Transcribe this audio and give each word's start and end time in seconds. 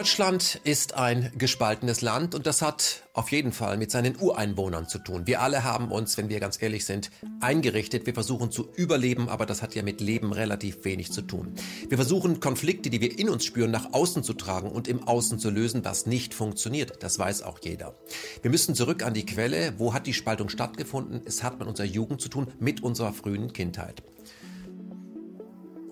Deutschland 0.00 0.58
ist 0.64 0.94
ein 0.94 1.30
gespaltenes 1.36 2.00
Land 2.00 2.34
und 2.34 2.46
das 2.46 2.62
hat 2.62 3.02
auf 3.12 3.30
jeden 3.32 3.52
Fall 3.52 3.76
mit 3.76 3.90
seinen 3.90 4.16
Ureinwohnern 4.16 4.88
zu 4.88 4.98
tun. 4.98 5.26
Wir 5.26 5.42
alle 5.42 5.62
haben 5.62 5.92
uns, 5.92 6.16
wenn 6.16 6.30
wir 6.30 6.40
ganz 6.40 6.56
ehrlich 6.62 6.86
sind, 6.86 7.10
eingerichtet. 7.40 8.06
Wir 8.06 8.14
versuchen 8.14 8.50
zu 8.50 8.70
überleben, 8.74 9.28
aber 9.28 9.44
das 9.44 9.60
hat 9.60 9.74
ja 9.74 9.82
mit 9.82 10.00
Leben 10.00 10.32
relativ 10.32 10.86
wenig 10.86 11.12
zu 11.12 11.20
tun. 11.20 11.52
Wir 11.86 11.98
versuchen 11.98 12.40
Konflikte, 12.40 12.88
die 12.88 13.02
wir 13.02 13.18
in 13.18 13.28
uns 13.28 13.44
spüren, 13.44 13.70
nach 13.70 13.92
außen 13.92 14.24
zu 14.24 14.32
tragen 14.32 14.70
und 14.70 14.88
im 14.88 15.06
Außen 15.06 15.38
zu 15.38 15.50
lösen, 15.50 15.84
was 15.84 16.06
nicht 16.06 16.32
funktioniert. 16.32 17.02
Das 17.02 17.18
weiß 17.18 17.42
auch 17.42 17.58
jeder. 17.62 17.94
Wir 18.40 18.50
müssen 18.50 18.74
zurück 18.74 19.02
an 19.04 19.12
die 19.12 19.26
Quelle. 19.26 19.74
Wo 19.76 19.92
hat 19.92 20.06
die 20.06 20.14
Spaltung 20.14 20.48
stattgefunden? 20.48 21.20
Es 21.26 21.42
hat 21.42 21.58
mit 21.58 21.68
unserer 21.68 21.86
Jugend 21.86 22.22
zu 22.22 22.30
tun, 22.30 22.46
mit 22.58 22.82
unserer 22.82 23.12
frühen 23.12 23.52
Kindheit. 23.52 24.02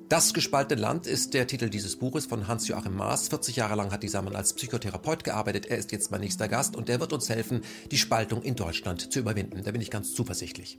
Das 0.09 0.33
gespaltene 0.33 0.81
Land 0.81 1.07
ist 1.07 1.35
der 1.35 1.47
Titel 1.47 1.69
dieses 1.69 1.97
Buches 1.97 2.25
von 2.25 2.49
Hans-Joachim 2.49 2.97
Maas. 2.97 3.29
40 3.29 3.57
Jahre 3.57 3.75
lang 3.75 3.93
hat 3.93 4.03
dieser 4.03 4.23
Mann 4.23 4.37
als 4.37 4.55
Psychotherapeut 4.55 5.23
gearbeitet. 5.23 5.67
Er 5.67 5.77
ist 5.77 5.93
jetzt 5.93 6.11
mein 6.11 6.23
nächster 6.23 6.49
Gast 6.49 6.77
und 6.77 6.89
der 6.89 6.99
wird 6.99 7.13
uns 7.13 7.29
helfen, 7.29 7.61
die 7.91 7.99
Spaltung 7.99 8.41
in 8.41 8.55
Deutschland 8.55 9.13
zu 9.13 9.19
überwinden. 9.19 9.63
Da 9.63 9.71
bin 9.71 9.83
ich 9.83 9.91
ganz 9.91 10.15
zuversichtlich. 10.15 10.79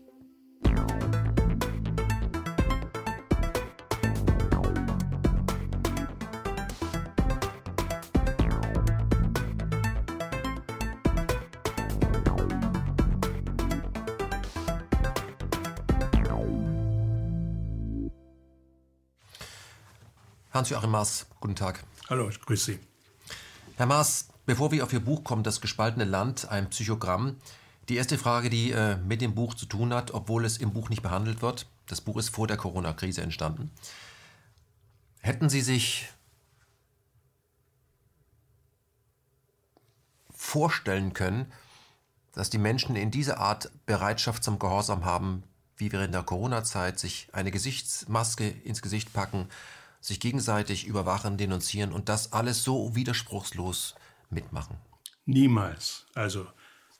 Hans-Joachim 20.59 20.91
Maas, 20.91 21.25
guten 21.39 21.55
Tag. 21.55 21.85
Hallo, 22.09 22.27
ich 22.27 22.41
grüße 22.41 22.73
Sie. 22.73 22.79
Herr 23.77 23.85
Maas, 23.85 24.27
bevor 24.45 24.73
wir 24.73 24.83
auf 24.83 24.91
Ihr 24.91 24.99
Buch 24.99 25.23
kommen, 25.23 25.41
Das 25.41 25.61
gespaltene 25.61 26.03
Land, 26.03 26.49
ein 26.49 26.69
Psychogramm, 26.69 27.37
die 27.87 27.95
erste 27.95 28.17
Frage, 28.17 28.49
die 28.49 28.71
äh, 28.71 28.97
mit 28.97 29.21
dem 29.21 29.35
Buch 29.35 29.53
zu 29.53 29.67
tun 29.67 29.93
hat, 29.93 30.13
obwohl 30.13 30.43
es 30.43 30.57
im 30.57 30.73
Buch 30.73 30.89
nicht 30.89 31.01
behandelt 31.01 31.41
wird. 31.41 31.65
Das 31.85 32.01
Buch 32.01 32.17
ist 32.17 32.35
vor 32.35 32.45
der 32.45 32.57
Corona-Krise 32.57 33.21
entstanden. 33.21 33.71
Hätten 35.21 35.47
Sie 35.47 35.61
sich 35.61 36.09
vorstellen 40.29 41.13
können, 41.13 41.53
dass 42.33 42.49
die 42.49 42.57
Menschen 42.57 42.97
in 42.97 43.11
dieser 43.11 43.39
Art 43.39 43.71
Bereitschaft 43.85 44.43
zum 44.43 44.59
Gehorsam 44.59 45.05
haben, 45.05 45.43
wie 45.77 45.89
wir 45.89 46.01
in 46.01 46.11
der 46.11 46.23
Corona-Zeit 46.23 46.99
sich 46.99 47.29
eine 47.31 47.49
Gesichtsmaske 47.49 48.49
ins 48.49 48.81
Gesicht 48.81 49.13
packen, 49.13 49.47
sich 49.99 50.19
gegenseitig 50.19 50.87
überwachen, 50.87 51.37
denunzieren 51.37 51.91
und 51.91 52.09
das 52.09 52.33
alles 52.33 52.63
so 52.63 52.95
widerspruchslos 52.95 53.95
mitmachen? 54.29 54.77
Niemals. 55.25 56.05
Also 56.13 56.47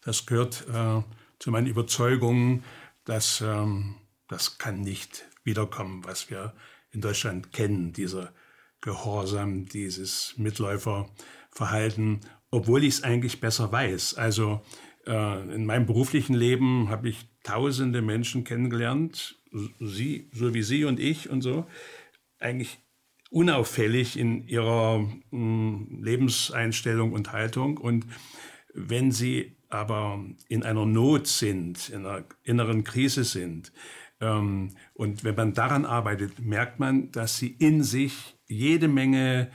das 0.02 0.26
gehört 0.26 0.68
äh, 0.68 1.02
zu 1.40 1.52
meinen 1.52 1.68
Überzeugungen, 1.68 2.64
dass 3.06 3.42
ähm, 3.42 3.96
das 4.28 4.58
kann 4.58 4.82
nicht 4.82 5.26
wiederkommen, 5.44 6.04
was 6.06 6.30
wir 6.30 6.54
in 6.92 7.02
Deutschland 7.02 7.52
kennen, 7.52 7.94
dieser 7.94 8.34
Gehorsam, 8.82 9.66
dieses 9.66 10.36
Mitläuferverhalten, 10.38 12.22
obwohl 12.52 12.84
ich 12.84 12.96
es 12.96 13.04
eigentlich 13.04 13.42
besser 13.42 13.72
weiß. 13.72 14.16
Also 14.16 14.62
äh, 15.06 15.54
in 15.54 15.66
meinem 15.66 15.86
beruflichen 15.86 16.34
Leben 16.34 16.90
habe 16.90 17.10
ich 17.10 17.28
tausende 17.44 18.02
Menschen 18.02 18.44
kennengelernt, 18.44 19.36
Sie, 19.80 20.30
so 20.32 20.54
wie 20.54 20.62
Sie 20.62 20.86
und 20.86 21.00
ich 21.00 21.30
und 21.30 21.42
so, 21.42 21.66
eigentlich 22.40 22.78
unauffällig 23.30 24.18
in 24.18 24.48
ihrer 24.48 25.08
hm, 25.32 26.00
Lebenseinstellung 26.02 27.14
und 27.14 27.32
Haltung. 27.32 27.78
Und 27.78 28.06
wenn 28.74 29.12
sie 29.12 29.56
aber 29.70 30.24
in 30.48 30.64
einer 30.64 30.86
Not 30.86 31.28
sind, 31.28 31.90
in 31.90 32.06
einer 32.06 32.24
inneren 32.44 32.84
Krise 32.84 33.24
sind, 33.24 33.72
ähm, 34.22 34.72
und 34.94 35.24
wenn 35.24 35.36
man 35.36 35.54
daran 35.54 35.86
arbeitet, 35.86 36.40
merkt 36.40 36.80
man, 36.80 37.12
dass 37.12 37.38
sie 37.38 37.56
in 37.60 37.84
sich 37.84 38.36
jede 38.48 38.88
Menge 38.88 39.52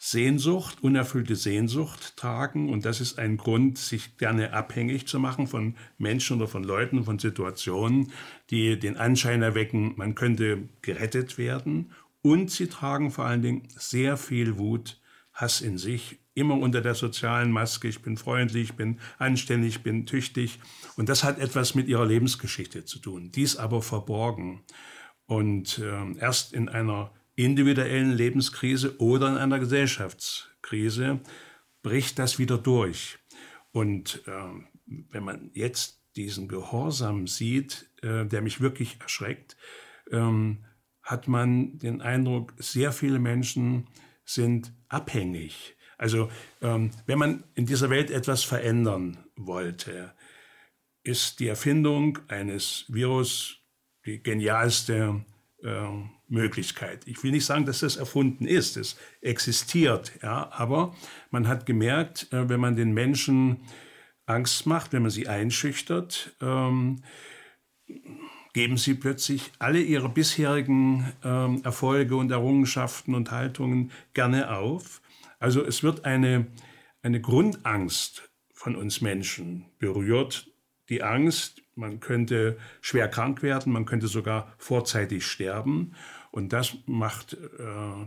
Sehnsucht, 0.00 0.82
unerfüllte 0.82 1.34
Sehnsucht 1.34 2.16
tragen. 2.16 2.70
Und 2.72 2.84
das 2.84 3.00
ist 3.00 3.18
ein 3.18 3.36
Grund, 3.36 3.78
sich 3.78 4.16
gerne 4.16 4.52
abhängig 4.52 5.08
zu 5.08 5.18
machen 5.18 5.48
von 5.48 5.74
Menschen 5.98 6.36
oder 6.36 6.46
von 6.46 6.62
Leuten, 6.62 7.02
von 7.02 7.18
Situationen, 7.18 8.12
die 8.50 8.78
den 8.78 8.96
Anschein 8.96 9.42
erwecken, 9.42 9.94
man 9.96 10.14
könnte 10.14 10.68
gerettet 10.82 11.36
werden 11.36 11.92
und 12.22 12.50
sie 12.50 12.66
tragen 12.66 13.10
vor 13.10 13.24
allen 13.24 13.42
Dingen 13.42 13.68
sehr 13.76 14.16
viel 14.16 14.58
Wut, 14.58 15.00
Hass 15.32 15.60
in 15.60 15.78
sich, 15.78 16.18
immer 16.34 16.58
unter 16.58 16.80
der 16.80 16.94
sozialen 16.94 17.50
Maske. 17.50 17.88
Ich 17.88 18.02
bin 18.02 18.16
freundlich, 18.16 18.70
ich 18.70 18.76
bin 18.76 19.00
anständig, 19.18 19.76
ich 19.76 19.82
bin 19.82 20.06
tüchtig. 20.06 20.58
Und 20.96 21.08
das 21.08 21.24
hat 21.24 21.38
etwas 21.38 21.74
mit 21.74 21.88
ihrer 21.88 22.06
Lebensgeschichte 22.06 22.84
zu 22.84 22.98
tun. 22.98 23.30
Dies 23.32 23.56
aber 23.56 23.82
verborgen. 23.82 24.64
Und 25.26 25.78
äh, 25.78 26.18
erst 26.18 26.52
in 26.52 26.68
einer 26.68 27.12
individuellen 27.34 28.12
Lebenskrise 28.12 28.98
oder 28.98 29.28
in 29.28 29.36
einer 29.36 29.58
Gesellschaftskrise 29.58 31.20
bricht 31.82 32.18
das 32.18 32.38
wieder 32.38 32.58
durch. 32.58 33.18
Und 33.70 34.22
äh, 34.26 34.32
wenn 34.86 35.24
man 35.24 35.50
jetzt 35.54 36.02
diesen 36.16 36.48
Gehorsam 36.48 37.26
sieht, 37.26 37.90
äh, 38.02 38.26
der 38.26 38.42
mich 38.42 38.60
wirklich 38.60 39.00
erschreckt, 39.00 39.56
ähm, 40.10 40.64
hat 41.08 41.26
man 41.26 41.78
den 41.78 42.02
Eindruck, 42.02 42.52
sehr 42.58 42.92
viele 42.92 43.18
Menschen 43.18 43.88
sind 44.26 44.74
abhängig. 44.88 45.74
Also 45.96 46.30
ähm, 46.60 46.90
wenn 47.06 47.18
man 47.18 47.44
in 47.54 47.64
dieser 47.64 47.88
Welt 47.88 48.10
etwas 48.10 48.44
verändern 48.44 49.16
wollte, 49.34 50.12
ist 51.02 51.40
die 51.40 51.48
Erfindung 51.48 52.18
eines 52.28 52.84
Virus 52.88 53.56
die 54.04 54.22
genialste 54.22 55.24
äh, 55.62 55.88
Möglichkeit. 56.28 57.06
Ich 57.06 57.24
will 57.24 57.30
nicht 57.30 57.46
sagen, 57.46 57.64
dass 57.64 57.80
das 57.80 57.96
erfunden 57.96 58.44
ist, 58.44 58.76
es 58.76 58.98
existiert, 59.22 60.12
ja, 60.22 60.52
aber 60.52 60.94
man 61.30 61.48
hat 61.48 61.64
gemerkt, 61.64 62.30
äh, 62.34 62.50
wenn 62.50 62.60
man 62.60 62.76
den 62.76 62.92
Menschen 62.92 63.62
Angst 64.26 64.66
macht, 64.66 64.92
wenn 64.92 65.02
man 65.02 65.10
sie 65.10 65.26
einschüchtert, 65.26 66.36
ähm, 66.42 67.02
geben 68.58 68.76
sie 68.76 68.94
plötzlich 68.94 69.52
alle 69.60 69.80
ihre 69.80 70.08
bisherigen 70.08 71.12
ähm, 71.22 71.60
Erfolge 71.62 72.16
und 72.16 72.32
Errungenschaften 72.32 73.14
und 73.14 73.30
Haltungen 73.30 73.92
gerne 74.14 74.50
auf. 74.50 75.00
Also 75.38 75.64
es 75.64 75.84
wird 75.84 76.04
eine, 76.04 76.48
eine 77.00 77.20
Grundangst 77.20 78.28
von 78.52 78.74
uns 78.74 79.00
Menschen 79.00 79.66
berührt. 79.78 80.50
Die 80.88 81.04
Angst, 81.04 81.62
man 81.76 82.00
könnte 82.00 82.58
schwer 82.80 83.06
krank 83.06 83.44
werden, 83.44 83.72
man 83.72 83.84
könnte 83.84 84.08
sogar 84.08 84.52
vorzeitig 84.58 85.24
sterben. 85.24 85.94
Und 86.32 86.52
das 86.52 86.78
macht 86.86 87.34
äh, 87.34 87.36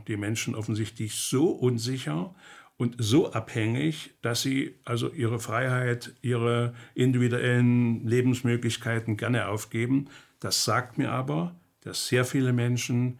die 0.10 0.18
Menschen 0.18 0.54
offensichtlich 0.54 1.16
so 1.16 1.50
unsicher 1.50 2.36
und 2.76 2.98
so 2.98 3.32
abhängig, 3.32 4.16
dass 4.22 4.42
sie 4.42 4.76
also 4.84 5.14
ihre 5.14 5.40
Freiheit, 5.40 6.14
ihre 6.22 6.74
individuellen 6.94 8.06
Lebensmöglichkeiten 8.06 9.16
gerne 9.16 9.48
aufgeben. 9.48 10.10
Das 10.42 10.66
sagt 10.66 10.98
mir 10.98 11.12
aber, 11.12 11.56
dass 11.82 12.08
sehr 12.08 12.26
viele 12.26 12.52
Menschen 12.52 13.20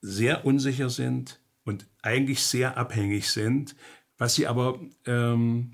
sehr 0.00 0.46
unsicher 0.46 0.88
sind 0.88 1.40
und 1.64 1.86
eigentlich 2.02 2.42
sehr 2.42 2.78
abhängig 2.78 3.30
sind, 3.30 3.74
was 4.16 4.34
sie 4.34 4.46
aber 4.46 4.78
ähm, 5.06 5.72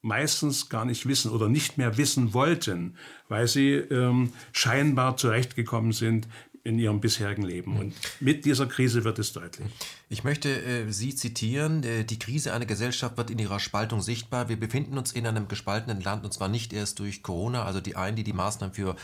meistens 0.00 0.68
gar 0.68 0.84
nicht 0.84 1.06
wissen 1.06 1.30
oder 1.30 1.48
nicht 1.48 1.78
mehr 1.78 1.96
wissen 1.98 2.32
wollten, 2.34 2.96
weil 3.28 3.46
sie 3.46 3.74
ähm, 3.74 4.32
scheinbar 4.52 5.16
zurechtgekommen 5.16 5.92
sind 5.92 6.26
in 6.64 6.78
ihrem 6.78 7.00
bisherigen 7.00 7.42
Leben. 7.42 7.76
Und 7.76 7.94
mit 8.20 8.44
dieser 8.44 8.66
Krise 8.66 9.04
wird 9.04 9.18
es 9.18 9.32
deutlich. 9.32 9.66
Ich 10.08 10.22
möchte 10.22 10.48
äh, 10.48 10.90
Sie 10.92 11.14
zitieren. 11.14 11.82
Äh, 11.82 12.04
die 12.04 12.18
Krise 12.18 12.52
einer 12.52 12.66
Gesellschaft 12.66 13.16
wird 13.16 13.30
in 13.30 13.38
ihrer 13.40 13.58
Spaltung 13.58 14.00
sichtbar. 14.00 14.48
Wir 14.48 14.58
befinden 14.58 14.96
uns 14.96 15.12
in 15.12 15.26
einem 15.26 15.48
gespaltenen 15.48 16.00
Land 16.00 16.24
und 16.24 16.32
zwar 16.32 16.48
nicht 16.48 16.72
erst 16.72 17.00
durch 17.00 17.22
Corona. 17.22 17.64
Also 17.64 17.80
die 17.80 17.96
einen, 17.96 18.16
die 18.16 18.24
die 18.24 18.32
Maßnahmen 18.32 18.74
für 18.74 18.96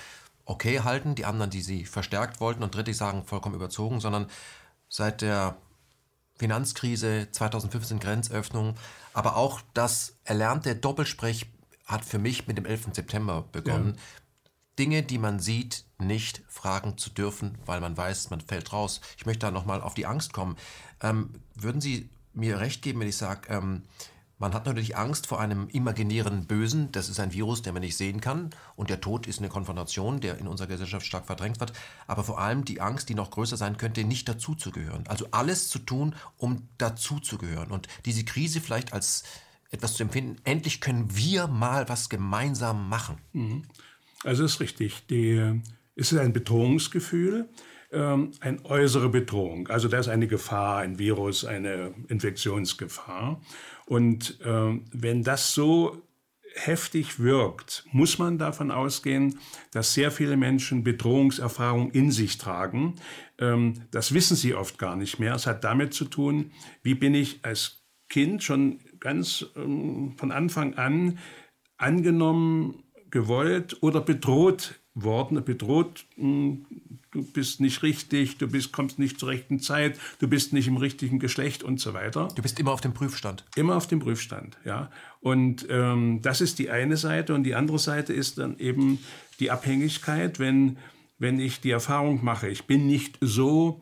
okay 0.48 0.80
halten, 0.80 1.14
die 1.14 1.26
anderen, 1.26 1.50
die 1.50 1.60
sie 1.60 1.84
verstärkt 1.84 2.40
wollten 2.40 2.62
und 2.62 2.74
dritte 2.74 2.94
sagen 2.94 3.24
vollkommen 3.24 3.54
überzogen, 3.54 4.00
sondern 4.00 4.26
seit 4.88 5.20
der 5.20 5.58
Finanzkrise 6.38 7.28
2015 7.30 8.00
Grenzöffnung, 8.00 8.74
aber 9.12 9.36
auch 9.36 9.60
das 9.74 10.16
erlernte 10.24 10.74
Doppelsprech 10.74 11.46
hat 11.84 12.04
für 12.04 12.18
mich 12.18 12.46
mit 12.46 12.56
dem 12.56 12.64
11. 12.64 12.88
September 12.92 13.44
begonnen. 13.52 13.94
Ja. 13.94 14.02
Dinge, 14.78 15.02
die 15.02 15.18
man 15.18 15.40
sieht, 15.40 15.84
nicht 15.98 16.42
fragen 16.46 16.96
zu 16.96 17.10
dürfen, 17.10 17.58
weil 17.66 17.80
man 17.80 17.96
weiß, 17.96 18.30
man 18.30 18.40
fällt 18.40 18.72
raus. 18.72 19.00
Ich 19.16 19.26
möchte 19.26 19.46
da 19.46 19.50
nochmal 19.50 19.82
auf 19.82 19.94
die 19.94 20.06
Angst 20.06 20.32
kommen. 20.32 20.56
Ähm, 21.02 21.30
würden 21.54 21.80
Sie 21.80 22.08
mir 22.32 22.60
recht 22.60 22.82
geben, 22.82 23.00
wenn 23.00 23.08
ich 23.08 23.16
sage, 23.16 23.48
ähm, 23.52 23.82
Man 24.38 24.54
hat 24.54 24.66
natürlich 24.66 24.96
Angst 24.96 25.26
vor 25.26 25.40
einem 25.40 25.68
imaginären 25.68 26.46
Bösen. 26.46 26.92
Das 26.92 27.08
ist 27.08 27.18
ein 27.18 27.32
Virus, 27.32 27.62
den 27.62 27.74
man 27.74 27.82
nicht 27.82 27.96
sehen 27.96 28.20
kann. 28.20 28.50
Und 28.76 28.88
der 28.88 29.00
Tod 29.00 29.26
ist 29.26 29.40
eine 29.40 29.48
Konfrontation, 29.48 30.20
der 30.20 30.38
in 30.38 30.46
unserer 30.46 30.68
Gesellschaft 30.68 31.04
stark 31.04 31.26
verdrängt 31.26 31.58
wird. 31.58 31.72
Aber 32.06 32.22
vor 32.22 32.38
allem 32.38 32.64
die 32.64 32.80
Angst, 32.80 33.08
die 33.08 33.14
noch 33.14 33.32
größer 33.32 33.56
sein 33.56 33.78
könnte, 33.78 34.04
nicht 34.04 34.28
dazuzugehören. 34.28 35.06
Also 35.08 35.26
alles 35.32 35.68
zu 35.68 35.80
tun, 35.80 36.14
um 36.36 36.68
dazuzugehören. 36.78 37.72
Und 37.72 37.88
diese 38.04 38.24
Krise 38.24 38.60
vielleicht 38.60 38.92
als 38.92 39.24
etwas 39.70 39.94
zu 39.94 40.04
empfinden, 40.04 40.36
endlich 40.44 40.80
können 40.80 41.16
wir 41.16 41.48
mal 41.48 41.88
was 41.88 42.08
gemeinsam 42.08 42.88
machen. 42.88 43.18
Mhm. 43.32 43.64
Also 44.22 44.44
ist 44.44 44.60
richtig. 44.60 45.06
Die, 45.08 45.62
es 45.96 46.12
ist 46.12 46.18
ein 46.18 46.32
Bedrohungsgefühl 46.32 47.48
ähm, 47.90 48.32
eine 48.40 48.64
äußere 48.64 49.08
Bedrohung. 49.08 49.68
Also 49.68 49.88
da 49.88 49.98
ist 49.98 50.08
eine 50.08 50.26
Gefahr, 50.26 50.78
ein 50.78 50.98
Virus, 50.98 51.44
eine 51.44 51.94
Infektionsgefahr. 52.08 53.40
Und 53.88 54.38
äh, 54.42 54.80
wenn 54.92 55.22
das 55.22 55.54
so 55.54 56.02
heftig 56.54 57.20
wirkt, 57.20 57.84
muss 57.92 58.18
man 58.18 58.36
davon 58.36 58.70
ausgehen, 58.70 59.38
dass 59.70 59.94
sehr 59.94 60.10
viele 60.10 60.36
Menschen 60.36 60.84
Bedrohungserfahrung 60.84 61.90
in 61.92 62.10
sich 62.10 62.36
tragen. 62.36 62.96
Ähm, 63.38 63.74
das 63.90 64.12
wissen 64.12 64.36
sie 64.36 64.54
oft 64.54 64.78
gar 64.78 64.94
nicht 64.94 65.18
mehr. 65.18 65.34
Es 65.34 65.46
hat 65.46 65.64
damit 65.64 65.94
zu 65.94 66.04
tun, 66.04 66.52
wie 66.82 66.94
bin 66.94 67.14
ich 67.14 67.40
als 67.44 67.82
Kind 68.10 68.42
schon 68.42 68.80
ganz 69.00 69.46
ähm, 69.56 70.14
von 70.18 70.32
Anfang 70.32 70.74
an 70.74 71.18
angenommen, 71.78 72.82
gewollt 73.10 73.82
oder 73.82 74.02
bedroht 74.02 74.80
worden, 74.94 75.42
bedroht, 75.44 76.04
hm, 76.16 76.66
du 77.18 77.32
bist 77.32 77.60
nicht 77.60 77.82
richtig, 77.82 78.38
du 78.38 78.48
bist, 78.48 78.72
kommst 78.72 78.98
nicht 78.98 79.18
zur 79.18 79.28
rechten 79.28 79.60
Zeit, 79.60 79.98
du 80.20 80.28
bist 80.28 80.52
nicht 80.52 80.68
im 80.68 80.76
richtigen 80.76 81.18
Geschlecht 81.18 81.62
und 81.62 81.80
so 81.80 81.94
weiter. 81.94 82.28
Du 82.34 82.42
bist 82.42 82.58
immer 82.58 82.72
auf 82.72 82.80
dem 82.80 82.94
Prüfstand. 82.94 83.44
Immer 83.56 83.76
auf 83.76 83.86
dem 83.86 83.98
Prüfstand, 83.98 84.56
ja. 84.64 84.90
Und 85.20 85.66
ähm, 85.68 86.20
das 86.22 86.40
ist 86.40 86.58
die 86.58 86.70
eine 86.70 86.96
Seite 86.96 87.34
und 87.34 87.42
die 87.42 87.54
andere 87.54 87.78
Seite 87.78 88.12
ist 88.12 88.38
dann 88.38 88.58
eben 88.58 88.98
die 89.40 89.50
Abhängigkeit, 89.50 90.38
wenn, 90.38 90.78
wenn 91.18 91.40
ich 91.40 91.60
die 91.60 91.70
Erfahrung 91.70 92.24
mache, 92.24 92.48
ich 92.48 92.64
bin 92.64 92.86
nicht 92.86 93.18
so 93.20 93.80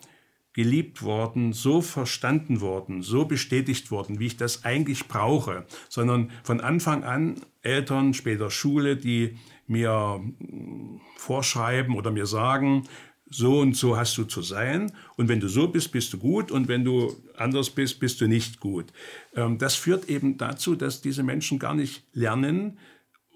geliebt 0.54 1.02
worden, 1.02 1.52
so 1.52 1.82
verstanden 1.82 2.62
worden, 2.62 3.02
so 3.02 3.26
bestätigt 3.26 3.90
worden, 3.90 4.18
wie 4.18 4.28
ich 4.28 4.38
das 4.38 4.64
eigentlich 4.64 5.06
brauche, 5.06 5.66
sondern 5.90 6.30
von 6.44 6.62
Anfang 6.62 7.04
an 7.04 7.34
Eltern, 7.60 8.14
später 8.14 8.50
Schule, 8.50 8.96
die 8.96 9.36
mir 9.66 10.18
hm, 10.38 11.00
vorschreiben 11.16 11.94
oder 11.94 12.10
mir 12.10 12.26
sagen, 12.26 12.84
so 13.28 13.60
und 13.60 13.76
so 13.76 13.96
hast 13.96 14.16
du 14.18 14.24
zu 14.24 14.42
sein. 14.42 14.92
Und 15.16 15.28
wenn 15.28 15.40
du 15.40 15.48
so 15.48 15.68
bist, 15.68 15.92
bist 15.92 16.12
du 16.12 16.18
gut. 16.18 16.50
Und 16.50 16.68
wenn 16.68 16.84
du 16.84 17.14
anders 17.36 17.70
bist, 17.70 17.98
bist 17.98 18.20
du 18.20 18.28
nicht 18.28 18.60
gut. 18.60 18.86
Ähm, 19.34 19.58
das 19.58 19.74
führt 19.74 20.08
eben 20.08 20.38
dazu, 20.38 20.76
dass 20.76 21.00
diese 21.00 21.22
Menschen 21.22 21.58
gar 21.58 21.74
nicht 21.74 22.04
lernen. 22.12 22.78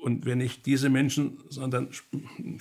Und 0.00 0.26
wenn 0.26 0.40
ich 0.40 0.62
diese 0.62 0.88
Menschen, 0.88 1.38
sondern 1.48 1.88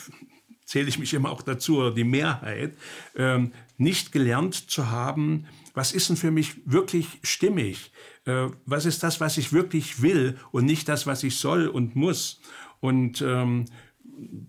zähle 0.66 0.90
ich 0.90 1.00
mich 1.00 1.14
immer 1.14 1.32
auch 1.32 1.42
dazu, 1.42 1.78
oder 1.78 1.92
die 1.92 2.04
Mehrheit, 2.04 2.76
ähm, 3.16 3.52
nicht 3.78 4.12
gelernt 4.12 4.70
zu 4.70 4.90
haben, 4.90 5.46
was 5.74 5.94
ist 5.94 6.10
denn 6.10 6.18
für 6.18 6.32
mich 6.32 6.56
wirklich 6.66 7.08
stimmig? 7.24 7.92
Äh, 8.26 8.50
was 8.66 8.86
ist 8.86 9.04
das, 9.04 9.20
was 9.22 9.38
ich 9.38 9.54
wirklich 9.54 10.02
will 10.02 10.38
und 10.52 10.66
nicht 10.66 10.90
das, 10.90 11.08
was 11.08 11.24
ich 11.24 11.38
soll 11.38 11.68
und 11.68 11.96
muss? 11.96 12.42
Und 12.82 13.22
ähm, 13.22 13.66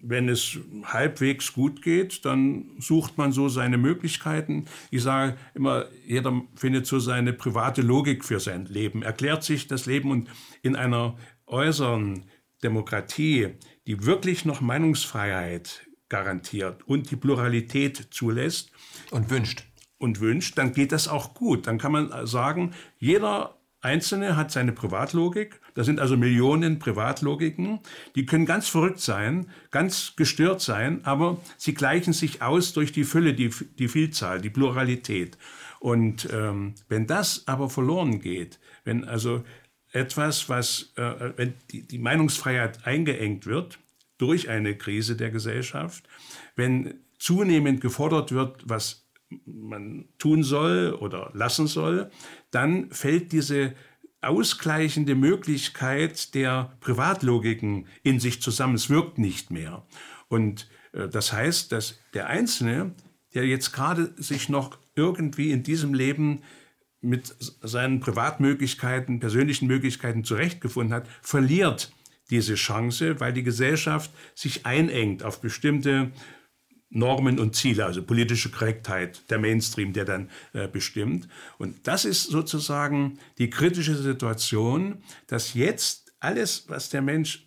wenn 0.03 0.29
es 0.29 0.59
halbwegs 0.85 1.53
gut 1.53 1.83
geht, 1.83 2.25
dann 2.25 2.71
sucht 2.79 3.19
man 3.19 3.33
so 3.33 3.49
seine 3.49 3.79
Möglichkeiten. 3.79 4.67
Ich 4.91 5.03
sage 5.03 5.37
immer, 5.55 5.87
jeder 6.07 6.43
findet 6.55 6.87
so 6.87 6.99
seine 6.99 7.33
private 7.33 7.83
Logik 7.83 8.25
für 8.25 8.41
sein 8.41 8.67
Leben, 8.67 9.03
erklärt 9.03 9.45
sich 9.45 9.67
das 9.67 9.87
Leben 9.87 10.11
und 10.11 10.29
in 10.63 10.77
einer 10.77 11.17
äußeren 11.47 12.25
Demokratie, 12.63 13.49
die 13.87 14.05
wirklich 14.05 14.45
noch 14.45 14.61
Meinungsfreiheit 14.61 15.87
garantiert 16.09 16.87
und 16.87 17.11
die 17.11 17.17
Pluralität 17.17 18.09
zulässt. 18.11 18.71
Und 19.11 19.31
wünscht. 19.31 19.65
Und 19.99 20.21
wünscht, 20.21 20.59
dann 20.59 20.73
geht 20.73 20.93
das 20.93 21.09
auch 21.09 21.35
gut. 21.35 21.67
Dann 21.67 21.79
kann 21.79 21.93
man 21.93 22.27
sagen, 22.27 22.75
jeder 22.99 23.60
Einzelne 23.83 24.37
hat 24.37 24.51
seine 24.51 24.73
Privatlogik. 24.73 25.61
Das 25.75 25.87
sind 25.87 26.01
also 26.01 26.17
Millionen 26.17 26.79
Privatlogiken. 26.79 27.81
Die 28.15 28.27
können 28.27 28.45
ganz 28.45 28.69
verrückt 28.69 29.01
sein, 29.01 29.51
ganz 29.71 30.15
gestört 30.17 30.61
sein, 30.61 31.05
aber 31.05 31.39
sie 31.57 31.73
gleichen 31.75 32.13
sich 32.13 32.43
aus 32.43 32.73
durch 32.73 32.93
die 32.93 33.05
Fülle, 33.05 33.33
die, 33.33 33.51
die 33.79 33.89
Vielzahl, 33.89 34.41
die 34.41 34.51
Pluralität. 34.51 35.39
Und 35.79 36.29
ähm, 36.31 36.75
wenn 36.89 37.07
das 37.07 37.49
aber 37.49 37.71
verloren 37.71 38.21
geht, 38.21 38.61
wenn 38.85 39.05
also 39.05 39.45
etwas, 39.93 40.49
was, 40.49 40.93
äh, 40.97 41.33
wenn 41.37 41.55
die, 41.71 41.87
die 41.87 41.99
Meinungsfreiheit 41.99 42.87
eingeengt 42.87 43.47
wird 43.47 43.79
durch 44.19 44.51
eine 44.51 44.77
Krise 44.77 45.17
der 45.17 45.31
Gesellschaft, 45.31 46.05
wenn 46.55 47.01
zunehmend 47.19 47.81
gefordert 47.81 48.33
wird, 48.33 48.63
was 48.67 49.07
man 49.47 50.09
tun 50.19 50.43
soll 50.43 50.97
oder 51.01 51.31
lassen 51.35 51.67
soll, 51.67 52.11
dann 52.51 52.91
fällt 52.91 53.33
diese 53.33 53.75
ausgleichende 54.23 55.15
Möglichkeit 55.15 56.35
der 56.35 56.73
Privatlogiken 56.81 57.87
in 58.03 58.21
sich 58.21 58.43
zusammen. 58.43 58.75
Es 58.75 58.91
wirkt 58.91 59.19
nicht 59.19 59.51
mehr. 59.51 59.87
Und 60.29 60.69
äh, 60.93 61.09
das 61.09 61.33
heißt, 61.33 61.73
dass 61.73 61.99
der 62.15 62.27
Einzelne, 62.27 62.95
der 63.35 63.47
jetzt 63.47 63.73
gerade 63.73 64.13
sich 64.17 64.49
noch 64.49 64.79
irgendwie 64.95 65.51
in 65.51 65.63
diesem 65.63 65.95
Leben 65.95 66.43
mit 67.01 67.35
seinen 67.63 68.01
Privatmöglichkeiten, 68.01 69.21
persönlichen 69.21 69.67
Möglichkeiten 69.67 70.23
zurechtgefunden 70.25 70.95
hat, 70.95 71.09
verliert 71.23 71.93
diese 72.29 72.57
Chance, 72.57 73.21
weil 73.21 73.33
die 73.33 73.43
Gesellschaft 73.43 74.11
sich 74.35 74.67
einengt 74.67 75.23
auf 75.23 75.41
bestimmte 75.41 76.13
Normen 76.91 77.39
und 77.39 77.55
Ziele, 77.55 77.85
also 77.85 78.03
politische 78.03 78.51
Korrektheit, 78.51 79.31
der 79.31 79.39
Mainstream, 79.39 79.93
der 79.93 80.05
dann 80.05 80.29
äh, 80.53 80.67
bestimmt. 80.67 81.29
Und 81.57 81.87
das 81.87 82.05
ist 82.05 82.25
sozusagen 82.25 83.19
die 83.39 83.49
kritische 83.49 83.95
Situation, 83.95 85.03
dass 85.29 85.55
jetzt 85.55 86.13
alles, 86.19 86.65
was 86.69 86.91
der 86.91 87.03
Mensch 87.03 87.47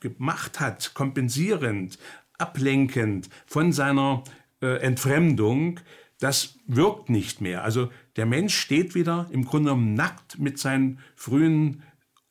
gemacht 0.00 0.58
hat, 0.58 0.94
kompensierend, 0.94 1.98
ablenkend 2.38 3.28
von 3.46 3.72
seiner 3.72 4.24
äh, 4.62 4.80
Entfremdung, 4.80 5.80
das 6.18 6.58
wirkt 6.66 7.10
nicht 7.10 7.40
mehr. 7.40 7.62
Also 7.62 7.90
der 8.16 8.26
Mensch 8.26 8.56
steht 8.56 8.94
wieder 8.94 9.28
im 9.30 9.44
Grunde 9.44 9.70
genommen 9.70 9.94
nackt 9.94 10.38
mit 10.38 10.58
seinen 10.58 10.98
frühen 11.14 11.82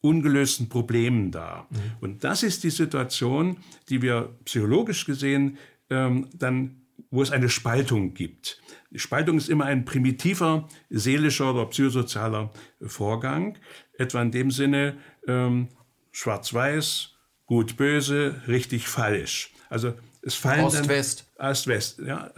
ungelösten 0.01 0.69
Problemen 0.69 1.31
da. 1.31 1.67
Mhm. 1.69 1.77
Und 2.01 2.23
das 2.23 2.43
ist 2.43 2.63
die 2.63 2.69
Situation, 2.69 3.57
die 3.89 4.01
wir 4.01 4.35
psychologisch 4.45 5.05
gesehen 5.05 5.57
ähm, 5.89 6.27
dann, 6.33 6.81
wo 7.11 7.21
es 7.21 7.31
eine 7.31 7.49
Spaltung 7.49 8.13
gibt. 8.13 8.61
Die 8.91 8.99
Spaltung 8.99 9.37
ist 9.37 9.49
immer 9.49 9.65
ein 9.65 9.85
primitiver 9.85 10.67
seelischer 10.89 11.51
oder 11.51 11.65
psychosozialer 11.65 12.51
Vorgang, 12.81 13.57
etwa 13.97 14.21
in 14.21 14.31
dem 14.31 14.51
Sinne 14.51 14.97
ähm, 15.27 15.67
schwarz-weiß, 16.11 17.13
gut-böse, 17.45 18.41
richtig-falsch. 18.47 19.53
Also 19.69 19.93
es 20.21 20.35
fallen 20.35 20.65
Ost-West. 20.65 21.25
Ost-West, 21.37 21.99
ja, 22.05 22.31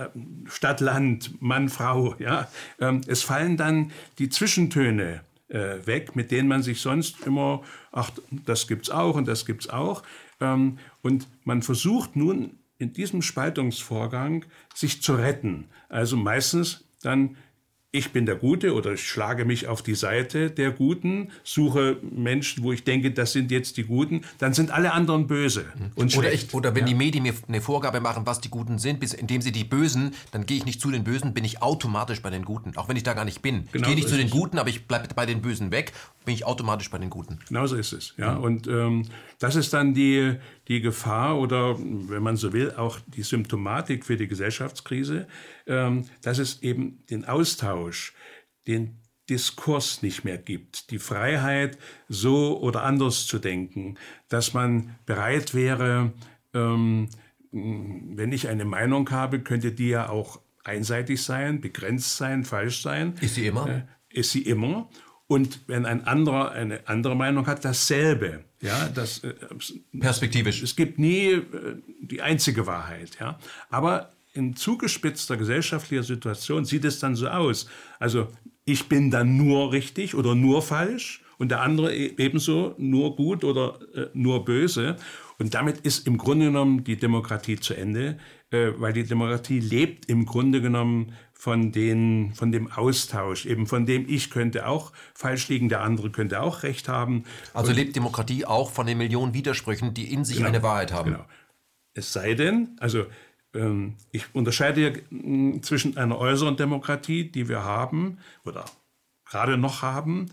Stadt-Land, 0.45 1.41
Mann-Frau, 1.41 2.15
ja. 2.19 2.47
Ähm, 2.79 3.01
es 3.07 3.23
fallen 3.23 3.57
dann 3.57 3.91
die 4.19 4.29
Zwischentöne 4.29 5.21
äh, 5.47 5.85
weg, 5.85 6.15
mit 6.15 6.29
denen 6.29 6.47
man 6.47 6.61
sich 6.61 6.81
sonst 6.81 7.25
immer, 7.25 7.63
ach, 7.91 8.11
das 8.45 8.67
gibt's 8.67 8.89
auch 8.89 9.15
und 9.15 9.27
das 9.27 9.45
gibt's 9.45 9.69
auch. 9.69 10.03
Ähm, 10.39 10.77
und 11.01 11.27
man 11.43 11.63
versucht 11.63 12.15
nun 12.15 12.58
in 12.79 12.93
diesem 12.93 13.21
Spaltungsvorgang 13.21 14.45
sich 14.73 15.03
zu 15.03 15.13
retten. 15.13 15.69
Also 15.89 16.17
meistens 16.17 16.85
dann 17.01 17.37
ich 17.91 18.11
bin 18.11 18.27
der 18.27 18.35
Gute 18.35 18.75
oder 18.75 18.93
ich 18.93 19.07
schlage 19.07 19.45
mich 19.45 19.67
auf 19.67 19.81
die 19.81 19.95
Seite 19.95 20.51
der 20.51 20.69
Guten, 20.69 21.31
suche 21.43 21.97
Menschen, 22.03 22.63
wo 22.63 22.71
ich 22.71 22.83
denke, 22.83 23.11
das 23.11 23.31
sind 23.31 23.49
jetzt 23.49 23.77
die 23.77 23.83
Guten, 23.83 24.21
dann 24.37 24.53
sind 24.53 24.69
alle 24.69 24.93
anderen 24.93 25.25
böse 25.25 25.65
und 25.95 26.15
oder, 26.15 26.31
ich, 26.31 26.53
oder 26.53 26.75
wenn 26.75 26.81
ja. 26.81 26.87
die 26.89 26.93
Medien 26.93 27.23
mir 27.23 27.33
eine 27.47 27.61
Vorgabe 27.61 27.99
machen, 27.99 28.27
was 28.27 28.41
die 28.41 28.49
Guten 28.49 28.77
sind, 28.77 28.99
bis, 28.99 29.13
indem 29.13 29.41
sie 29.41 29.51
die 29.51 29.63
Bösen, 29.63 30.11
dann 30.31 30.45
gehe 30.45 30.57
ich 30.57 30.65
nicht 30.65 30.81
zu 30.81 30.91
den 30.91 31.03
Bösen, 31.03 31.33
bin 31.33 31.43
ich 31.43 31.63
automatisch 31.63 32.21
bei 32.21 32.29
den 32.29 32.45
Guten, 32.45 32.77
auch 32.77 32.89
wenn 32.89 32.95
ich 32.95 33.03
da 33.03 33.15
gar 33.15 33.25
nicht 33.25 33.41
bin. 33.41 33.67
Genau 33.71 33.81
ich 33.81 33.87
gehe 33.87 33.95
nicht 33.95 34.09
zu 34.09 34.17
den 34.17 34.29
Guten, 34.29 34.59
aber 34.59 34.69
ich 34.69 34.85
bleibe 34.87 35.07
bei 35.15 35.25
den 35.25 35.41
Bösen 35.41 35.71
weg, 35.71 35.93
bin 36.25 36.35
ich 36.35 36.45
automatisch 36.45 36.91
bei 36.91 36.99
den 36.99 37.09
Guten. 37.09 37.39
Genau 37.47 37.65
so 37.65 37.75
ist 37.75 37.91
es. 37.91 38.13
Ja. 38.17 38.35
Und 38.35 38.67
ähm, 38.67 39.05
das 39.39 39.55
ist 39.55 39.73
dann 39.73 39.95
die, 39.95 40.35
die 40.67 40.79
Gefahr 40.79 41.39
oder, 41.39 41.75
wenn 41.79 42.21
man 42.21 42.37
so 42.37 42.53
will, 42.53 42.71
auch 42.77 42.99
die 43.07 43.23
Symptomatik 43.23 44.05
für 44.05 44.15
die 44.15 44.27
Gesellschaftskrise, 44.27 45.27
dass 45.69 46.39
es 46.39 46.63
eben 46.63 47.03
den 47.09 47.25
Austausch, 47.25 48.13
den 48.65 48.99
Diskurs 49.29 50.01
nicht 50.01 50.23
mehr 50.23 50.37
gibt, 50.37 50.89
die 50.91 50.99
Freiheit, 50.99 51.77
so 52.07 52.59
oder 52.59 52.83
anders 52.83 53.27
zu 53.27 53.37
denken, 53.39 53.97
dass 54.27 54.53
man 54.53 54.95
bereit 55.05 55.53
wäre, 55.53 56.13
ähm, 56.53 57.09
wenn 57.51 58.31
ich 58.31 58.47
eine 58.47 58.65
Meinung 58.65 59.09
habe, 59.11 59.39
könnte 59.39 59.71
die 59.71 59.89
ja 59.89 60.09
auch 60.09 60.39
einseitig 60.63 61.21
sein, 61.23 61.61
begrenzt 61.61 62.17
sein, 62.17 62.43
falsch 62.43 62.81
sein. 62.81 63.13
Ist 63.21 63.35
sie 63.35 63.47
immer? 63.47 63.69
Äh, 63.69 63.81
ist 64.09 64.31
sie 64.31 64.41
immer. 64.41 64.89
und 65.27 65.61
wenn 65.67 65.85
ein 65.85 66.05
anderer 66.07 66.51
eine 66.51 66.87
andere 66.87 67.15
Meinung 67.15 67.45
hat, 67.45 67.63
dasselbe. 67.63 68.43
Ja, 68.61 68.89
das, 68.89 69.23
äh, 69.23 69.33
Perspektivisch. 69.99 70.63
Es 70.63 70.75
gibt 70.75 70.99
nie 70.99 71.31
äh, 71.33 71.43
die 72.01 72.21
einzige 72.21 72.65
Wahrheit. 72.65 73.17
Ja, 73.19 73.39
aber 73.69 74.11
in 74.39 74.55
zugespitzter 74.55 75.37
gesellschaftlicher 75.37 76.03
Situation 76.03 76.65
sieht 76.65 76.85
es 76.85 76.99
dann 76.99 77.15
so 77.15 77.27
aus. 77.27 77.67
Also 77.99 78.27
ich 78.65 78.87
bin 78.87 79.11
dann 79.11 79.37
nur 79.37 79.71
richtig 79.73 80.15
oder 80.15 80.33
nur 80.33 80.61
falsch 80.61 81.21
und 81.37 81.49
der 81.49 81.61
andere 81.61 81.93
e-, 81.93 82.15
ebenso 82.17 82.73
nur 82.77 83.15
gut 83.15 83.43
oder 83.43 83.79
äh, 83.93 84.07
nur 84.13 84.45
böse. 84.45 84.95
Und 85.37 85.53
damit 85.53 85.79
ist 85.79 86.07
im 86.07 86.17
Grunde 86.17 86.47
genommen 86.47 86.83
die 86.83 86.97
Demokratie 86.97 87.57
zu 87.57 87.73
Ende, 87.73 88.17
äh, 88.51 88.71
weil 88.77 88.93
die 88.93 89.03
Demokratie 89.03 89.59
lebt 89.59 90.07
im 90.07 90.25
Grunde 90.25 90.61
genommen 90.61 91.13
von, 91.33 91.71
den, 91.71 92.33
von 92.33 92.51
dem 92.51 92.71
Austausch, 92.71 93.45
eben 93.45 93.67
von 93.67 93.85
dem 93.85 94.05
ich 94.07 94.29
könnte 94.29 94.67
auch 94.67 94.91
falsch 95.13 95.47
liegen, 95.47 95.69
der 95.69 95.81
andere 95.81 96.11
könnte 96.11 96.41
auch 96.41 96.63
recht 96.63 96.89
haben. 96.89 97.23
Also 97.53 97.71
Und, 97.71 97.77
lebt 97.77 97.95
Demokratie 97.95 98.45
auch 98.45 98.71
von 98.71 98.87
den 98.87 98.97
Millionen 98.97 99.33
Widersprüchen, 99.33 99.93
die 99.93 100.13
in 100.13 100.25
sich 100.25 100.37
genau, 100.37 100.49
eine 100.49 100.63
Wahrheit 100.63 100.93
haben. 100.93 101.11
Genau. 101.11 101.25
Es 101.93 102.13
sei 102.13 102.33
denn, 102.33 102.77
also 102.79 103.05
ich 104.11 104.25
unterscheide 104.33 105.01
hm, 105.09 105.63
zwischen 105.63 105.97
einer 105.97 106.19
äußeren 106.19 106.57
Demokratie, 106.57 107.31
die 107.31 107.49
wir 107.49 107.63
haben 107.63 108.19
oder 108.45 108.65
gerade 109.25 109.57
noch 109.57 109.81
haben, 109.81 110.29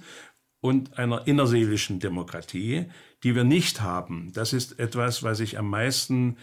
und 0.61 0.99
einer 0.99 1.27
innerseelischen 1.27 2.01
Demokratie, 2.01 2.87
die 3.23 3.35
wir 3.35 3.45
nicht 3.45 3.81
haben. 3.83 4.33
Das 4.33 4.53
ist 4.53 4.79
etwas, 4.79 5.23
was 5.23 5.41
ich 5.41 5.59
am 5.59 5.71
meisten 5.71 6.37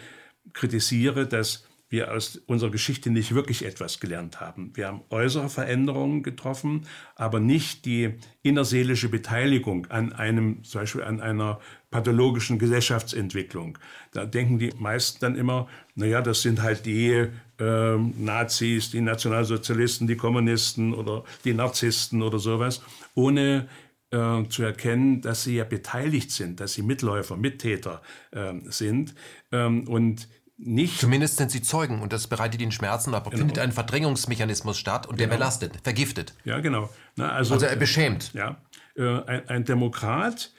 kritisiere, 0.53 1.27
dass 1.27 1.67
wir 1.93 2.11
aus 2.11 2.37
unserer 2.47 2.71
Geschichte 2.71 3.11
nicht 3.11 3.35
wirklich 3.35 3.63
etwas 3.63 3.99
gelernt 3.99 4.41
haben. 4.41 4.71
Wir 4.73 4.87
haben 4.87 5.01
äußere 5.11 5.47
Veränderungen 5.47 6.23
getroffen, 6.23 6.87
aber 7.15 7.39
nicht 7.39 7.85
die 7.85 8.15
innerseelische 8.41 9.09
Beteiligung 9.09 9.85
an 9.91 10.11
einem, 10.11 10.63
zum 10.63 10.81
Beispiel 10.81 11.03
an 11.03 11.21
einer 11.21 11.59
pathologischen 11.91 12.57
Gesellschaftsentwicklung. 12.57 13.77
Da 14.11 14.25
denken 14.25 14.57
die 14.57 14.71
meisten 14.75 15.19
dann 15.21 15.35
immer, 15.35 15.67
naja, 15.93 16.23
das 16.23 16.41
sind 16.41 16.63
halt 16.63 16.87
die 16.87 17.27
äh, 17.59 17.97
Nazis, 17.97 18.89
die 18.89 19.01
Nationalsozialisten, 19.01 20.07
die 20.07 20.17
Kommunisten 20.17 20.95
oder 20.95 21.23
die 21.45 21.53
Narzissten 21.53 22.23
oder 22.23 22.39
sowas, 22.39 22.81
ohne 23.13 23.67
äh, 24.09 24.43
zu 24.49 24.63
erkennen, 24.63 25.21
dass 25.21 25.43
sie 25.43 25.57
ja 25.57 25.63
beteiligt 25.63 26.31
sind, 26.31 26.59
dass 26.59 26.73
sie 26.73 26.81
Mitläufer, 26.81 27.37
Mittäter 27.37 28.01
äh, 28.31 28.53
sind. 28.65 29.13
Ähm, 29.51 29.87
und 29.87 30.27
nicht. 30.57 30.99
Zumindest 30.99 31.37
sind 31.37 31.51
sie 31.51 31.61
Zeugen 31.61 32.01
und 32.01 32.13
das 32.13 32.27
bereitet 32.27 32.61
ihnen 32.61 32.71
Schmerzen, 32.71 33.13
aber 33.13 33.29
genau. 33.29 33.41
findet 33.41 33.59
ein 33.59 33.71
Verdrängungsmechanismus 33.71 34.77
statt 34.77 35.07
und 35.07 35.17
genau. 35.17 35.29
der 35.29 35.37
belastet, 35.37 35.79
vergiftet. 35.83 36.33
Ja, 36.45 36.59
genau. 36.59 36.89
Na, 37.15 37.31
also, 37.31 37.55
also 37.55 37.65
er 37.65 37.75
beschämt. 37.75 38.33
Ja. 38.33 38.61
Äh, 38.95 39.23
ein, 39.23 39.49
ein, 39.49 39.65
Demokrat 39.65 40.51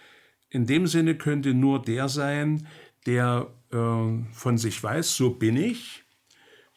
in 0.50 0.66
dem 0.66 0.86
Sinne 0.86 1.16
könnte 1.16 1.54
nur 1.54 1.82
der 1.82 2.08
sein, 2.08 2.66
der 3.06 3.48
äh, 3.72 3.76
von 4.32 4.58
sich 4.58 4.82
weiß, 4.82 5.16
so 5.16 5.30
bin 5.30 5.56
ich, 5.56 6.04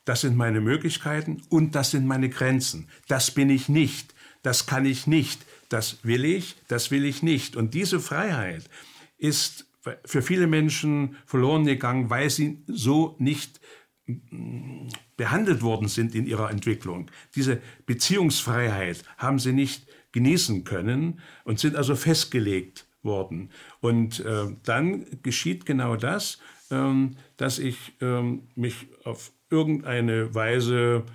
das 0.05 0.21
sind 0.21 0.35
meine 0.35 0.61
Möglichkeiten 0.61 1.41
und 1.49 1.75
das 1.75 1.91
sind 1.91 2.05
meine 2.05 2.29
Grenzen. 2.29 2.89
Das 3.07 3.31
bin 3.31 3.49
ich 3.49 3.67
nicht, 3.67 4.13
das 4.41 4.65
kann 4.65 4.85
ich 4.85 5.05
nicht, 5.05 5.41
das 5.69 5.97
will 6.03 6.23
ich, 6.23 6.55
das 6.67 6.91
will 6.91 7.05
ich 7.05 7.23
nicht. 7.23 7.55
Und 7.55 7.73
diese 7.73 7.99
Freiheit 7.99 8.63
ist 9.17 9.66
für 10.05 10.21
viele 10.21 10.47
Menschen 10.47 11.17
verloren 11.25 11.65
gegangen, 11.65 12.09
weil 12.09 12.29
sie 12.29 12.63
so 12.67 13.15
nicht 13.19 13.59
mm, 14.05 14.87
behandelt 15.15 15.61
worden 15.61 15.87
sind 15.87 16.15
in 16.15 16.25
ihrer 16.25 16.49
Entwicklung. 16.51 17.09
Diese 17.35 17.61
Beziehungsfreiheit 17.85 19.03
haben 19.17 19.39
sie 19.39 19.53
nicht 19.53 19.87
genießen 20.11 20.63
können 20.63 21.19
und 21.43 21.59
sind 21.59 21.75
also 21.75 21.95
festgelegt 21.95 22.87
worden. 23.03 23.51
Und 23.81 24.19
äh, 24.19 24.55
dann 24.63 25.05
geschieht 25.23 25.65
genau 25.65 25.95
das, 25.95 26.39
ähm, 26.71 27.15
dass 27.37 27.59
ich 27.59 27.93
ähm, 28.01 28.47
mich 28.55 28.87
auf 29.03 29.31
irgendeine 29.49 30.33
Weise 30.35 31.05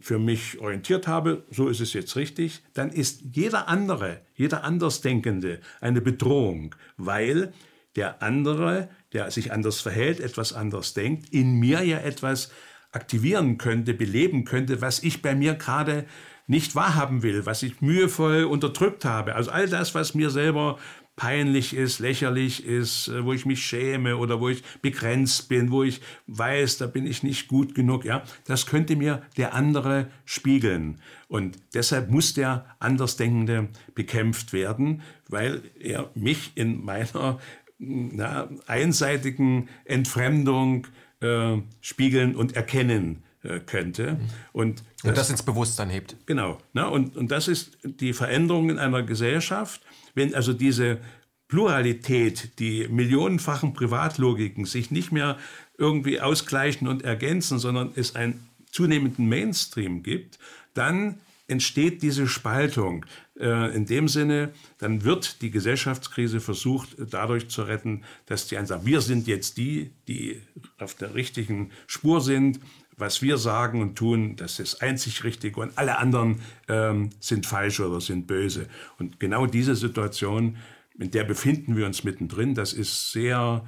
für 0.00 0.18
mich 0.18 0.58
orientiert 0.58 1.06
habe, 1.06 1.44
so 1.50 1.68
ist 1.68 1.80
es 1.80 1.92
jetzt 1.92 2.16
richtig, 2.16 2.62
dann 2.72 2.90
ist 2.90 3.22
jeder 3.32 3.68
andere, 3.68 4.22
jeder 4.34 4.64
Andersdenkende 4.64 5.60
eine 5.80 6.00
Bedrohung, 6.00 6.74
weil 6.96 7.52
der 7.96 8.22
andere, 8.22 8.88
der 9.12 9.30
sich 9.30 9.52
anders 9.52 9.80
verhält, 9.80 10.20
etwas 10.20 10.52
anders 10.52 10.94
denkt, 10.94 11.30
in 11.30 11.58
mir 11.58 11.82
ja 11.82 11.98
etwas 11.98 12.50
aktivieren 12.92 13.58
könnte, 13.58 13.94
beleben 13.94 14.44
könnte, 14.44 14.80
was 14.80 15.02
ich 15.02 15.22
bei 15.22 15.34
mir 15.34 15.54
gerade 15.54 16.06
nicht 16.46 16.74
wahrhaben 16.74 17.22
will, 17.22 17.44
was 17.44 17.62
ich 17.62 17.80
mühevoll 17.80 18.44
unterdrückt 18.44 19.04
habe. 19.04 19.34
Also 19.34 19.50
all 19.50 19.68
das, 19.68 19.94
was 19.94 20.14
mir 20.14 20.30
selber 20.30 20.78
peinlich 21.16 21.74
ist, 21.74 21.98
lächerlich 21.98 22.64
ist, 22.64 23.08
äh, 23.08 23.24
wo 23.24 23.32
ich 23.32 23.46
mich 23.46 23.64
schäme 23.64 24.18
oder 24.18 24.38
wo 24.38 24.50
ich 24.50 24.62
begrenzt 24.82 25.48
bin, 25.48 25.70
wo 25.70 25.82
ich 25.82 26.00
weiß, 26.26 26.76
da 26.78 26.86
bin 26.86 27.06
ich 27.06 27.22
nicht 27.22 27.48
gut 27.48 27.74
genug, 27.74 28.04
ja, 28.04 28.22
das 28.44 28.66
könnte 28.66 28.96
mir 28.96 29.22
der 29.38 29.54
andere 29.54 30.10
spiegeln. 30.26 31.00
Und 31.28 31.56
deshalb 31.74 32.10
muss 32.10 32.34
der 32.34 32.66
Andersdenkende 32.78 33.70
bekämpft 33.94 34.52
werden, 34.52 35.02
weil 35.28 35.62
er 35.80 36.10
mich 36.14 36.52
in 36.54 36.84
meiner 36.84 37.40
na, 37.78 38.48
einseitigen 38.66 39.68
Entfremdung 39.84 40.86
äh, 41.20 41.58
spiegeln 41.80 42.36
und 42.36 42.56
erkennen 42.56 43.22
äh, 43.42 43.60
könnte. 43.60 44.18
Und 44.52 44.82
das, 45.02 45.04
und 45.04 45.16
das, 45.16 45.30
ins 45.30 45.42
Bewusstsein 45.42 45.90
hebt. 45.90 46.16
Genau. 46.26 46.58
Na, 46.72 46.88
und, 46.88 47.16
und 47.16 47.30
das 47.30 47.48
ist 47.48 47.78
die 47.82 48.12
Veränderung 48.12 48.70
in 48.70 48.78
einer 48.78 49.02
Gesellschaft. 49.02 49.80
Wenn 50.14 50.34
also 50.34 50.52
diese 50.52 50.98
Pluralität, 51.48 52.58
die 52.58 52.88
millionenfachen 52.88 53.72
Privatlogiken 53.72 54.64
sich 54.64 54.90
nicht 54.90 55.12
mehr 55.12 55.38
irgendwie 55.78 56.20
ausgleichen 56.20 56.88
und 56.88 57.02
ergänzen, 57.02 57.58
sondern 57.58 57.92
es 57.94 58.16
einen 58.16 58.48
zunehmenden 58.70 59.28
Mainstream 59.28 60.02
gibt, 60.02 60.38
dann 60.74 61.20
entsteht 61.46 62.02
diese 62.02 62.26
Spaltung. 62.26 63.06
Äh, 63.38 63.74
in 63.76 63.84
dem 63.84 64.08
Sinne, 64.08 64.52
dann 64.78 65.04
wird 65.04 65.42
die 65.42 65.50
Gesellschaftskrise 65.50 66.40
versucht 66.40 66.96
dadurch 66.98 67.48
zu 67.48 67.62
retten, 67.62 68.04
dass 68.24 68.46
die 68.46 68.56
einen 68.56 68.66
sagen, 68.66 68.86
wir 68.86 69.00
sind 69.02 69.26
jetzt 69.26 69.58
die, 69.58 69.90
die 70.08 70.40
auf 70.78 70.94
der 70.94 71.14
richtigen 71.14 71.70
Spur 71.86 72.20
sind, 72.20 72.60
was 72.96 73.20
wir 73.20 73.36
sagen 73.36 73.82
und 73.82 73.96
tun, 73.96 74.36
das 74.36 74.58
ist 74.58 74.80
einzig 74.82 75.22
richtig 75.24 75.58
und 75.58 75.76
alle 75.76 75.98
anderen 75.98 76.40
ähm, 76.68 77.10
sind 77.20 77.44
falsch 77.44 77.80
oder 77.80 78.00
sind 78.00 78.26
böse. 78.26 78.68
Und 78.98 79.20
genau 79.20 79.46
diese 79.46 79.76
Situation, 79.76 80.56
in 80.98 81.10
der 81.10 81.24
befinden 81.24 81.76
wir 81.76 81.84
uns 81.84 82.04
mittendrin, 82.04 82.54
das 82.54 82.72
ist 82.72 83.12
sehr, 83.12 83.66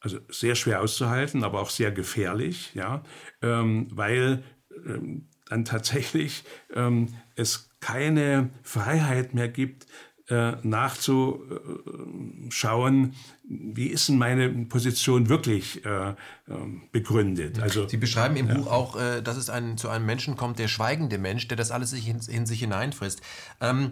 also 0.00 0.18
sehr 0.30 0.54
schwer 0.54 0.80
auszuhalten, 0.80 1.44
aber 1.44 1.60
auch 1.60 1.68
sehr 1.68 1.92
gefährlich, 1.92 2.70
ja, 2.74 3.04
ähm, 3.42 3.88
weil 3.90 4.42
ähm, 4.86 5.26
dann 5.46 5.66
tatsächlich 5.66 6.44
ähm, 6.74 7.08
es 7.34 7.69
keine 7.80 8.50
Freiheit 8.62 9.34
mehr 9.34 9.48
gibt, 9.48 9.86
äh, 10.30 10.56
nachzuschauen, 10.62 13.14
wie 13.48 13.88
ist 13.88 14.08
denn 14.08 14.16
meine 14.16 14.48
Position 14.48 15.28
wirklich 15.28 15.84
äh, 15.84 16.14
ähm, 16.48 16.82
begründet. 16.92 17.58
Also, 17.58 17.88
Sie 17.88 17.96
beschreiben 17.96 18.36
im 18.36 18.46
ja. 18.46 18.54
Buch 18.54 18.68
auch, 18.68 18.94
äh, 18.96 19.22
dass 19.22 19.36
es 19.36 19.50
ein, 19.50 19.76
zu 19.76 19.88
einem 19.88 20.06
Menschen 20.06 20.36
kommt, 20.36 20.60
der 20.60 20.68
schweigende 20.68 21.18
Mensch, 21.18 21.48
der 21.48 21.56
das 21.56 21.72
alles 21.72 21.92
in, 21.92 22.20
in 22.28 22.46
sich 22.46 22.60
hineinfrisst. 22.60 23.22
Ähm, 23.60 23.90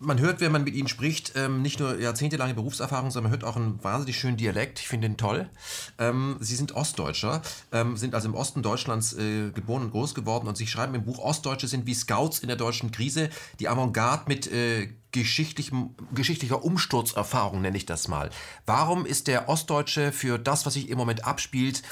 man 0.00 0.20
hört, 0.20 0.40
wenn 0.40 0.52
man 0.52 0.64
mit 0.64 0.74
ihnen 0.74 0.88
spricht, 0.88 1.32
ähm, 1.36 1.62
nicht 1.62 1.80
nur 1.80 1.98
jahrzehntelange 1.98 2.54
Berufserfahrung, 2.54 3.10
sondern 3.10 3.30
man 3.32 3.40
hört 3.40 3.48
auch 3.48 3.56
einen 3.56 3.82
wahnsinnig 3.82 4.18
schönen 4.18 4.36
Dialekt. 4.36 4.78
Ich 4.78 4.88
finde 4.88 5.08
ihn 5.08 5.16
toll. 5.16 5.48
Ähm, 5.98 6.36
sie 6.40 6.54
sind 6.54 6.72
Ostdeutscher, 6.72 7.42
ähm, 7.72 7.96
sind 7.96 8.14
also 8.14 8.28
im 8.28 8.34
Osten 8.34 8.62
Deutschlands 8.62 9.14
äh, 9.14 9.50
geboren 9.50 9.82
und 9.82 9.90
groß 9.90 10.14
geworden 10.14 10.46
und 10.46 10.56
sie 10.56 10.66
schreiben 10.66 10.94
im 10.94 11.04
Buch, 11.04 11.18
Ostdeutsche 11.18 11.66
sind 11.66 11.86
wie 11.86 11.94
Scouts 11.94 12.38
in 12.38 12.48
der 12.48 12.56
deutschen 12.56 12.92
Krise, 12.92 13.30
die 13.58 13.68
Avantgarde 13.68 14.24
mit 14.28 14.50
äh, 14.52 14.88
geschichtlicher 15.10 16.64
Umsturzerfahrung, 16.64 17.60
nenne 17.60 17.76
ich 17.76 17.86
das 17.86 18.08
mal. 18.08 18.30
Warum 18.66 19.06
ist 19.06 19.26
der 19.26 19.48
Ostdeutsche 19.48 20.12
für 20.12 20.38
das, 20.38 20.66
was 20.66 20.74
sich 20.74 20.90
im 20.90 20.98
Moment 20.98 21.24
abspielt, 21.24 21.82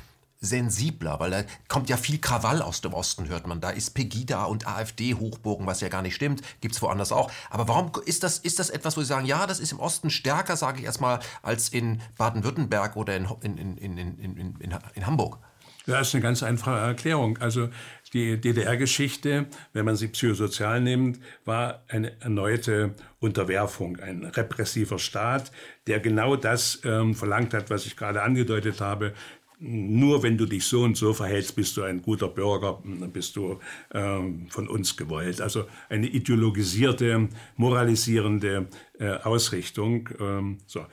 sensibler, 0.40 1.18
weil 1.20 1.30
da 1.30 1.44
kommt 1.68 1.88
ja 1.88 1.96
viel 1.96 2.18
Krawall 2.18 2.62
aus 2.62 2.80
dem 2.80 2.92
Osten, 2.92 3.28
hört 3.28 3.46
man. 3.46 3.60
Da 3.60 3.70
ist 3.70 3.94
Pegida 3.94 4.44
und 4.44 4.66
AfD-Hochburgen, 4.66 5.66
was 5.66 5.80
ja 5.80 5.88
gar 5.88 6.02
nicht 6.02 6.14
stimmt, 6.14 6.42
gibt 6.60 6.74
es 6.74 6.82
woanders 6.82 7.12
auch. 7.12 7.30
Aber 7.50 7.68
warum 7.68 7.92
ist 8.04 8.22
das, 8.22 8.38
ist 8.38 8.58
das 8.58 8.70
etwas, 8.70 8.96
wo 8.96 9.00
Sie 9.00 9.06
sagen, 9.06 9.26
ja, 9.26 9.46
das 9.46 9.60
ist 9.60 9.72
im 9.72 9.80
Osten 9.80 10.10
stärker, 10.10 10.56
sage 10.56 10.80
ich 10.80 10.84
erstmal, 10.84 11.20
als 11.42 11.68
in 11.68 12.00
Baden-Württemberg 12.18 12.96
oder 12.96 13.16
in, 13.16 13.26
in, 13.42 13.76
in, 13.76 13.98
in, 13.98 14.74
in 14.94 15.06
Hamburg? 15.06 15.38
Ja, 15.86 15.98
das 15.98 16.08
ist 16.08 16.14
eine 16.14 16.22
ganz 16.22 16.42
einfache 16.42 16.80
Erklärung. 16.80 17.38
Also 17.38 17.68
die 18.12 18.40
DDR-Geschichte, 18.40 19.46
wenn 19.72 19.84
man 19.84 19.94
sie 19.94 20.08
psychosozial 20.08 20.80
nimmt, 20.80 21.20
war 21.44 21.84
eine 21.86 22.20
erneute 22.20 22.94
Unterwerfung, 23.20 24.00
ein 24.00 24.24
repressiver 24.24 24.98
Staat, 24.98 25.52
der 25.86 26.00
genau 26.00 26.34
das 26.34 26.80
ähm, 26.84 27.14
verlangt 27.14 27.54
hat, 27.54 27.70
was 27.70 27.86
ich 27.86 27.96
gerade 27.96 28.22
angedeutet 28.22 28.80
habe, 28.80 29.14
nur 29.58 30.22
wenn 30.22 30.36
du 30.36 30.46
dich 30.46 30.64
so 30.64 30.82
und 30.82 30.96
so 30.96 31.14
verhältst, 31.14 31.56
bist 31.56 31.76
du 31.76 31.82
ein 31.82 32.02
guter 32.02 32.28
Bürger, 32.28 32.82
bist 33.12 33.36
du 33.36 33.58
ähm, 33.92 34.46
von 34.50 34.68
uns 34.68 34.96
gewollt. 34.96 35.40
Also 35.40 35.64
eine 35.88 36.06
ideologisierte, 36.06 37.28
moralisierende 37.56 38.68
äh, 38.98 39.10
Ausrichtung. 39.10 40.08
Ähm, 40.20 40.58
so. 40.66 40.84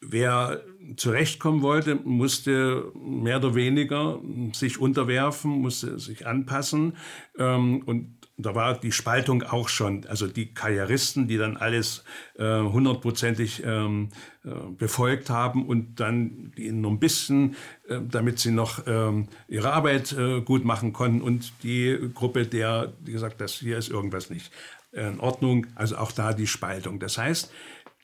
Wer 0.00 0.62
zurechtkommen 0.96 1.62
wollte, 1.62 1.96
musste 1.96 2.92
mehr 2.94 3.38
oder 3.38 3.54
weniger 3.54 4.20
sich 4.52 4.78
unterwerfen, 4.78 5.50
musste 5.50 5.98
sich 5.98 6.26
anpassen. 6.26 6.96
Ähm, 7.38 7.82
und 7.86 8.15
da 8.38 8.54
war 8.54 8.78
die 8.78 8.92
Spaltung 8.92 9.42
auch 9.42 9.68
schon, 9.68 10.06
also 10.06 10.26
die 10.26 10.52
Karrieristen, 10.52 11.26
die 11.26 11.38
dann 11.38 11.56
alles 11.56 12.04
äh, 12.36 12.60
hundertprozentig 12.60 13.62
ähm, 13.64 14.10
äh, 14.44 14.50
befolgt 14.76 15.30
haben 15.30 15.66
und 15.66 16.00
dann 16.00 16.52
die 16.56 16.70
nur 16.70 16.90
ein 16.90 16.98
bisschen, 16.98 17.56
äh, 17.88 18.00
damit 18.02 18.38
sie 18.38 18.50
noch 18.50 18.86
ähm, 18.86 19.28
ihre 19.48 19.72
Arbeit 19.72 20.12
äh, 20.12 20.42
gut 20.42 20.64
machen 20.64 20.92
konnten 20.92 21.22
und 21.22 21.52
die 21.62 22.10
Gruppe, 22.14 22.46
der 22.46 22.88
die 23.00 23.12
gesagt, 23.12 23.40
das 23.40 23.54
hier 23.54 23.78
ist 23.78 23.88
irgendwas 23.90 24.28
nicht 24.30 24.52
in 24.92 25.20
Ordnung, 25.20 25.66
also 25.74 25.96
auch 25.96 26.12
da 26.12 26.32
die 26.32 26.46
Spaltung. 26.46 26.98
Das 26.98 27.18
heißt, 27.18 27.52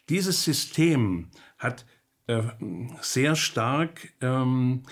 dieses 0.09 0.45
System 0.45 1.31
hat 1.59 1.87
äh, 2.27 2.43
sehr 3.01 3.35
stark 3.35 4.13
ähm, 4.21 4.83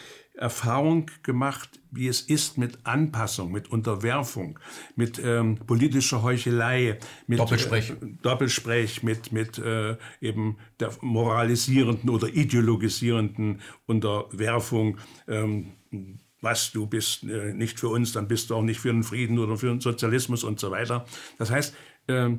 Erfahrung 0.41 1.07
gemacht, 1.23 1.81
wie 1.91 2.09
es 2.09 2.23
ist 2.23 2.57
mit 2.57 2.79
Anpassung, 2.85 3.53
mit 3.53 3.71
Unterwerfung, 3.71 4.59
mit 4.97 5.21
ähm, 5.23 5.57
politischer 5.67 6.23
Heuchelei, 6.23 6.99
mit 7.27 7.39
Doppelsprech, 7.39 7.91
äh, 7.91 7.95
Doppelsprech 8.23 9.03
mit, 9.03 9.33
mit 9.33 9.59
äh, 9.59 9.97
eben 10.21 10.57
der 10.81 10.93
moralisierenden 11.03 12.09
oder 12.09 12.29
ideologisierenden 12.29 13.61
Unterwerfung. 13.87 14.97
Ähm, 15.29 15.73
was 16.41 16.73
du 16.73 16.87
bist 16.87 17.25
äh, 17.25 17.53
nicht 17.53 17.79
für 17.79 17.89
uns, 17.89 18.13
dann 18.13 18.27
bist 18.27 18.49
du 18.49 18.55
auch 18.55 18.63
nicht 18.63 18.81
für 18.81 18.93
den 18.93 19.03
Frieden 19.03 19.39
oder 19.39 19.59
für 19.59 19.67
den 19.67 19.81
Sozialismus 19.81 20.43
und 20.43 20.59
so 20.59 20.71
weiter. 20.71 21.05
Das 21.37 21.51
heißt, 21.51 21.75
ähm, 22.09 22.39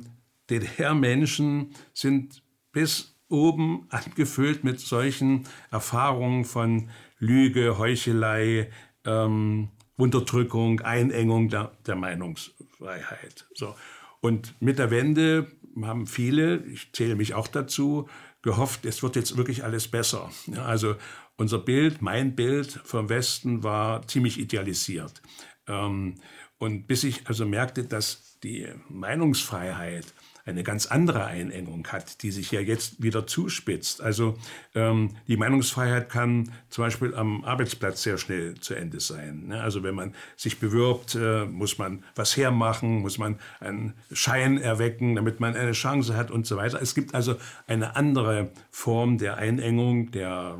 DDR-Menschen 0.50 1.72
sind 1.92 2.42
bis 2.72 3.16
oben 3.28 3.86
angefüllt 3.90 4.64
mit 4.64 4.80
solchen 4.80 5.46
Erfahrungen 5.70 6.44
von 6.44 6.90
Lüge, 7.22 7.78
Heuchelei, 7.78 8.68
ähm, 9.04 9.68
Unterdrückung, 9.96 10.80
Einengung 10.80 11.48
der, 11.48 11.70
der 11.86 11.94
Meinungsfreiheit. 11.94 13.46
So. 13.54 13.76
Und 14.20 14.54
mit 14.60 14.80
der 14.80 14.90
Wende 14.90 15.46
haben 15.82 16.08
viele, 16.08 16.64
ich 16.66 16.92
zähle 16.92 17.14
mich 17.14 17.34
auch 17.34 17.46
dazu, 17.46 18.08
gehofft, 18.42 18.84
es 18.86 19.04
wird 19.04 19.14
jetzt 19.14 19.36
wirklich 19.36 19.62
alles 19.62 19.86
besser. 19.86 20.30
Ja, 20.46 20.64
also 20.64 20.96
unser 21.36 21.60
Bild, 21.60 22.02
mein 22.02 22.34
Bild 22.34 22.80
vom 22.84 23.08
Westen 23.08 23.62
war 23.62 24.06
ziemlich 24.08 24.40
idealisiert. 24.40 25.22
Ähm, 25.68 26.16
und 26.58 26.88
bis 26.88 27.04
ich 27.04 27.28
also 27.28 27.46
merkte, 27.46 27.84
dass 27.84 28.38
die 28.42 28.66
Meinungsfreiheit 28.88 30.12
eine 30.44 30.64
ganz 30.64 30.86
andere 30.86 31.24
Einengung 31.24 31.86
hat, 31.88 32.22
die 32.22 32.30
sich 32.30 32.50
ja 32.50 32.60
jetzt 32.60 33.02
wieder 33.02 33.26
zuspitzt. 33.26 34.00
Also 34.00 34.36
ähm, 34.74 35.16
die 35.28 35.36
Meinungsfreiheit 35.36 36.08
kann 36.08 36.52
zum 36.68 36.84
Beispiel 36.84 37.14
am 37.14 37.44
Arbeitsplatz 37.44 38.02
sehr 38.02 38.18
schnell 38.18 38.54
zu 38.54 38.74
Ende 38.74 39.00
sein. 39.00 39.46
Ne? 39.48 39.60
Also 39.60 39.82
wenn 39.82 39.94
man 39.94 40.14
sich 40.36 40.58
bewirbt, 40.58 41.14
äh, 41.14 41.44
muss 41.44 41.78
man 41.78 42.04
was 42.16 42.36
hermachen, 42.36 43.00
muss 43.00 43.18
man 43.18 43.38
einen 43.60 43.94
Schein 44.10 44.58
erwecken, 44.58 45.14
damit 45.14 45.38
man 45.38 45.54
eine 45.54 45.72
Chance 45.72 46.16
hat 46.16 46.30
und 46.30 46.46
so 46.46 46.56
weiter. 46.56 46.80
Es 46.82 46.94
gibt 46.94 47.14
also 47.14 47.36
eine 47.66 47.94
andere 47.94 48.50
Form 48.70 49.18
der 49.18 49.36
Einengung, 49.36 50.10
der 50.10 50.58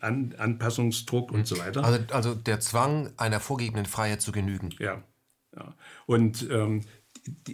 An 0.00 0.34
Anpassungsdruck 0.38 1.32
und 1.32 1.46
so 1.46 1.58
weiter. 1.58 1.84
Also, 1.84 2.00
also 2.12 2.34
der 2.34 2.60
Zwang 2.60 3.12
einer 3.16 3.40
vorgegebenen 3.40 3.86
Freiheit 3.86 4.22
zu 4.22 4.32
genügen. 4.32 4.70
Ja. 4.78 5.02
ja. 5.54 5.74
Und 6.06 6.48
ähm, 6.50 6.82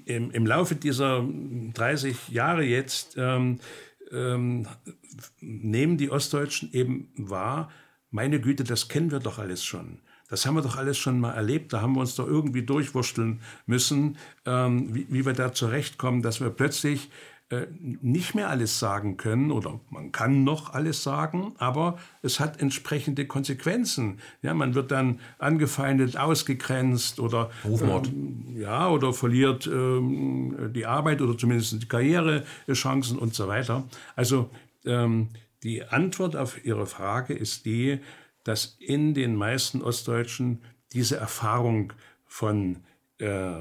im, 0.05 0.31
im 0.31 0.47
Laufe 0.47 0.75
dieser 0.75 1.26
30 1.75 2.29
Jahre 2.29 2.64
jetzt 2.64 3.14
ähm, 3.17 3.61
ähm, 4.11 4.67
nehmen 5.41 5.97
die 5.97 6.11
Ostdeutschen 6.11 6.73
eben 6.73 7.09
wahr, 7.17 7.71
meine 8.11 8.41
Güte, 8.41 8.64
das 8.64 8.88
kennen 8.88 9.11
wir 9.11 9.21
doch 9.21 9.38
alles 9.38 9.64
schon. 9.64 10.00
Das 10.29 10.47
haben 10.47 10.55
wir 10.55 10.62
doch 10.62 10.76
alles 10.76 10.97
schon 10.97 11.21
mal 11.21 11.33
erlebt. 11.33 11.75
Da 11.75 11.83
haben 11.83 11.95
wir 11.95 12.00
uns 12.00 12.14
doch 12.14 12.26
irgendwie 12.26 12.62
durchwursteln 12.62 13.43
müssen, 13.67 14.17
ähm, 14.47 14.95
wie, 14.95 15.07
wie 15.11 15.26
wir 15.26 15.35
da 15.35 15.52
zurechtkommen, 15.52 16.23
dass 16.23 16.41
wir 16.41 16.49
plötzlich 16.49 17.11
nicht 17.77 18.35
mehr 18.35 18.49
alles 18.49 18.79
sagen 18.79 19.17
können 19.19 19.51
oder 19.51 19.81
man 19.91 20.11
kann 20.11 20.43
noch 20.43 20.73
alles 20.73 21.03
sagen, 21.03 21.55
aber 21.59 21.99
es 22.23 22.41
hat 22.41 22.61
entsprechende 22.61 23.27
Konsequenzen. 23.27 24.21
Ja, 24.41 24.55
man 24.55 24.75
wird 24.75 24.91
dann 24.91 25.21
angefeindet, 25.38 26.17
ausgegrenzt 26.17 27.21
oder 27.21 27.51
Rufmord. 27.65 28.09
Ähm, 28.09 28.57
ja, 28.57 28.88
oder 28.88 29.12
verliert 29.12 29.67
ähm, 29.67 30.73
die 30.75 30.87
Arbeit 30.87 31.21
oder 31.21 31.37
zumindest 31.37 31.83
die 31.83 31.88
Karrierechancen 31.88 33.19
und 33.19 33.35
so 33.35 33.49
weiter. 33.49 33.85
Also 34.17 34.51
ähm, 34.87 35.29
die 35.62 35.85
Antwort 35.85 36.37
auf 36.37 36.65
Ihre 36.65 36.87
Frage 36.87 37.35
ist 37.35 37.67
die, 37.67 38.01
dass 38.45 38.77
in 38.81 39.15
den 39.15 39.37
meisten 39.37 39.83
Ostdeutschen 39.83 40.62
diese 40.93 41.17
Erfahrung 41.17 41.93
von 42.27 42.79
äh, 43.19 43.53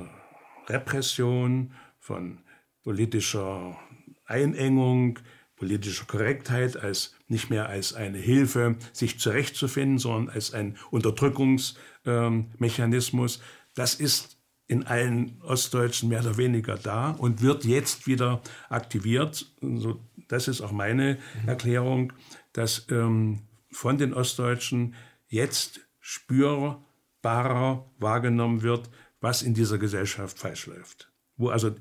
Repression, 0.68 1.74
von 2.00 2.40
politischer 2.84 3.78
Einengung, 4.26 5.20
politischer 5.56 6.06
Korrektheit 6.06 6.78
als 6.78 7.14
nicht 7.28 7.52
mehr 7.52 7.70
als 7.70 7.94
eine 7.94 8.18
Hilfe, 8.18 8.78
sich 8.94 9.20
zurechtzufinden, 9.20 10.00
sondern 10.00 10.34
als 10.34 10.52
ein 10.54 10.78
Unterdrückungsmechanismus. 10.90 13.38
Ähm, 13.38 13.44
das 13.76 13.94
ist 13.96 14.38
in 14.68 14.88
allen 14.88 15.40
Ostdeutschen 15.42 16.10
mehr 16.10 16.22
oder 16.22 16.38
weniger 16.38 16.78
da 16.78 17.12
und 17.12 17.44
wird 17.44 17.66
jetzt 17.66 18.08
wieder 18.08 18.42
aktiviert. 18.70 19.46
So, 19.62 20.00
das 20.28 20.48
ist 20.48 20.62
auch 20.62 20.72
meine 20.72 21.20
mhm. 21.44 21.50
Erklärung, 21.50 22.14
dass 22.54 22.88
ähm, 22.90 23.44
von 23.70 24.00
den 24.00 24.14
Ostdeutschen 24.14 24.96
jetzt 25.28 25.82
spürbarer 26.00 27.86
wahrgenommen 28.00 28.64
wird, 28.64 28.90
was 29.20 29.44
in 29.44 29.54
dieser 29.54 29.78
Gesellschaft 29.78 30.40
falsch 30.40 30.66
läuft 30.66 31.11
wo 31.42 31.50
also 31.50 31.76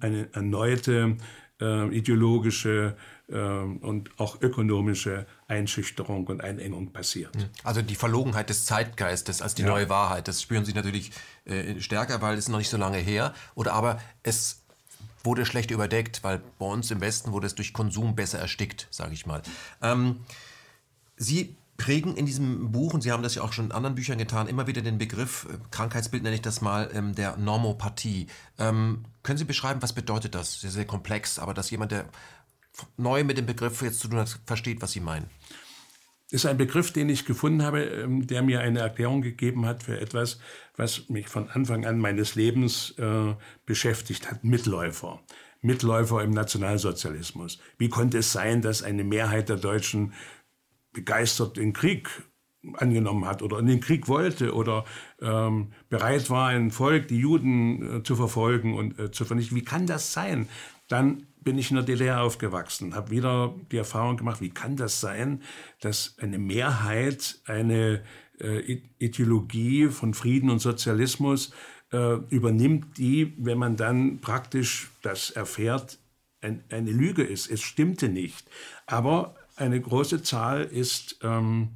eine 0.00 0.28
erneute 0.32 1.16
äh, 1.60 1.96
ideologische 1.96 2.96
äh, 3.28 3.38
und 3.38 4.10
auch 4.18 4.40
ökonomische 4.40 5.26
Einschüchterung 5.48 6.26
und 6.26 6.42
Einengung 6.42 6.92
passiert. 6.92 7.34
Hm. 7.34 7.48
Also 7.64 7.82
die 7.82 7.94
Verlogenheit 7.94 8.50
des 8.50 8.64
Zeitgeistes 8.66 9.42
als 9.42 9.54
die 9.54 9.62
ja. 9.62 9.68
neue 9.68 9.88
Wahrheit, 9.88 10.28
das 10.28 10.42
spüren 10.42 10.64
Sie 10.64 10.72
natürlich 10.72 11.12
äh, 11.44 11.80
stärker, 11.80 12.20
weil 12.22 12.36
es 12.36 12.48
noch 12.48 12.58
nicht 12.58 12.70
so 12.70 12.76
lange 12.76 12.98
her. 12.98 13.34
Oder 13.54 13.72
aber 13.72 14.00
es 14.22 14.62
wurde 15.24 15.44
schlecht 15.44 15.70
überdeckt, 15.70 16.22
weil 16.22 16.40
bei 16.58 16.66
uns 16.66 16.90
im 16.90 17.00
Westen 17.00 17.32
wurde 17.32 17.46
es 17.46 17.54
durch 17.54 17.72
Konsum 17.72 18.14
besser 18.14 18.38
erstickt, 18.38 18.86
sage 18.90 19.12
ich 19.14 19.26
mal. 19.26 19.42
Ähm, 19.82 20.20
Sie 21.16 21.56
prägen 21.76 22.16
in 22.16 22.26
diesem 22.26 22.72
Buch, 22.72 22.94
und 22.94 23.02
Sie 23.02 23.12
haben 23.12 23.22
das 23.22 23.34
ja 23.34 23.42
auch 23.42 23.52
schon 23.52 23.66
in 23.66 23.72
anderen 23.72 23.94
Büchern 23.94 24.18
getan, 24.18 24.48
immer 24.48 24.66
wieder 24.66 24.82
den 24.82 24.98
Begriff, 24.98 25.46
äh, 25.50 25.58
Krankheitsbild 25.70 26.22
nenne 26.22 26.36
ich 26.36 26.42
das 26.42 26.60
mal, 26.60 26.90
ähm, 26.94 27.14
der 27.14 27.36
Normopathie. 27.36 28.26
Ähm, 28.58 29.04
können 29.22 29.38
Sie 29.38 29.44
beschreiben, 29.44 29.82
was 29.82 29.92
bedeutet 29.92 30.34
das? 30.34 30.60
Sehr, 30.60 30.70
sehr 30.70 30.86
komplex, 30.86 31.38
aber 31.38 31.54
dass 31.54 31.70
jemand, 31.70 31.92
der 31.92 32.06
neu 32.96 33.24
mit 33.24 33.38
dem 33.38 33.46
Begriff 33.46 33.82
jetzt 33.82 34.00
zu 34.00 34.08
tun 34.08 34.18
hat, 34.18 34.38
versteht, 34.46 34.82
was 34.82 34.92
Sie 34.92 35.00
meinen. 35.00 35.30
Ist 36.30 36.44
ein 36.44 36.56
Begriff, 36.56 36.92
den 36.92 37.08
ich 37.08 37.24
gefunden 37.24 37.62
habe, 37.62 37.84
ähm, 37.84 38.26
der 38.26 38.42
mir 38.42 38.60
eine 38.60 38.80
Erklärung 38.80 39.22
gegeben 39.22 39.64
hat 39.66 39.84
für 39.84 40.00
etwas, 40.00 40.40
was 40.76 41.08
mich 41.08 41.28
von 41.28 41.48
Anfang 41.50 41.86
an 41.86 41.98
meines 41.98 42.34
Lebens 42.34 42.94
äh, 42.98 43.34
beschäftigt 43.64 44.30
hat, 44.30 44.42
Mitläufer. 44.42 45.20
Mitläufer 45.62 46.22
im 46.22 46.30
Nationalsozialismus. 46.30 47.58
Wie 47.78 47.88
konnte 47.88 48.18
es 48.18 48.32
sein, 48.32 48.62
dass 48.62 48.82
eine 48.82 49.04
Mehrheit 49.04 49.48
der 49.48 49.56
Deutschen 49.56 50.12
begeistert 50.96 51.58
den 51.58 51.74
Krieg 51.74 52.08
angenommen 52.78 53.26
hat 53.26 53.42
oder 53.42 53.58
in 53.58 53.66
den 53.66 53.80
Krieg 53.80 54.08
wollte 54.08 54.54
oder 54.54 54.84
ähm, 55.20 55.72
bereit 55.88 56.30
war, 56.30 56.48
ein 56.48 56.70
Volk, 56.70 57.06
die 57.06 57.18
Juden 57.18 57.98
äh, 57.98 58.02
zu 58.02 58.16
verfolgen 58.16 58.74
und 58.74 58.98
äh, 58.98 59.12
zu 59.12 59.24
vernichten. 59.24 59.56
Wie 59.56 59.62
kann 59.62 59.86
das 59.86 60.12
sein? 60.12 60.48
Dann 60.88 61.26
bin 61.38 61.58
ich 61.58 61.70
in 61.70 61.76
der 61.76 61.84
DDR 61.84 62.22
aufgewachsen, 62.22 62.96
habe 62.96 63.10
wieder 63.10 63.54
die 63.70 63.76
Erfahrung 63.76 64.16
gemacht, 64.16 64.40
wie 64.40 64.50
kann 64.50 64.74
das 64.74 65.00
sein, 65.00 65.42
dass 65.80 66.16
eine 66.18 66.38
Mehrheit 66.38 67.40
eine 67.44 68.02
äh, 68.40 68.80
Ideologie 68.98 69.88
von 69.88 70.14
Frieden 70.14 70.50
und 70.50 70.58
Sozialismus 70.58 71.52
äh, 71.92 72.14
übernimmt, 72.30 72.98
die, 72.98 73.34
wenn 73.38 73.58
man 73.58 73.76
dann 73.76 74.18
praktisch 74.20 74.90
das 75.02 75.30
erfährt, 75.30 75.98
ein, 76.40 76.64
eine 76.70 76.90
Lüge 76.90 77.22
ist. 77.22 77.50
Es 77.50 77.62
stimmte 77.62 78.08
nicht. 78.08 78.48
Aber 78.86 79.36
eine 79.56 79.80
große 79.80 80.22
Zahl 80.22 80.64
ist 80.64 81.18
ähm, 81.22 81.70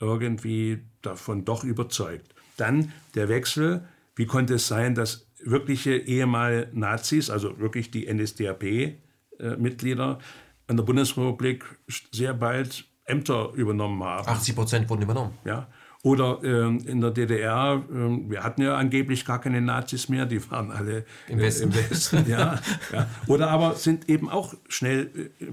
irgendwie 0.00 0.82
davon 1.02 1.44
doch 1.44 1.62
überzeugt. 1.64 2.34
Dann 2.56 2.92
der 3.14 3.28
Wechsel. 3.28 3.86
Wie 4.14 4.26
konnte 4.26 4.54
es 4.54 4.68
sein, 4.68 4.94
dass 4.94 5.26
wirkliche 5.44 5.96
ehemal 5.96 6.68
Nazis, 6.72 7.28
also 7.30 7.58
wirklich 7.58 7.90
die 7.90 8.06
NSDAP-Mitglieder 8.12 10.18
äh, 10.20 10.22
an 10.68 10.76
der 10.76 10.84
Bundesrepublik 10.84 11.64
sehr 12.12 12.34
bald 12.34 12.84
Ämter 13.04 13.50
übernommen 13.54 14.04
haben. 14.04 14.28
80 14.28 14.54
Prozent 14.54 14.88
wurden 14.90 15.02
übernommen. 15.02 15.36
Ja. 15.44 15.66
Oder 16.04 16.40
ähm, 16.42 16.80
in 16.86 17.00
der 17.00 17.12
DDR, 17.12 17.80
ähm, 17.90 18.28
wir 18.28 18.42
hatten 18.42 18.62
ja 18.62 18.76
angeblich 18.76 19.24
gar 19.24 19.40
keine 19.40 19.60
Nazis 19.60 20.08
mehr, 20.08 20.26
die 20.26 20.50
waren 20.50 20.72
alle 20.72 21.04
Im 21.28 21.38
Westen. 21.38 21.70
Äh, 21.70 21.78
im 21.78 21.90
Westen 21.90 22.24
ja, 22.30 22.58
ja. 22.92 23.06
Oder 23.28 23.50
aber 23.50 23.76
sind 23.76 24.08
eben 24.08 24.28
auch 24.28 24.54
schnell 24.68 25.30
äh, 25.38 25.44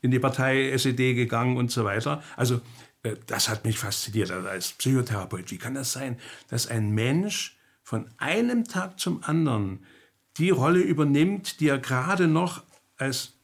in 0.00 0.10
die 0.10 0.18
Partei 0.18 0.70
SED 0.70 1.14
gegangen 1.14 1.56
und 1.56 1.70
so 1.70 1.84
weiter. 1.84 2.22
Also 2.36 2.60
äh, 3.02 3.16
das 3.26 3.48
hat 3.48 3.64
mich 3.64 3.78
fasziniert 3.78 4.30
also 4.30 4.48
als 4.48 4.72
Psychotherapeut. 4.72 5.50
Wie 5.50 5.58
kann 5.58 5.74
das 5.74 5.92
sein, 5.92 6.18
dass 6.48 6.66
ein 6.66 6.90
Mensch 6.90 7.58
von 7.82 8.06
einem 8.18 8.64
Tag 8.64 9.00
zum 9.00 9.24
anderen 9.24 9.84
die 10.36 10.50
Rolle 10.50 10.80
übernimmt, 10.80 11.60
die 11.60 11.68
er 11.68 11.78
gerade 11.78 12.28
noch 12.28 12.62
als 12.96 13.34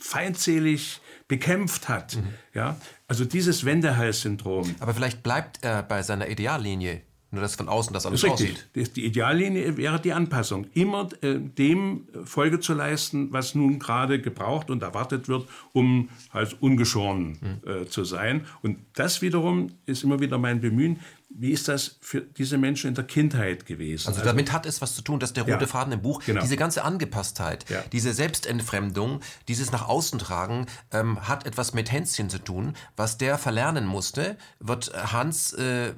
feindselig 0.00 1.00
bekämpft 1.28 1.88
hat. 1.88 2.16
Mhm. 2.16 2.34
Ja? 2.52 2.76
Also 3.08 3.24
dieses 3.24 3.64
Wendehals-Syndrom. 3.64 4.74
Aber 4.80 4.94
vielleicht 4.94 5.22
bleibt 5.22 5.62
er 5.62 5.82
bei 5.82 6.02
seiner 6.02 6.28
Ideallinie. 6.28 7.02
Nur 7.34 7.42
dass 7.42 7.56
von 7.56 7.68
außen 7.68 7.92
das 7.92 8.06
alles 8.06 8.20
das 8.20 8.30
aussieht. 8.30 8.66
Die 8.74 9.04
Ideallinie 9.04 9.76
wäre 9.76 10.00
die 10.00 10.12
Anpassung. 10.12 10.66
Immer 10.74 11.08
äh, 11.20 11.38
dem 11.38 12.06
Folge 12.24 12.60
zu 12.60 12.74
leisten, 12.74 13.32
was 13.32 13.54
nun 13.54 13.78
gerade 13.78 14.20
gebraucht 14.20 14.70
und 14.70 14.82
erwartet 14.82 15.28
wird, 15.28 15.48
um 15.72 16.08
halt 16.32 16.56
ungeschoren 16.60 17.60
mhm. 17.64 17.70
äh, 17.70 17.86
zu 17.86 18.04
sein. 18.04 18.46
Und 18.62 18.78
das 18.94 19.20
wiederum 19.22 19.72
ist 19.86 20.04
immer 20.04 20.20
wieder 20.20 20.38
mein 20.38 20.60
Bemühen, 20.60 21.00
wie 21.36 21.50
ist 21.50 21.66
das 21.68 21.96
für 22.00 22.20
diese 22.20 22.58
Menschen 22.58 22.88
in 22.88 22.94
der 22.94 23.04
Kindheit 23.04 23.66
gewesen? 23.66 24.08
Also, 24.08 24.20
also 24.20 24.30
damit 24.30 24.52
hat 24.52 24.66
es 24.66 24.80
was 24.80 24.94
zu 24.94 25.02
tun, 25.02 25.18
dass 25.18 25.32
der 25.32 25.42
rote 25.42 25.64
ja, 25.64 25.66
Faden 25.66 25.92
im 25.92 26.00
Buch, 26.00 26.22
genau. 26.24 26.40
diese 26.40 26.56
ganze 26.56 26.84
Angepasstheit, 26.84 27.68
ja. 27.68 27.82
diese 27.92 28.12
Selbstentfremdung, 28.12 29.20
dieses 29.48 29.72
nach 29.72 29.88
außen 29.88 30.18
tragen, 30.20 30.66
ähm, 30.92 31.26
hat 31.28 31.44
etwas 31.44 31.74
mit 31.74 31.90
Hänschen 31.90 32.30
zu 32.30 32.38
tun. 32.38 32.74
Was 32.96 33.18
der 33.18 33.36
verlernen 33.36 33.84
musste, 33.84 34.36
wird 34.60 34.92
Hans 35.12 35.52
äh, 35.54 35.94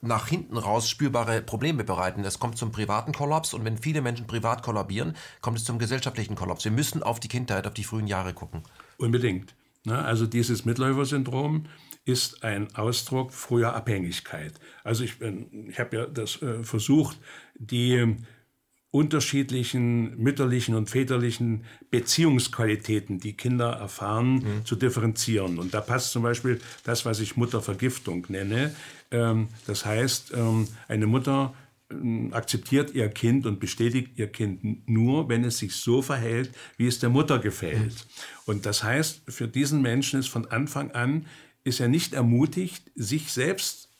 nach 0.00 0.28
hinten 0.28 0.56
raus 0.56 0.88
spürbare 0.88 1.42
Probleme 1.42 1.84
bereiten. 1.84 2.24
Es 2.24 2.38
kommt 2.38 2.56
zum 2.56 2.72
privaten 2.72 3.12
Kollaps 3.12 3.54
und 3.54 3.64
wenn 3.64 3.78
viele 3.78 4.00
Menschen 4.00 4.26
privat 4.26 4.62
kollabieren, 4.62 5.14
kommt 5.40 5.58
es 5.58 5.64
zum 5.64 5.78
gesellschaftlichen 5.78 6.36
Kollaps. 6.36 6.64
Wir 6.64 6.72
müssen 6.72 7.02
auf 7.02 7.20
die 7.20 7.28
Kindheit, 7.28 7.66
auf 7.66 7.74
die 7.74 7.84
frühen 7.84 8.06
Jahre 8.06 8.32
gucken. 8.32 8.62
Unbedingt. 8.96 9.54
Also 9.86 10.26
dieses 10.26 10.64
Mitläufersyndrom, 10.64 11.66
ist 12.04 12.42
ein 12.44 12.74
Ausdruck 12.74 13.32
früher 13.32 13.74
Abhängigkeit. 13.74 14.54
Also 14.84 15.04
ich, 15.04 15.20
ich 15.20 15.78
habe 15.78 15.96
ja 15.96 16.06
das 16.06 16.40
äh, 16.42 16.64
versucht, 16.64 17.18
die 17.54 18.16
unterschiedlichen 18.90 20.20
mütterlichen 20.20 20.74
und 20.74 20.90
väterlichen 20.90 21.64
Beziehungsqualitäten, 21.90 23.20
die 23.20 23.34
Kinder 23.34 23.70
erfahren, 23.70 24.34
mhm. 24.34 24.64
zu 24.64 24.74
differenzieren. 24.74 25.58
Und 25.58 25.74
da 25.74 25.80
passt 25.80 26.10
zum 26.10 26.22
Beispiel 26.22 26.58
das, 26.82 27.04
was 27.04 27.20
ich 27.20 27.36
Muttervergiftung 27.36 28.26
nenne. 28.28 28.74
Ähm, 29.12 29.48
das 29.66 29.84
heißt, 29.84 30.32
ähm, 30.34 30.66
eine 30.88 31.06
Mutter 31.06 31.54
ähm, 31.90 32.32
akzeptiert 32.32 32.92
ihr 32.92 33.08
Kind 33.08 33.46
und 33.46 33.60
bestätigt 33.60 34.10
ihr 34.16 34.26
Kind 34.26 34.88
nur, 34.88 35.28
wenn 35.28 35.44
es 35.44 35.58
sich 35.58 35.76
so 35.76 36.02
verhält, 36.02 36.50
wie 36.76 36.88
es 36.88 36.98
der 36.98 37.10
Mutter 37.10 37.38
gefällt. 37.38 37.94
Mhm. 37.94 38.42
Und 38.46 38.66
das 38.66 38.82
heißt, 38.82 39.22
für 39.28 39.46
diesen 39.46 39.82
Menschen 39.82 40.18
ist 40.18 40.28
von 40.28 40.46
Anfang 40.46 40.90
an 40.92 41.26
ist 41.62 41.78
er 41.78 41.88
nicht 41.88 42.14
ermutigt, 42.14 42.90
sich 42.96 43.30
selbst 43.32 43.90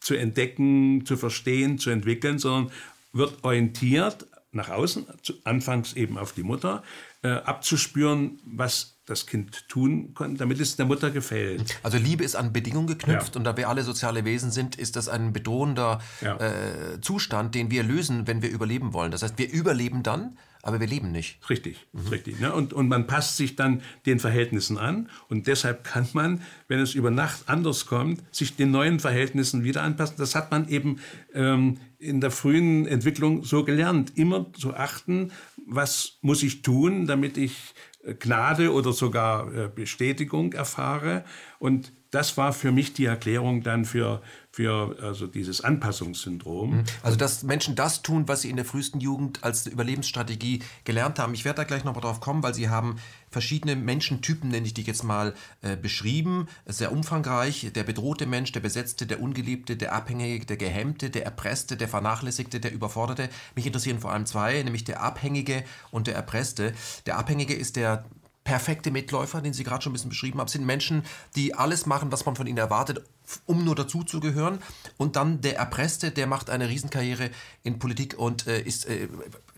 zu 0.00 0.14
entdecken, 0.14 1.04
zu 1.04 1.16
verstehen, 1.16 1.78
zu 1.78 1.90
entwickeln, 1.90 2.38
sondern 2.38 2.72
wird 3.12 3.42
orientiert 3.42 4.26
nach 4.52 4.68
außen, 4.68 5.06
anfangs 5.44 5.92
eben 5.92 6.18
auf 6.18 6.32
die 6.32 6.42
Mutter, 6.42 6.82
äh, 7.22 7.28
abzuspüren, 7.28 8.40
was 8.44 8.96
das 9.06 9.26
Kind 9.26 9.68
tun 9.68 10.14
kann, 10.14 10.36
damit 10.36 10.60
es 10.60 10.76
der 10.76 10.86
Mutter 10.86 11.10
gefällt. 11.10 11.78
Also 11.82 11.98
Liebe 11.98 12.24
ist 12.24 12.34
an 12.34 12.52
Bedingungen 12.52 12.86
geknüpft 12.86 13.34
ja. 13.34 13.38
und 13.38 13.44
da 13.44 13.56
wir 13.56 13.68
alle 13.68 13.82
soziale 13.82 14.24
Wesen 14.24 14.50
sind, 14.50 14.76
ist 14.76 14.96
das 14.96 15.08
ein 15.08 15.32
bedrohender 15.32 16.00
ja. 16.20 16.36
äh, 16.36 17.00
Zustand, 17.00 17.54
den 17.54 17.70
wir 17.70 17.82
lösen, 17.82 18.26
wenn 18.26 18.42
wir 18.42 18.50
überleben 18.50 18.92
wollen. 18.92 19.10
Das 19.10 19.22
heißt, 19.22 19.38
wir 19.38 19.50
überleben 19.50 20.02
dann, 20.02 20.36
aber 20.62 20.80
wir 20.80 20.86
leben 20.86 21.12
nicht. 21.12 21.38
Richtig, 21.48 21.86
mhm. 21.92 22.08
richtig. 22.08 22.40
Ne? 22.40 22.52
Und, 22.52 22.72
und 22.72 22.88
man 22.88 23.06
passt 23.06 23.36
sich 23.36 23.56
dann 23.56 23.82
den 24.06 24.18
Verhältnissen 24.18 24.78
an 24.78 25.08
und 25.28 25.46
deshalb 25.46 25.84
kann 25.84 26.08
man, 26.12 26.42
wenn 26.68 26.80
es 26.80 26.94
über 26.94 27.10
Nacht 27.10 27.44
anders 27.46 27.86
kommt, 27.86 28.22
sich 28.34 28.56
den 28.56 28.70
neuen 28.70 29.00
Verhältnissen 29.00 29.64
wieder 29.64 29.82
anpassen. 29.82 30.16
Das 30.18 30.34
hat 30.34 30.50
man 30.50 30.68
eben 30.68 31.00
ähm, 31.34 31.78
in 31.98 32.20
der 32.20 32.30
frühen 32.30 32.86
Entwicklung 32.86 33.44
so 33.44 33.64
gelernt, 33.64 34.12
immer 34.16 34.52
zu 34.52 34.74
achten, 34.74 35.32
was 35.66 36.18
muss 36.20 36.42
ich 36.42 36.62
tun, 36.62 37.06
damit 37.06 37.36
ich 37.36 37.74
äh, 38.04 38.14
Gnade 38.14 38.72
oder 38.72 38.92
sogar 38.92 39.54
äh, 39.54 39.68
Bestätigung 39.68 40.52
erfahre. 40.52 41.24
Und 41.58 41.92
das 42.10 42.36
war 42.36 42.52
für 42.52 42.72
mich 42.72 42.92
die 42.92 43.04
Erklärung 43.04 43.62
dann 43.62 43.84
für, 43.84 44.22
für 44.52 44.96
also 45.00 45.26
dieses 45.28 45.60
Anpassungssyndrom. 45.60 46.78
Mhm. 46.78 46.84
Also 47.02 47.16
dass 47.16 47.44
Menschen 47.44 47.76
das 47.76 48.02
tun, 48.02 48.26
was 48.26 48.42
sie 48.42 48.50
in 48.50 48.56
der 48.56 48.64
frühesten 48.64 49.00
Jugend 49.00 49.44
als 49.44 49.66
Überlebensstrategie 49.66 50.62
gelernt 50.84 51.18
haben. 51.20 51.34
Ich 51.34 51.44
werde 51.44 51.58
da 51.58 51.64
gleich 51.64 51.84
noch 51.84 51.94
mal 51.94 52.00
drauf 52.00 52.20
kommen, 52.20 52.42
weil 52.42 52.54
sie 52.54 52.68
haben 52.68 52.96
verschiedene 53.30 53.76
Menschentypen, 53.76 54.50
nenne 54.50 54.66
ich 54.66 54.74
die 54.74 54.82
jetzt 54.82 55.04
mal, 55.04 55.34
äh, 55.62 55.76
beschrieben. 55.76 56.48
Sehr 56.66 56.90
umfangreich. 56.90 57.70
Der 57.74 57.84
bedrohte 57.84 58.26
Mensch, 58.26 58.50
der 58.50 58.60
Besetzte, 58.60 59.06
der 59.06 59.22
Ungeliebte, 59.22 59.76
der 59.76 59.94
Abhängige, 59.94 60.44
der 60.44 60.56
Gehemmte, 60.56 61.10
der 61.10 61.24
Erpresste, 61.24 61.76
der 61.76 61.88
Vernachlässigte, 61.88 62.58
der 62.58 62.72
Überforderte. 62.72 63.28
Mich 63.54 63.66
interessieren 63.66 64.00
vor 64.00 64.12
allem 64.12 64.26
zwei, 64.26 64.60
nämlich 64.62 64.82
der 64.82 65.00
Abhängige 65.00 65.62
und 65.92 66.08
der 66.08 66.16
Erpresste. 66.16 66.72
Der 67.06 67.18
Abhängige 67.18 67.54
ist 67.54 67.76
der 67.76 68.04
perfekte 68.50 68.90
Mitläufer, 68.90 69.40
den 69.40 69.52
Sie 69.52 69.62
gerade 69.62 69.80
schon 69.80 69.92
ein 69.92 69.94
bisschen 69.94 70.10
beschrieben 70.10 70.40
haben, 70.40 70.48
sind 70.48 70.66
Menschen, 70.66 71.04
die 71.36 71.54
alles 71.54 71.86
machen, 71.86 72.10
was 72.10 72.26
man 72.26 72.34
von 72.34 72.48
ihnen 72.48 72.58
erwartet, 72.58 73.00
um 73.46 73.64
nur 73.64 73.76
dazuzugehören. 73.76 74.58
Und 74.96 75.14
dann 75.14 75.40
der 75.40 75.54
Erpresste, 75.54 76.10
der 76.10 76.26
macht 76.26 76.50
eine 76.50 76.68
Riesenkarriere 76.68 77.30
in 77.62 77.78
Politik 77.78 78.18
und 78.18 78.48
äh, 78.48 78.60
ist 78.60 78.86
äh, 78.86 79.06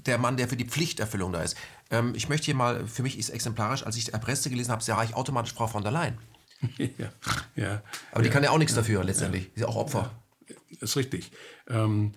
der 0.05 0.18
Mann, 0.18 0.37
der 0.37 0.46
für 0.46 0.59
die 0.59 0.66
Pflichterfüllung 0.66 1.33
da 1.33 1.40
ist. 1.40 1.57
Ähm, 1.90 2.12
ich 2.14 2.28
möchte 2.28 2.44
hier 2.44 2.55
mal, 2.55 2.87
für 2.87 3.02
mich 3.02 3.18
ist 3.18 3.31
exemplarisch, 3.31 3.83
als 3.83 3.96
ich 3.96 4.12
Erpresste 4.12 4.50
gelesen 4.50 4.72
habe, 4.72 4.83
sah 4.83 5.02
ich 5.02 5.14
automatisch 5.14 5.55
Frau 5.55 5.66
von 5.66 5.83
der 5.83 5.92
Leyen. 5.92 6.18
ja, 6.76 7.11
ja. 7.57 7.83
Aber 8.11 8.22
die 8.22 8.28
kann 8.28 8.44
ja 8.44 8.50
auch 8.50 8.59
nichts 8.59 8.74
dafür 8.74 9.02
letztendlich. 9.05 9.50
Sie 9.55 9.62
ist 9.62 9.66
auch 9.66 9.76
Opfer. 9.76 10.11
Ja, 10.48 10.57
ist 10.81 10.96
richtig. 10.96 11.33
Ähm, 11.66 12.12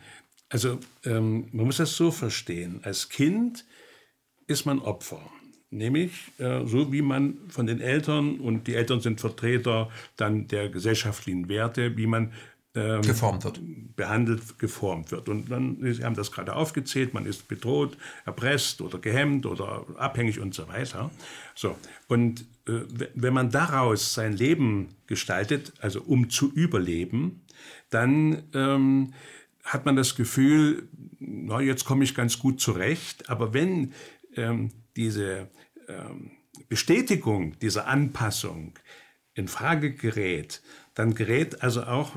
also 0.49 0.81
ähm, 1.05 1.47
man 1.53 1.67
muss 1.67 1.77
das 1.77 1.95
so 1.95 2.11
verstehen. 2.11 2.81
Als 2.83 3.07
Kind 3.07 3.63
ist 4.45 4.65
man 4.65 4.79
Opfer. 4.79 5.21
Nämlich 5.71 6.11
äh, 6.37 6.65
so, 6.65 6.91
wie 6.93 7.01
man 7.01 7.37
von 7.49 7.67
den 7.67 7.81
Eltern, 7.81 8.39
und 8.39 8.67
die 8.67 8.75
Eltern 8.75 9.01
sind 9.01 9.19
Vertreter 9.19 9.89
dann 10.15 10.47
der 10.47 10.69
gesellschaftlichen 10.69 11.49
Werte, 11.49 11.97
wie 11.97 12.07
man 12.07 12.31
ähm, 12.75 13.01
geformt 13.01 13.43
wird. 13.43 13.61
behandelt, 13.95 14.59
geformt 14.59 15.11
wird. 15.11 15.29
Und 15.29 15.49
dann, 15.49 15.77
Sie 15.81 16.03
haben 16.03 16.15
das 16.15 16.31
gerade 16.31 16.55
aufgezählt, 16.55 17.13
man 17.13 17.25
ist 17.25 17.47
bedroht, 17.47 17.97
erpresst 18.25 18.81
oder 18.81 18.99
gehemmt 18.99 19.45
oder 19.45 19.85
abhängig 19.97 20.39
und 20.39 20.53
so 20.53 20.67
weiter. 20.67 21.09
So, 21.55 21.77
und 22.07 22.41
äh, 22.67 22.81
wenn 23.13 23.33
man 23.33 23.49
daraus 23.49 24.13
sein 24.13 24.33
Leben 24.33 24.89
gestaltet, 25.07 25.73
also 25.79 26.01
um 26.01 26.29
zu 26.29 26.51
überleben, 26.51 27.41
dann 27.89 28.43
ähm, 28.53 29.13
hat 29.63 29.85
man 29.85 29.95
das 29.95 30.15
Gefühl, 30.15 30.87
na, 31.19 31.61
jetzt 31.61 31.85
komme 31.85 32.03
ich 32.03 32.13
ganz 32.13 32.39
gut 32.39 32.59
zurecht. 32.59 33.29
Aber 33.29 33.53
wenn 33.53 33.93
ähm, 34.35 34.71
diese 34.95 35.49
ähm, 35.87 36.31
Bestätigung 36.69 37.57
dieser 37.59 37.87
Anpassung 37.87 38.73
in 39.33 39.47
Frage 39.47 39.93
gerät, 39.93 40.61
dann 40.93 41.13
gerät 41.13 41.61
also 41.61 41.83
auch 41.83 42.11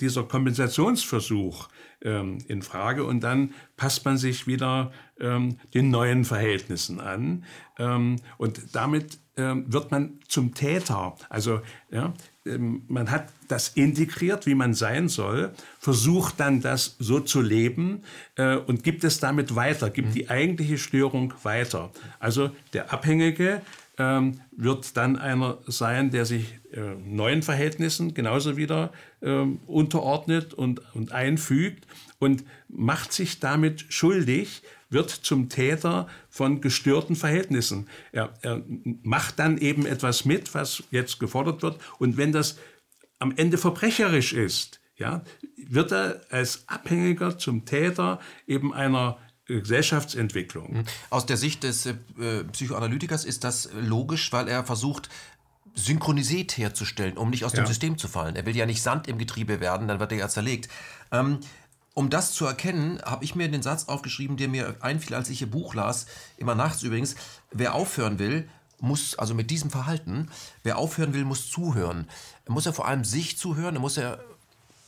dieser 0.00 0.24
Kompensationsversuch 0.24 1.68
ähm, 2.02 2.38
in 2.48 2.62
Frage 2.62 3.04
und 3.04 3.20
dann 3.20 3.52
passt 3.76 4.04
man 4.04 4.16
sich 4.16 4.46
wieder 4.46 4.92
ähm, 5.20 5.58
den 5.74 5.90
neuen 5.90 6.24
Verhältnissen 6.24 7.00
an 7.00 7.44
ähm, 7.78 8.16
und 8.38 8.74
damit 8.74 9.18
ähm, 9.36 9.72
wird 9.72 9.90
man 9.90 10.20
zum 10.28 10.54
Täter. 10.54 11.16
Also 11.28 11.60
ja, 11.90 12.14
man 12.44 13.10
hat 13.10 13.28
das 13.48 13.68
integriert, 13.68 14.46
wie 14.46 14.54
man 14.54 14.74
sein 14.74 15.08
soll, 15.08 15.52
versucht 15.78 16.40
dann 16.40 16.60
das 16.60 16.96
so 16.98 17.20
zu 17.20 17.40
leben 17.40 18.02
äh, 18.36 18.56
und 18.56 18.82
gibt 18.82 19.04
es 19.04 19.20
damit 19.20 19.54
weiter, 19.54 19.90
gibt 19.90 20.08
mhm. 20.08 20.14
die 20.14 20.30
eigentliche 20.30 20.78
Störung 20.78 21.34
weiter. 21.42 21.90
Also 22.18 22.50
der 22.72 22.92
Abhängige 22.92 23.62
ähm, 23.98 24.40
wird 24.50 24.96
dann 24.96 25.16
einer 25.16 25.58
sein, 25.66 26.10
der 26.10 26.24
sich 26.24 26.58
äh, 26.72 26.80
neuen 27.06 27.42
Verhältnissen 27.42 28.14
genauso 28.14 28.56
wieder 28.56 28.92
äh, 29.20 29.44
unterordnet 29.66 30.54
und, 30.54 30.80
und 30.94 31.12
einfügt 31.12 31.86
und 32.18 32.44
macht 32.68 33.12
sich 33.12 33.40
damit 33.40 33.84
schuldig, 33.88 34.62
wird 34.92 35.10
zum 35.10 35.48
Täter 35.48 36.06
von 36.28 36.60
gestörten 36.60 37.16
Verhältnissen. 37.16 37.88
Er, 38.12 38.34
er 38.42 38.62
macht 39.02 39.38
dann 39.38 39.58
eben 39.58 39.86
etwas 39.86 40.24
mit, 40.24 40.54
was 40.54 40.82
jetzt 40.90 41.18
gefordert 41.18 41.62
wird. 41.62 41.78
Und 41.98 42.16
wenn 42.16 42.32
das 42.32 42.58
am 43.18 43.32
Ende 43.36 43.58
verbrecherisch 43.58 44.32
ist, 44.32 44.80
ja, 44.96 45.22
wird 45.56 45.92
er 45.92 46.20
als 46.30 46.64
Abhängiger 46.66 47.38
zum 47.38 47.64
Täter 47.64 48.20
eben 48.46 48.74
einer 48.74 49.18
Gesellschaftsentwicklung. 49.46 50.84
Aus 51.10 51.26
der 51.26 51.36
Sicht 51.36 51.64
des 51.64 51.86
äh, 51.86 51.94
Psychoanalytikers 52.52 53.24
ist 53.24 53.44
das 53.44 53.68
logisch, 53.74 54.32
weil 54.32 54.48
er 54.48 54.64
versucht, 54.64 55.08
Synchronisität 55.74 56.58
herzustellen, 56.58 57.16
um 57.16 57.30
nicht 57.30 57.44
aus 57.44 57.52
dem 57.52 57.66
System 57.66 57.96
zu 57.96 58.06
fallen. 58.06 58.36
Er 58.36 58.44
will 58.44 58.54
ja 58.54 58.66
nicht 58.66 58.82
Sand 58.82 59.08
im 59.08 59.16
Getriebe 59.16 59.58
werden, 59.60 59.88
dann 59.88 60.00
wird 60.00 60.12
er 60.12 60.18
ja 60.18 60.28
zerlegt. 60.28 60.68
Ähm, 61.10 61.38
um 61.94 62.10
das 62.10 62.32
zu 62.32 62.46
erkennen, 62.46 63.00
habe 63.04 63.24
ich 63.24 63.34
mir 63.34 63.50
den 63.50 63.62
Satz 63.62 63.84
aufgeschrieben, 63.84 64.36
der 64.36 64.48
mir 64.48 64.76
einfiel, 64.80 65.14
als 65.14 65.28
ich 65.28 65.40
ihr 65.40 65.50
Buch 65.50 65.74
las, 65.74 66.06
immer 66.36 66.54
nachts 66.54 66.82
übrigens. 66.82 67.16
Wer 67.50 67.74
aufhören 67.74 68.18
will, 68.18 68.48
muss, 68.80 69.14
also 69.16 69.34
mit 69.34 69.50
diesem 69.50 69.70
Verhalten, 69.70 70.28
wer 70.62 70.78
aufhören 70.78 71.14
will, 71.14 71.24
muss 71.24 71.50
zuhören. 71.50 72.08
Muss 72.48 72.66
er 72.66 72.72
vor 72.72 72.88
allem 72.88 73.04
sich 73.04 73.38
zuhören? 73.38 73.78
Muss 73.78 73.96
er 73.96 74.24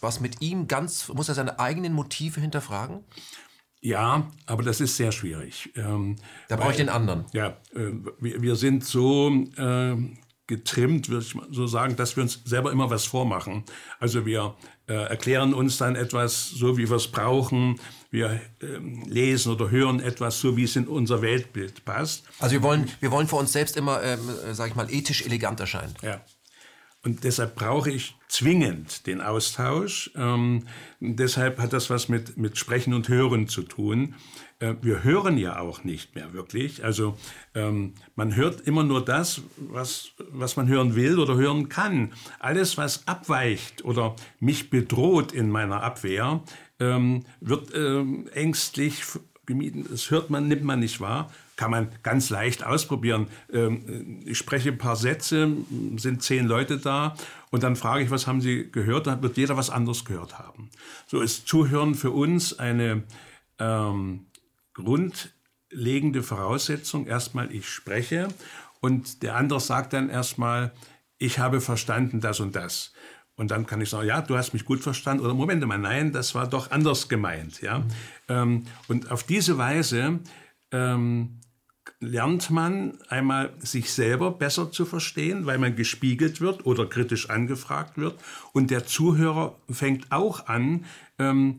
was 0.00 0.20
mit 0.20 0.42
ihm 0.42 0.68
ganz, 0.68 1.08
muss 1.08 1.28
er 1.28 1.34
seine 1.34 1.58
eigenen 1.58 1.92
Motive 1.92 2.40
hinterfragen? 2.40 3.04
Ja, 3.80 4.30
aber 4.46 4.62
das 4.62 4.80
ist 4.80 4.96
sehr 4.96 5.12
schwierig. 5.12 5.70
Ähm, 5.76 6.16
da 6.48 6.56
brauche 6.56 6.70
ich 6.70 6.76
den 6.78 6.88
anderen. 6.88 7.26
Ja, 7.32 7.58
äh, 7.74 7.92
wir, 8.18 8.40
wir, 8.40 8.56
sind 8.56 8.84
so 8.84 9.30
äh, 9.56 9.96
getrimmt, 10.46 11.08
würde 11.08 11.24
ich 11.24 11.36
so 11.50 11.66
sagen, 11.66 11.96
dass 11.96 12.16
wir 12.16 12.22
uns 12.22 12.40
selber 12.44 12.72
immer 12.72 12.88
was 12.90 13.04
vormachen. 13.04 13.64
Also 13.98 14.24
wir 14.24 14.56
äh, 14.86 14.94
erklären 14.94 15.54
uns 15.54 15.78
dann 15.78 15.96
etwas 15.96 16.50
so, 16.50 16.76
wie 16.76 16.88
wir 16.88 16.96
es 16.96 17.08
brauchen. 17.08 17.80
Wir 18.10 18.40
äh, 18.60 18.66
lesen 19.06 19.52
oder 19.52 19.70
hören 19.70 20.00
etwas 20.00 20.40
so, 20.40 20.56
wie 20.56 20.64
es 20.64 20.76
in 20.76 20.86
unser 20.86 21.22
Weltbild 21.22 21.84
passt. 21.84 22.24
Also 22.38 22.52
wir 22.52 22.62
wollen, 22.62 22.90
wir 23.00 23.10
wollen 23.10 23.26
für 23.26 23.36
uns 23.36 23.52
selbst 23.52 23.76
immer, 23.76 24.02
ähm, 24.02 24.20
sage 24.52 24.70
ich 24.70 24.76
mal, 24.76 24.92
ethisch 24.92 25.22
elegant 25.22 25.60
erscheinen. 25.60 25.94
Ja. 26.02 26.20
Und 27.04 27.24
deshalb 27.24 27.54
brauche 27.54 27.90
ich 27.90 28.16
zwingend 28.28 29.06
den 29.06 29.20
Austausch. 29.20 30.10
Ähm, 30.16 30.66
deshalb 31.00 31.58
hat 31.58 31.74
das 31.74 31.90
was 31.90 32.08
mit, 32.08 32.38
mit 32.38 32.56
Sprechen 32.56 32.94
und 32.94 33.08
Hören 33.08 33.46
zu 33.46 33.62
tun. 33.62 34.14
Äh, 34.58 34.74
wir 34.82 35.04
hören 35.04 35.38
ja 35.38 35.58
auch 35.58 35.84
nicht 35.84 36.14
mehr 36.14 36.32
wirklich. 36.32 36.84
Also 36.84 37.16
ähm, 37.54 37.94
man 38.14 38.34
hört 38.36 38.62
immer 38.62 38.84
nur 38.84 39.04
das, 39.04 39.42
was, 39.56 40.12
was 40.30 40.56
man 40.56 40.68
hören 40.68 40.94
will 40.94 41.18
oder 41.18 41.34
hören 41.36 41.68
kann. 41.68 42.12
Alles, 42.38 42.76
was 42.76 43.06
abweicht 43.06 43.84
oder 43.84 44.16
mich 44.40 44.70
bedroht 44.70 45.32
in 45.32 45.50
meiner 45.50 45.82
Abwehr, 45.82 46.42
ähm, 46.80 47.24
wird 47.40 47.74
ähm, 47.74 48.28
ängstlich 48.32 49.02
gemieden. 49.46 49.86
Das 49.90 50.10
hört 50.10 50.30
man, 50.30 50.48
nimmt 50.48 50.64
man 50.64 50.80
nicht 50.80 51.00
wahr. 51.00 51.30
Kann 51.56 51.70
man 51.70 51.88
ganz 52.02 52.30
leicht 52.30 52.66
ausprobieren. 52.66 53.28
Ähm, 53.52 54.22
ich 54.24 54.38
spreche 54.38 54.70
ein 54.70 54.78
paar 54.78 54.96
Sätze, 54.96 55.52
sind 55.96 56.22
zehn 56.22 56.46
Leute 56.46 56.78
da 56.78 57.14
und 57.50 57.62
dann 57.62 57.76
frage 57.76 58.02
ich, 58.02 58.10
was 58.10 58.26
haben 58.26 58.40
Sie 58.40 58.70
gehört? 58.72 59.06
Dann 59.06 59.22
wird 59.22 59.36
jeder 59.36 59.56
was 59.56 59.70
anderes 59.70 60.04
gehört 60.04 60.38
haben. 60.38 60.70
So 61.06 61.20
ist 61.20 61.46
Zuhören 61.46 61.94
für 61.94 62.10
uns 62.10 62.58
eine 62.58 63.04
ähm, 63.60 64.26
grundlegende 64.74 66.22
Voraussetzung. 66.22 67.06
Erstmal, 67.06 67.52
ich 67.52 67.68
spreche 67.68 68.28
und 68.80 69.22
der 69.22 69.37
andere 69.37 69.60
sagt 69.60 69.92
dann 69.94 70.10
erstmal, 70.10 70.72
ich 71.18 71.38
habe 71.38 71.60
verstanden 71.60 72.20
das 72.20 72.40
und 72.40 72.54
das. 72.54 72.92
Und 73.37 73.50
dann 73.50 73.66
kann 73.66 73.80
ich 73.80 73.90
sagen, 73.90 74.06
ja, 74.06 74.20
du 74.20 74.37
hast 74.37 74.52
mich 74.52 74.64
gut 74.64 74.80
verstanden. 74.80 75.24
Oder 75.24 75.34
Moment 75.34 75.66
mal, 75.66 75.78
nein, 75.78 76.12
das 76.12 76.34
war 76.34 76.46
doch 76.46 76.70
anders 76.70 77.08
gemeint. 77.08 77.62
Ja? 77.62 77.84
Mhm. 78.28 78.64
Und 78.87 79.10
auf 79.10 79.24
diese 79.24 79.58
Weise 79.58 80.20
ähm, 80.70 81.40
lernt 82.00 82.50
man 82.50 82.98
einmal 83.08 83.54
sich 83.58 83.92
selber 83.92 84.30
besser 84.30 84.70
zu 84.70 84.84
verstehen, 84.84 85.46
weil 85.46 85.58
man 85.58 85.74
gespiegelt 85.74 86.40
wird 86.40 86.64
oder 86.64 86.87
kritisch 86.87 87.30
angefragt 87.30 87.98
wird. 87.98 88.18
Und 88.52 88.70
der 88.70 88.87
Zuhörer 88.87 89.58
fängt 89.68 90.12
auch 90.12 90.46
an, 90.46 90.84
ähm, 91.18 91.58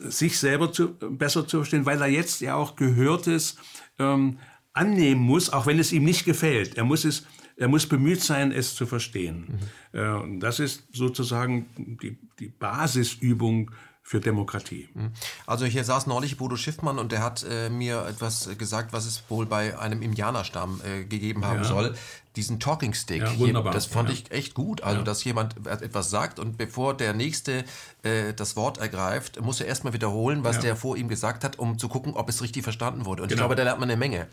sich 0.00 0.38
selber 0.38 0.72
zu, 0.72 0.94
besser 0.94 1.46
zu 1.46 1.58
verstehen, 1.58 1.86
weil 1.86 2.00
er 2.00 2.08
jetzt 2.08 2.40
ja 2.40 2.54
auch 2.54 2.76
Gehörtes 2.76 3.56
ähm, 3.98 4.38
annehmen 4.72 5.22
muss, 5.22 5.50
auch 5.50 5.66
wenn 5.66 5.78
es 5.78 5.92
ihm 5.92 6.04
nicht 6.04 6.24
gefällt. 6.24 6.76
Er 6.76 6.84
muss 6.84 7.04
es 7.04 7.24
er 7.56 7.68
muss 7.68 7.86
bemüht 7.86 8.22
sein, 8.22 8.52
es 8.52 8.74
zu 8.74 8.86
verstehen. 8.86 9.58
Mhm. 9.92 9.98
Äh, 9.98 10.08
und 10.10 10.40
das 10.40 10.60
ist 10.60 10.84
sozusagen 10.92 11.66
die, 12.02 12.18
die 12.38 12.48
Basisübung 12.48 13.70
für 14.02 14.20
Demokratie. 14.20 14.88
Mhm. 14.94 15.12
Also 15.46 15.64
hier 15.64 15.82
saß 15.82 16.06
neulich 16.06 16.36
Bodo 16.36 16.56
Schiffmann 16.56 16.98
und 16.98 17.10
der 17.10 17.22
hat 17.22 17.44
äh, 17.48 17.70
mir 17.70 18.06
etwas 18.06 18.48
gesagt, 18.56 18.92
was 18.92 19.06
es 19.06 19.24
wohl 19.28 19.46
bei 19.46 19.76
einem 19.78 20.02
Indianerstamm 20.02 20.80
äh, 20.84 21.04
gegeben 21.04 21.44
haben 21.44 21.62
ja. 21.62 21.64
soll 21.64 21.94
diesen 22.36 22.60
Talking 22.60 22.94
Stick. 22.94 23.22
Ja, 23.22 23.38
wunderbar. 23.38 23.72
Das 23.72 23.86
fand 23.86 24.08
ja. 24.08 24.14
ich 24.14 24.30
echt 24.30 24.54
gut. 24.54 24.82
Also, 24.82 24.98
ja. 24.98 25.04
dass 25.04 25.24
jemand 25.24 25.66
etwas 25.66 26.10
sagt 26.10 26.38
und 26.38 26.58
bevor 26.58 26.96
der 26.96 27.14
Nächste 27.14 27.64
äh, 28.02 28.34
das 28.34 28.56
Wort 28.56 28.78
ergreift, 28.78 29.40
muss 29.40 29.60
er 29.60 29.66
erstmal 29.66 29.92
wiederholen, 29.92 30.44
was 30.44 30.60
der 30.60 30.76
vor 30.76 30.96
ihm 30.96 31.08
gesagt 31.08 31.44
hat, 31.44 31.58
um 31.58 31.78
zu 31.78 31.88
gucken, 31.88 32.14
ob 32.14 32.28
es 32.28 32.42
richtig 32.42 32.62
verstanden 32.62 33.06
wurde. 33.06 33.22
Und 33.22 33.28
genau. 33.28 33.36
ich 33.36 33.40
glaube, 33.40 33.56
da 33.56 33.62
lernt 33.64 33.80
man 33.80 33.90
eine 33.90 33.98
Menge. 33.98 34.28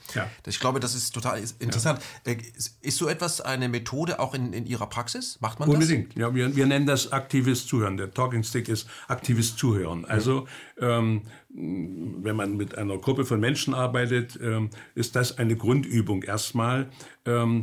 Ich 0.45 0.59
glaube, 0.59 0.79
das 0.79 0.95
ist 0.95 1.11
total 1.11 1.41
interessant. 1.59 1.99
Äh, 2.25 2.37
ist 2.81 2.97
so 2.97 3.07
etwas 3.07 3.41
eine 3.41 3.69
Methode 3.69 4.19
auch 4.19 4.33
in, 4.33 4.53
in 4.53 4.65
Ihrer 4.65 4.87
Praxis? 4.87 5.39
Macht 5.41 5.59
man 5.59 5.69
Unbedingt. 5.69 6.09
das? 6.09 6.15
Unbedingt. 6.15 6.19
Ja, 6.19 6.35
wir, 6.35 6.55
wir 6.55 6.65
nennen 6.65 6.85
das 6.85 7.11
aktives 7.11 7.65
Zuhören. 7.65 7.97
Der 7.97 8.11
Talking 8.11 8.43
Stick 8.43 8.67
ist 8.67 8.87
aktives 9.07 9.55
Zuhören. 9.55 10.05
Also, 10.05 10.47
ähm, 10.79 11.23
wenn 11.53 12.35
man 12.35 12.57
mit 12.57 12.77
einer 12.77 12.97
Gruppe 12.97 13.25
von 13.25 13.39
Menschen 13.39 13.73
arbeitet, 13.73 14.39
ähm, 14.41 14.69
ist 14.95 15.15
das 15.15 15.37
eine 15.37 15.55
Grundübung 15.55 16.23
erstmal, 16.23 16.89
ähm, 17.25 17.61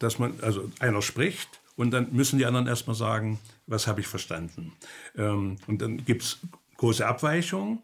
dass 0.00 0.18
man, 0.18 0.34
also 0.42 0.68
einer 0.80 1.02
spricht 1.02 1.60
und 1.76 1.92
dann 1.92 2.12
müssen 2.12 2.38
die 2.38 2.46
anderen 2.46 2.66
erstmal 2.66 2.96
sagen, 2.96 3.38
was 3.68 3.86
habe 3.86 4.00
ich 4.00 4.08
verstanden. 4.08 4.72
Ähm, 5.16 5.56
und 5.68 5.80
dann 5.80 6.04
gibt 6.04 6.22
es 6.22 6.38
große 6.76 7.06
Abweichungen 7.06 7.78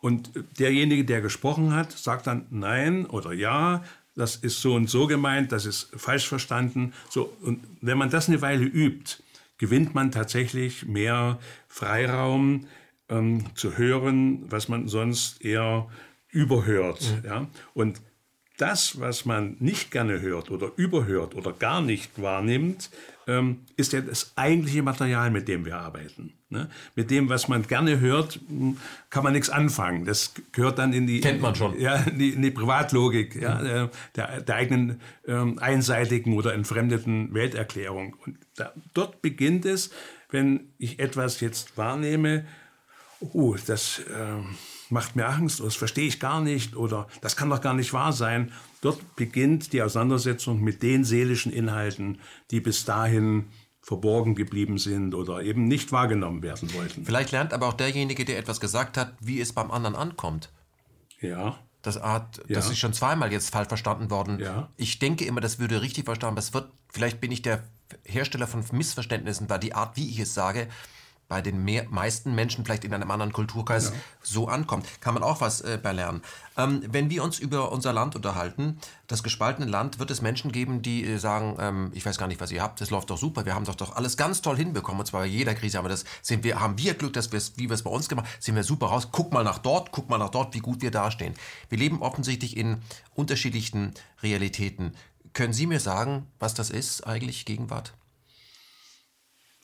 und 0.00 0.30
derjenige, 0.58 1.04
der 1.04 1.20
gesprochen 1.20 1.74
hat, 1.74 1.90
sagt 1.90 2.28
dann 2.28 2.46
nein 2.50 3.06
oder 3.06 3.32
ja, 3.32 3.82
das 4.14 4.36
ist 4.36 4.60
so 4.60 4.74
und 4.74 4.90
so 4.90 5.06
gemeint, 5.06 5.52
das 5.52 5.66
ist 5.66 5.90
falsch 5.96 6.28
verstanden. 6.28 6.92
So, 7.08 7.34
und 7.40 7.64
wenn 7.80 7.98
man 7.98 8.10
das 8.10 8.28
eine 8.28 8.42
Weile 8.42 8.64
übt, 8.64 9.22
gewinnt 9.58 9.94
man 9.94 10.10
tatsächlich 10.10 10.86
mehr 10.86 11.38
Freiraum 11.68 12.66
ähm, 13.08 13.44
zu 13.54 13.78
hören, 13.78 14.50
was 14.50 14.68
man 14.68 14.88
sonst 14.88 15.42
eher 15.42 15.88
überhört. 16.28 17.00
Mhm. 17.22 17.28
Ja? 17.28 17.46
Und 17.74 18.00
das, 18.58 19.00
was 19.00 19.24
man 19.24 19.56
nicht 19.60 19.90
gerne 19.90 20.20
hört 20.20 20.50
oder 20.50 20.70
überhört 20.76 21.34
oder 21.34 21.52
gar 21.52 21.80
nicht 21.80 22.20
wahrnimmt, 22.20 22.90
ähm, 23.26 23.60
ist 23.76 23.92
ja 23.92 24.00
das 24.00 24.32
eigentliche 24.36 24.82
Material, 24.82 25.30
mit 25.30 25.48
dem 25.48 25.64
wir 25.64 25.78
arbeiten. 25.78 26.34
Ne? 26.50 26.68
Mit 26.94 27.10
dem, 27.10 27.28
was 27.28 27.48
man 27.48 27.66
gerne 27.66 28.00
hört, 28.00 28.40
hm, 28.48 28.76
kann 29.10 29.24
man 29.24 29.32
nichts 29.32 29.48
anfangen. 29.48 30.04
Das 30.04 30.34
gehört 30.52 30.78
dann 30.78 30.92
in 30.92 31.06
die, 31.06 31.20
Kennt 31.20 31.40
man 31.40 31.54
schon. 31.54 31.78
Ja, 31.80 31.96
in 31.96 32.18
die, 32.18 32.30
in 32.30 32.42
die 32.42 32.50
Privatlogik 32.50 33.40
ja, 33.40 33.58
mhm. 33.58 33.90
der, 34.16 34.40
der, 34.42 34.56
eigenen 34.56 35.00
ähm, 35.26 35.58
einseitigen 35.58 36.34
oder 36.36 36.52
entfremdeten 36.52 37.32
Welterklärung. 37.32 38.16
Und 38.24 38.38
da, 38.56 38.72
dort 38.92 39.22
beginnt 39.22 39.64
es, 39.64 39.90
wenn 40.30 40.72
ich 40.78 40.98
etwas 40.98 41.40
jetzt 41.40 41.76
wahrnehme, 41.76 42.44
oh, 43.20 43.56
das... 43.66 44.00
Äh, 44.00 44.42
macht 44.92 45.16
mir 45.16 45.26
Angst 45.26 45.60
oder 45.60 45.68
das 45.68 45.76
verstehe 45.76 46.06
ich 46.06 46.20
gar 46.20 46.40
nicht 46.40 46.76
oder 46.76 47.08
das 47.20 47.34
kann 47.34 47.50
doch 47.50 47.60
gar 47.60 47.74
nicht 47.74 47.92
wahr 47.92 48.12
sein. 48.12 48.52
Dort 48.82 49.16
beginnt 49.16 49.72
die 49.72 49.82
Auseinandersetzung 49.82 50.60
mit 50.62 50.82
den 50.82 51.04
seelischen 51.04 51.52
Inhalten, 51.52 52.20
die 52.50 52.60
bis 52.60 52.84
dahin 52.84 53.46
verborgen 53.80 54.36
geblieben 54.36 54.78
sind 54.78 55.14
oder 55.14 55.42
eben 55.42 55.66
nicht 55.66 55.90
wahrgenommen 55.90 56.42
werden 56.42 56.72
wollten. 56.74 57.04
Vielleicht 57.04 57.32
lernt 57.32 57.52
aber 57.52 57.66
auch 57.66 57.72
derjenige, 57.72 58.24
der 58.24 58.38
etwas 58.38 58.60
gesagt 58.60 58.96
hat, 58.96 59.14
wie 59.20 59.40
es 59.40 59.52
beim 59.52 59.70
anderen 59.72 59.96
ankommt. 59.96 60.52
Ja. 61.20 61.58
Das, 61.80 61.96
Art, 61.96 62.38
ja. 62.46 62.54
das 62.54 62.70
ist 62.70 62.78
schon 62.78 62.92
zweimal 62.92 63.32
jetzt 63.32 63.50
falsch 63.50 63.68
verstanden 63.68 64.10
worden. 64.10 64.38
Ja. 64.38 64.68
Ich 64.76 65.00
denke 65.00 65.24
immer, 65.24 65.40
das 65.40 65.58
würde 65.58 65.82
richtig 65.82 66.04
verstanden. 66.04 66.36
Das 66.36 66.54
wird, 66.54 66.70
vielleicht 66.92 67.20
bin 67.20 67.32
ich 67.32 67.42
der 67.42 67.64
Hersteller 68.04 68.46
von 68.46 68.62
Missverständnissen, 68.70 69.50
weil 69.50 69.58
die 69.58 69.74
Art, 69.74 69.96
wie 69.96 70.08
ich 70.08 70.20
es 70.20 70.32
sage, 70.32 70.68
bei 71.32 71.40
den 71.40 71.64
mehr, 71.64 71.86
meisten 71.88 72.34
Menschen 72.34 72.62
vielleicht 72.62 72.84
in 72.84 72.92
einem 72.92 73.10
anderen 73.10 73.32
Kulturkreis 73.32 73.86
ja. 73.86 73.92
so 74.22 74.48
ankommt. 74.48 74.86
Kann 75.00 75.14
man 75.14 75.22
auch 75.22 75.40
was 75.40 75.62
äh, 75.62 75.78
bei 75.82 75.92
lernen. 75.92 76.20
Ähm, 76.58 76.82
wenn 76.90 77.08
wir 77.08 77.24
uns 77.24 77.38
über 77.38 77.72
unser 77.72 77.94
Land 77.94 78.14
unterhalten, 78.14 78.78
das 79.06 79.22
gespaltene 79.22 79.66
Land, 79.66 79.98
wird 79.98 80.10
es 80.10 80.20
Menschen 80.20 80.52
geben, 80.52 80.82
die 80.82 81.06
äh, 81.06 81.16
sagen, 81.16 81.56
ähm, 81.58 81.90
ich 81.94 82.04
weiß 82.04 82.18
gar 82.18 82.26
nicht, 82.26 82.42
was 82.42 82.52
ihr 82.52 82.60
habt, 82.60 82.82
das 82.82 82.90
läuft 82.90 83.08
doch 83.08 83.16
super, 83.16 83.46
wir 83.46 83.54
haben 83.54 83.64
doch 83.64 83.76
doch 83.76 83.96
alles 83.96 84.18
ganz 84.18 84.42
toll 84.42 84.58
hinbekommen. 84.58 85.00
Und 85.00 85.06
zwar 85.06 85.22
bei 85.22 85.26
jeder 85.26 85.54
Krise 85.54 85.78
haben 85.78 85.86
wir 85.86 85.88
das, 85.88 86.04
sind 86.20 86.44
wir, 86.44 86.60
haben 86.60 86.76
wir 86.76 86.92
Glück, 86.92 87.14
dass 87.14 87.32
wir 87.32 87.38
es, 87.38 87.56
wie 87.56 87.70
wir 87.70 87.74
es 87.76 87.82
bei 87.82 87.90
uns 87.90 88.10
gemacht 88.10 88.26
haben, 88.26 88.34
sind 88.38 88.54
wir 88.54 88.62
super 88.62 88.88
raus. 88.88 89.08
Guck 89.10 89.32
mal 89.32 89.42
nach 89.42 89.56
dort, 89.56 89.90
guck 89.90 90.10
mal 90.10 90.18
nach 90.18 90.28
dort, 90.28 90.52
wie 90.52 90.60
gut 90.60 90.82
wir 90.82 90.90
dastehen. 90.90 91.32
Wir 91.70 91.78
leben 91.78 92.02
offensichtlich 92.02 92.58
in 92.58 92.82
unterschiedlichen 93.14 93.94
Realitäten. 94.22 94.92
Können 95.32 95.54
Sie 95.54 95.66
mir 95.66 95.80
sagen, 95.80 96.26
was 96.38 96.52
das 96.52 96.68
ist 96.68 97.06
eigentlich, 97.06 97.46
Gegenwart? 97.46 97.94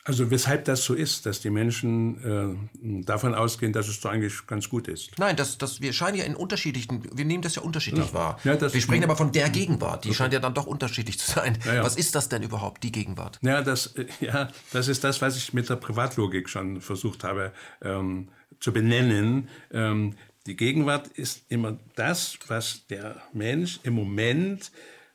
Also 0.09 0.31
weshalb 0.31 0.65
das 0.65 0.85
so 0.85 0.95
ist, 0.95 1.27
dass 1.27 1.41
die 1.41 1.51
Menschen 1.51 2.65
äh, 2.81 3.03
davon 3.05 3.35
ausgehen, 3.35 3.75
dass 3.75 3.89
es 3.89 4.01
doch 4.01 4.11
eigentlich 4.11 4.47
ganz 4.47 4.71
gut 4.71 4.89
ist. 4.89 5.11
Nein, 5.19 5.37
das, 5.37 5.59
das, 5.59 5.83
wir 5.83 5.93
scheinen 5.93 6.17
ja 6.17 6.25
in 6.25 6.35
unterschiedlichen, 6.35 7.03
wir 7.13 7.27
nehmen 7.27 7.43
das 7.43 7.57
ja 7.57 7.63
unterschiedlich 7.63 8.07
ja. 8.07 8.15
wahr. 8.15 8.41
Ja, 8.43 8.59
wir 8.59 8.81
sprechen 8.81 9.05
aber 9.05 9.17
von 9.17 9.33
der 9.33 9.51
Gegenwart, 9.51 10.05
die 10.05 10.09
okay. 10.09 10.17
scheint 10.17 10.33
ja 10.33 10.41
dann 10.41 10.55
doch 10.55 10.65
unterschiedlich 10.65 11.19
zu 11.19 11.31
sein. 11.31 11.59
Ja, 11.67 11.85
was 11.85 11.97
ist 11.97 12.15
das 12.15 12.31
denn 12.31 12.43
überhaupt, 12.43 12.85
die 12.85 12.91
Gegenwart? 12.91 13.39
Ja 13.43 13.61
das, 13.61 13.89
äh, 13.97 14.07
ja, 14.21 14.49
das 14.73 14.89
ist 14.89 15.05
das, 15.05 15.21
was 15.21 15.37
ich 15.37 15.53
mit 15.53 15.69
der 15.69 15.77
Privatlogik 15.77 16.49
schon 16.49 16.81
versucht 16.81 17.23
habe 17.23 17.53
ähm, 17.83 18.29
zu 18.61 18.73
benennen. 18.73 19.51
Ähm, 19.71 20.15
die 20.47 20.57
Gegenwart 20.57 21.09
ist 21.09 21.43
immer 21.51 21.77
das, 21.97 22.39
was 22.47 22.87
der 22.87 23.21
Mensch 23.35 23.81
im 23.83 23.93
Moment 23.93 24.73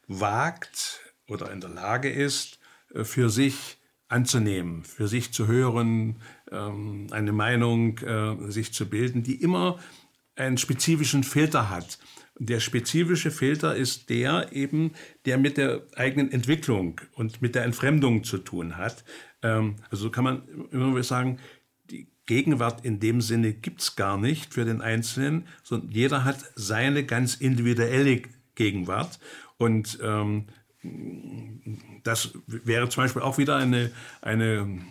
wagt 0.07 0.99
oder 1.27 1.51
in 1.51 1.61
der 1.61 1.71
Lage 1.71 2.11
ist, 2.11 2.59
äh, 2.93 3.03
für 3.03 3.31
sich 3.31 3.79
anzunehmen, 4.13 4.83
für 4.83 5.07
sich 5.07 5.33
zu 5.33 5.47
hören, 5.47 6.17
ähm, 6.51 7.07
eine 7.11 7.31
Meinung 7.31 7.97
äh, 7.99 8.51
sich 8.51 8.71
zu 8.73 8.87
bilden, 8.87 9.23
die 9.23 9.41
immer 9.41 9.79
einen 10.35 10.57
spezifischen 10.57 11.23
Filter 11.23 11.69
hat. 11.69 11.97
Der 12.39 12.59
spezifische 12.59 13.31
Filter 13.31 13.75
ist 13.75 14.09
der 14.09 14.53
eben, 14.53 14.91
der 15.25 15.37
mit 15.37 15.57
der 15.57 15.83
eigenen 15.95 16.31
Entwicklung 16.31 17.01
und 17.13 17.41
mit 17.41 17.55
der 17.55 17.63
Entfremdung 17.63 18.23
zu 18.23 18.37
tun 18.37 18.77
hat. 18.77 19.03
Ähm, 19.41 19.77
also 19.89 20.11
kann 20.11 20.23
man 20.23 20.43
immer 20.71 21.01
sagen, 21.03 21.39
die 21.89 22.07
Gegenwart 22.25 22.85
in 22.85 22.99
dem 22.99 23.19
Sinne 23.19 23.53
gibt 23.53 23.81
es 23.81 23.95
gar 23.95 24.17
nicht 24.17 24.53
für 24.53 24.65
den 24.65 24.81
Einzelnen, 24.81 25.47
sondern 25.63 25.91
jeder 25.91 26.23
hat 26.23 26.37
seine 26.55 27.03
ganz 27.03 27.35
individuelle 27.35 28.21
Gegenwart. 28.55 29.19
Und 29.57 29.99
ähm, 30.01 30.45
das 32.03 32.33
wäre 32.47 32.89
zum 32.89 33.03
Beispiel 33.03 33.21
auch 33.21 33.37
wieder 33.37 33.55
eine, 33.55 33.91
eine 34.21 34.81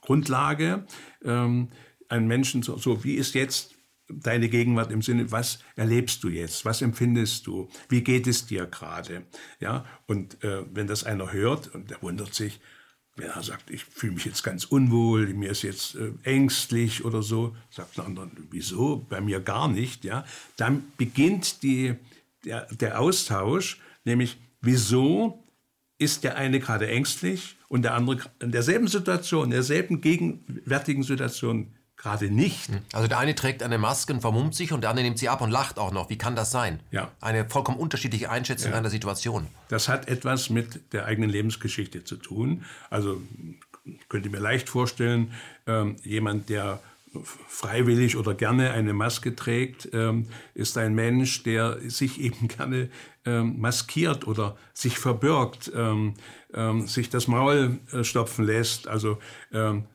Grundlage, 0.00 0.86
ähm, 1.24 1.68
einen 2.08 2.26
Menschen 2.26 2.62
so, 2.62 2.76
so, 2.76 3.04
wie 3.04 3.14
ist 3.14 3.34
jetzt 3.34 3.74
deine 4.08 4.48
Gegenwart 4.48 4.92
im 4.92 5.02
Sinne, 5.02 5.30
was 5.30 5.60
erlebst 5.76 6.22
du 6.22 6.28
jetzt, 6.28 6.64
was 6.64 6.82
empfindest 6.82 7.46
du, 7.46 7.68
wie 7.88 8.02
geht 8.02 8.26
es 8.26 8.46
dir 8.46 8.66
gerade, 8.66 9.24
ja, 9.60 9.84
und 10.06 10.42
äh, 10.44 10.64
wenn 10.72 10.86
das 10.86 11.04
einer 11.04 11.32
hört 11.32 11.74
und 11.74 11.90
der 11.90 12.02
wundert 12.02 12.34
sich, 12.34 12.60
wenn 13.16 13.28
er 13.28 13.42
sagt, 13.42 13.70
ich 13.70 13.84
fühle 13.84 14.14
mich 14.14 14.24
jetzt 14.24 14.42
ganz 14.42 14.64
unwohl, 14.64 15.26
mir 15.34 15.50
ist 15.50 15.62
jetzt 15.62 15.96
äh, 15.96 16.12
ängstlich 16.22 17.04
oder 17.04 17.22
so, 17.22 17.56
sagt 17.70 17.96
der 17.98 18.04
andere, 18.04 18.30
wieso, 18.50 19.06
bei 19.08 19.20
mir 19.20 19.40
gar 19.40 19.68
nicht, 19.68 20.04
ja, 20.04 20.24
dann 20.56 20.84
beginnt 20.96 21.62
die, 21.62 21.94
der, 22.44 22.66
der 22.72 23.00
Austausch, 23.00 23.80
nämlich 24.04 24.38
wieso 24.62 25.44
ist 25.98 26.24
der 26.24 26.36
eine 26.36 26.58
gerade 26.58 26.88
ängstlich 26.88 27.56
und 27.68 27.82
der 27.82 27.94
andere 27.94 28.20
in 28.40 28.50
derselben 28.50 28.88
Situation, 28.88 29.44
in 29.44 29.50
derselben 29.50 30.00
gegenwärtigen 30.00 31.02
Situation 31.02 31.74
gerade 31.96 32.30
nicht. 32.30 32.68
Hm. 32.68 32.78
Also 32.92 33.06
der 33.06 33.18
eine 33.18 33.34
trägt 33.34 33.62
eine 33.62 33.78
Maske 33.78 34.12
und 34.12 34.20
vermummt 34.20 34.54
sich 34.54 34.72
und 34.72 34.80
der 34.80 34.90
andere 34.90 35.04
nimmt 35.04 35.18
sie 35.18 35.28
ab 35.28 35.40
und 35.40 35.50
lacht 35.50 35.78
auch 35.78 35.92
noch. 35.92 36.10
Wie 36.10 36.18
kann 36.18 36.34
das 36.34 36.50
sein? 36.50 36.80
Ja. 36.90 37.12
Eine 37.20 37.48
vollkommen 37.48 37.78
unterschiedliche 37.78 38.28
Einschätzung 38.30 38.72
ja. 38.72 38.78
einer 38.78 38.90
Situation. 38.90 39.46
Das 39.68 39.88
hat 39.88 40.08
etwas 40.08 40.50
mit 40.50 40.92
der 40.92 41.06
eigenen 41.06 41.30
Lebensgeschichte 41.30 42.02
zu 42.02 42.16
tun. 42.16 42.64
Also 42.90 43.22
könnte 44.08 44.30
mir 44.30 44.40
leicht 44.40 44.68
vorstellen, 44.68 45.32
ähm, 45.66 45.96
jemand, 46.02 46.48
der 46.48 46.80
freiwillig 47.22 48.16
oder 48.16 48.34
gerne 48.34 48.72
eine 48.72 48.92
Maske 48.92 49.36
trägt, 49.36 49.88
ähm, 49.92 50.26
ist 50.54 50.78
ein 50.78 50.94
Mensch, 50.94 51.42
der 51.42 51.78
sich 51.88 52.20
eben 52.20 52.48
gerne 52.48 52.88
ähm, 53.24 53.60
maskiert 53.60 54.26
oder 54.26 54.56
sich 54.72 54.98
verbirgt, 54.98 55.70
ähm, 55.74 56.14
sich 56.86 57.08
das 57.08 57.28
Maul 57.28 57.78
äh, 57.92 58.04
stopfen 58.04 58.44
lässt, 58.44 58.86
also 58.86 59.18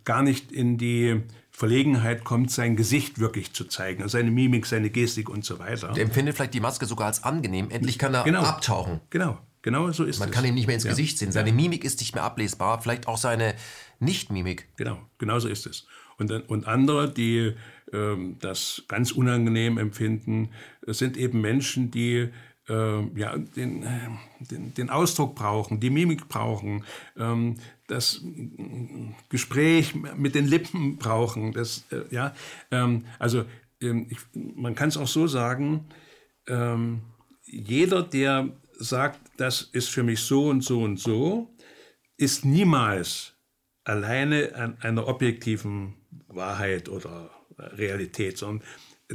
gar 0.03 0.23
nicht 0.23 0.51
in 0.51 0.79
die 0.79 1.21
Verlegenheit 1.57 2.23
kommt, 2.23 2.51
sein 2.51 2.75
Gesicht 2.75 3.17
wirklich 3.17 3.51
zu 3.51 3.65
zeigen, 3.65 4.03
also 4.03 4.15
seine 4.15 4.29
Mimik, 4.29 4.67
seine 4.67 4.91
Gestik 4.91 5.27
und 5.27 5.43
so 5.43 5.57
weiter. 5.57 5.91
Der 5.91 6.03
empfindet 6.03 6.35
vielleicht 6.35 6.53
die 6.53 6.59
Maske 6.59 6.85
sogar 6.85 7.07
als 7.07 7.23
angenehm. 7.23 7.71
Endlich 7.71 7.97
kann 7.97 8.13
er 8.13 8.23
genau. 8.23 8.43
abtauchen. 8.43 9.01
Genau, 9.09 9.39
genau 9.63 9.91
so 9.91 10.03
ist 10.03 10.19
Man 10.19 10.29
es. 10.29 10.35
kann 10.35 10.45
ihm 10.45 10.53
nicht 10.53 10.67
mehr 10.67 10.75
ins 10.75 10.83
ja. 10.83 10.91
Gesicht 10.91 11.17
sehen. 11.17 11.31
Seine. 11.31 11.51
Mimik 11.51 11.83
ist 11.83 11.99
nicht 11.99 12.13
mehr 12.13 12.23
ablesbar, 12.23 12.79
vielleicht 12.83 13.07
auch 13.07 13.17
seine 13.17 13.55
Nicht-Mimik. 13.99 14.67
Genau, 14.77 14.99
genau 15.17 15.39
so 15.39 15.47
ist 15.47 15.65
es. 15.65 15.87
Und, 16.17 16.31
und 16.49 16.67
andere, 16.67 17.11
die 17.11 17.53
ähm, 17.93 18.37
das 18.39 18.83
ganz 18.87 19.11
unangenehm 19.11 19.77
empfinden, 19.77 20.49
sind 20.85 21.15
eben 21.17 21.41
Menschen, 21.41 21.91
die 21.91 22.29
äh, 22.69 23.19
ja, 23.19 23.37
den, 23.37 23.85
den, 24.39 24.73
den, 24.73 24.89
Ausdruck 24.89 25.35
brauchen, 25.35 25.79
die 25.79 25.89
Mimik 25.89 26.27
brauchen, 26.27 26.83
ähm, 27.17 27.55
das 27.87 28.21
Gespräch 29.29 29.95
mit 29.95 30.35
den 30.35 30.47
Lippen 30.47 30.97
brauchen. 30.97 31.53
Das, 31.53 31.85
äh, 31.91 32.03
ja, 32.13 32.33
ähm, 32.71 33.05
also 33.19 33.45
ähm, 33.81 34.07
ich, 34.09 34.17
man 34.33 34.75
kann 34.75 34.89
es 34.89 34.97
auch 34.97 35.07
so 35.07 35.27
sagen, 35.27 35.85
ähm, 36.47 37.01
jeder, 37.45 38.03
der 38.03 38.49
sagt, 38.79 39.19
das 39.37 39.61
ist 39.61 39.89
für 39.89 40.03
mich 40.03 40.19
so 40.19 40.49
und 40.49 40.61
so 40.63 40.81
und 40.81 40.99
so, 40.99 41.49
ist 42.17 42.45
niemals 42.45 43.33
alleine 43.83 44.53
an 44.55 44.77
einer 44.81 45.07
objektiven 45.07 45.95
Wahrheit 46.27 46.89
oder 46.89 47.29
Realität, 47.57 48.37
sondern 48.37 48.65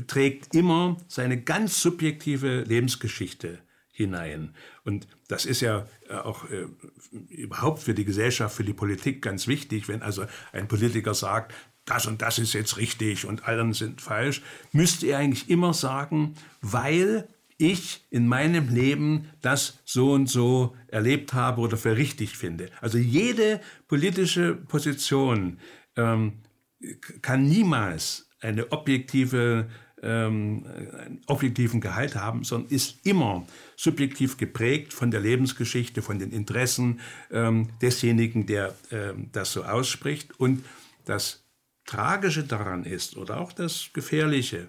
trägt 0.06 0.54
immer 0.54 0.96
seine 1.08 1.40
ganz 1.40 1.80
subjektive 1.80 2.62
Lebensgeschichte 2.62 3.58
hinein. 3.92 4.54
Und 4.84 5.06
das 5.28 5.44
ist 5.44 5.60
ja 5.60 5.86
äh, 6.08 6.14
auch 6.14 6.48
äh, 6.50 6.66
überhaupt 7.28 7.82
für 7.82 7.94
die 7.94 8.06
Gesellschaft, 8.06 8.56
für 8.56 8.64
die 8.64 8.72
Politik 8.72 9.20
ganz 9.20 9.46
wichtig, 9.46 9.86
wenn 9.88 10.02
also 10.02 10.24
ein 10.52 10.66
Politiker 10.66 11.14
sagt, 11.14 11.54
das 11.84 12.06
und 12.06 12.22
das 12.22 12.38
ist 12.38 12.54
jetzt 12.54 12.78
richtig 12.78 13.26
und 13.26 13.46
allen 13.46 13.74
sind 13.74 14.00
falsch, 14.00 14.42
müsste 14.72 15.08
er 15.08 15.18
eigentlich 15.18 15.50
immer 15.50 15.74
sagen, 15.74 16.34
weil 16.62 17.28
ich 17.58 18.04
in 18.10 18.26
meinem 18.26 18.68
Leben 18.74 19.28
das 19.40 19.80
so 19.84 20.12
und 20.12 20.28
so 20.28 20.74
erlebt 20.88 21.34
habe 21.34 21.60
oder 21.60 21.76
für 21.76 21.96
richtig 21.96 22.36
finde. 22.36 22.70
Also 22.80 22.98
jede 22.98 23.60
politische 23.88 24.54
Position 24.54 25.58
ähm, 25.96 26.41
kann 27.20 27.46
niemals 27.46 28.28
eine 28.40 28.70
objektive, 28.72 29.68
ähm, 30.02 30.66
einen 30.98 31.20
objektiven 31.26 31.80
Gehalt 31.80 32.16
haben, 32.16 32.44
sondern 32.44 32.70
ist 32.70 33.06
immer 33.06 33.46
subjektiv 33.76 34.36
geprägt 34.36 34.92
von 34.92 35.10
der 35.10 35.20
Lebensgeschichte, 35.20 36.02
von 36.02 36.18
den 36.18 36.32
Interessen 36.32 37.00
ähm, 37.30 37.68
desjenigen, 37.80 38.46
der 38.46 38.74
ähm, 38.90 39.28
das 39.32 39.52
so 39.52 39.64
ausspricht. 39.64 40.38
Und 40.38 40.64
das 41.04 41.44
Tragische 41.84 42.44
daran 42.44 42.84
ist, 42.84 43.16
oder 43.16 43.40
auch 43.40 43.52
das 43.52 43.90
Gefährliche, 43.92 44.68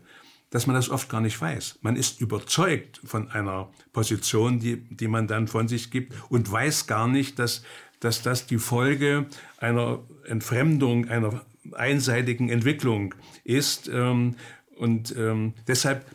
dass 0.50 0.68
man 0.68 0.76
das 0.76 0.90
oft 0.90 1.10
gar 1.10 1.22
nicht 1.22 1.40
weiß. 1.42 1.80
Man 1.82 1.96
ist 1.96 2.22
überzeugt 2.22 3.02
von 3.04 3.32
einer 3.32 3.72
Position, 3.92 4.60
die, 4.60 4.78
die 4.78 5.08
man 5.08 5.28
dann 5.28 5.48
von 5.48 5.68
sich 5.68 5.90
gibt 5.90 6.14
und 6.30 6.52
weiß 6.52 6.86
gar 6.86 7.08
nicht, 7.08 7.40
dass, 7.40 7.64
dass 8.00 8.22
das 8.22 8.46
die 8.46 8.60
Folge 8.60 9.26
einer 9.58 10.04
Entfremdung, 10.26 11.10
einer 11.10 11.44
einseitigen 11.72 12.50
Entwicklung 12.50 13.16
ist. 13.44 13.88
Ähm, 13.88 14.36
und 14.76 15.16
ähm, 15.16 15.54
deshalb 15.68 16.06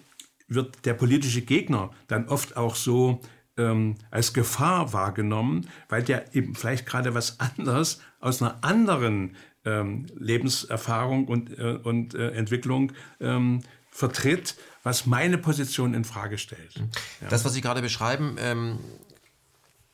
wird 0.48 0.84
der 0.84 0.94
politische 0.94 1.42
Gegner 1.42 1.90
dann 2.06 2.28
oft 2.28 2.56
auch 2.56 2.74
so 2.74 3.20
ähm, 3.56 3.96
als 4.10 4.32
Gefahr 4.32 4.92
wahrgenommen, 4.92 5.68
weil 5.88 6.02
der 6.02 6.34
eben 6.34 6.54
vielleicht 6.54 6.86
gerade 6.86 7.14
was 7.14 7.40
anderes 7.40 8.00
aus 8.20 8.40
einer 8.40 8.62
anderen 8.62 9.36
ähm, 9.64 10.06
Lebenserfahrung 10.16 11.26
und, 11.26 11.58
äh, 11.58 11.78
und 11.82 12.14
äh, 12.14 12.30
Entwicklung 12.30 12.92
ähm, 13.20 13.62
vertritt, 13.90 14.56
was 14.82 15.06
meine 15.06 15.38
Position 15.38 15.92
in 15.92 16.04
Frage 16.04 16.38
stellt. 16.38 16.76
Ja. 17.20 17.28
Das, 17.28 17.44
was 17.44 17.52
Sie 17.52 17.60
gerade 17.60 17.82
beschreiben, 17.82 18.36
ähm, 18.38 18.78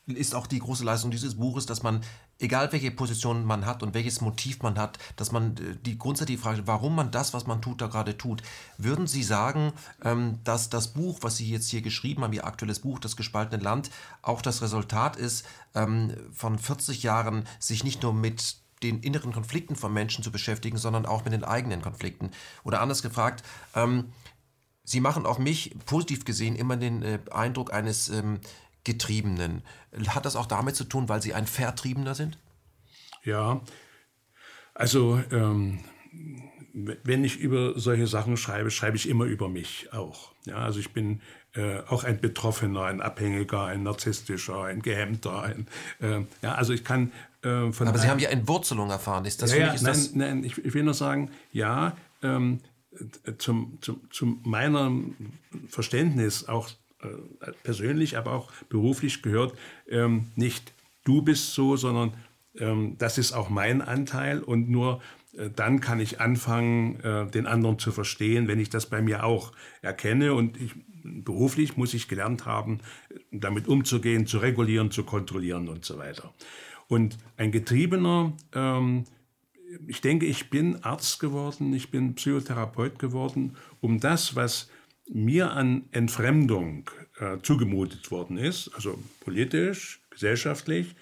ist 0.05 0.35
auch 0.35 0.47
die 0.47 0.59
große 0.59 0.83
Leistung 0.83 1.11
dieses 1.11 1.35
Buches, 1.35 1.65
dass 1.65 1.81
man, 1.81 2.01
egal 2.39 2.71
welche 2.71 2.91
Position 2.91 3.45
man 3.45 3.65
hat 3.65 3.83
und 3.83 3.93
welches 3.93 4.21
Motiv 4.21 4.61
man 4.61 4.77
hat, 4.77 4.99
dass 5.15 5.31
man 5.31 5.57
äh, 5.57 5.75
die 5.85 5.97
grundsätzliche 5.97 6.41
Frage, 6.41 6.67
warum 6.67 6.95
man 6.95 7.11
das, 7.11 7.33
was 7.33 7.47
man 7.47 7.61
tut, 7.61 7.81
da 7.81 7.87
gerade 7.87 8.17
tut. 8.17 8.43
Würden 8.77 9.07
Sie 9.07 9.23
sagen, 9.23 9.73
ähm, 10.03 10.39
dass 10.43 10.69
das 10.69 10.89
Buch, 10.93 11.19
was 11.21 11.37
Sie 11.37 11.49
jetzt 11.49 11.69
hier 11.69 11.81
geschrieben 11.81 12.23
haben, 12.23 12.33
Ihr 12.33 12.45
aktuelles 12.45 12.79
Buch, 12.79 12.99
Das 12.99 13.15
gespaltene 13.15 13.63
Land, 13.63 13.89
auch 14.21 14.41
das 14.41 14.61
Resultat 14.61 15.15
ist 15.15 15.45
ähm, 15.73 16.15
von 16.33 16.59
40 16.59 17.03
Jahren, 17.03 17.45
sich 17.59 17.83
nicht 17.83 18.03
nur 18.03 18.13
mit 18.13 18.57
den 18.83 18.99
inneren 18.99 19.31
Konflikten 19.31 19.75
von 19.75 19.93
Menschen 19.93 20.23
zu 20.23 20.31
beschäftigen, 20.31 20.77
sondern 20.77 21.05
auch 21.05 21.23
mit 21.23 21.33
den 21.33 21.43
eigenen 21.43 21.81
Konflikten? 21.81 22.31
Oder 22.63 22.81
anders 22.81 23.01
gefragt, 23.01 23.43
ähm, 23.73 24.11
Sie 24.87 24.99
machen 24.99 25.25
auf 25.25 25.39
mich 25.39 25.75
positiv 25.87 26.25
gesehen 26.25 26.55
immer 26.55 26.77
den 26.77 27.01
äh, 27.01 27.19
Eindruck 27.31 27.73
eines 27.73 28.07
Getriebenen. 28.85 29.63
Hat 30.07 30.25
das 30.25 30.37
auch 30.37 30.45
damit 30.45 30.75
zu 30.77 30.85
tun, 30.85 31.09
weil 31.09 31.21
Sie 31.21 31.33
ein 31.33 31.47
Vertriebener 31.47 32.15
sind? 32.15 32.37
Ja, 33.23 33.61
also 34.73 35.21
ähm, 35.31 35.79
wenn 36.73 37.23
ich 37.23 37.37
über 37.37 37.79
solche 37.79 38.07
Sachen 38.07 38.37
schreibe, 38.37 38.69
schreibe 38.69 38.97
ich 38.97 39.09
immer 39.09 39.25
über 39.25 39.49
mich 39.49 39.91
auch. 39.93 40.33
Ja, 40.45 40.57
also 40.57 40.79
ich 40.79 40.91
bin 40.91 41.21
äh, 41.53 41.79
auch 41.87 42.03
ein 42.03 42.19
Betroffener, 42.19 42.83
ein 42.83 43.01
Abhängiger, 43.01 43.65
ein 43.65 43.83
Narzisstischer, 43.83 44.63
ein 44.63 44.81
Gehemmter. 44.81 45.41
Ein, 45.41 45.67
äh, 46.01 46.21
ja, 46.41 46.55
also 46.55 46.73
ich 46.73 46.83
kann 46.83 47.11
äh, 47.43 47.71
von 47.71 47.87
Aber 47.87 47.97
Sie 47.97 48.09
haben 48.09 48.19
ja 48.19 48.29
Entwurzelung 48.29 48.89
erfahren. 48.89 49.25
Ist 49.25 49.41
das 49.41 49.51
ja, 49.51 49.67
ja, 49.67 49.73
ist 49.73 49.83
nein, 49.83 49.93
das 49.93 50.13
nein, 50.13 50.43
ich, 50.43 50.57
ich, 50.57 50.73
will 50.73 50.83
nur 50.83 50.93
sagen, 50.93 51.31
ja, 51.53 51.95
ähm, 52.21 52.59
zum, 53.37 53.77
zum, 53.81 54.01
zum 54.11 54.41
meiner 54.43 54.91
Verständnis 55.69 56.47
auch 56.47 56.69
persönlich, 57.63 58.17
aber 58.17 58.33
auch 58.33 58.51
beruflich 58.69 59.21
gehört, 59.21 59.57
ähm, 59.89 60.31
nicht 60.35 60.73
du 61.03 61.21
bist 61.21 61.53
so, 61.53 61.77
sondern 61.77 62.13
ähm, 62.57 62.95
das 62.97 63.17
ist 63.17 63.33
auch 63.33 63.49
mein 63.49 63.81
Anteil 63.81 64.41
und 64.41 64.69
nur 64.69 65.01
äh, 65.37 65.49
dann 65.55 65.79
kann 65.79 65.99
ich 65.99 66.19
anfangen, 66.19 66.99
äh, 67.01 67.27
den 67.27 67.45
anderen 67.45 67.79
zu 67.79 67.91
verstehen, 67.91 68.47
wenn 68.47 68.59
ich 68.59 68.69
das 68.69 68.87
bei 68.87 69.01
mir 69.01 69.23
auch 69.23 69.51
erkenne 69.81 70.33
und 70.33 70.59
ich, 70.59 70.71
beruflich 71.03 71.77
muss 71.77 71.93
ich 71.93 72.07
gelernt 72.07 72.45
haben, 72.45 72.79
damit 73.31 73.67
umzugehen, 73.67 74.25
zu 74.25 74.39
regulieren, 74.39 74.91
zu 74.91 75.03
kontrollieren 75.03 75.69
und 75.69 75.85
so 75.85 75.97
weiter. 75.97 76.33
Und 76.87 77.17
ein 77.37 77.51
Getriebener, 77.51 78.33
ähm, 78.53 79.05
ich 79.87 80.01
denke, 80.01 80.25
ich 80.25 80.49
bin 80.49 80.83
Arzt 80.83 81.19
geworden, 81.19 81.73
ich 81.73 81.91
bin 81.91 82.15
Psychotherapeut 82.15 82.97
geworden, 82.99 83.57
um 83.81 83.99
das, 83.99 84.35
was 84.35 84.69
mir 85.07 85.51
an 85.51 85.85
Entfremdung 85.91 86.89
äh, 87.19 87.37
zugemutet 87.41 88.11
worden 88.11 88.37
ist, 88.37 88.71
also 88.75 88.97
politisch, 89.19 90.01
gesellschaftlich, 90.09 90.95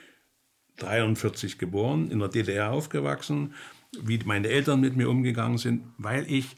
43 0.77 1.57
geboren, 1.57 2.09
in 2.09 2.19
der 2.19 2.29
DDR 2.29 2.71
aufgewachsen, 2.71 3.53
wie 4.01 4.19
meine 4.25 4.47
Eltern 4.47 4.81
mit 4.81 4.95
mir 4.95 5.09
umgegangen 5.09 5.57
sind, 5.57 5.83
weil 5.97 6.29
ich 6.29 6.55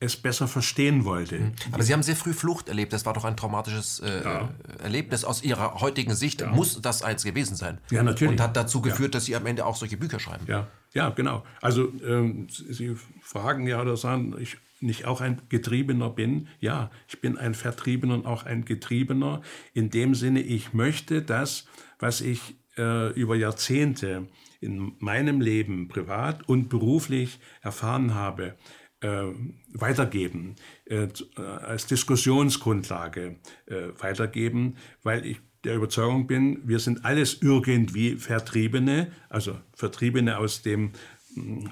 es 0.00 0.16
besser 0.16 0.48
verstehen 0.48 1.04
wollte. 1.04 1.38
Mhm. 1.38 1.52
Aber 1.72 1.82
Sie 1.82 1.92
haben 1.92 2.02
sehr 2.02 2.16
früh 2.16 2.32
Flucht 2.32 2.68
erlebt. 2.68 2.92
Das 2.92 3.06
war 3.06 3.14
doch 3.14 3.24
ein 3.24 3.36
traumatisches 3.36 4.00
äh, 4.00 4.22
ja. 4.22 4.50
Erlebnis. 4.82 5.24
Aus 5.24 5.42
Ihrer 5.42 5.80
heutigen 5.80 6.14
Sicht 6.14 6.40
ja. 6.42 6.48
muss 6.48 6.80
das 6.82 7.02
eins 7.02 7.24
gewesen 7.24 7.56
sein. 7.56 7.78
Ja, 7.90 8.02
natürlich. 8.02 8.32
Und 8.32 8.40
hat 8.40 8.56
dazu 8.56 8.82
geführt, 8.82 9.14
ja. 9.14 9.18
dass 9.18 9.24
Sie 9.24 9.36
am 9.36 9.46
Ende 9.46 9.64
auch 9.64 9.76
solche 9.76 9.96
Bücher 9.96 10.18
schreiben. 10.18 10.44
Ja, 10.46 10.68
ja 10.92 11.10
genau. 11.10 11.44
Also 11.60 11.92
ähm, 12.04 12.48
Sie 12.48 12.96
fragen 13.22 13.66
ja 13.66 13.80
oder 13.80 13.96
sagen, 13.96 14.34
ich 14.38 14.58
nicht 14.84 15.04
auch 15.06 15.20
ein 15.20 15.42
Getriebener 15.48 16.10
bin. 16.10 16.48
Ja, 16.60 16.90
ich 17.08 17.20
bin 17.20 17.36
ein 17.38 17.54
Vertriebener 17.54 18.14
und 18.14 18.26
auch 18.26 18.44
ein 18.44 18.64
Getriebener. 18.64 19.42
In 19.72 19.90
dem 19.90 20.14
Sinne, 20.14 20.40
ich 20.40 20.72
möchte 20.72 21.22
das, 21.22 21.66
was 21.98 22.20
ich 22.20 22.56
äh, 22.76 23.12
über 23.12 23.36
Jahrzehnte 23.36 24.28
in 24.60 24.94
meinem 24.98 25.40
Leben 25.40 25.88
privat 25.88 26.48
und 26.48 26.68
beruflich 26.68 27.38
erfahren 27.62 28.14
habe, 28.14 28.56
äh, 29.00 29.24
weitergeben, 29.72 30.56
äh, 30.86 31.08
äh, 31.36 31.40
als 31.40 31.86
Diskussionsgrundlage 31.86 33.36
äh, 33.66 33.88
weitergeben, 33.98 34.76
weil 35.02 35.26
ich 35.26 35.40
der 35.64 35.76
Überzeugung 35.76 36.26
bin, 36.26 36.60
wir 36.64 36.78
sind 36.78 37.04
alles 37.04 37.40
irgendwie 37.40 38.16
Vertriebene, 38.16 39.10
also 39.28 39.58
Vertriebene 39.72 40.38
aus 40.38 40.62
dem 40.62 40.92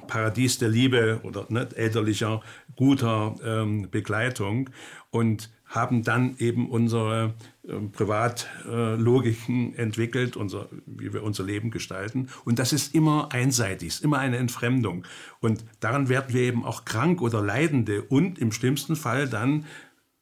Paradies 0.06 0.58
der 0.58 0.68
Liebe 0.68 1.20
oder 1.22 1.46
ne, 1.48 1.68
elterlicher, 1.74 2.40
guter 2.76 3.34
ähm, 3.44 3.88
Begleitung 3.90 4.70
und 5.10 5.50
haben 5.66 6.02
dann 6.02 6.36
eben 6.38 6.68
unsere 6.68 7.34
äh, 7.66 7.74
Privatlogiken 7.92 9.74
entwickelt, 9.74 10.36
unser, 10.36 10.68
wie 10.86 11.12
wir 11.12 11.22
unser 11.22 11.44
Leben 11.44 11.70
gestalten. 11.70 12.28
Und 12.44 12.58
das 12.58 12.72
ist 12.72 12.94
immer 12.94 13.28
einseitig, 13.32 13.88
ist 13.88 14.04
immer 14.04 14.18
eine 14.18 14.36
Entfremdung. 14.36 15.04
Und 15.40 15.64
daran 15.80 16.08
werden 16.08 16.34
wir 16.34 16.42
eben 16.42 16.64
auch 16.64 16.84
krank 16.84 17.22
oder 17.22 17.42
Leidende. 17.42 18.02
Und 18.02 18.38
im 18.38 18.52
schlimmsten 18.52 18.96
Fall 18.96 19.28
dann 19.28 19.64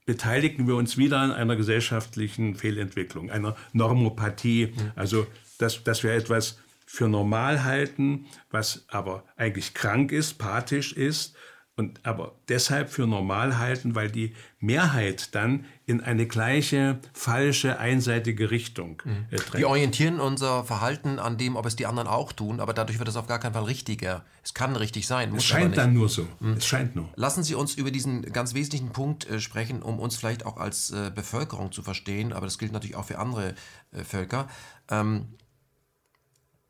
beteiligen 0.07 0.67
wir 0.67 0.77
uns 0.77 0.97
wieder 0.99 1.19
an 1.19 1.33
einer 1.33 1.57
gesellschaftlichen 1.57 2.55
Fehlentwicklung, 2.55 3.31
einer 3.31 3.57
Normopathie. 3.73 4.67
Mhm. 4.67 4.93
Also, 4.97 5.27
dass, 5.59 5.83
dass 5.85 6.03
wir 6.03 6.13
etwas 6.13 6.59
für 6.93 7.09
normal 7.09 7.63
halten, 7.63 8.27
was 8.51 8.85
aber 8.89 9.23
eigentlich 9.37 9.75
krank 9.75 10.11
ist, 10.11 10.39
pathisch 10.39 10.93
ist 10.93 11.37
und 11.77 12.05
aber 12.05 12.35
deshalb 12.49 12.91
für 12.91 13.07
normal 13.07 13.59
halten, 13.59 13.95
weil 13.95 14.11
die 14.11 14.35
Mehrheit 14.59 15.33
dann 15.37 15.67
in 15.87 16.01
eine 16.01 16.27
gleiche, 16.27 16.99
falsche, 17.13 17.79
einseitige 17.79 18.51
Richtung 18.51 19.01
mhm. 19.05 19.27
äh, 19.31 19.37
drängt. 19.37 19.59
Wir 19.59 19.69
orientieren 19.69 20.19
unser 20.19 20.65
Verhalten 20.65 21.21
an 21.21 21.39
dem, 21.39 21.55
ob 21.55 21.65
es 21.65 21.77
die 21.77 21.87
anderen 21.87 22.09
auch 22.09 22.33
tun, 22.33 22.59
aber 22.59 22.75
dadurch 22.75 22.99
wird 22.99 23.09
es 23.09 23.15
auf 23.15 23.29
gar 23.29 23.39
keinen 23.39 23.55
Fall 23.55 23.65
richtiger. 23.65 24.25
Es 24.43 24.53
kann 24.53 24.75
richtig 24.75 25.07
sein. 25.07 25.33
Es 25.37 25.45
scheint 25.45 25.79
dann 25.79 25.95
nur 25.95 26.09
so. 26.09 26.27
Mhm. 26.41 26.55
Es 26.55 26.67
scheint 26.67 26.97
nur. 26.97 27.09
Lassen 27.15 27.45
Sie 27.45 27.55
uns 27.55 27.77
über 27.77 27.93
diesen 27.93 28.23
ganz 28.33 28.53
wesentlichen 28.53 28.91
Punkt 28.91 29.31
äh, 29.31 29.39
sprechen, 29.39 29.81
um 29.81 30.01
uns 30.01 30.17
vielleicht 30.17 30.45
auch 30.45 30.57
als 30.57 30.91
äh, 30.91 31.13
Bevölkerung 31.15 31.71
zu 31.71 31.83
verstehen, 31.83 32.33
aber 32.33 32.47
das 32.47 32.59
gilt 32.59 32.73
natürlich 32.73 32.97
auch 32.97 33.05
für 33.05 33.21
andere 33.21 33.55
äh, 33.93 34.03
Völker. 34.03 34.49
Ähm, 34.91 35.29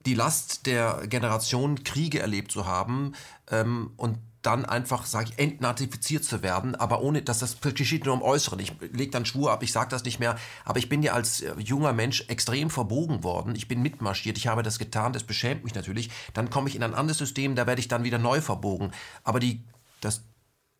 die 0.07 0.14
Last 0.14 0.66
der 0.66 1.07
Generation 1.07 1.84
Kriege 1.84 2.20
erlebt 2.20 2.51
zu 2.51 2.66
haben 2.66 3.12
ähm, 3.51 3.92
und 3.96 4.18
dann 4.42 4.64
einfach, 4.64 5.05
sage 5.05 5.30
ich, 5.30 5.38
entnazifiziert 5.38 6.24
zu 6.24 6.42
werden, 6.42 6.74
aber 6.74 7.03
ohne, 7.03 7.22
dass 7.22 7.40
das 7.40 7.59
geschieht 7.61 8.07
nur 8.07 8.14
im 8.14 8.22
Äußeren. 8.22 8.59
Ich 8.59 8.72
lege 8.80 9.11
dann 9.11 9.26
Schwur 9.26 9.53
ab, 9.53 9.62
ich 9.62 9.72
sage 9.72 9.90
das 9.90 10.05
nicht 10.05 10.18
mehr, 10.18 10.38
aber 10.64 10.78
ich 10.78 10.88
bin 10.88 11.03
ja 11.03 11.12
als 11.12 11.42
äh, 11.42 11.55
junger 11.59 11.92
Mensch 11.92 12.24
extrem 12.28 12.70
verbogen 12.70 13.22
worden. 13.22 13.55
Ich 13.55 13.68
bin 13.68 13.82
mitmarschiert, 13.82 14.38
ich 14.38 14.46
habe 14.46 14.62
das 14.62 14.78
getan, 14.78 15.12
das 15.12 15.24
beschämt 15.24 15.64
mich 15.64 15.74
natürlich. 15.74 16.11
Dann 16.32 16.48
komme 16.48 16.70
ich 16.70 16.76
in 16.76 16.82
ein 16.82 16.94
anderes 16.94 17.18
System, 17.18 17.55
da 17.55 17.66
werde 17.66 17.80
ich 17.80 17.88
dann 17.88 18.05
wieder 18.05 18.18
neu 18.18 18.40
verbogen. 18.40 18.92
Aber 19.24 19.40
die, 19.40 19.62
das, 20.01 20.22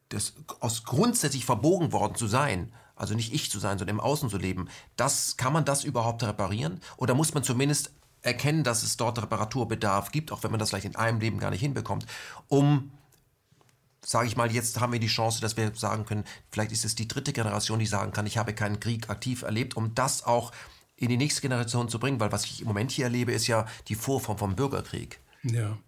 das 0.09 0.33
aus 0.61 0.85
grundsätzlich 0.85 1.45
verbogen 1.45 1.93
worden 1.93 2.15
zu 2.15 2.27
sein, 2.27 2.73
also 2.97 3.15
nicht 3.15 3.33
ich 3.33 3.51
zu 3.51 3.59
sein, 3.59 3.79
sondern 3.79 3.97
im 3.97 4.01
Außen 4.01 4.31
zu 4.31 4.39
leben, 4.39 4.69
das 4.97 5.37
kann 5.37 5.53
man 5.53 5.67
das 5.67 5.85
überhaupt 5.85 6.23
reparieren? 6.23 6.81
Oder 6.97 7.15
muss 7.15 7.35
man 7.35 7.43
zumindest 7.43 7.93
erkennen, 8.23 8.65
dass 8.65 8.83
es 8.83 8.97
dort 8.97 9.21
Reparaturbedarf 9.21 10.13
gibt, 10.13 10.33
auch 10.33 10.43
wenn 10.43 10.51
man 10.51 10.61
das 10.61 10.71
vielleicht 10.71 10.87
in 10.87 10.97
einem 10.97 11.21
Leben 11.21 11.39
gar 11.39 11.51
nicht 11.51 11.61
hinbekommt, 11.61 12.07
um 12.49 12.91
sage 14.03 14.29
ich 14.29 14.37
mal, 14.37 14.51
jetzt 14.51 14.81
haben 14.81 14.93
wir 14.93 15.01
die 15.01 15.09
Chance, 15.09 15.41
dass 15.41 15.57
wir 15.57 15.73
sagen 15.75 16.07
können, 16.07 16.25
vielleicht 16.51 16.73
ist 16.73 16.85
es 16.85 16.95
die 16.95 17.07
dritte 17.07 17.33
Generation, 17.33 17.79
die 17.79 17.87
sagen 17.87 18.13
kann, 18.13 18.27
ich 18.27 18.39
habe 18.39 18.55
keinen 18.55 18.81
Krieg 18.81 19.11
aktiv 19.11 19.43
erlebt, 19.43 19.77
um 19.77 19.95
das 19.95 20.25
auch 20.25 20.53
in 20.97 21.09
die 21.09 21.17
nächste 21.17 21.43
Generation 21.43 21.89
zu 21.89 21.99
bringen, 21.99 22.21
weil 22.21 22.33
was 22.33 22.45
ich 22.45 22.63
im 22.63 22.69
Moment 22.69 22.91
hier 22.91 23.05
erlebe, 23.05 23.33
ist 23.33 23.47
ja 23.47 23.67
die 23.89 23.95
Vorform 23.95 24.39
vom 24.39 24.57
Bürgerkrieg. 24.57 25.21
Ja, 25.43 25.79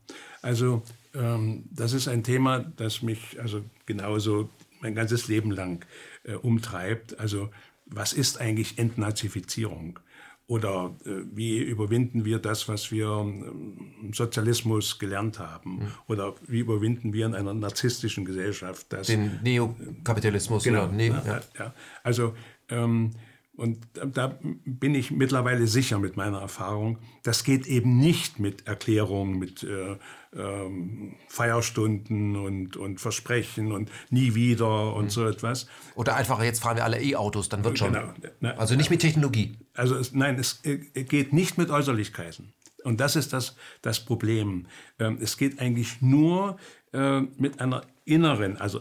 also 0.41 0.83
ähm, 1.15 1.65
das 1.71 1.93
ist 1.93 2.09
ein 2.09 2.25
Thema, 2.25 2.61
das 2.61 3.03
mich 3.03 3.41
also 3.41 3.65
genauso 3.87 4.49
mein 4.81 4.95
ganzes 4.95 5.29
Leben 5.29 5.51
lang 5.51 5.85
äh, 6.25 6.35
umtreibt. 6.35 7.19
Also 7.19 7.51
was 7.87 8.13
ist 8.13 8.41
eigentlich 8.41 8.79
Entnazifizierung? 8.79 9.99
Oder 10.47 10.95
äh, 11.05 11.23
wie 11.33 11.59
überwinden 11.59 12.25
wir 12.25 12.39
das, 12.39 12.69
was 12.69 12.91
wir 12.91 13.07
im 13.21 14.13
Sozialismus 14.13 14.99
gelernt 14.99 15.39
haben? 15.39 15.77
Mhm. 15.77 15.93
Oder 16.09 16.35
wie 16.47 16.59
überwinden 16.59 17.13
wir 17.13 17.27
in 17.27 17.35
einer 17.35 17.55
narzisstischen 17.55 18.25
Gesellschaft 18.25 18.87
das? 18.91 19.07
Den 19.07 19.41
Neokapitalismus. 19.43 20.65
Genau. 20.65 20.89
Ne, 20.89 21.09
ja. 21.09 21.41
Ja, 21.59 21.75
Also, 22.03 22.35
ähm, 22.69 23.13
und 23.55 23.87
da 23.95 24.39
bin 24.65 24.95
ich 24.95 25.11
mittlerweile 25.11 25.67
sicher 25.67 25.99
mit 25.99 26.17
meiner 26.17 26.41
Erfahrung, 26.41 26.99
das 27.23 27.45
geht 27.45 27.67
eben 27.67 27.99
nicht 27.99 28.39
mit 28.39 28.67
Erklärungen, 28.67 29.39
mit 29.39 29.63
äh, 29.63 29.99
ähm, 30.35 31.17
Feierstunden 31.29 32.37
und, 32.37 32.79
und 32.79 32.99
Versprechen 32.99 33.73
und 33.73 33.91
nie 34.09 34.35
wieder 34.35 34.95
und 34.95 35.05
mhm. 35.05 35.11
so 35.11 35.27
etwas. 35.27 35.67
Oder 35.97 36.17
einfach, 36.17 36.43
jetzt 36.43 36.63
fahren 36.63 36.77
wir 36.77 36.85
alle 36.85 37.03
E-Autos, 37.03 37.51
dann 37.51 37.63
wird 37.63 37.79
schon. 37.79 37.93
Genau. 37.93 38.55
Also 38.57 38.75
nicht 38.75 38.91
mit 38.91 39.01
Technologie. 39.01 39.59
Also 39.75 39.97
es, 39.97 40.15
nein, 40.15 40.39
es 40.39 40.65
äh, 40.65 40.79
geht 41.05 41.35
nicht 41.35 41.59
mit 41.59 41.71
Äußerlichkeiten. 41.71 42.55
Und 42.85 43.01
das 43.01 43.17
ist 43.17 43.35
das, 43.35 43.55
das 43.83 44.01
Problem. 44.01 44.67
Ähm, 44.99 45.19
es 45.21 45.37
geht 45.37 45.61
eigentlich 45.61 46.01
nur 46.01 46.57
äh, 46.93 47.21
mit 47.21 47.61
einer 47.61 47.83
inneren, 48.05 48.57
also 48.57 48.81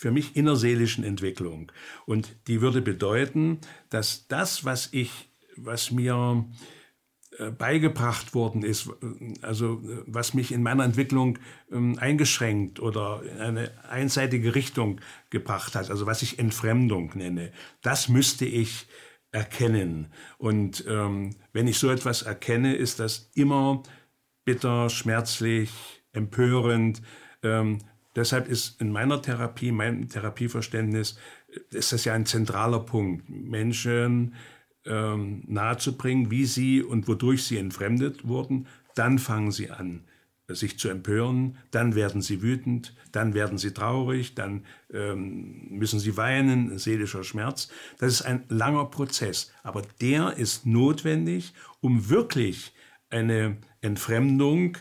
für 0.00 0.10
mich 0.10 0.34
innerseelischen 0.34 1.04
Entwicklung. 1.04 1.70
Und 2.06 2.34
die 2.48 2.62
würde 2.62 2.80
bedeuten, 2.80 3.58
dass 3.90 4.26
das, 4.28 4.64
was 4.64 4.88
ich, 4.92 5.28
was 5.58 5.90
mir 5.90 6.46
äh, 7.36 7.50
beigebracht 7.50 8.32
worden 8.32 8.62
ist, 8.62 8.86
äh, 8.86 9.34
also 9.42 9.74
äh, 9.74 10.02
was 10.06 10.32
mich 10.32 10.52
in 10.52 10.62
meiner 10.62 10.84
Entwicklung 10.84 11.38
ähm, 11.70 11.98
eingeschränkt 11.98 12.80
oder 12.80 13.22
in 13.30 13.36
eine 13.40 13.72
einseitige 13.90 14.54
Richtung 14.54 15.02
gebracht 15.28 15.74
hat, 15.74 15.90
also 15.90 16.06
was 16.06 16.22
ich 16.22 16.38
Entfremdung 16.38 17.12
nenne, 17.14 17.52
das 17.82 18.08
müsste 18.08 18.46
ich 18.46 18.86
erkennen. 19.32 20.06
Und 20.38 20.82
ähm, 20.88 21.36
wenn 21.52 21.68
ich 21.68 21.78
so 21.78 21.90
etwas 21.90 22.22
erkenne, 22.22 22.74
ist 22.74 23.00
das 23.00 23.30
immer 23.34 23.82
bitter, 24.46 24.88
schmerzlich, 24.88 25.70
empörend. 26.12 27.02
Ähm, 27.42 27.80
deshalb 28.20 28.48
ist 28.48 28.80
in 28.80 28.92
meiner 28.92 29.20
Therapie, 29.20 29.72
meinem 29.72 30.08
Therapieverständnis, 30.08 31.18
ist 31.70 31.92
das 31.92 32.04
ja 32.04 32.14
ein 32.14 32.26
zentraler 32.26 32.80
Punkt. 32.80 33.28
Menschen 33.28 34.34
ähm, 34.86 35.42
nahezubringen, 35.46 36.30
wie 36.30 36.44
sie 36.44 36.82
und 36.82 37.08
wodurch 37.08 37.44
sie 37.44 37.58
entfremdet 37.58 38.26
wurden, 38.26 38.66
dann 38.94 39.18
fangen 39.18 39.50
sie 39.50 39.70
an, 39.70 40.04
sich 40.48 40.78
zu 40.78 40.88
empören, 40.88 41.58
dann 41.70 41.94
werden 41.94 42.22
sie 42.22 42.42
wütend, 42.42 42.94
dann 43.12 43.34
werden 43.34 43.56
sie 43.56 43.72
traurig, 43.72 44.34
dann 44.34 44.64
ähm, 44.92 45.68
müssen 45.70 46.00
sie 46.00 46.16
weinen, 46.16 46.78
seelischer 46.78 47.24
Schmerz. 47.24 47.70
Das 47.98 48.12
ist 48.12 48.22
ein 48.22 48.44
langer 48.48 48.86
Prozess, 48.86 49.52
aber 49.62 49.82
der 50.00 50.36
ist 50.36 50.66
notwendig, 50.66 51.54
um 51.80 52.10
wirklich 52.10 52.74
eine 53.10 53.56
Entfremdung, 53.80 54.76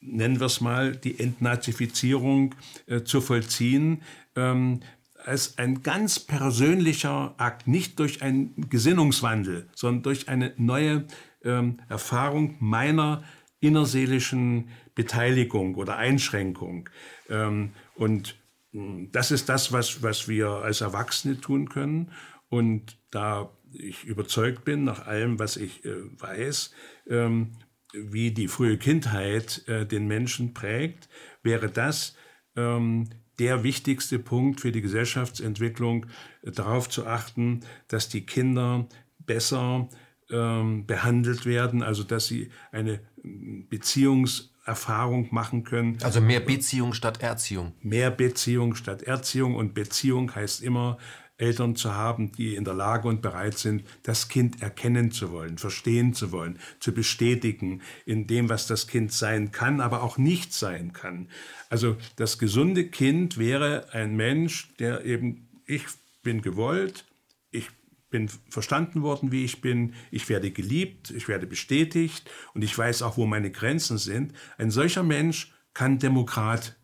nennen 0.00 0.40
wir 0.40 0.46
es 0.46 0.60
mal, 0.60 0.96
die 0.96 1.20
Entnazifizierung 1.20 2.54
äh, 2.86 3.02
zu 3.02 3.20
vollziehen, 3.20 4.02
ähm, 4.36 4.80
als 5.24 5.58
ein 5.58 5.82
ganz 5.82 6.18
persönlicher 6.18 7.34
Akt, 7.36 7.68
nicht 7.68 7.98
durch 7.98 8.22
einen 8.22 8.68
Gesinnungswandel, 8.70 9.68
sondern 9.74 10.02
durch 10.02 10.28
eine 10.28 10.54
neue 10.56 11.04
ähm, 11.44 11.80
Erfahrung 11.88 12.56
meiner 12.58 13.22
innerseelischen 13.60 14.68
Beteiligung 14.94 15.74
oder 15.74 15.96
Einschränkung. 15.96 16.88
Ähm, 17.28 17.72
und 17.94 18.36
hm, 18.72 19.10
das 19.12 19.30
ist 19.30 19.48
das, 19.48 19.72
was, 19.72 20.02
was 20.02 20.28
wir 20.28 20.48
als 20.48 20.80
Erwachsene 20.80 21.40
tun 21.40 21.68
können. 21.68 22.10
Und 22.48 22.96
da 23.10 23.50
ich 23.72 24.04
überzeugt 24.04 24.64
bin, 24.64 24.84
nach 24.84 25.06
allem, 25.06 25.38
was 25.38 25.56
ich 25.56 25.84
äh, 25.84 25.94
weiß, 26.18 26.72
ähm, 27.08 27.52
wie 27.92 28.30
die 28.30 28.48
frühe 28.48 28.78
Kindheit 28.78 29.66
äh, 29.68 29.86
den 29.86 30.06
Menschen 30.06 30.54
prägt, 30.54 31.08
wäre 31.42 31.70
das 31.70 32.16
ähm, 32.56 33.08
der 33.38 33.62
wichtigste 33.62 34.18
Punkt 34.18 34.60
für 34.60 34.72
die 34.72 34.82
Gesellschaftsentwicklung, 34.82 36.06
äh, 36.42 36.50
darauf 36.50 36.88
zu 36.88 37.06
achten, 37.06 37.60
dass 37.88 38.08
die 38.08 38.26
Kinder 38.26 38.88
besser 39.18 39.88
ähm, 40.30 40.86
behandelt 40.86 41.46
werden, 41.46 41.82
also 41.82 42.04
dass 42.04 42.26
sie 42.26 42.50
eine 42.70 43.00
Beziehungserfahrung 43.22 45.28
machen 45.32 45.64
können. 45.64 45.98
Also 46.02 46.20
mehr 46.20 46.40
Beziehung 46.40 46.92
statt 46.94 47.22
Erziehung. 47.22 47.72
Mehr 47.82 48.10
Beziehung 48.10 48.74
statt 48.74 49.02
Erziehung 49.02 49.54
und 49.56 49.74
Beziehung 49.74 50.34
heißt 50.34 50.62
immer 50.62 50.98
Eltern 51.40 51.74
zu 51.76 51.94
haben, 51.94 52.32
die 52.32 52.54
in 52.54 52.64
der 52.64 52.74
Lage 52.74 53.08
und 53.08 53.22
bereit 53.22 53.58
sind, 53.58 53.84
das 54.02 54.28
Kind 54.28 54.62
erkennen 54.62 55.10
zu 55.10 55.32
wollen, 55.32 55.58
verstehen 55.58 56.14
zu 56.14 56.32
wollen, 56.32 56.58
zu 56.80 56.92
bestätigen 56.92 57.82
in 58.04 58.26
dem, 58.26 58.48
was 58.48 58.66
das 58.66 58.86
Kind 58.86 59.12
sein 59.12 59.52
kann, 59.52 59.80
aber 59.80 60.02
auch 60.02 60.18
nicht 60.18 60.52
sein 60.52 60.92
kann. 60.92 61.28
Also 61.68 61.96
das 62.16 62.38
gesunde 62.38 62.88
Kind 62.88 63.38
wäre 63.38 63.92
ein 63.92 64.16
Mensch, 64.16 64.74
der 64.78 65.04
eben, 65.04 65.48
ich 65.66 65.84
bin 66.22 66.42
gewollt, 66.42 67.04
ich 67.50 67.68
bin 68.10 68.28
verstanden 68.48 69.02
worden, 69.02 69.32
wie 69.32 69.44
ich 69.44 69.60
bin, 69.60 69.94
ich 70.10 70.28
werde 70.28 70.50
geliebt, 70.50 71.10
ich 71.10 71.28
werde 71.28 71.46
bestätigt 71.46 72.28
und 72.54 72.62
ich 72.62 72.76
weiß 72.76 73.02
auch, 73.02 73.16
wo 73.16 73.26
meine 73.26 73.50
Grenzen 73.50 73.98
sind. 73.98 74.34
Ein 74.58 74.70
solcher 74.70 75.02
Mensch 75.02 75.52
kann 75.72 75.98
Demokrat 75.98 76.76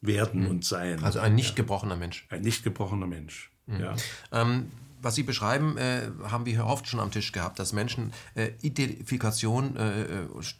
werden 0.00 0.42
mhm. 0.42 0.48
und 0.48 0.64
sein. 0.64 1.02
Also 1.02 1.18
ein 1.18 1.34
nicht 1.34 1.56
gebrochener 1.56 1.96
Mensch. 1.96 2.26
Ein 2.30 2.42
nicht 2.42 2.62
gebrochener 2.62 3.06
Mensch. 3.06 3.50
Mhm. 3.66 3.80
Ja. 3.80 3.96
Ähm, 4.32 4.70
was 5.02 5.14
Sie 5.14 5.22
beschreiben, 5.22 5.76
äh, 5.76 6.08
haben 6.30 6.46
wir 6.46 6.52
hier 6.52 6.66
oft 6.66 6.88
schon 6.88 7.00
am 7.00 7.10
Tisch 7.10 7.30
gehabt, 7.30 7.58
dass 7.58 7.72
Menschen 7.72 8.12
äh, 8.34 8.48
Identifikation 8.62 9.76
äh, 9.76 10.04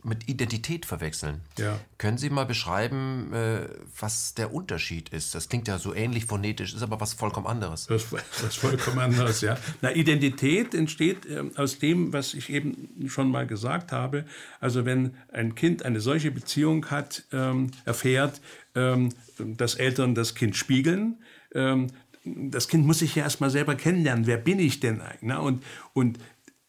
mit 0.04 0.28
Identität 0.28 0.86
verwechseln. 0.86 1.40
Ja. 1.58 1.80
Können 1.98 2.16
Sie 2.16 2.30
mal 2.30 2.46
beschreiben, 2.46 3.32
äh, 3.32 3.68
was 3.98 4.34
der 4.34 4.52
Unterschied 4.54 5.08
ist? 5.08 5.34
Das 5.34 5.48
klingt 5.48 5.66
ja 5.68 5.78
so 5.78 5.94
ähnlich 5.94 6.26
phonetisch, 6.26 6.74
ist 6.74 6.82
aber 6.82 7.00
was 7.00 7.14
vollkommen 7.14 7.46
anderes. 7.46 7.86
Das 7.86 8.04
ist 8.46 8.58
vollkommen 8.58 9.00
anderes, 9.00 9.40
ja. 9.40 9.56
Na, 9.80 9.92
Identität 9.92 10.74
entsteht 10.74 11.26
ähm, 11.26 11.50
aus 11.56 11.78
dem, 11.78 12.12
was 12.12 12.34
ich 12.34 12.50
eben 12.50 13.08
schon 13.08 13.30
mal 13.30 13.46
gesagt 13.46 13.90
habe. 13.90 14.26
Also 14.60 14.84
wenn 14.84 15.14
ein 15.32 15.54
Kind 15.54 15.84
eine 15.84 16.00
solche 16.00 16.30
Beziehung 16.30 16.86
hat, 16.86 17.24
ähm, 17.32 17.72
erfährt, 17.84 18.40
ähm, 18.74 19.08
dass 19.38 19.74
Eltern 19.74 20.14
das 20.14 20.34
Kind 20.34 20.56
spiegeln, 20.56 21.16
ähm, 21.54 21.88
das 22.26 22.68
Kind 22.68 22.86
muss 22.86 22.98
sich 22.98 23.14
ja 23.14 23.24
erstmal 23.24 23.50
selber 23.50 23.74
kennenlernen. 23.74 24.26
Wer 24.26 24.38
bin 24.38 24.58
ich 24.58 24.80
denn 24.80 25.00
eigentlich? 25.00 25.22
Ne? 25.22 25.40
Und, 25.40 25.62
und 25.92 26.18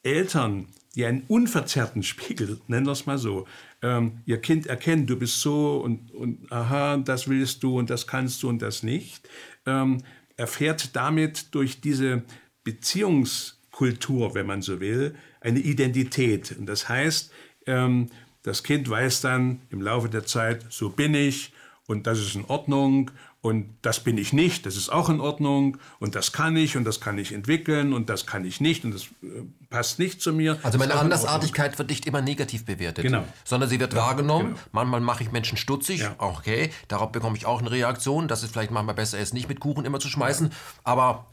Eltern, 0.03 0.67
die 0.95 1.05
einen 1.05 1.23
unverzerrten 1.27 2.03
Spiegel, 2.03 2.59
nennen 2.67 2.85
wir 2.85 2.91
es 2.91 3.05
mal 3.05 3.17
so, 3.17 3.47
ähm, 3.81 4.19
ihr 4.25 4.39
Kind 4.39 4.67
erkennen, 4.67 5.07
du 5.07 5.17
bist 5.17 5.41
so 5.41 5.77
und, 5.77 6.11
und 6.11 6.51
aha, 6.51 6.97
das 6.97 7.27
willst 7.27 7.63
du 7.63 7.77
und 7.77 7.89
das 7.89 8.07
kannst 8.07 8.41
du 8.43 8.49
und 8.49 8.61
das 8.61 8.83
nicht, 8.83 9.27
ähm, 9.65 9.99
erfährt 10.35 10.95
damit 10.95 11.53
durch 11.53 11.81
diese 11.81 12.23
Beziehungskultur, 12.63 14.33
wenn 14.35 14.45
man 14.45 14.61
so 14.61 14.79
will, 14.79 15.15
eine 15.41 15.59
Identität. 15.59 16.55
Und 16.57 16.67
das 16.67 16.89
heißt, 16.89 17.31
ähm, 17.65 18.09
das 18.43 18.63
Kind 18.63 18.89
weiß 18.89 19.21
dann 19.21 19.61
im 19.69 19.81
Laufe 19.81 20.09
der 20.09 20.25
Zeit, 20.25 20.65
so 20.69 20.89
bin 20.89 21.13
ich 21.13 21.53
und 21.85 22.07
das 22.07 22.19
ist 22.19 22.35
in 22.35 22.45
Ordnung 22.45 23.11
und 23.41 23.77
das 23.81 24.03
bin 24.03 24.17
ich 24.17 24.33
nicht, 24.33 24.65
das 24.65 24.75
ist 24.75 24.89
auch 24.89 25.09
in 25.09 25.21
Ordnung 25.21 25.77
und 25.99 26.15
das 26.15 26.31
kann 26.31 26.57
ich 26.57 26.75
und 26.75 26.83
das 26.85 26.99
kann 26.99 27.17
ich 27.17 27.31
entwickeln 27.31 27.93
und 27.93 28.09
das 28.09 28.25
kann 28.25 28.43
ich 28.43 28.59
nicht 28.59 28.83
und 28.83 28.93
das 28.93 29.03
äh, 29.21 29.43
passt 29.69 29.99
nicht 29.99 30.21
zu 30.21 30.33
mir. 30.33 30.59
Also 30.63 30.77
meine 30.77 30.95
Andersartigkeit 30.95 31.77
wird 31.77 31.89
nicht 31.89 32.07
immer 32.07 32.21
negativ 32.21 32.65
bewertet, 32.65 33.03
genau. 33.03 33.23
sondern 33.43 33.69
sie 33.69 33.79
wird 33.79 33.93
ja, 33.93 33.99
wahrgenommen. 33.99 34.49
Genau. 34.49 34.59
Manchmal 34.71 35.01
mache 35.01 35.23
ich 35.23 35.31
Menschen 35.31 35.57
stutzig, 35.57 36.01
ja. 36.01 36.15
okay, 36.17 36.71
darauf 36.87 37.11
bekomme 37.11 37.37
ich 37.37 37.45
auch 37.45 37.59
eine 37.59 37.71
Reaktion, 37.71 38.27
dass 38.27 38.43
es 38.43 38.49
vielleicht 38.49 38.71
manchmal 38.71 38.95
besser 38.95 39.19
ist, 39.19 39.33
nicht 39.33 39.47
mit 39.47 39.59
Kuchen 39.59 39.85
immer 39.85 39.99
zu 39.99 40.09
schmeißen, 40.09 40.47
ja. 40.47 40.55
aber 40.83 41.27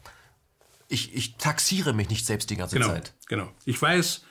ich, 0.87 1.15
ich 1.15 1.37
taxiere 1.37 1.93
mich 1.93 2.09
nicht 2.09 2.25
selbst 2.25 2.49
die 2.51 2.55
ganze 2.55 2.75
genau, 2.75 2.89
Zeit. 2.89 3.13
Genau, 3.27 3.49
ich 3.65 3.81
weiß, 3.81 4.21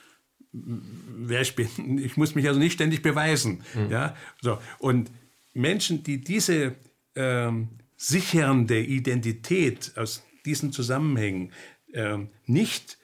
wer 0.53 1.41
ich 1.41 1.57
bin. 1.57 1.99
Ich 1.99 2.17
muss 2.17 2.35
mich 2.35 2.47
also 2.47 2.61
nicht 2.61 2.75
ständig 2.75 3.03
beweisen. 3.03 3.65
Mhm. 3.75 3.91
Ja? 3.91 4.17
So. 4.41 4.59
Und 4.79 5.11
Menschen, 5.53 6.03
die 6.05 6.23
diese 6.23 6.77
ähm, 7.17 7.69
sichernde 7.97 8.81
Identität 8.81 9.93
aus 9.97 10.25
diesen 10.45 10.73
Zusammenhängen 10.73 11.53
ähm, 11.93 12.29
nicht 12.47 12.99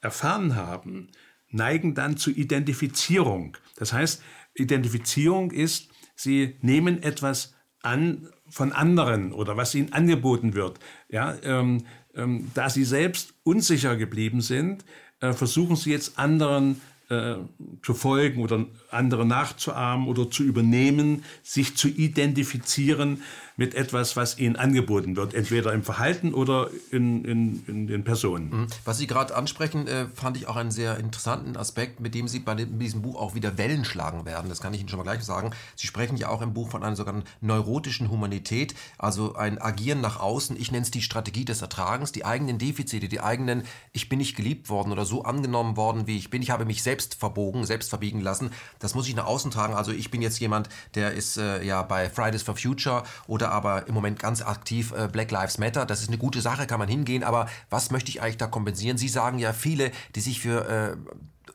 erfahren 0.00 0.56
haben, 0.56 1.08
neigen 1.48 1.94
dann 1.94 2.16
zu 2.16 2.30
Identifizierung. 2.30 3.56
Das 3.76 3.92
heißt, 3.92 4.22
Identifizierung 4.54 5.50
ist, 5.50 5.88
sie 6.14 6.56
nehmen 6.60 7.02
etwas 7.02 7.54
an 7.82 8.28
von 8.48 8.72
anderen 8.72 9.32
oder 9.32 9.56
was 9.56 9.74
ihnen 9.74 9.92
angeboten 9.92 10.54
wird. 10.54 10.78
Ja, 11.08 11.36
ähm, 11.42 11.84
ähm, 12.14 12.50
da 12.54 12.70
sie 12.70 12.84
selbst 12.84 13.34
unsicher 13.42 13.96
geblieben 13.96 14.40
sind, 14.40 14.84
äh, 15.20 15.32
versuchen 15.32 15.76
sie 15.76 15.90
jetzt 15.90 16.18
anderen 16.18 16.80
äh, 17.08 17.36
zu 17.82 17.94
folgen 17.94 18.42
oder 18.42 18.66
andere 18.90 19.24
nachzuahmen 19.24 20.08
oder 20.08 20.30
zu 20.30 20.42
übernehmen, 20.42 21.24
sich 21.42 21.76
zu 21.76 21.88
identifizieren 21.88 23.22
mit 23.56 23.74
etwas, 23.74 24.16
was 24.16 24.38
ihnen 24.38 24.56
angeboten 24.56 25.16
wird, 25.16 25.34
entweder 25.34 25.72
im 25.72 25.82
Verhalten 25.82 26.34
oder 26.34 26.70
in, 26.90 27.24
in, 27.24 27.64
in 27.66 27.86
den 27.86 28.04
Personen. 28.04 28.50
Mhm. 28.50 28.66
Was 28.84 28.98
Sie 28.98 29.06
gerade 29.06 29.34
ansprechen, 29.34 29.86
äh, 29.86 30.06
fand 30.14 30.36
ich 30.36 30.46
auch 30.46 30.56
einen 30.56 30.70
sehr 30.70 30.98
interessanten 30.98 31.56
Aspekt, 31.56 32.00
mit 32.00 32.14
dem 32.14 32.28
Sie 32.28 32.40
bei 32.40 32.54
diesem 32.54 33.02
Buch 33.02 33.16
auch 33.16 33.34
wieder 33.34 33.56
Wellen 33.56 33.84
schlagen 33.84 34.26
werden. 34.26 34.50
Das 34.50 34.60
kann 34.60 34.74
ich 34.74 34.80
Ihnen 34.80 34.90
schon 34.90 34.98
mal 34.98 35.04
gleich 35.04 35.24
sagen. 35.24 35.50
Sie 35.74 35.86
sprechen 35.86 36.16
ja 36.18 36.28
auch 36.28 36.42
im 36.42 36.52
Buch 36.52 36.70
von 36.70 36.82
einer 36.82 36.96
sogenannten 36.96 37.28
neurotischen 37.40 38.10
Humanität, 38.10 38.74
also 38.98 39.34
ein 39.34 39.60
Agieren 39.60 40.02
nach 40.02 40.20
außen. 40.20 40.56
Ich 40.60 40.70
nenne 40.70 40.82
es 40.82 40.90
die 40.90 41.02
Strategie 41.02 41.46
des 41.46 41.62
Ertragens, 41.62 42.12
die 42.12 42.26
eigenen 42.26 42.58
Defizite, 42.58 43.08
die 43.08 43.20
eigenen, 43.20 43.62
ich 43.92 44.10
bin 44.10 44.18
nicht 44.18 44.36
geliebt 44.36 44.68
worden 44.68 44.92
oder 44.92 45.06
so 45.06 45.24
angenommen 45.24 45.78
worden, 45.78 46.06
wie 46.06 46.18
ich 46.18 46.28
bin. 46.28 46.42
Ich 46.42 46.50
habe 46.50 46.66
mich 46.66 46.82
selbst 46.82 47.14
verbogen, 47.14 47.64
selbst 47.64 47.88
verbiegen 47.88 48.20
lassen. 48.20 48.50
Das 48.80 48.94
muss 48.94 49.08
ich 49.08 49.16
nach 49.16 49.26
außen 49.26 49.50
tragen. 49.50 49.74
Also 49.74 49.92
ich 49.92 50.10
bin 50.10 50.20
jetzt 50.20 50.38
jemand, 50.40 50.68
der 50.94 51.14
ist 51.14 51.38
äh, 51.38 51.64
ja 51.64 51.82
bei 51.82 52.10
Fridays 52.10 52.42
for 52.42 52.56
Future 52.56 53.04
oder 53.26 53.45
oder 53.46 53.52
aber 53.52 53.88
im 53.88 53.94
Moment 53.94 54.18
ganz 54.18 54.42
aktiv 54.42 54.92
äh, 54.92 55.08
Black 55.08 55.30
Lives 55.30 55.58
Matter. 55.58 55.86
Das 55.86 56.02
ist 56.02 56.08
eine 56.08 56.18
gute 56.18 56.40
Sache, 56.40 56.66
kann 56.66 56.78
man 56.78 56.88
hingehen. 56.88 57.22
Aber 57.22 57.48
was 57.70 57.90
möchte 57.90 58.10
ich 58.10 58.20
eigentlich 58.20 58.38
da 58.38 58.46
kompensieren? 58.46 58.98
Sie 58.98 59.08
sagen 59.08 59.38
ja, 59.38 59.52
viele, 59.52 59.90
die 60.14 60.20
sich 60.20 60.40
für 60.40 60.68
äh, 60.68 60.96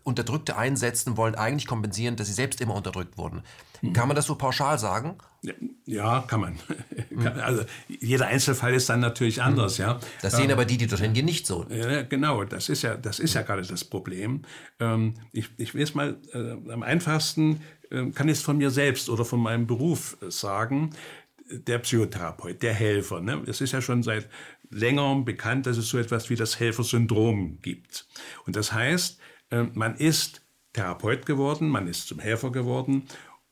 Unterdrückte 0.03 0.57
einsetzen, 0.57 1.17
wollen 1.17 1.35
eigentlich 1.35 1.67
kompensieren, 1.67 2.15
dass 2.15 2.27
sie 2.27 2.33
selbst 2.33 2.61
immer 2.61 2.75
unterdrückt 2.75 3.17
wurden. 3.17 3.43
Mhm. 3.81 3.93
Kann 3.93 4.07
man 4.07 4.15
das 4.15 4.25
so 4.25 4.35
pauschal 4.35 4.79
sagen? 4.79 5.15
Ja, 5.85 6.23
kann 6.27 6.41
man. 6.41 6.59
Mhm. 7.13 7.27
Also 7.27 7.63
jeder 7.89 8.27
Einzelfall 8.27 8.73
ist 8.73 8.87
dann 8.87 9.01
natürlich 9.01 9.37
mhm. 9.37 9.43
anders, 9.43 9.77
mhm. 9.77 9.83
ja. 9.83 9.99
Das 10.21 10.37
sehen 10.37 10.45
ähm, 10.45 10.51
aber 10.51 10.63
die, 10.63 10.77
die 10.77 10.87
dorthin 10.87 11.11
gehen, 11.11 11.25
nicht 11.25 11.45
so. 11.45 11.65
Ja, 11.69 12.03
genau, 12.03 12.45
das 12.45 12.69
ist 12.69 12.83
ja, 12.83 12.95
das 12.95 13.19
ist 13.19 13.33
ja 13.33 13.41
gerade 13.41 13.63
das 13.63 13.83
Problem. 13.83 14.43
Ähm, 14.79 15.15
ich, 15.33 15.49
ich 15.57 15.73
will 15.73 15.83
es 15.83 15.93
mal 15.93 16.15
äh, 16.33 16.71
am 16.71 16.83
einfachsten, 16.83 17.59
äh, 17.89 18.09
kann 18.11 18.29
ich 18.29 18.37
es 18.37 18.41
von 18.41 18.57
mir 18.57 18.71
selbst 18.71 19.09
oder 19.09 19.25
von 19.25 19.41
meinem 19.41 19.67
Beruf 19.67 20.17
äh, 20.21 20.31
sagen 20.31 20.91
der 21.51 21.79
Psychotherapeut, 21.79 22.61
der 22.61 22.73
Helfer. 22.73 23.21
Ne? 23.21 23.43
Es 23.47 23.61
ist 23.61 23.71
ja 23.71 23.81
schon 23.81 24.03
seit 24.03 24.29
längerem 24.69 25.25
bekannt, 25.25 25.65
dass 25.65 25.77
es 25.77 25.89
so 25.89 25.97
etwas 25.97 26.29
wie 26.29 26.35
das 26.35 26.59
Helfersyndrom 26.59 27.59
gibt. 27.61 28.07
Und 28.45 28.55
das 28.55 28.71
heißt, 28.73 29.19
äh, 29.51 29.63
man 29.73 29.95
ist 29.95 30.41
Therapeut 30.73 31.25
geworden, 31.25 31.67
man 31.67 31.87
ist 31.87 32.07
zum 32.07 32.19
Helfer 32.19 32.51
geworden, 32.51 33.03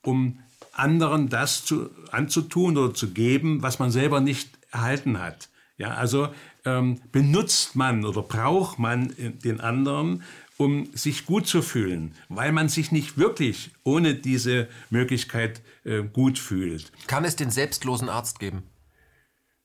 um 0.01 0.39
anderen 0.71 1.29
das 1.29 1.65
zu, 1.65 1.89
anzutun 2.11 2.77
oder 2.77 2.93
zu 2.93 3.11
geben, 3.11 3.61
was 3.61 3.79
man 3.79 3.91
selber 3.91 4.21
nicht 4.21 4.49
erhalten 4.71 5.19
hat. 5.19 5.49
Ja, 5.77 5.89
also 5.95 6.29
ähm, 6.65 7.01
benutzt 7.11 7.75
man 7.75 8.05
oder 8.05 8.21
braucht 8.21 8.79
man 8.79 9.13
den 9.17 9.59
anderen 9.61 10.23
um 10.59 10.89
sich 10.93 11.25
gut 11.25 11.47
zu 11.47 11.61
fühlen, 11.61 12.13
weil 12.27 12.51
man 12.51 12.67
sich 12.67 12.91
nicht 12.91 13.17
wirklich 13.17 13.71
ohne 13.83 14.13
diese 14.13 14.67
Möglichkeit 14.89 15.61
äh, 15.85 16.03
gut 16.03 16.37
fühlt. 16.37 16.91
Kann 17.07 17.23
es 17.23 17.37
den 17.37 17.49
selbstlosen 17.49 18.09
Arzt 18.09 18.39
geben? 18.39 18.63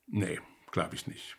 Nee, 0.06 0.38
glaube 0.70 0.94
ich 0.94 1.08
nicht. 1.08 1.36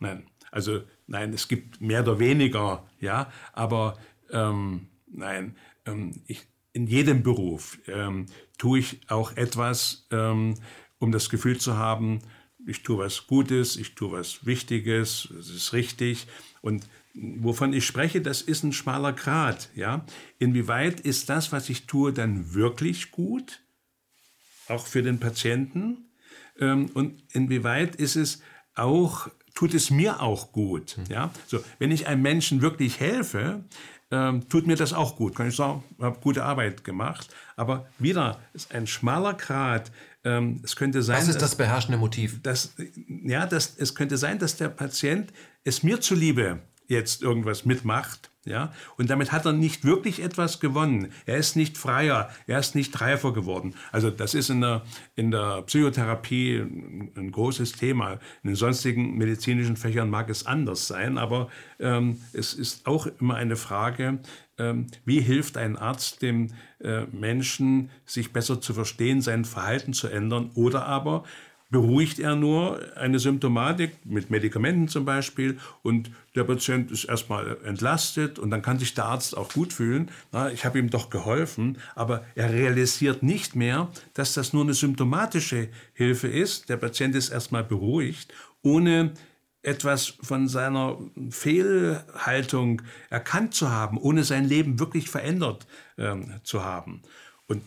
Nein. 0.00 0.26
Also 0.50 0.82
nein, 1.06 1.32
es 1.32 1.46
gibt 1.46 1.80
mehr 1.80 2.02
oder 2.02 2.18
weniger, 2.18 2.84
ja, 2.98 3.30
aber 3.52 3.96
ähm, 4.32 4.88
nein, 5.06 5.56
ähm, 5.84 6.20
ich, 6.26 6.42
in 6.72 6.88
jedem 6.88 7.22
Beruf 7.22 7.78
ähm, 7.86 8.26
tue 8.58 8.80
ich 8.80 9.00
auch 9.08 9.36
etwas, 9.36 10.08
ähm, 10.10 10.54
um 10.98 11.12
das 11.12 11.30
Gefühl 11.30 11.58
zu 11.58 11.76
haben, 11.76 12.18
ich 12.66 12.82
tue 12.82 12.98
was 12.98 13.28
Gutes, 13.28 13.76
ich 13.76 13.94
tue 13.94 14.10
was 14.10 14.46
Wichtiges, 14.46 15.28
es 15.38 15.50
ist 15.50 15.72
richtig. 15.72 16.26
Und 16.60 16.88
wovon 17.16 17.72
ich 17.72 17.86
spreche, 17.86 18.20
das 18.20 18.42
ist 18.42 18.62
ein 18.62 18.72
schmaler 18.72 19.12
Grat. 19.12 19.70
Ja? 19.74 20.04
Inwieweit 20.38 21.00
ist 21.00 21.28
das, 21.28 21.52
was 21.52 21.68
ich 21.68 21.86
tue, 21.86 22.12
dann 22.12 22.54
wirklich 22.54 23.10
gut? 23.10 23.62
Auch 24.68 24.86
für 24.86 25.02
den 25.02 25.18
Patienten? 25.18 26.10
Ähm, 26.58 26.90
und 26.94 27.22
inwieweit 27.32 27.96
ist 27.96 28.16
es 28.16 28.42
auch, 28.74 29.28
tut 29.54 29.74
es 29.74 29.90
mir 29.90 30.20
auch 30.20 30.52
gut? 30.52 30.96
Hm. 30.96 31.04
Ja? 31.08 31.30
So, 31.46 31.60
wenn 31.78 31.90
ich 31.90 32.06
einem 32.06 32.22
Menschen 32.22 32.60
wirklich 32.60 33.00
helfe, 33.00 33.64
ähm, 34.10 34.48
tut 34.48 34.66
mir 34.66 34.76
das 34.76 34.92
auch 34.92 35.16
gut. 35.16 35.34
Kann 35.34 35.48
ich 35.48 35.56
sagen, 35.56 35.82
habe 36.00 36.20
gute 36.20 36.44
Arbeit 36.44 36.84
gemacht. 36.84 37.28
Aber 37.56 37.88
wieder 37.98 38.38
ist 38.52 38.72
ein 38.72 38.86
schmaler 38.86 39.34
Grad. 39.34 39.90
Ähm, 40.22 40.60
es 40.62 40.76
könnte 40.76 41.02
sein. 41.02 41.18
Was 41.18 41.28
ist 41.28 41.42
das 41.42 41.56
beherrschende 41.56 41.98
Motiv? 41.98 42.40
Dass, 42.42 42.74
ja, 43.24 43.46
dass, 43.46 43.76
es 43.76 43.94
könnte 43.94 44.16
sein, 44.16 44.38
dass 44.38 44.56
der 44.56 44.68
Patient 44.68 45.32
es 45.64 45.82
mir 45.82 46.00
zuliebe 46.00 46.60
jetzt 46.88 47.22
irgendwas 47.22 47.64
mitmacht 47.64 48.30
ja? 48.46 48.72
Und 48.96 49.10
damit 49.10 49.32
hat 49.32 49.44
er 49.44 49.52
nicht 49.52 49.84
wirklich 49.84 50.22
etwas 50.22 50.60
gewonnen. 50.60 51.08
Er 51.26 51.36
ist 51.36 51.56
nicht 51.56 51.76
freier, 51.76 52.30
er 52.46 52.60
ist 52.60 52.76
nicht 52.76 52.98
reifer 53.00 53.32
geworden. 53.32 53.74
Also 53.90 54.08
das 54.10 54.34
ist 54.34 54.50
in 54.50 54.60
der, 54.60 54.82
in 55.16 55.32
der 55.32 55.62
Psychotherapie 55.62 56.58
ein, 56.58 57.10
ein 57.16 57.32
großes 57.32 57.72
Thema. 57.72 58.12
In 58.44 58.50
den 58.50 58.54
sonstigen 58.54 59.18
medizinischen 59.18 59.76
Fächern 59.76 60.08
mag 60.08 60.30
es 60.30 60.46
anders 60.46 60.86
sein, 60.86 61.18
aber 61.18 61.48
ähm, 61.80 62.20
es 62.32 62.54
ist 62.54 62.86
auch 62.86 63.08
immer 63.20 63.34
eine 63.34 63.56
Frage, 63.56 64.20
ähm, 64.58 64.86
wie 65.04 65.20
hilft 65.20 65.56
ein 65.56 65.76
Arzt 65.76 66.22
dem 66.22 66.48
äh, 66.78 67.02
Menschen, 67.06 67.90
sich 68.04 68.32
besser 68.32 68.60
zu 68.60 68.74
verstehen, 68.74 69.20
sein 69.20 69.44
Verhalten 69.44 69.92
zu 69.92 70.06
ändern 70.06 70.50
oder 70.54 70.86
aber 70.86 71.24
beruhigt 71.68 72.18
er 72.18 72.36
nur 72.36 72.80
eine 72.96 73.18
Symptomatik 73.18 73.92
mit 74.04 74.30
Medikamenten 74.30 74.88
zum 74.88 75.04
Beispiel 75.04 75.58
und 75.82 76.10
der 76.36 76.44
Patient 76.44 76.90
ist 76.92 77.04
erstmal 77.04 77.56
entlastet 77.64 78.38
und 78.38 78.50
dann 78.50 78.62
kann 78.62 78.78
sich 78.78 78.94
der 78.94 79.06
Arzt 79.06 79.36
auch 79.36 79.52
gut 79.52 79.72
fühlen, 79.72 80.10
na, 80.30 80.50
ich 80.50 80.64
habe 80.64 80.78
ihm 80.78 80.90
doch 80.90 81.10
geholfen, 81.10 81.78
aber 81.94 82.24
er 82.34 82.52
realisiert 82.52 83.22
nicht 83.22 83.56
mehr, 83.56 83.88
dass 84.14 84.34
das 84.34 84.52
nur 84.52 84.62
eine 84.62 84.74
symptomatische 84.74 85.68
Hilfe 85.92 86.28
ist. 86.28 86.68
Der 86.68 86.76
Patient 86.76 87.14
ist 87.16 87.30
erstmal 87.30 87.64
beruhigt, 87.64 88.32
ohne 88.62 89.12
etwas 89.62 90.14
von 90.22 90.46
seiner 90.46 90.96
Fehlhaltung 91.30 92.82
erkannt 93.10 93.54
zu 93.54 93.70
haben, 93.70 93.98
ohne 93.98 94.22
sein 94.22 94.44
Leben 94.44 94.78
wirklich 94.78 95.10
verändert 95.10 95.66
ähm, 95.98 96.34
zu 96.44 96.64
haben. 96.64 97.02
Und 97.48 97.62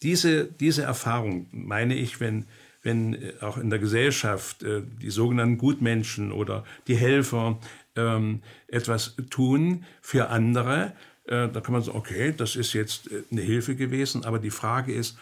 diese, 0.00 0.46
diese 0.46 0.82
Erfahrung 0.82 1.48
meine 1.52 1.94
ich, 1.94 2.20
wenn 2.20 2.46
wenn 2.82 3.14
äh, 3.14 3.34
auch 3.40 3.56
in 3.56 3.70
der 3.70 3.78
Gesellschaft 3.78 4.62
äh, 4.62 4.82
die 5.00 5.10
sogenannten 5.10 5.58
Gutmenschen 5.58 6.32
oder 6.32 6.64
die 6.86 6.96
Helfer 6.96 7.58
ähm, 7.96 8.42
etwas 8.68 9.16
tun 9.30 9.84
für 10.00 10.28
andere, 10.28 10.94
äh, 11.24 11.48
da 11.48 11.60
kann 11.60 11.72
man 11.72 11.82
sagen, 11.82 11.98
okay, 11.98 12.34
das 12.36 12.56
ist 12.56 12.72
jetzt 12.72 13.08
eine 13.30 13.40
Hilfe 13.40 13.76
gewesen, 13.76 14.24
aber 14.24 14.38
die 14.38 14.50
Frage 14.50 14.92
ist, 14.92 15.18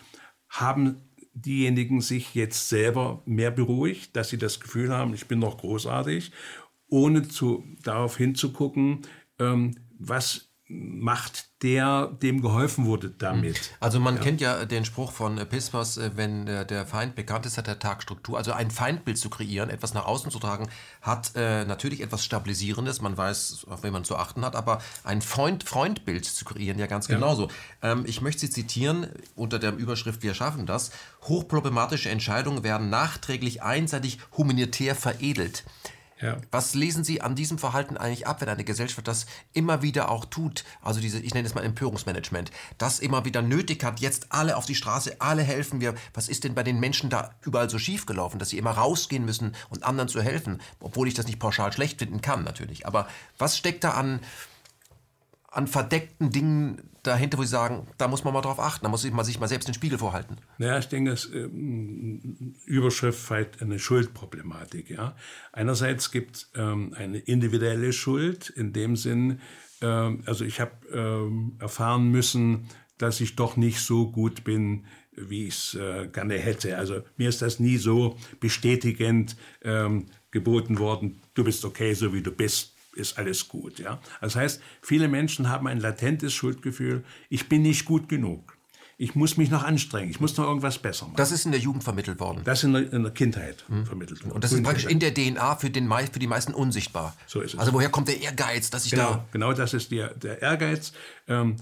haben 0.49 1.03
diejenigen 1.33 2.01
sich 2.01 2.35
jetzt 2.35 2.69
selber 2.69 3.23
mehr 3.25 3.51
beruhigt, 3.51 4.17
dass 4.17 4.31
sie 4.31 4.39
das 4.39 4.61
Gefühl 4.61 4.91
haben, 4.91 5.15
ich 5.15 5.27
bin 5.27 5.39
noch 5.39 5.59
großartig, 5.59 6.33
ohne 6.89 7.29
zu, 7.29 7.65
darauf 7.83 8.17
hinzugucken, 8.17 9.03
ähm, 9.39 9.77
was 9.99 10.50
macht 10.73 11.49
der, 11.63 12.07
dem 12.23 12.43
geholfen 12.43 12.87
wurde 12.87 13.11
damit. 13.11 13.59
Hm. 13.59 13.65
Also 13.81 13.99
man 13.99 14.17
ja. 14.17 14.23
kennt 14.23 14.41
ja 14.41 14.65
den 14.65 14.85
Spruch 14.85 15.13
von 15.13 15.37
Pispas, 15.49 15.99
äh, 15.99 16.13
wenn 16.15 16.47
der 16.47 16.87
Feind 16.87 17.17
bekannt 17.17 17.45
ist, 17.45 17.59
hat 17.59 17.67
der 17.67 17.79
Tag 17.79 18.03
Struktur. 18.03 18.39
Also 18.39 18.53
ein 18.53 18.71
Feindbild 18.71 19.19
zu 19.19 19.31
kreieren, 19.31 19.69
etwas 19.69 19.95
nach 19.95 20.07
außen 20.07 20.31
zu 20.31 20.39
tragen, 20.39 20.69
hat 21.03 21.33
äh, 21.35 21.65
natürlich 21.65 22.01
etwas 22.03 22.25
Stabilisierendes. 22.25 23.01
Man 23.01 23.17
weiß, 23.17 23.67
auf 23.69 23.83
wen 23.83 23.93
man 23.93 24.05
zu 24.05 24.17
achten 24.17 24.45
hat, 24.45 24.55
aber 24.55 24.81
ein 25.03 25.23
Freund, 25.23 25.65
Freundbild 25.65 26.25
zu 26.25 26.45
kreieren, 26.45 26.79
ja 26.79 26.87
ganz 26.87 27.09
genauso. 27.09 27.49
Ja. 27.83 27.93
Ähm, 27.93 28.05
ich 28.07 28.21
möchte 28.21 28.41
Sie 28.41 28.51
zitieren 28.51 29.09
unter 29.35 29.59
der 29.59 29.77
Überschrift 29.77 30.23
Wir 30.23 30.35
schaffen 30.35 30.67
das. 30.67 30.93
Hochproblematische 31.23 32.11
Entscheidungen 32.11 32.63
werden 32.63 32.91
nachträglich 32.91 33.63
einseitig 33.63 34.19
humanitär 34.37 34.95
veredelt. 34.95 35.65
Ja. 36.21 36.37
Was 36.51 36.75
lesen 36.75 37.03
Sie 37.03 37.21
an 37.21 37.35
diesem 37.35 37.59
Verhalten 37.59 37.97
eigentlich 37.97 38.27
ab, 38.27 38.41
wenn 38.41 38.49
eine 38.49 38.65
Gesellschaft 38.65 39.09
das 39.09 39.27
immer 39.53 39.83
wieder 39.83 40.11
auch 40.11 40.27
tut? 40.27 40.65
Also 40.83 41.01
diese, 41.01 41.19
ich 41.19 41.35
nenne 41.35 41.47
es 41.47 41.55
mal 41.55 41.65
Empörungsmanagement, 41.65 42.51
das 42.79 42.99
immer 42.99 43.25
wieder 43.25 43.43
nötig 43.43 43.83
hat, 43.85 44.01
jetzt 44.01 44.27
alle 44.31 44.57
auf 44.57 44.67
die 44.67 44.75
Straße, 44.75 45.17
alle 45.21 45.43
helfen 45.43 45.81
wir. 45.81 45.95
Was 46.13 46.29
ist 46.29 46.45
denn 46.45 46.55
bei 46.55 46.63
den 46.63 46.79
Menschen 46.79 47.11
da 47.11 47.31
überall 47.43 47.71
so 47.71 47.79
schief 47.79 48.07
gelaufen, 48.07 48.39
dass 48.39 48.51
sie 48.51 48.59
immer 48.59 48.73
rausgehen 48.73 49.25
müssen 49.25 49.55
und 49.71 49.85
anderen 49.85 50.09
zu 50.09 50.21
helfen? 50.21 50.61
Obwohl 50.81 51.09
ich 51.09 51.15
das 51.15 51.27
nicht 51.27 51.39
pauschal 51.39 51.73
schlecht 51.73 51.99
finden 51.99 52.21
kann, 52.21 52.45
natürlich. 52.45 52.87
Aber 52.87 53.09
was 53.39 53.57
steckt 53.57 53.85
da 53.85 53.93
an, 53.93 54.21
an 55.51 55.67
verdeckten 55.67 56.31
Dingen 56.31 56.83
dahinter, 57.03 57.39
wo 57.39 57.43
Sie 57.43 57.49
sagen, 57.49 57.87
da 57.99 58.09
muss 58.09 58.25
man 58.25 58.33
mal 58.33 58.41
drauf 58.41 58.61
achten, 58.61 58.85
da 58.85 58.89
muss 58.89 59.09
man 59.11 59.25
sich 59.25 59.41
mal 59.41 59.49
selbst 59.49 59.67
den 59.67 59.75
Spiegel 59.75 59.99
vorhalten? 59.99 60.37
Ja, 60.59 60.79
ich 60.79 60.87
denke, 60.87 61.11
es 61.11 61.27
ähm, 61.33 62.55
Überschrift 62.67 63.31
halt 63.31 63.61
eine 63.61 63.79
Schuldproblematik. 63.79 64.91
Ja? 64.91 65.17
Einerseits 65.53 66.11
gibt 66.11 66.37
es 66.37 66.51
ähm, 66.55 66.95
eine 66.97 67.19
individuelle 67.19 67.93
Schuld 67.93 68.51
in 68.51 68.73
dem 68.73 68.97
Sinn, 68.97 69.41
ähm, 69.81 70.23
also 70.27 70.45
ich 70.45 70.61
habe 70.61 70.73
ähm, 70.93 71.57
erfahren 71.59 72.09
müssen, 72.11 72.69
dass 72.99 73.21
ich 73.21 73.35
doch 73.35 73.57
nicht 73.57 73.81
so 73.81 74.11
gut 74.11 74.45
bin, 74.45 74.85
wie 75.13 75.47
ich 75.47 75.55
es 75.55 75.75
äh, 75.75 76.07
gerne 76.09 76.39
hätte. 76.39 76.77
Also 76.77 77.03
mir 77.17 77.29
ist 77.29 77.43
das 77.43 77.59
nie 77.59 77.77
so 77.77 78.17
bestätigend 78.41 79.37
ähm, 79.63 80.07
geboten 80.31 80.79
worden, 80.79 81.21
du 81.35 81.45
bist 81.45 81.65
okay, 81.65 81.95
so 81.95 82.13
wie 82.13 82.23
du 82.23 82.31
bist 82.31 82.70
ist 82.95 83.19
alles 83.19 83.49
gut. 83.49 83.79
Ja? 83.79 84.01
Das 84.21 84.37
heißt, 84.37 84.61
viele 84.83 85.09
Menschen 85.09 85.49
haben 85.49 85.67
ein 85.67 85.81
latentes 85.81 86.33
Schuldgefühl, 86.33 87.05
ich 87.29 87.49
bin 87.49 87.63
nicht 87.63 87.85
gut 87.85 88.09
genug. 88.09 88.57
Ich 88.99 89.15
muss 89.15 89.39
mich 89.39 89.51
noch 89.51 89.63
anstrengen, 89.63 90.11
ich 90.11 90.21
muss 90.21 90.37
noch 90.37 90.45
irgendwas 90.45 90.77
besser 90.79 91.07
machen. 91.07 91.17
Das 91.17 91.33
ist 91.33 91.47
in 91.47 91.53
der 91.53 91.61
Jugend 91.61 91.83
vermittelt 91.83 92.21
worden. 92.21 92.43
Das 92.45 92.59
ist 92.59 92.65
in 92.65 92.75
der, 92.75 92.93
in 92.93 93.03
der 93.03 93.13
Kindheit 93.13 93.65
mhm. 93.69 93.87
vermittelt 93.87 94.23
worden. 94.25 94.35
Und 94.35 94.45
das 94.45 94.53
ist 94.53 94.63
praktisch 94.63 94.85
in 94.85 94.99
der 94.99 95.15
DNA 95.15 95.57
für, 95.57 95.71
den, 95.71 95.91
für 96.13 96.19
die 96.19 96.27
meisten 96.27 96.53
unsichtbar. 96.53 97.17
So 97.27 97.41
ist 97.41 97.55
es. 97.55 97.61
Also 97.61 97.73
woher 97.73 97.89
kommt 97.89 98.09
der 98.09 98.21
Ehrgeiz, 98.21 98.69
dass 98.69 98.85
ich 98.85 98.91
genau, 98.91 99.13
da... 99.13 99.25
Genau, 99.33 99.55
das 99.55 99.73
ist 99.73 99.91
der, 99.91 100.13
der 100.13 100.43
Ehrgeiz. 100.43 100.93
Ähm, 101.29 101.57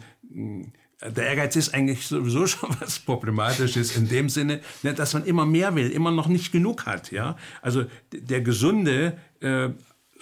der 1.01 1.26
Ehrgeiz 1.26 1.55
ist 1.55 1.74
eigentlich 1.74 2.09
sowieso 2.09 2.47
schon 2.49 2.74
was 2.81 2.99
Problematisches 2.99 3.97
in 3.97 4.09
dem 4.09 4.29
Sinne, 4.29 4.61
ne, 4.83 4.95
dass 4.95 5.14
man 5.14 5.24
immer 5.24 5.47
mehr 5.47 5.74
will, 5.76 5.91
immer 5.91 6.11
noch 6.11 6.26
nicht 6.26 6.51
genug 6.51 6.87
hat. 6.87 7.12
Ja? 7.12 7.37
Also 7.62 7.85
der 8.12 8.41
gesunde 8.41 9.16
äh, 9.41 9.68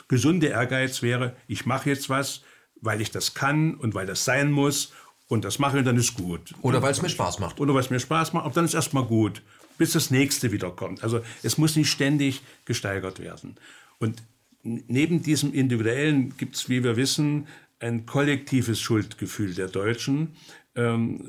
gesunde 0.09 0.49
Ehrgeiz 0.49 1.03
wäre, 1.03 1.37
ich 1.47 1.67
mache 1.67 1.91
jetzt 1.91 2.09
was, 2.09 2.43
weil 2.81 3.01
ich 3.01 3.11
das 3.11 3.35
kann 3.35 3.75
und 3.75 3.95
weil 3.95 4.07
das 4.07 4.25
sein 4.25 4.51
muss 4.53 4.93
und 5.29 5.45
das 5.45 5.59
mache 5.59 5.79
und 5.79 5.85
dann 5.85 5.97
ist 5.97 6.15
gut. 6.15 6.55
Oder 6.63 6.83
weil 6.83 6.93
es 6.93 7.03
mir 7.03 7.09
Spaß 7.09 7.39
macht. 7.39 7.61
Oder 7.61 7.75
weil 7.75 7.81
es 7.81 7.91
mir 7.91 8.01
Spaß 8.01 8.33
macht, 8.33 8.45
aber 8.45 8.55
dann 8.55 8.65
ist 8.65 8.75
erstmal 8.75 9.05
gut, 9.05 9.43
bis 9.79 9.93
das 9.93 10.11
nächste 10.11 10.53
wieder 10.53 10.71
kommt. 10.71 11.03
Also 11.03 11.21
es 11.43 11.59
muss 11.59 11.77
nicht 11.77 11.91
ständig 11.91 12.43
gesteigert 12.65 13.19
werden. 13.19 13.57
Und 13.99 14.23
neben 14.63 15.23
diesem 15.23 15.53
individuellen 15.53 16.37
gibt 16.37 16.57
es, 16.57 16.69
wie 16.69 16.85
wir 16.85 16.97
wissen, 16.97 17.47
ein 17.79 18.07
kollektives 18.07 18.81
Schuldgefühl 18.81 19.55
der 19.55 19.69
Deutschen 19.69 20.37
ähm, 20.75 21.25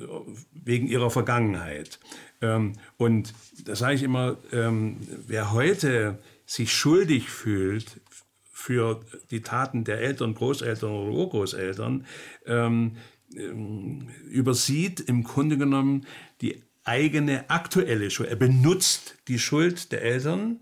wegen 0.53 0.87
ihrer 0.87 1.09
Vergangenheit. 1.09 1.99
Ähm, 2.41 2.73
und 2.97 3.33
da 3.65 3.75
sage 3.75 3.95
ich 3.95 4.03
immer, 4.03 4.37
ähm, 4.51 4.97
wer 5.27 5.51
heute 5.51 6.19
sich 6.45 6.71
schuldig 6.71 7.29
fühlt 7.29 7.99
für 8.67 8.99
die 9.31 9.39
Taten 9.39 9.85
der 9.85 10.01
Eltern, 10.01 10.33
Großeltern 10.33 10.91
oder 10.91 11.13
Urgroßeltern, 11.13 12.05
ähm, 12.45 12.97
ähm, 13.33 14.09
übersieht 14.29 14.99
im 14.99 15.23
Grunde 15.23 15.57
genommen 15.57 16.05
die 16.41 16.61
eigene 16.83 17.49
aktuelle 17.49 18.11
Schuld. 18.11 18.27
Er 18.27 18.35
benutzt 18.35 19.15
die 19.29 19.39
Schuld 19.39 19.93
der 19.93 20.01
Eltern, 20.01 20.59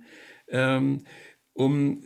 ähm, 0.50 1.02
um 1.54 2.04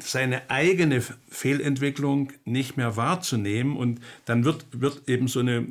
seine 0.00 0.50
eigene 0.50 1.02
Fehlentwicklung 1.30 2.34
nicht 2.44 2.76
mehr 2.76 2.98
wahrzunehmen 2.98 3.78
und 3.78 4.00
dann 4.26 4.44
wird, 4.44 4.66
wird 4.72 5.08
eben 5.08 5.26
so 5.26 5.40
eine 5.40 5.66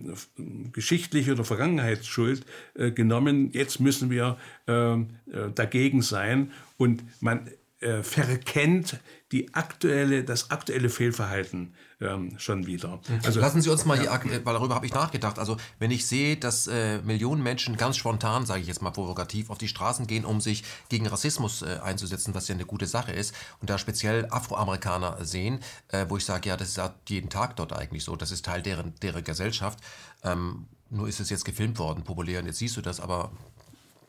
geschichtliche 0.72 1.34
oder 1.34 1.44
Vergangenheitsschuld 1.44 2.44
äh, 2.74 2.90
genommen. 2.90 3.52
Jetzt 3.54 3.80
müssen 3.80 4.10
wir 4.10 4.38
äh, 4.68 4.94
äh 4.94 5.06
dagegen 5.54 6.02
sein 6.02 6.52
und 6.78 7.04
man 7.22 7.52
äh, 7.82 8.04
verkennt 8.04 9.00
die 9.32 9.54
aktuelle, 9.54 10.24
das 10.24 10.50
aktuelle 10.50 10.90
Fehlverhalten 10.90 11.74
ähm, 12.02 12.34
schon 12.38 12.66
wieder. 12.66 13.00
Mhm. 13.08 13.20
Also, 13.24 13.40
Lassen 13.40 13.62
Sie 13.62 13.70
uns 13.70 13.86
mal 13.86 14.04
ja, 14.04 14.22
hier, 14.22 14.44
weil 14.46 14.54
darüber 14.54 14.76
habe 14.76 14.86
ich 14.86 14.94
nachgedacht. 14.94 15.38
Also 15.38 15.58
wenn 15.78 15.92
ich 15.92 16.08
sehe, 16.08 16.38
dass 16.38 16.68
äh, 16.68 17.00
Millionen 17.02 17.44
Menschen 17.44 17.78
ganz 17.78 17.98
spontan, 17.98 18.46
sage 18.46 18.62
ich 18.62 18.68
jetzt 18.68 18.82
mal 18.82 18.92
provokativ, 18.92 19.50
auf 19.50 19.58
die 19.58 19.68
Straßen 19.68 20.08
gehen, 20.08 20.26
um 20.26 20.42
sich 20.42 20.64
gegen 20.90 21.08
Rassismus 21.08 21.62
äh, 21.62 21.80
einzusetzen, 21.84 22.34
was 22.34 22.48
ja 22.48 22.56
eine 22.56 22.66
gute 22.66 22.88
Sache 22.88 23.12
ist, 23.12 23.36
und 23.62 23.70
da 23.70 23.78
speziell 23.78 24.28
Afroamerikaner 24.30 25.24
sehen, 25.24 25.60
äh, 25.90 26.06
wo 26.10 26.18
ich 26.18 26.26
sage, 26.26 26.50
ja, 26.50 26.58
das 26.58 26.70
ist 26.70 26.78
ja 26.78 26.96
jeden 27.08 27.30
Tag 27.30 27.56
dort 27.56 27.74
eigentlich 27.74 28.04
so, 28.04 28.16
das 28.16 28.32
ist 28.32 28.46
Teil 28.46 28.62
deren, 28.62 28.94
deren 29.02 29.24
Gesellschaft. 29.24 29.80
Ähm, 30.24 30.66
nur 30.90 31.08
ist 31.08 31.20
es 31.20 31.30
jetzt 31.30 31.46
gefilmt 31.46 31.78
worden, 31.78 32.04
populär, 32.04 32.40
und 32.40 32.48
jetzt 32.48 32.58
siehst 32.58 32.76
du 32.78 32.82
das, 32.82 33.00
aber 33.00 33.32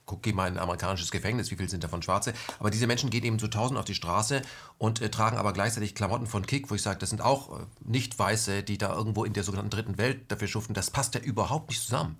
guck, 0.07 0.23
geh 0.23 0.33
mal 0.33 0.49
in 0.49 0.55
ein 0.55 0.63
amerikanisches 0.63 1.11
Gefängnis, 1.11 1.51
wie 1.51 1.57
viel 1.57 1.69
sind 1.69 1.85
davon 1.85 2.03
Schwarze? 2.03 2.33
Aber 2.59 2.71
diese 2.71 2.87
Menschen 2.87 3.11
gehen 3.11 3.25
eben 3.25 3.39
zu 3.39 3.49
tausend 3.49 3.79
auf 3.79 3.85
die 3.85 3.95
Straße 3.95 4.43
und 4.79 5.01
äh, 5.01 5.11
tragen 5.11 5.37
aber 5.37 5.53
gleichzeitig 5.53 5.95
Klamotten 5.95 6.27
von 6.27 6.47
Kick, 6.47 6.71
wo 6.71 6.75
ich 6.75 6.83
sage, 6.83 6.99
das 6.99 7.11
sind 7.11 7.23
auch 7.23 7.61
äh, 7.61 7.63
nicht 7.85 8.19
Weiße, 8.19 8.63
die 8.63 8.79
da 8.79 8.95
irgendwo 8.95 9.25
in 9.25 9.33
der 9.33 9.45
sogenannten 9.45 9.71
dritten 9.71 9.99
Welt 9.99 10.31
dafür 10.31 10.49
schuften. 10.49 10.75
Das 10.75 10.91
passt 10.91 11.15
ja 11.15 11.21
überhaupt 11.21 11.71
nicht 11.71 11.83
zusammen. 11.83 12.17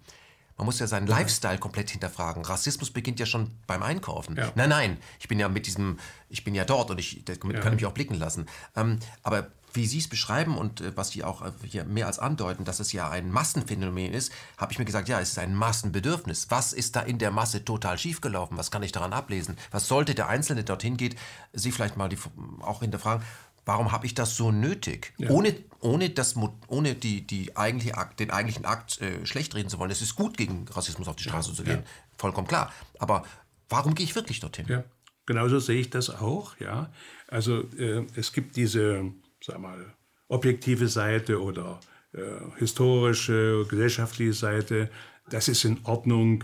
Man 0.61 0.66
muss 0.66 0.78
ja 0.78 0.86
seinen 0.86 1.06
ja. 1.06 1.18
Lifestyle 1.18 1.56
komplett 1.56 1.88
hinterfragen. 1.88 2.44
Rassismus 2.44 2.90
beginnt 2.90 3.18
ja 3.18 3.24
schon 3.24 3.50
beim 3.66 3.82
Einkaufen. 3.82 4.36
Ja. 4.36 4.52
Nein, 4.56 4.68
nein, 4.68 4.98
ich 5.18 5.26
bin 5.26 5.40
ja 5.40 5.48
mit 5.48 5.66
diesem, 5.66 5.98
ich 6.28 6.44
bin 6.44 6.54
ja 6.54 6.66
dort 6.66 6.90
und 6.90 6.98
ich 6.98 7.24
das 7.24 7.40
kann 7.40 7.50
ich 7.54 7.64
mich 7.64 7.86
auch 7.86 7.94
blicken 7.94 8.16
lassen. 8.16 8.44
Ähm, 8.76 8.98
aber 9.22 9.46
wie 9.72 9.86
Sie 9.86 9.96
es 9.96 10.08
beschreiben 10.08 10.58
und 10.58 10.82
äh, 10.82 10.94
was 10.98 11.12
Sie 11.12 11.24
auch 11.24 11.40
äh, 11.40 11.52
hier 11.64 11.84
mehr 11.84 12.06
als 12.06 12.18
andeuten, 12.18 12.66
dass 12.66 12.78
es 12.78 12.92
ja 12.92 13.08
ein 13.08 13.30
Massenphänomen 13.30 14.12
ist, 14.12 14.32
habe 14.58 14.70
ich 14.72 14.78
mir 14.78 14.84
gesagt, 14.84 15.08
ja, 15.08 15.18
es 15.18 15.30
ist 15.30 15.38
ein 15.38 15.54
Massenbedürfnis. 15.54 16.48
Was 16.50 16.74
ist 16.74 16.94
da 16.94 17.00
in 17.00 17.16
der 17.16 17.30
Masse 17.30 17.64
total 17.64 17.96
schiefgelaufen? 17.96 18.58
Was 18.58 18.70
kann 18.70 18.82
ich 18.82 18.92
daran 18.92 19.14
ablesen? 19.14 19.56
Was 19.70 19.88
sollte 19.88 20.14
der 20.14 20.28
Einzelne, 20.28 20.62
der 20.62 20.76
dorthin 20.76 20.98
geht, 20.98 21.16
Sie 21.54 21.72
vielleicht 21.72 21.96
mal 21.96 22.11
die, 22.11 22.18
auch 22.61 22.80
hinterfragen, 22.80 23.24
warum 23.70 23.92
habe 23.92 24.04
ich 24.04 24.14
das 24.14 24.36
so 24.36 24.50
nötig? 24.50 25.12
Ja. 25.16 25.30
Ohne, 25.30 25.54
ohne, 25.78 26.10
das, 26.10 26.34
ohne 26.66 26.96
die, 26.96 27.24
die 27.24 27.56
eigentliche 27.56 27.96
Akt, 27.96 28.18
den 28.18 28.32
eigentlichen 28.32 28.64
Akt 28.64 29.00
äh, 29.00 29.24
schlecht 29.24 29.54
reden 29.54 29.68
zu 29.68 29.78
wollen. 29.78 29.92
Es 29.92 30.02
ist 30.02 30.16
gut, 30.16 30.36
gegen 30.36 30.66
Rassismus 30.68 31.06
auf 31.06 31.14
die 31.14 31.22
Straße 31.22 31.50
ja. 31.50 31.54
zu 31.54 31.62
gehen. 31.62 31.84
Vollkommen 32.18 32.48
klar. 32.48 32.72
Aber 32.98 33.24
warum 33.68 33.94
gehe 33.94 34.04
ich 34.04 34.16
wirklich 34.16 34.40
dorthin? 34.40 34.66
Ja. 34.68 34.82
Genauso 35.24 35.60
sehe 35.60 35.80
ich 35.80 35.88
das 35.88 36.10
auch. 36.10 36.58
Ja. 36.58 36.92
Also 37.28 37.60
äh, 37.78 38.04
es 38.16 38.32
gibt 38.32 38.56
diese 38.56 39.04
sag 39.40 39.60
mal, 39.60 39.94
objektive 40.26 40.88
Seite 40.88 41.40
oder 41.40 41.78
äh, 42.12 42.22
historische, 42.58 43.66
gesellschaftliche 43.68 44.32
Seite. 44.32 44.90
Das 45.28 45.46
ist 45.46 45.64
in 45.64 45.78
Ordnung, 45.84 46.42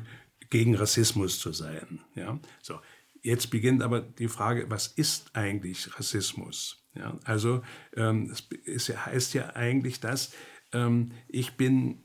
gegen 0.48 0.76
Rassismus 0.76 1.40
zu 1.40 1.52
sein. 1.52 1.98
Ja? 2.14 2.38
So, 2.62 2.78
jetzt 3.20 3.50
beginnt 3.50 3.82
aber 3.82 4.00
die 4.00 4.28
Frage, 4.28 4.70
was 4.70 4.86
ist 4.86 5.34
eigentlich 5.34 5.98
Rassismus? 5.98 6.86
Ja? 6.99 7.18
Also 7.24 7.62
ähm, 7.97 8.32
es 8.64 8.88
heißt 8.88 9.34
ja 9.34 9.55
eigentlich, 9.55 10.01
dass 10.01 10.32
ähm, 10.72 11.12
ich 11.28 11.53
bin 11.53 11.99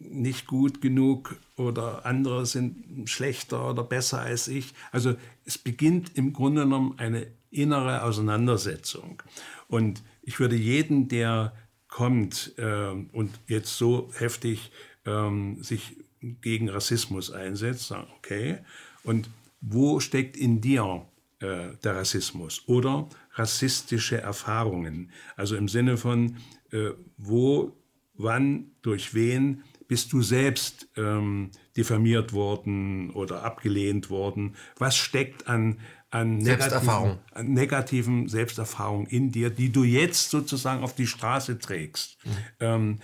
nicht 0.00 0.46
gut 0.46 0.80
genug 0.80 1.36
oder 1.56 2.04
andere 2.04 2.46
sind 2.46 3.08
schlechter 3.08 3.70
oder 3.70 3.82
besser 3.82 4.20
als 4.20 4.48
ich. 4.48 4.74
Also 4.90 5.14
es 5.44 5.58
beginnt 5.58 6.16
im 6.16 6.32
Grunde 6.32 6.62
genommen 6.62 6.98
eine 6.98 7.26
innere 7.50 8.02
Auseinandersetzung. 8.02 9.22
Und 9.68 10.02
ich 10.22 10.38
würde 10.38 10.56
jeden, 10.56 11.08
der 11.08 11.54
kommt 11.88 12.54
äh, 12.58 12.90
und 13.12 13.38
jetzt 13.46 13.76
so 13.76 14.10
heftig 14.18 14.70
ähm, 15.04 15.62
sich 15.62 15.96
gegen 16.20 16.68
Rassismus 16.68 17.30
einsetzt, 17.30 17.88
sagen, 17.88 18.08
okay, 18.16 18.58
und 19.02 19.28
wo 19.60 20.00
steckt 20.00 20.36
in 20.36 20.60
dir 20.60 21.06
äh, 21.42 21.76
der 21.82 21.96
Rassismus 21.96 22.62
oder 22.66 23.08
rassistische 23.34 24.20
Erfahrungen? 24.20 25.10
Also 25.36 25.56
im 25.56 25.68
Sinne 25.68 25.96
von, 25.96 26.36
äh, 26.70 26.90
wo, 27.18 27.76
wann, 28.14 28.70
durch 28.82 29.12
wen 29.12 29.62
bist 29.88 30.12
du 30.12 30.22
selbst 30.22 30.88
ähm, 30.96 31.50
diffamiert 31.76 32.32
worden 32.32 33.10
oder 33.10 33.44
abgelehnt 33.44 34.08
worden? 34.08 34.56
Was 34.78 34.96
steckt 34.96 35.48
an, 35.48 35.80
an, 36.10 36.40
Selbsterfahrung. 36.40 37.18
an 37.32 37.52
negativen 37.52 38.28
Selbsterfahrungen 38.28 39.06
in 39.06 39.32
dir, 39.32 39.50
die 39.50 39.70
du 39.70 39.84
jetzt 39.84 40.30
sozusagen 40.30 40.82
auf 40.82 40.94
die 40.94 41.06
Straße 41.06 41.58
trägst. 41.58 42.16
Mhm. 42.24 42.30
Ähm, 42.60 42.98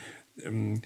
ähm, 0.44 0.82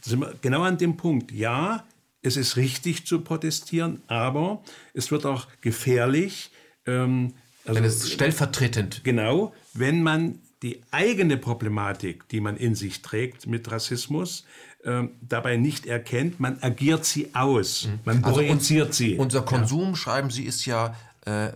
sind 0.00 0.20
wir 0.20 0.34
genau 0.40 0.62
an 0.62 0.78
dem 0.78 0.96
Punkt. 0.96 1.32
Ja, 1.32 1.84
es 2.22 2.36
ist 2.36 2.56
richtig 2.56 3.06
zu 3.06 3.20
protestieren, 3.20 4.02
aber 4.06 4.62
es 4.94 5.10
wird 5.10 5.26
auch 5.26 5.46
gefährlich. 5.60 6.50
Ähm, 6.88 7.34
also, 7.64 7.80
wenn 7.80 7.84
es 7.84 8.10
stellvertretend. 8.10 9.04
Genau, 9.04 9.54
wenn 9.74 10.02
man 10.02 10.40
die 10.62 10.80
eigene 10.90 11.36
Problematik, 11.36 12.28
die 12.28 12.40
man 12.40 12.56
in 12.56 12.74
sich 12.74 13.02
trägt 13.02 13.46
mit 13.46 13.70
Rassismus, 13.70 14.44
äh, 14.82 15.04
dabei 15.20 15.56
nicht 15.56 15.86
erkennt, 15.86 16.40
man 16.40 16.58
agiert 16.62 17.04
sie 17.04 17.34
aus, 17.34 17.86
mhm. 17.86 18.00
man 18.04 18.24
also 18.24 18.36
projiziert 18.36 18.94
sie. 18.94 19.16
Unser 19.16 19.42
Konsum, 19.42 19.90
ja. 19.90 19.96
schreiben 19.96 20.30
Sie, 20.30 20.44
ist 20.44 20.66
ja 20.66 20.96
äh, 21.26 21.52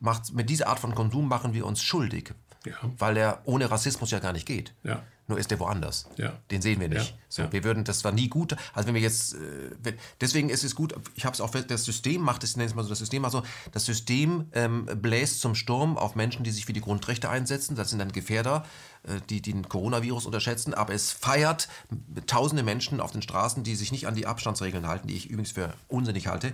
macht, 0.00 0.34
mit 0.34 0.50
dieser 0.50 0.68
Art 0.68 0.78
von 0.78 0.94
Konsum 0.94 1.28
machen 1.28 1.54
wir 1.54 1.66
uns 1.66 1.82
schuldig. 1.82 2.32
Ja. 2.66 2.74
Weil 2.98 3.16
er 3.16 3.42
ohne 3.44 3.70
Rassismus 3.70 4.10
ja 4.10 4.20
gar 4.20 4.32
nicht 4.32 4.46
geht. 4.46 4.72
Ja. 4.84 5.02
Nur 5.26 5.38
ist 5.38 5.50
er 5.50 5.58
woanders. 5.58 6.06
Ja. 6.16 6.34
Den 6.50 6.60
sehen 6.60 6.80
wir 6.80 6.88
nicht. 6.88 7.10
Ja. 7.10 7.16
So, 7.28 7.42
ja. 7.42 7.52
Wir 7.52 7.64
würden, 7.64 7.84
das 7.84 8.04
war 8.04 8.12
nie 8.12 8.28
gut. 8.28 8.54
Also 8.74 8.86
wenn 8.86 8.94
wir 8.94 9.00
jetzt, 9.00 9.34
äh, 9.34 9.94
deswegen 10.20 10.50
ist 10.50 10.64
es 10.64 10.74
gut, 10.74 10.94
ich 11.14 11.24
habe 11.24 11.34
es 11.34 11.40
auch, 11.40 11.50
das 11.50 11.84
System 11.84 12.20
macht 12.20 12.44
es, 12.44 12.56
nenne 12.56 12.68
es 12.68 12.74
mal 12.74 12.82
so, 12.82 12.90
das 12.90 12.98
System 12.98 13.22
macht 13.22 13.32
so, 13.32 13.42
das 13.72 13.86
System 13.86 14.48
ähm, 14.52 14.84
bläst 14.84 15.40
zum 15.40 15.54
Sturm 15.54 15.96
auf 15.96 16.14
Menschen, 16.14 16.44
die 16.44 16.50
sich 16.50 16.66
für 16.66 16.74
die 16.74 16.82
Grundrechte 16.82 17.30
einsetzen. 17.30 17.74
Das 17.74 17.90
sind 17.90 17.98
dann 17.98 18.12
Gefährder. 18.12 18.64
Äh, 19.06 19.20
die 19.28 19.42
den 19.42 19.68
Coronavirus 19.68 20.26
unterschätzen, 20.26 20.72
aber 20.72 20.94
es 20.94 21.12
feiert 21.12 21.68
tausende 22.26 22.62
Menschen 22.62 23.00
auf 23.00 23.10
den 23.10 23.20
Straßen, 23.20 23.62
die 23.62 23.74
sich 23.74 23.92
nicht 23.92 24.06
an 24.06 24.14
die 24.14 24.26
Abstandsregeln 24.26 24.86
halten, 24.86 25.08
die 25.08 25.16
ich 25.16 25.28
übrigens 25.28 25.52
für 25.52 25.74
unsinnig 25.88 26.26
halte 26.26 26.52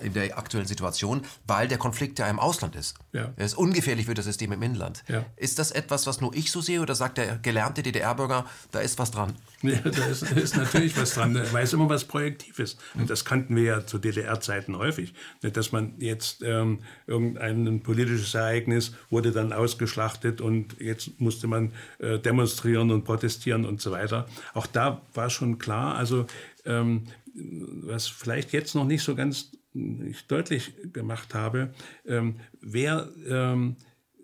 in 0.00 0.12
der 0.12 0.36
aktuellen 0.36 0.66
Situation, 0.66 1.22
weil 1.46 1.68
der 1.68 1.78
Konflikt 1.78 2.18
ja 2.18 2.28
im 2.28 2.38
Ausland 2.38 2.76
ist. 2.76 2.96
Ja. 3.12 3.32
Er 3.36 3.46
ist 3.46 3.56
ungefährlich 3.56 4.06
für 4.06 4.14
das 4.14 4.26
System 4.26 4.52
im 4.52 4.62
Inland. 4.62 5.04
Ist 5.36 5.58
das 5.58 5.70
etwas, 5.70 6.06
was 6.06 6.20
nur 6.20 6.34
ich 6.34 6.50
so 6.50 6.60
sehe 6.60 6.82
oder 6.82 6.94
sagt 6.94 7.18
der 7.18 7.38
gelernte 7.38 7.82
DDR-Bürger, 8.06 8.46
da 8.70 8.80
ist 8.80 8.98
was 8.98 9.10
dran? 9.10 9.34
Ja, 9.62 9.78
da 9.80 10.04
ist, 10.06 10.22
ist, 10.22 10.56
natürlich 10.56 10.96
was 10.96 11.14
dran, 11.14 11.34
weil 11.52 11.64
es 11.64 11.72
immer 11.72 11.88
was 11.88 12.04
Projektives. 12.04 12.76
Und 12.94 13.10
das 13.10 13.24
kannten 13.24 13.56
wir 13.56 13.62
ja 13.62 13.86
zu 13.86 13.98
DDR-Zeiten 13.98 14.76
häufig. 14.76 15.14
Dass 15.40 15.72
man 15.72 15.94
jetzt 15.98 16.42
ähm, 16.42 16.80
irgendein 17.06 17.82
politisches 17.82 18.34
Ereignis 18.34 18.92
wurde 19.10 19.32
dann 19.32 19.52
ausgeschlachtet 19.52 20.40
und 20.40 20.78
jetzt 20.80 21.20
musste 21.20 21.46
man 21.46 21.72
äh, 21.98 22.18
demonstrieren 22.18 22.90
und 22.90 23.04
protestieren 23.04 23.64
und 23.64 23.80
so 23.80 23.90
weiter. 23.90 24.26
Auch 24.54 24.66
da 24.66 25.02
war 25.14 25.30
schon 25.30 25.58
klar, 25.58 25.96
also 25.96 26.26
ähm, 26.64 27.06
was 27.34 28.06
vielleicht 28.06 28.52
jetzt 28.52 28.74
noch 28.74 28.84
nicht 28.84 29.02
so 29.02 29.14
ganz 29.14 29.52
ich 29.74 30.26
deutlich 30.26 30.72
gemacht 30.92 31.34
habe, 31.34 31.74
ähm, 32.06 32.36
wer 32.62 33.10
ähm, 33.28 33.76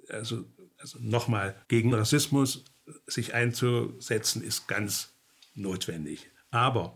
also, 0.08 0.44
also 0.78 0.98
nochmal 1.00 1.54
gegen 1.68 1.92
Rassismus 1.92 2.64
sich 3.06 3.34
einzusetzen, 3.34 4.42
ist 4.42 4.68
ganz 4.68 5.12
notwendig. 5.54 6.30
Aber 6.50 6.94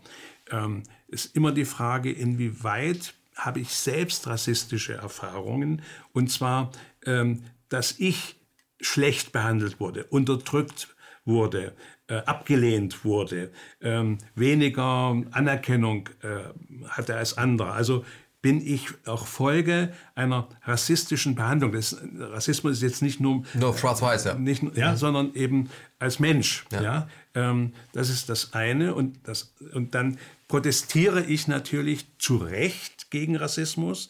ähm, 0.51 0.83
ist 1.07 1.35
immer 1.35 1.51
die 1.51 1.65
Frage, 1.65 2.11
inwieweit 2.11 3.13
habe 3.35 3.59
ich 3.59 3.69
selbst 3.69 4.27
rassistische 4.27 4.93
Erfahrungen 4.93 5.81
und 6.13 6.31
zwar, 6.31 6.71
ähm, 7.05 7.43
dass 7.69 7.99
ich 7.99 8.35
schlecht 8.79 9.31
behandelt 9.31 9.79
wurde, 9.79 10.05
unterdrückt 10.05 10.95
wurde, 11.25 11.73
äh, 12.07 12.15
abgelehnt 12.15 13.03
wurde, 13.03 13.51
ähm, 13.81 14.17
weniger 14.35 15.21
Anerkennung 15.31 16.09
äh, 16.21 16.87
hatte 16.87 17.15
als 17.15 17.37
andere. 17.37 17.71
Also 17.71 18.05
bin 18.41 18.65
ich 18.65 18.87
auch 19.05 19.27
Folge 19.27 19.93
einer 20.15 20.47
rassistischen 20.63 21.35
Behandlung. 21.35 21.71
Das, 21.71 21.97
Rassismus 22.17 22.73
ist 22.73 22.81
jetzt 22.83 23.01
nicht 23.01 23.19
nur, 23.19 23.43
nur 23.53 23.77
schwarz-weiß, 23.77 24.25
ja. 24.25 24.33
Nicht, 24.35 24.63
ja, 24.75 24.91
mhm. 24.91 24.97
sondern 24.97 25.33
eben 25.33 25.69
als 25.99 26.19
Mensch. 26.19 26.65
Ja. 26.71 26.81
ja? 26.81 27.07
Ähm, 27.33 27.73
das 27.93 28.09
ist 28.09 28.29
das 28.29 28.53
eine. 28.53 28.93
Und, 28.93 29.27
das, 29.27 29.53
und 29.73 29.95
dann 29.95 30.17
protestiere 30.47 31.23
ich 31.23 31.47
natürlich 31.47 32.07
zu 32.19 32.37
Recht 32.37 33.11
gegen 33.11 33.35
Rassismus, 33.35 34.09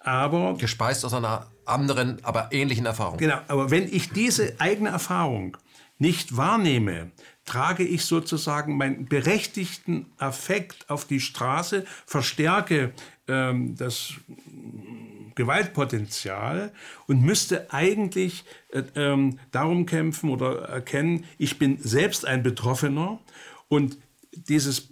aber... 0.00 0.56
Gespeist 0.58 1.04
aus 1.04 1.14
einer 1.14 1.50
anderen, 1.64 2.22
aber 2.24 2.48
ähnlichen 2.52 2.86
Erfahrung. 2.86 3.18
Genau, 3.18 3.38
aber 3.48 3.70
wenn 3.70 3.92
ich 3.92 4.10
diese 4.10 4.54
eigene 4.58 4.90
Erfahrung 4.90 5.56
nicht 5.98 6.36
wahrnehme, 6.36 7.12
trage 7.44 7.84
ich 7.84 8.04
sozusagen 8.04 8.76
meinen 8.76 9.06
berechtigten 9.06 10.12
Affekt 10.18 10.90
auf 10.90 11.04
die 11.04 11.20
Straße, 11.20 11.84
verstärke 12.06 12.92
ähm, 13.32 13.74
das 13.76 14.14
Gewaltpotenzial 15.34 16.72
und 17.06 17.22
müsste 17.22 17.72
eigentlich 17.72 18.44
äh, 18.68 18.82
ähm, 18.94 19.38
darum 19.50 19.86
kämpfen 19.86 20.30
oder 20.30 20.68
erkennen, 20.68 21.24
ich 21.38 21.58
bin 21.58 21.78
selbst 21.78 22.26
ein 22.26 22.42
Betroffener 22.42 23.18
und 23.68 23.96
dieses 24.32 24.91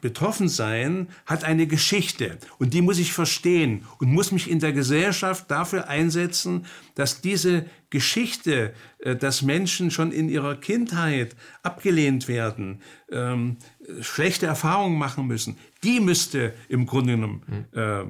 Betroffensein 0.00 1.08
hat 1.26 1.42
eine 1.42 1.66
Geschichte 1.66 2.38
und 2.58 2.74
die 2.74 2.82
muss 2.82 2.98
ich 2.98 3.12
verstehen 3.12 3.84
und 3.98 4.12
muss 4.12 4.30
mich 4.30 4.48
in 4.48 4.60
der 4.60 4.72
Gesellschaft 4.72 5.50
dafür 5.50 5.88
einsetzen, 5.88 6.64
dass 6.94 7.20
diese 7.20 7.64
Geschichte, 7.90 8.72
äh, 9.00 9.16
dass 9.16 9.42
Menschen 9.42 9.90
schon 9.90 10.12
in 10.12 10.28
ihrer 10.28 10.56
Kindheit 10.56 11.36
abgelehnt 11.62 12.28
werden, 12.28 12.80
ähm, 13.10 13.56
schlechte 14.00 14.46
Erfahrungen 14.46 14.96
machen 14.96 15.26
müssen, 15.26 15.58
die 15.82 16.00
müsste 16.00 16.54
im 16.68 16.86
Grunde 16.86 17.14
genommen 17.14 17.66
äh, 17.72 18.04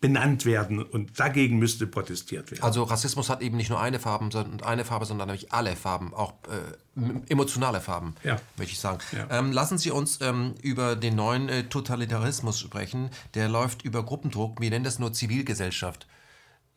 benannt 0.00 0.44
werden 0.44 0.82
und 0.82 1.18
dagegen 1.18 1.58
müsste 1.58 1.86
protestiert 1.86 2.50
werden. 2.50 2.62
Also 2.62 2.82
Rassismus 2.82 3.30
hat 3.30 3.40
eben 3.40 3.56
nicht 3.56 3.70
nur 3.70 3.80
eine 3.80 4.00
Farbe, 4.00 4.28
sondern 4.30 4.60
eine 4.62 4.84
Farbe, 4.84 5.06
sondern 5.06 5.28
nämlich 5.28 5.52
alle 5.52 5.76
Farben, 5.76 6.12
auch 6.12 6.34
äh, 6.48 7.30
emotionale 7.30 7.80
Farben, 7.80 8.14
ja. 8.24 8.36
möchte 8.56 8.72
ich 8.72 8.80
sagen. 8.80 8.98
Ja. 9.12 9.38
Ähm, 9.38 9.52
lassen 9.52 9.78
Sie 9.78 9.90
uns 9.90 10.07
ähm, 10.20 10.54
über 10.62 10.96
den 10.96 11.16
neuen 11.16 11.48
äh, 11.48 11.64
Totalitarismus 11.64 12.58
sprechen. 12.58 13.10
Der 13.34 13.48
läuft 13.48 13.82
über 13.84 14.02
Gruppendruck. 14.02 14.60
Wir 14.60 14.70
nennen 14.70 14.84
das 14.84 14.98
nur 14.98 15.12
Zivilgesellschaft. 15.12 16.06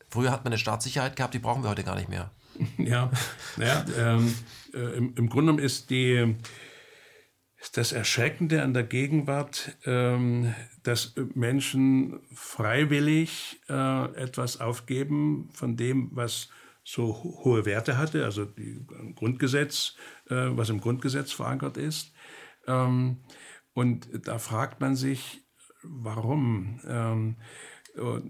Früher 0.10 0.32
hat 0.32 0.44
man 0.44 0.52
eine 0.52 0.60
Staatssicherheit 0.60 1.16
gehabt, 1.16 1.34
die 1.34 1.40
brauchen 1.40 1.64
wir 1.64 1.70
heute 1.70 1.84
gar 1.84 1.96
nicht 1.96 2.10
mehr. 2.10 2.32
Ja, 2.78 3.10
naja, 3.56 3.86
ähm, 3.98 4.36
äh, 4.74 4.98
im, 4.98 5.16
im 5.16 5.30
Grunde 5.30 5.64
ist 5.64 5.90
die 5.90 6.36
ist 7.62 7.78
das 7.78 7.92
Erschreckende 7.92 8.64
an 8.64 8.74
der 8.74 8.84
Gegenwart, 8.84 9.78
ähm, 9.86 10.54
dass 10.84 11.14
Menschen 11.36 12.20
freiwillig 12.34 13.62
äh, 13.70 14.06
etwas 14.16 14.60
aufgeben 14.60 15.50
von 15.54 15.78
dem, 15.78 16.10
was 16.12 16.50
so 16.84 17.14
hohe 17.44 17.66
Werte 17.66 17.98
hatte, 18.00 18.26
also 18.26 18.46
die 18.46 18.84
Grundgesetz, 19.16 19.96
äh, 20.30 20.36
was 20.50 20.70
im 20.70 20.82
Grundgesetz 20.82 21.32
verankert 21.32 21.78
ist. 21.78 22.11
Ähm, 22.68 23.18
und 23.74 24.10
da 24.28 24.38
fragt 24.38 24.82
man 24.82 24.96
sich, 24.96 25.42
warum? 25.84 26.80
Ähm, 26.88 27.36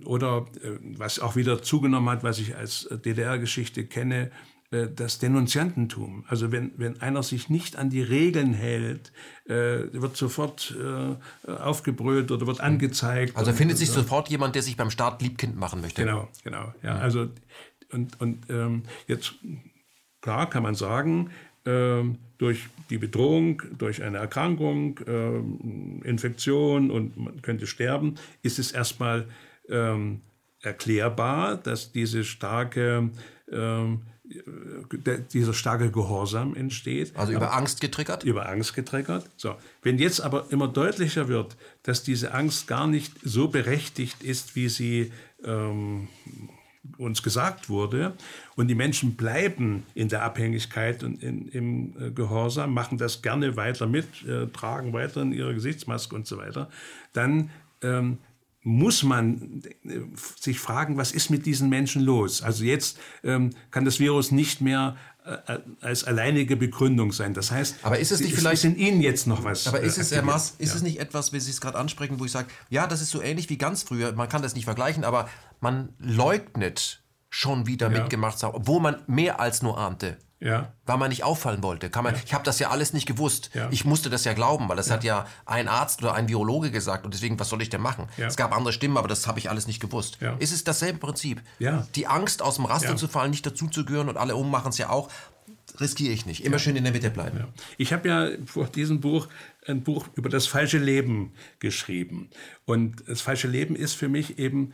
oder 0.06 0.46
äh, 0.64 0.80
was 0.98 1.20
auch 1.20 1.36
wieder 1.36 1.62
zugenommen 1.62 2.10
hat, 2.10 2.24
was 2.24 2.40
ich 2.40 2.56
als 2.56 2.90
DDR-Geschichte 2.90 3.86
kenne, 3.86 4.32
äh, 4.72 4.88
das 4.88 5.20
Denunziantentum. 5.20 6.26
Also 6.28 6.52
wenn, 6.52 6.72
wenn 6.78 7.02
einer 7.02 7.24
sich 7.24 7.50
nicht 7.50 7.76
an 7.76 7.90
die 7.90 8.02
Regeln 8.02 8.54
hält, 8.54 9.12
äh, 9.46 9.92
wird 9.92 10.18
sofort 10.18 10.76
äh, 10.80 11.52
aufgebrüllt 11.52 12.32
oder 12.32 12.48
wird 12.48 12.62
angezeigt. 12.62 13.36
Also 13.36 13.54
findet 13.54 13.78
sich 13.78 13.92
sofort 13.92 14.30
jemand, 14.30 14.56
der 14.56 14.64
sich 14.64 14.78
beim 14.78 14.90
Staat 14.90 15.22
Liebkind 15.22 15.56
machen 15.58 15.82
möchte. 15.82 16.04
Genau, 16.04 16.30
genau. 16.44 16.74
Ja, 16.82 16.98
also 16.98 17.30
und, 17.92 18.20
und 18.22 18.50
ähm, 18.50 18.84
jetzt 19.08 19.36
klar 20.22 20.50
kann 20.50 20.64
man 20.64 20.76
sagen, 20.76 21.32
durch 21.64 22.70
die 22.90 22.98
Bedrohung, 22.98 23.62
durch 23.78 24.02
eine 24.02 24.18
Erkrankung, 24.18 25.00
ähm, 25.06 26.02
Infektion 26.04 26.90
und 26.90 27.16
man 27.16 27.42
könnte 27.42 27.68
sterben, 27.68 28.16
ist 28.42 28.58
es 28.58 28.72
erstmal 28.72 29.28
ähm, 29.70 30.22
erklärbar, 30.62 31.58
dass 31.58 31.92
diese 31.92 32.24
starke 32.24 33.12
ähm, 33.52 34.02
dieser 35.34 35.54
starke 35.54 35.92
Gehorsam 35.92 36.56
entsteht. 36.56 37.16
Also 37.16 37.34
über 37.34 37.48
aber, 37.48 37.58
Angst 37.58 37.82
getriggert? 37.82 38.24
Über 38.24 38.48
Angst 38.48 38.74
getriggert. 38.74 39.30
So. 39.36 39.56
Wenn 39.82 39.98
jetzt 39.98 40.22
aber 40.22 40.48
immer 40.52 40.68
deutlicher 40.68 41.28
wird, 41.28 41.58
dass 41.84 42.04
diese 42.04 42.34
Angst 42.34 42.68
gar 42.68 42.88
nicht 42.88 43.14
so 43.24 43.50
berechtigt 43.50 44.24
ist, 44.24 44.56
wie 44.56 44.70
sie 44.70 45.12
ähm, 45.44 46.08
uns 46.98 47.22
gesagt 47.22 47.70
wurde, 47.70 48.14
und 48.56 48.68
die 48.68 48.76
Menschen 48.76 49.16
bleiben 49.16 49.84
in 49.94 50.10
der 50.10 50.24
Abhängigkeit 50.24 51.04
und 51.04 51.22
in, 51.22 51.48
im 51.50 51.94
äh, 52.00 52.12
Gehorsam, 52.12 52.74
machen 52.74 52.98
das 52.98 53.22
gerne 53.22 53.56
weiter 53.56 53.88
mit, 53.88 54.24
äh, 54.28 54.48
tragen 54.48 54.94
weiterhin 54.94 55.32
ihre 55.32 55.54
Gesichtsmaske 55.54 56.16
und 56.16 56.26
so 56.26 56.38
weiter, 56.38 56.70
dann 57.14 57.52
ähm, 57.84 58.18
muss 58.64 59.04
man 59.04 59.64
äh, 59.84 60.00
sich 60.40 60.60
fragen, 60.60 60.98
was 60.98 61.12
ist 61.12 61.30
mit 61.30 61.46
diesen 61.46 61.70
Menschen 61.70 62.04
los? 62.04 62.42
Also 62.42 62.64
jetzt 62.64 63.00
ähm, 63.24 63.52
kann 63.72 63.86
das 63.86 64.00
Virus 64.00 64.32
nicht 64.32 64.62
mehr 64.62 64.98
als 65.82 66.04
alleinige 66.04 66.56
Begründung 66.56 67.12
sein. 67.12 67.34
Das 67.34 67.52
heißt, 67.52 67.76
aber 67.84 68.00
ist 68.00 68.12
es 68.12 68.22
nicht 68.22 68.36
vielleicht 68.36 68.64
ist 68.64 68.66
in 68.66 68.76
Ihnen 68.76 69.02
jetzt 69.02 69.28
noch 69.28 69.44
was? 69.44 69.68
Aber 69.68 69.80
ist 69.80 69.98
es, 69.98 70.12
Herr 70.12 70.24
Maas, 70.24 70.56
ist 70.58 70.70
ja. 70.70 70.76
es 70.78 70.82
nicht 70.82 71.00
etwas, 71.00 71.32
wie 71.32 71.40
Sie 71.40 71.52
es 71.52 71.62
gerade 71.62 71.78
ansprechen, 71.78 72.20
wo 72.20 72.26
ich 72.26 72.32
sage, 72.32 72.48
ja, 72.70 72.88
das 72.88 73.02
ist 73.02 73.12
so 73.12 73.22
ähnlich 73.22 73.50
wie 73.50 73.58
ganz 73.58 73.84
früher. 73.84 74.14
Man 74.14 74.30
kann 74.30 74.42
das 74.42 74.56
nicht 74.56 74.66
vergleichen, 74.66 75.04
aber 75.04 75.30
man 75.60 75.90
leugnet 76.00 77.04
schon 77.30 77.68
wieder 77.68 77.92
ja. 77.92 78.02
mitgemacht 78.02 78.40
zu 78.40 78.48
haben, 78.48 78.56
obwohl 78.56 78.82
man 78.82 79.04
mehr 79.08 79.40
als 79.40 79.62
nur 79.62 79.78
ahnte. 79.78 80.18
Ja. 80.42 80.74
Weil 80.88 80.98
man 80.98 81.10
nicht 81.10 81.24
auffallen 81.24 81.62
wollte. 81.62 81.92
Kann 81.92 82.04
man, 82.04 82.16
ja. 82.16 82.22
Ich 82.26 82.34
habe 82.34 82.44
das 82.44 82.58
ja 82.58 82.72
alles 82.72 82.94
nicht 82.94 83.06
gewusst. 83.06 83.52
Ja. 83.54 83.68
Ich 83.70 83.86
musste 83.86 84.10
das 84.10 84.26
ja 84.26 84.34
glauben, 84.34 84.68
weil 84.68 84.76
das 84.76 84.88
ja. 84.88 84.96
hat 84.96 85.04
ja 85.04 85.28
ein 85.46 85.68
Arzt 85.68 86.02
oder 86.02 86.16
ein 86.16 86.28
Virologe 86.28 86.72
gesagt 86.72 87.06
und 87.06 87.14
deswegen, 87.14 87.40
was 87.40 87.50
soll 87.50 87.62
ich 87.62 87.70
denn 87.70 87.82
machen? 87.82 88.08
Es 88.18 88.36
gab 88.36 88.56
andere 88.56 88.74
Stimmen, 88.74 88.98
aber 88.98 89.08
das 89.08 89.28
habe 89.28 89.38
ich 89.38 89.50
alles 89.50 89.68
nicht 89.68 89.80
gewusst. 89.80 90.18
Ist 90.40 90.52
es 90.52 90.64
dasselbe 90.64 90.98
Prinzip? 90.98 91.42
Die 91.96 92.08
Angst, 92.08 92.42
aus 92.42 92.56
dem 92.56 92.66
Raster 92.66 92.98
zu 92.98 93.08
fallen, 93.08 93.32
nicht 93.32 93.46
dazuzugehören 93.46 94.10
und 94.10 94.18
alle 94.18 94.36
um 94.36 94.50
machen 94.50 94.70
es 94.70 94.80
ja 94.80 94.90
auch, 94.90 95.10
riskiere 95.80 96.12
ich 96.12 96.26
nicht. 96.26 96.44
Immer 96.44 96.60
schön 96.60 96.76
in 96.76 96.84
der 96.84 96.92
Mitte 96.92 97.12
bleiben. 97.12 97.46
Ich 97.78 97.94
habe 97.94 98.10
ja 98.10 98.30
vor 98.46 98.68
diesem 98.68 99.00
Buch 99.00 99.28
ein 99.68 99.84
Buch 99.84 100.08
über 100.16 100.30
das 100.30 100.48
falsche 100.48 100.80
Leben 100.80 101.34
geschrieben. 101.60 102.30
Und 102.66 103.04
das 103.08 103.22
falsche 103.22 103.48
Leben 103.48 103.76
ist 103.76 103.94
für 103.94 104.10
mich 104.10 104.40
eben 104.40 104.74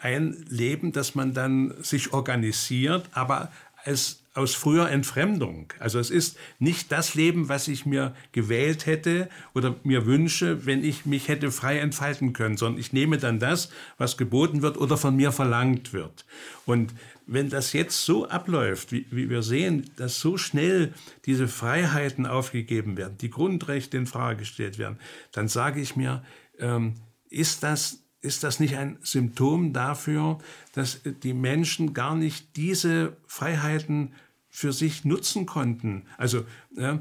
ein 0.00 0.44
Leben, 0.48 0.92
das 0.92 1.14
man 1.14 1.34
dann 1.34 1.74
sich 1.82 2.12
organisiert, 2.12 3.08
aber 3.12 3.52
als 3.84 4.22
aus 4.36 4.54
früher 4.54 4.90
Entfremdung. 4.90 5.72
Also 5.78 5.98
es 5.98 6.10
ist 6.10 6.38
nicht 6.58 6.92
das 6.92 7.14
Leben, 7.14 7.48
was 7.48 7.68
ich 7.68 7.86
mir 7.86 8.14
gewählt 8.32 8.86
hätte 8.86 9.28
oder 9.54 9.76
mir 9.82 10.06
wünsche, 10.06 10.66
wenn 10.66 10.84
ich 10.84 11.06
mich 11.06 11.28
hätte 11.28 11.50
frei 11.50 11.78
entfalten 11.78 12.32
können, 12.32 12.56
sondern 12.56 12.80
ich 12.80 12.92
nehme 12.92 13.18
dann 13.18 13.38
das, 13.38 13.70
was 13.98 14.16
geboten 14.16 14.62
wird 14.62 14.76
oder 14.76 14.96
von 14.96 15.16
mir 15.16 15.32
verlangt 15.32 15.92
wird. 15.92 16.24
Und 16.66 16.92
wenn 17.26 17.50
das 17.50 17.72
jetzt 17.72 18.04
so 18.04 18.28
abläuft, 18.28 18.92
wie, 18.92 19.06
wie 19.10 19.30
wir 19.30 19.42
sehen, 19.42 19.90
dass 19.96 20.20
so 20.20 20.36
schnell 20.36 20.92
diese 21.24 21.48
Freiheiten 21.48 22.26
aufgegeben 22.26 22.96
werden, 22.96 23.18
die 23.18 23.30
Grundrechte 23.30 23.96
in 23.96 24.06
Frage 24.06 24.40
gestellt 24.40 24.78
werden, 24.78 24.98
dann 25.32 25.48
sage 25.48 25.80
ich 25.80 25.96
mir, 25.96 26.22
ähm, 26.58 26.94
ist 27.28 27.62
das 27.62 28.06
ist 28.26 28.42
das 28.42 28.60
nicht 28.60 28.76
ein 28.76 28.98
Symptom 29.02 29.72
dafür, 29.72 30.38
dass 30.72 31.00
die 31.22 31.32
Menschen 31.32 31.94
gar 31.94 32.16
nicht 32.16 32.56
diese 32.56 33.16
Freiheiten 33.26 34.12
für 34.56 34.72
sich 34.72 35.04
nutzen 35.04 35.44
konnten. 35.44 36.04
Also, 36.16 36.46
ja, 36.78 37.00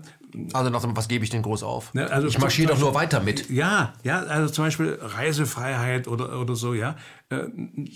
also 0.51 0.70
nach 0.70 0.82
dem, 0.82 0.97
was 0.97 1.08
gebe 1.08 1.24
ich 1.24 1.30
denn 1.30 1.41
groß 1.41 1.64
auf? 1.64 1.93
Ne, 1.93 2.12
also 2.12 2.28
ich 2.28 2.38
marschiere 2.38 2.74
doch 2.74 2.80
nur 2.80 2.93
weiter 2.93 3.22
mit. 3.22 3.49
Ja, 3.49 3.93
ja, 4.03 4.24
also 4.24 4.53
zum 4.53 4.66
Beispiel 4.66 4.99
Reisefreiheit 5.01 6.10
oder, 6.10 6.41
oder 6.41 6.53
so, 6.58 6.74
ja. 6.74 6.97
Äh, 7.30 7.43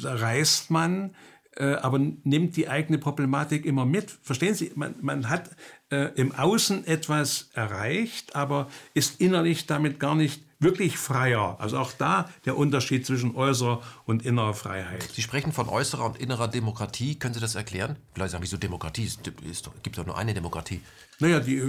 da 0.02 0.16
reist 0.16 0.72
man, 0.72 1.14
äh, 1.58 1.74
aber 1.74 2.00
nimmt 2.00 2.56
die 2.56 2.70
eigene 2.70 3.00
Problematik 3.00 3.66
immer 3.66 3.86
mit. 3.86 4.18
Verstehen 4.22 4.56
Sie, 4.56 4.72
man, 4.76 4.96
man 5.02 5.28
hat 5.28 5.50
äh, 5.90 6.06
im 6.16 6.34
Außen 6.34 6.88
etwas 6.88 7.50
erreicht, 7.54 8.38
aber 8.38 8.70
ist 8.94 9.20
innerlich 9.20 9.66
damit 9.66 10.00
gar 10.00 10.16
nicht 10.16 10.42
wirklich 10.60 10.98
freier. 10.98 11.58
Also 11.60 11.78
auch 11.78 11.94
da 11.94 12.30
der 12.46 12.58
Unterschied 12.58 13.06
zwischen 13.06 13.36
äußerer 13.36 13.82
und 14.06 14.26
innerer 14.26 14.54
Freiheit. 14.54 15.04
Sie 15.04 15.22
sprechen 15.22 15.54
von 15.54 15.70
äußerer 15.70 16.06
und 16.06 16.18
innerer 16.18 16.48
Demokratie. 16.48 17.18
Können 17.18 17.34
Sie 17.34 17.40
das 17.40 17.56
erklären? 17.56 17.96
Vielleicht 18.14 18.32
sagen, 18.32 18.44
wieso 18.44 18.58
Demokratie? 18.58 19.06
Es 19.06 19.64
gibt 19.84 19.98
doch 19.98 20.06
nur 20.06 20.18
eine 20.18 20.34
Demokratie. 20.34 20.82
Naja, 21.20 21.40
die, 21.40 21.62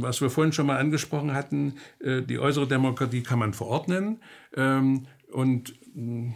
was 0.00 0.20
wir 0.20 0.30
vorhin 0.30 0.52
schon 0.52 0.66
mal 0.66 0.78
angesprochen 0.78 1.34
hatten, 1.34 1.74
äh, 2.00 2.22
die 2.22 2.38
äußere 2.38 2.68
Demokratie 2.68 3.22
kann 3.22 3.40
man 3.40 3.54
verordnen. 3.54 4.20
Ähm, 4.56 5.06
und 5.32 5.74
mm, 5.94 6.30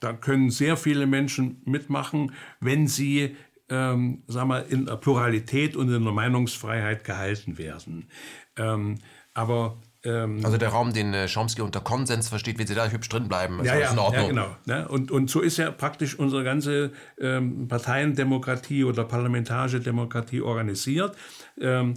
da 0.00 0.12
können 0.14 0.50
sehr 0.50 0.76
viele 0.76 1.06
Menschen 1.06 1.60
mitmachen, 1.64 2.32
wenn 2.60 2.86
sie 2.88 3.36
ähm, 3.68 4.22
sagen 4.28 4.48
wir, 4.48 4.66
in 4.66 4.86
der 4.86 4.96
Pluralität 4.96 5.76
und 5.76 5.92
in 5.92 6.04
der 6.04 6.12
Meinungsfreiheit 6.12 7.04
gehalten 7.04 7.58
werden. 7.58 8.08
Ähm, 8.56 8.96
aber 9.34 9.78
ähm, 10.06 10.40
also 10.44 10.56
der 10.56 10.68
Raum, 10.68 10.92
den 10.92 11.12
äh, 11.12 11.26
Chomsky 11.26 11.62
unter 11.62 11.80
Konsens 11.80 12.28
versteht, 12.28 12.58
wenn 12.58 12.66
Sie 12.66 12.74
da 12.74 12.88
hübsch 12.88 13.08
drin 13.08 13.28
bleiben, 13.28 13.60
ist 13.60 13.66
ja, 13.66 13.76
ja, 13.76 13.90
in 13.90 13.98
Ordnung. 13.98 14.22
Ja, 14.22 14.28
genau. 14.28 14.56
Ne? 14.64 14.88
Und, 14.88 15.10
und 15.10 15.28
so 15.28 15.40
ist 15.40 15.56
ja 15.56 15.70
praktisch 15.70 16.18
unsere 16.18 16.44
ganze 16.44 16.92
ähm, 17.20 17.66
Parteiendemokratie 17.68 18.84
oder 18.84 19.04
parlamentarische 19.04 19.80
Demokratie 19.80 20.40
organisiert. 20.40 21.16
Ähm, 21.60 21.94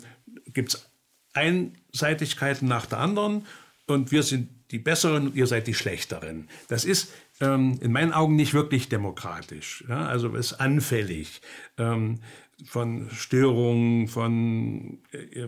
Gibt 0.47 0.73
es 0.73 0.89
Einseitigkeiten 1.33 2.67
nach 2.67 2.87
der 2.87 2.99
anderen 2.99 3.45
und 3.85 4.11
wir 4.11 4.23
sind 4.23 4.49
die 4.71 4.79
Besseren 4.79 5.27
und 5.27 5.35
ihr 5.35 5.47
seid 5.47 5.67
die 5.67 5.73
Schlechteren. 5.73 6.47
Das 6.67 6.85
ist 6.85 7.11
ähm, 7.41 7.79
in 7.81 7.91
meinen 7.91 8.13
Augen 8.13 8.35
nicht 8.35 8.53
wirklich 8.53 8.89
demokratisch. 8.89 9.83
Ja? 9.87 10.07
Also 10.07 10.35
es 10.35 10.51
ist 10.51 10.59
anfällig. 10.59 11.41
Ähm, 11.77 12.19
von 12.65 13.09
Störungen, 13.11 14.07
von 14.07 14.99
äh, 15.11 15.47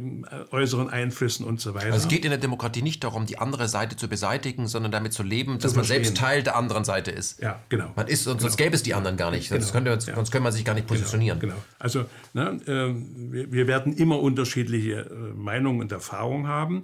äußeren 0.52 0.90
Einflüssen 0.90 1.46
und 1.46 1.60
so 1.60 1.74
weiter. 1.74 1.88
Also 1.88 1.98
es 1.98 2.08
geht 2.08 2.24
in 2.24 2.32
der 2.32 2.40
Demokratie 2.40 2.82
nicht 2.82 3.04
darum, 3.04 3.26
die 3.26 3.38
andere 3.38 3.68
Seite 3.68 3.96
zu 3.98 4.08
beseitigen, 4.08 4.68
sondern 4.68 4.92
damit 4.92 5.14
zu 5.14 5.24
leben, 5.24 5.60
zu 5.60 5.68
dass 5.68 5.76
man 5.76 5.84
selbst 5.84 6.16
Teil 6.16 6.44
der 6.44 6.56
anderen 6.56 6.86
Seite 6.86 7.12
ist. 7.12 7.42
Ja, 7.42 7.60
genau. 7.70 7.92
Man 7.96 8.08
ist, 8.08 8.24
sonst, 8.24 8.44
genau. 8.44 8.56
gäbe 8.56 8.76
es 8.76 8.84
die 8.84 8.94
anderen 8.94 9.18
gar 9.18 9.32
nicht. 9.32 9.50
Sonst, 9.50 9.74
genau. 9.74 9.92
könnte, 9.92 10.14
sonst 10.14 10.32
können 10.32 10.44
man 10.44 10.54
sich 10.54 10.64
gar 10.64 10.74
nicht 10.74 10.88
genau, 10.88 11.00
positionieren. 11.00 11.40
Genau. 11.40 11.54
genau. 11.54 11.66
Also 11.80 12.06
ne, 12.34 12.60
äh, 12.66 13.32
wir, 13.32 13.52
wir, 13.52 13.68
werden 13.68 13.94
immer 13.94 14.20
unterschiedliche 14.20 15.02
äh, 15.02 15.34
Meinungen 15.36 15.82
und 15.82 15.92
Erfahrungen 15.92 16.48
haben. 16.48 16.84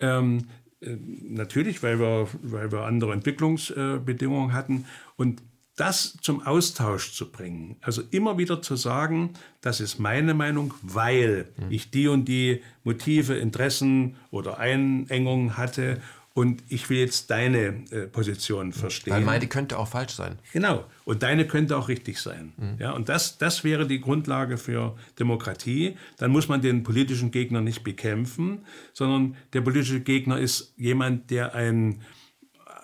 Ähm, 0.00 0.46
äh, 0.80 0.96
natürlich, 1.22 1.82
weil 1.82 2.00
wir, 2.00 2.28
weil 2.42 2.72
wir 2.72 2.82
andere 2.82 3.12
Entwicklungsbedingungen 3.12 4.52
hatten. 4.52 4.86
Und 5.16 5.42
das 5.78 6.16
zum 6.20 6.42
Austausch 6.42 7.12
zu 7.12 7.30
bringen. 7.30 7.76
Also 7.80 8.02
immer 8.10 8.36
wieder 8.36 8.60
zu 8.60 8.76
sagen, 8.76 9.34
das 9.60 9.80
ist 9.80 9.98
meine 9.98 10.34
Meinung, 10.34 10.74
weil 10.82 11.48
mhm. 11.56 11.70
ich 11.70 11.90
die 11.90 12.08
und 12.08 12.26
die 12.26 12.62
Motive, 12.84 13.34
Interessen 13.34 14.16
oder 14.30 14.58
Einengungen 14.58 15.56
hatte 15.56 16.00
und 16.38 16.62
ich 16.68 16.88
will 16.88 16.98
jetzt 16.98 17.30
deine 17.30 17.84
äh, 17.90 18.06
Position 18.06 18.72
verstehen. 18.72 19.12
Weil 19.12 19.22
meine 19.22 19.48
könnte 19.48 19.76
auch 19.76 19.88
falsch 19.88 20.12
sein. 20.12 20.38
Genau. 20.52 20.84
Und 21.04 21.24
deine 21.24 21.48
könnte 21.48 21.76
auch 21.76 21.88
richtig 21.88 22.20
sein. 22.20 22.52
Mhm. 22.56 22.76
Ja, 22.78 22.92
und 22.92 23.08
das, 23.08 23.38
das 23.38 23.64
wäre 23.64 23.88
die 23.88 24.00
Grundlage 24.00 24.56
für 24.56 24.96
Demokratie. 25.18 25.96
Dann 26.16 26.30
muss 26.30 26.48
man 26.48 26.60
den 26.60 26.84
politischen 26.84 27.32
Gegner 27.32 27.60
nicht 27.60 27.82
bekämpfen, 27.82 28.64
sondern 28.92 29.36
der 29.52 29.62
politische 29.62 30.00
Gegner 30.00 30.38
ist 30.38 30.74
jemand, 30.76 31.30
der 31.30 31.56
ein 31.56 32.02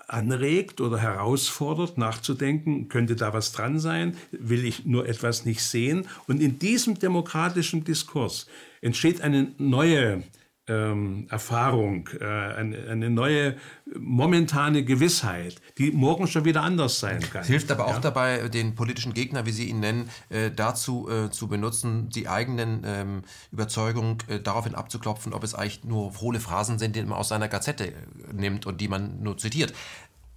anregt 0.09 0.81
oder 0.81 0.99
herausfordert, 0.99 1.99
nachzudenken, 1.99 2.89
könnte 2.89 3.17
da 3.17 3.33
was 3.33 3.53
dran 3.53 3.79
sein, 3.79 4.17
will 4.31 4.65
ich 4.65 4.85
nur 4.85 5.09
etwas 5.09 5.45
nicht 5.45 5.63
sehen. 5.63 6.07
Und 6.27 6.41
in 6.41 6.59
diesem 6.59 6.99
demokratischen 6.99 7.85
Diskurs 7.85 8.47
entsteht 8.81 9.21
eine 9.21 9.53
neue 9.59 10.23
ähm, 10.67 11.27
Erfahrung, 11.31 12.09
äh, 12.21 12.25
eine, 12.25 12.89
eine, 12.89 13.11
neue 13.11 13.57
momentane 13.99 14.83
Gewissheit, 14.83 15.61
die 15.77 15.91
morgen 15.91 16.27
schon 16.27 16.47
wieder 16.47 16.63
anders 16.63 17.01
sein 17.01 17.21
kann. 17.21 17.43
Es 17.43 17.49
hilft 17.49 17.71
aber 17.71 17.87
auch 17.87 17.95
ja? 17.95 18.01
dabei, 18.01 18.49
den 18.49 18.75
politischen 18.75 19.13
Gegner, 19.13 19.45
wie 19.45 19.51
Sie 19.51 19.69
ihn 19.69 19.81
nennen, 19.81 20.09
äh, 20.31 20.51
dazu 20.51 21.09
äh, 21.11 21.31
zu 21.31 21.49
benutzen, 21.49 22.09
die 22.09 22.29
eigenen 22.29 22.83
ähm, 22.87 23.23
Überzeugungen 23.53 24.19
äh, 24.29 24.41
daraufhin 24.41 24.75
abzuklopfen, 24.75 25.35
ob 25.35 25.45
es 25.45 25.55
eigentlich 25.55 25.85
nur 25.85 26.19
hohle 26.21 26.41
Phrasen 26.41 26.79
sind, 26.79 26.97
die 26.97 27.03
man 27.03 27.19
aus 27.19 27.29
seiner 27.29 27.49
Gazette 27.49 27.89
äh, 27.89 27.95
nimmt 28.33 28.65
und 28.65 28.81
die 28.81 28.89
man 28.89 29.23
nur 29.23 29.37
zitiert. 29.37 29.75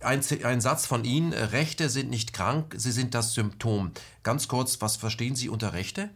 Ein, 0.02 0.22
ein, 0.44 0.62
Satz 0.62 0.86
von 0.86 1.06
Ihnen, 1.06 1.32
äh, 1.32 1.42
Rechte 1.42 1.90
sind 1.90 2.10
nicht 2.10 2.34
krank, 2.34 2.76
sie 2.78 2.92
sind 2.92 3.16
das 3.16 3.34
Symptom. 3.34 3.92
Ganz 4.24 4.50
kurz, 4.50 4.82
was 4.82 4.98
verstehen 4.98 5.36
Sie 5.36 5.48
unter 5.48 5.74
Rechte? 5.74 6.10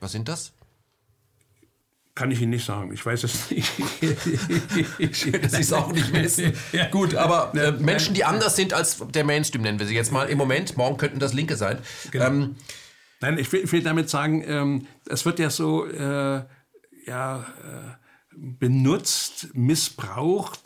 Was 0.00 0.12
sind 0.12 0.28
das? 0.28 0.52
Kann 2.14 2.30
ich 2.30 2.42
Ihnen 2.42 2.50
nicht 2.50 2.66
sagen. 2.66 2.92
Ich 2.92 3.04
weiß 3.04 3.24
es 3.24 3.50
nicht. 3.50 3.72
Sie 4.00 5.60
es 5.60 5.72
auch 5.72 5.90
nicht 5.92 6.12
wissen. 6.12 6.52
ja. 6.72 6.88
Gut, 6.88 7.14
aber 7.14 7.54
äh, 7.54 7.72
Menschen, 7.72 8.14
die 8.14 8.24
anders 8.24 8.54
sind 8.54 8.74
als 8.74 8.98
der 9.14 9.24
Mainstream, 9.24 9.62
nennen 9.62 9.78
wir 9.78 9.86
sie 9.86 9.94
jetzt 9.94 10.12
mal 10.12 10.28
im 10.28 10.36
Moment, 10.36 10.76
morgen 10.76 10.98
könnten 10.98 11.20
das 11.20 11.32
Linke 11.32 11.56
sein. 11.56 11.78
Genau. 12.10 12.26
Ähm, 12.26 12.56
Nein, 13.22 13.38
ich 13.38 13.50
will, 13.52 13.62
ich 13.64 13.72
will, 13.72 13.82
damit 13.82 14.10
sagen, 14.10 14.42
ähm, 14.46 14.86
es 15.08 15.24
wird 15.24 15.38
ja 15.38 15.48
so 15.48 15.86
äh, 15.86 16.42
ja, 17.06 17.40
äh, 17.40 17.96
benutzt, 18.36 19.48
missbraucht, 19.54 20.60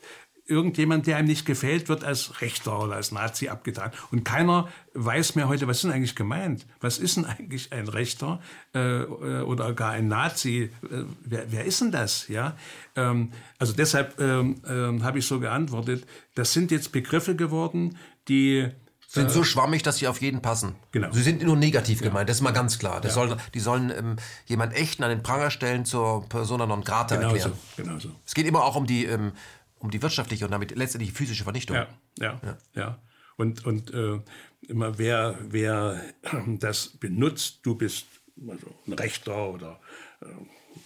irgendjemand, 0.47 1.07
der 1.07 1.17
einem 1.17 1.29
nicht 1.29 1.45
gefällt, 1.47 1.89
wird 1.89 2.05
als 2.05 2.41
Rechter 2.41 2.83
oder 2.83 2.95
als 2.95 3.13
Nazi 3.13 3.49
abgetan. 3.49 3.91
Und 4.11 4.25
keiner 4.25 4.69
weiß 4.95 5.35
mehr 5.35 5.49
heute, 5.49 5.67
was 5.67 5.79
ist 5.79 5.85
denn 5.85 5.93
eigentlich 5.93 6.17
gemeint? 6.17 6.67
Was 6.81 6.99
ist 6.99 7.17
denn 7.17 7.25
eigentlich 7.25 7.73
ein 7.73 7.89
Rechter 7.89 8.41
äh, 8.75 9.03
oder 9.05 9.73
gar 9.75 9.93
ein 9.93 10.09
Nazi? 10.09 10.71
Äh, 10.85 11.05
wer, 11.25 11.51
wer, 11.53 11.65
ist 11.65 11.81
denn 11.81 11.91
das? 11.91 12.29
Ja? 12.29 12.57
Ähm, 12.95 13.33
also 13.59 13.73
deshalb 13.73 14.19
ähm, 14.21 14.63
äh, 14.65 15.03
habe 15.03 15.19
ich 15.19 15.27
so 15.27 15.41
geantwortet, 15.41 16.07
das 16.35 16.53
sind 16.53 16.71
jetzt 16.71 16.93
Begriffe 16.93 17.35
geworden, 17.35 17.97
die 18.29 18.71
sind 19.09 19.31
so 19.31 19.45
schwammig, 19.45 19.83
dass 19.83 19.99
sie 19.99 20.09
auf 20.09 20.21
jeden 20.21 20.43
passen. 20.43 20.75
Genau. 20.93 21.11
Sie 21.13 21.23
sind 21.23 21.43
nur 21.43 21.57
negativ 21.57 22.01
ja. 22.01 22.09
gemeint, 22.09 22.29
das 22.29 22.39
ist 22.39 22.43
mal 22.43 22.53
ganz 22.53 22.79
klar. 22.79 23.03
Ja. 23.03 23.11
soll, 23.11 23.37
die 23.55 23.61
sollen 23.61 23.91
ähm, 23.91 24.17
jemand 24.47 24.75
echten 24.75 25.05
an 25.05 25.11
den 25.11 25.23
Pranger 25.23 25.51
stellen 25.51 25.85
zur 25.85 26.29
Persona 26.29 26.67
non 26.67 26.83
grata 26.83 27.17
genau 27.17 27.29
erklären. 27.29 27.53
So. 27.77 27.83
Genau 27.83 27.99
so. 27.99 28.11
Es 28.27 28.35
geht 28.35 28.47
immer 28.47 28.65
auch 28.65 28.77
um 28.77 28.87
die 28.87 29.07
ähm, 29.07 29.33
um 29.79 29.91
die 29.91 30.03
wirtschaftliche 30.03 30.45
und 30.45 30.51
damit 30.51 30.75
letztendlich 30.75 31.11
die 31.11 31.17
physische 31.17 31.45
Vernichtung. 31.45 31.77
Ja, 31.77 31.89
ja, 32.19 32.41
ja. 32.43 32.59
ja. 32.75 33.03
Und, 33.37 33.67
und 33.67 33.93
äh, 33.93 34.21
immer 34.69 34.99
wer, 34.99 35.39
wer 35.43 36.03
das 36.59 36.89
benutzt, 36.89 37.61
du 37.63 37.75
bist 37.75 38.07
also 38.49 38.67
ein 38.87 38.93
Rechter 38.95 39.51
oder 39.51 39.81
äh, 40.21 40.27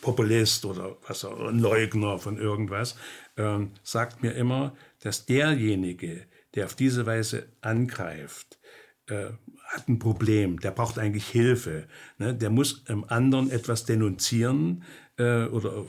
Populist 0.00 0.64
oder 0.64 0.96
was 1.06 1.24
auch, 1.24 1.48
ein 1.48 1.58
Leugner 1.58 2.18
von 2.18 2.38
irgendwas, 2.38 2.96
äh, 3.36 3.58
sagt 3.82 4.22
mir 4.22 4.32
immer, 4.32 4.74
dass 5.00 5.26
derjenige, 5.26 6.26
der 6.54 6.66
auf 6.66 6.74
diese 6.74 7.06
Weise 7.06 7.48
angreift, 7.60 8.58
äh, 9.06 9.30
hat 9.64 9.88
ein 9.88 9.98
Problem, 9.98 10.58
der 10.58 10.72
braucht 10.72 10.98
eigentlich 10.98 11.28
Hilfe. 11.28 11.86
Ne? 12.18 12.34
Der 12.34 12.50
muss 12.50 12.84
im 12.88 13.04
anderen 13.08 13.50
etwas 13.50 13.84
denunzieren 13.84 14.82
äh, 15.16 15.44
oder 15.44 15.84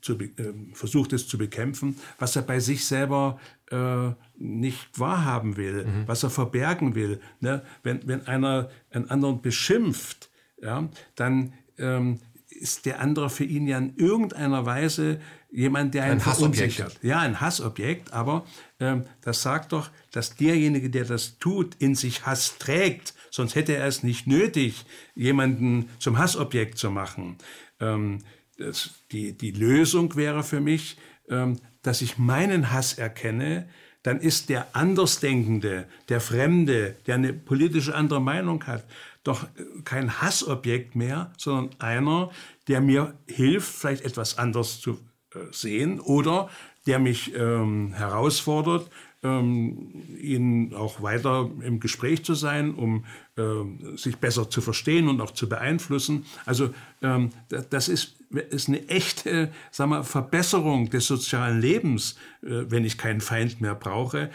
zu, 0.00 0.18
äh, 0.18 0.52
versucht 0.72 1.12
es 1.12 1.28
zu 1.28 1.38
bekämpfen, 1.38 1.96
was 2.18 2.36
er 2.36 2.42
bei 2.42 2.60
sich 2.60 2.86
selber 2.86 3.38
äh, 3.70 4.10
nicht 4.36 4.98
wahrhaben 4.98 5.56
will, 5.56 5.84
mhm. 5.84 6.08
was 6.08 6.22
er 6.22 6.30
verbergen 6.30 6.94
will. 6.94 7.20
Ne? 7.40 7.62
Wenn, 7.82 8.06
wenn 8.06 8.26
einer 8.26 8.70
einen 8.90 9.10
anderen 9.10 9.42
beschimpft, 9.42 10.30
ja, 10.60 10.88
dann 11.14 11.52
ähm, 11.78 12.20
ist 12.48 12.86
der 12.86 13.00
andere 13.00 13.30
für 13.30 13.44
ihn 13.44 13.66
ja 13.66 13.78
in 13.78 13.96
irgendeiner 13.96 14.64
Weise 14.64 15.20
jemand, 15.50 15.94
der 15.94 16.04
einen 16.04 16.12
ein 16.14 16.20
verunsichert. 16.20 16.98
Ja, 17.02 17.20
ein 17.20 17.40
Hassobjekt, 17.40 18.12
aber 18.12 18.46
ähm, 18.80 19.04
das 19.20 19.42
sagt 19.42 19.72
doch, 19.72 19.90
dass 20.10 20.36
derjenige, 20.36 20.90
der 20.90 21.04
das 21.04 21.38
tut, 21.38 21.76
in 21.78 21.94
sich 21.94 22.26
Hass 22.26 22.58
trägt, 22.58 23.14
sonst 23.30 23.54
hätte 23.54 23.76
er 23.76 23.86
es 23.86 24.02
nicht 24.02 24.26
nötig, 24.26 24.84
jemanden 25.14 25.88
zum 25.98 26.18
Hassobjekt 26.18 26.78
zu 26.78 26.90
machen. 26.90 27.36
Ähm, 27.80 28.20
das, 28.58 28.90
die, 29.12 29.32
die 29.32 29.50
Lösung 29.50 30.16
wäre 30.16 30.42
für 30.42 30.60
mich, 30.60 30.96
ähm, 31.28 31.58
dass 31.82 32.02
ich 32.02 32.18
meinen 32.18 32.72
Hass 32.72 32.94
erkenne, 32.94 33.68
dann 34.02 34.20
ist 34.20 34.50
der 34.50 34.76
Andersdenkende, 34.76 35.86
der 36.08 36.20
Fremde, 36.20 36.96
der 37.06 37.14
eine 37.14 37.32
politische 37.32 37.94
andere 37.94 38.20
Meinung 38.20 38.66
hat, 38.66 38.84
doch 39.22 39.46
kein 39.84 40.20
Hassobjekt 40.20 40.94
mehr, 40.94 41.32
sondern 41.38 41.70
einer, 41.80 42.30
der 42.68 42.80
mir 42.80 43.14
hilft, 43.26 43.72
vielleicht 43.72 44.04
etwas 44.04 44.36
anders 44.36 44.80
zu 44.80 44.98
äh, 45.34 45.38
sehen 45.50 46.00
oder 46.00 46.50
der 46.86 46.98
mich 46.98 47.34
ähm, 47.34 47.94
herausfordert, 47.94 48.90
ähm, 49.24 49.90
ihnen 50.20 50.74
auch 50.74 51.02
weiter 51.02 51.50
im 51.62 51.80
Gespräch 51.80 52.24
zu 52.24 52.34
sein, 52.34 52.74
um 52.74 53.04
äh, 53.36 53.96
sich 53.96 54.18
besser 54.18 54.48
zu 54.50 54.60
verstehen 54.60 55.08
und 55.08 55.20
auch 55.20 55.32
zu 55.32 55.48
beeinflussen. 55.48 56.26
Also 56.44 56.72
ähm, 57.02 57.30
das 57.48 57.88
ist 57.88 58.16
ist 58.50 58.68
eine 58.68 58.88
echte 58.88 59.52
sag 59.70 59.88
mal, 59.88 60.02
Verbesserung 60.02 60.90
des 60.90 61.06
sozialen 61.06 61.60
Lebens, 61.60 62.16
äh, 62.42 62.64
wenn 62.68 62.84
ich 62.84 62.98
keinen 62.98 63.20
Feind 63.20 63.60
mehr 63.60 63.74
brauche. 63.74 64.30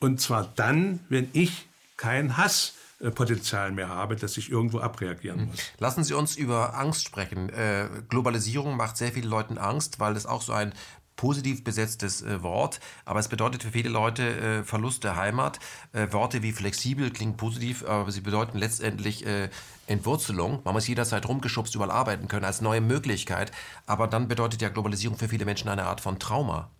Und 0.00 0.20
zwar 0.20 0.50
dann, 0.56 1.00
wenn 1.08 1.28
ich 1.32 1.66
kein 1.96 2.36
Hasspotenzial 2.36 3.72
mehr 3.72 3.88
habe, 3.88 4.16
dass 4.16 4.36
ich 4.36 4.50
irgendwo 4.50 4.80
abreagieren 4.80 5.46
muss. 5.46 5.58
Lassen 5.78 6.02
Sie 6.02 6.14
uns 6.14 6.34
über 6.34 6.76
Angst 6.76 7.04
sprechen. 7.04 7.50
Äh, 7.50 7.88
Globalisierung 8.08 8.76
macht 8.76 8.96
sehr 8.96 9.12
vielen 9.12 9.28
Leuten 9.28 9.58
Angst, 9.58 10.00
weil 10.00 10.16
es 10.16 10.26
auch 10.26 10.42
so 10.42 10.52
ein 10.52 10.72
positiv 11.16 11.64
besetztes 11.64 12.22
äh, 12.22 12.42
Wort, 12.42 12.80
aber 13.04 13.20
es 13.20 13.28
bedeutet 13.28 13.62
für 13.62 13.70
viele 13.70 13.88
Leute 13.88 14.22
äh, 14.22 14.64
Verlust 14.64 15.04
der 15.04 15.16
Heimat. 15.16 15.58
Äh, 15.92 16.12
Worte 16.12 16.42
wie 16.42 16.52
flexibel 16.52 17.10
klingen 17.10 17.36
positiv, 17.36 17.84
aber 17.84 18.10
sie 18.10 18.20
bedeuten 18.20 18.58
letztendlich 18.58 19.26
äh, 19.26 19.48
Entwurzelung. 19.86 20.60
Man 20.64 20.74
muss 20.74 20.88
jederzeit 20.88 21.28
rumgeschubst 21.28 21.74
überall 21.74 21.90
arbeiten 21.90 22.28
können 22.28 22.44
als 22.44 22.60
neue 22.60 22.80
Möglichkeit. 22.80 23.52
Aber 23.86 24.08
dann 24.08 24.28
bedeutet 24.28 24.62
ja 24.62 24.68
Globalisierung 24.68 25.18
für 25.18 25.28
viele 25.28 25.44
Menschen 25.44 25.68
eine 25.68 25.84
Art 25.84 26.00
von 26.00 26.18
Trauma. 26.18 26.70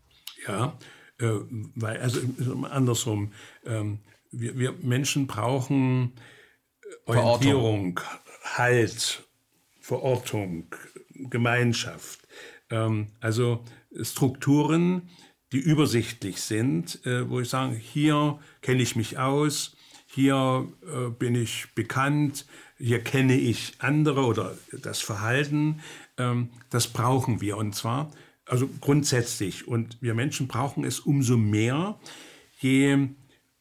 Ja, 0.46 0.78
äh, 1.20 1.40
weil, 1.74 2.00
also 2.00 2.20
andersrum. 2.70 3.32
Ähm, 3.64 4.00
wir, 4.30 4.58
wir, 4.58 4.72
Menschen 4.72 5.26
brauchen 5.26 6.14
äh, 7.06 7.10
Orientierung, 7.10 7.98
Verortung. 7.98 8.56
Halt, 8.56 9.28
Verortung, 9.80 10.74
Gemeinschaft. 11.10 12.20
Ähm, 12.70 13.08
also 13.20 13.64
Strukturen, 14.00 15.08
die 15.52 15.58
übersichtlich 15.58 16.40
sind, 16.40 17.04
äh, 17.04 17.28
wo 17.28 17.40
ich 17.40 17.48
sage, 17.48 17.74
hier 17.76 18.38
kenne 18.62 18.82
ich 18.82 18.96
mich 18.96 19.18
aus, 19.18 19.76
hier 20.06 20.68
äh, 20.82 21.10
bin 21.10 21.34
ich 21.34 21.68
bekannt, 21.74 22.46
hier 22.78 23.00
kenne 23.00 23.38
ich 23.38 23.74
andere 23.78 24.24
oder 24.24 24.56
das 24.82 25.00
Verhalten, 25.00 25.80
ähm, 26.18 26.50
das 26.70 26.88
brauchen 26.88 27.40
wir. 27.40 27.56
Und 27.56 27.74
zwar, 27.74 28.10
also 28.46 28.68
grundsätzlich. 28.80 29.68
Und 29.68 29.98
wir 30.00 30.14
Menschen 30.14 30.48
brauchen 30.48 30.84
es 30.84 31.00
umso 31.00 31.36
mehr, 31.36 31.98
je 32.58 33.08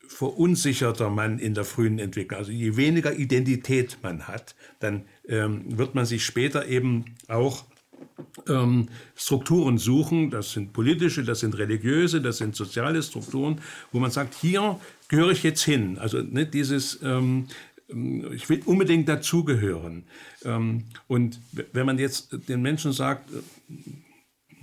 verunsicherter 0.08 1.10
man 1.10 1.40
in 1.40 1.54
der 1.54 1.64
frühen 1.64 2.00
Entwicklung, 2.00 2.40
also 2.40 2.52
je 2.52 2.76
weniger 2.76 3.14
Identität 3.14 3.98
man 4.04 4.28
hat, 4.28 4.56
dann 4.80 5.06
ähm, 5.28 5.78
wird 5.78 5.96
man 5.96 6.06
sich 6.06 6.26
später 6.26 6.68
eben 6.68 7.06
auch 7.28 7.64
ähm, 8.48 8.88
Strukturen 9.16 9.78
suchen, 9.78 10.30
das 10.30 10.52
sind 10.52 10.74
politische, 10.74 11.24
das 11.24 11.42
sind 11.42 11.58
religiöse, 11.58 12.22
das 12.22 12.38
sind 12.38 12.56
soziale 12.56 13.02
Strukturen, 13.04 13.62
wo 13.92 14.00
man 14.00 14.12
sagt, 14.12 14.36
hier 14.36 14.80
gehöre 15.08 15.32
ich 15.32 15.44
jetzt 15.44 15.64
hin. 15.64 15.98
Also 16.00 16.22
ne, 16.22 16.46
dieses, 16.46 17.02
ähm, 17.04 17.48
ich 18.34 18.50
will 18.50 18.62
unbedingt 18.66 19.10
dazugehören. 19.10 20.06
Ähm, 20.44 20.86
und 21.08 21.40
wenn 21.74 21.86
man 21.86 21.98
jetzt 21.98 22.30
den 22.48 22.62
Menschen 22.62 22.94
sagt, 22.94 23.30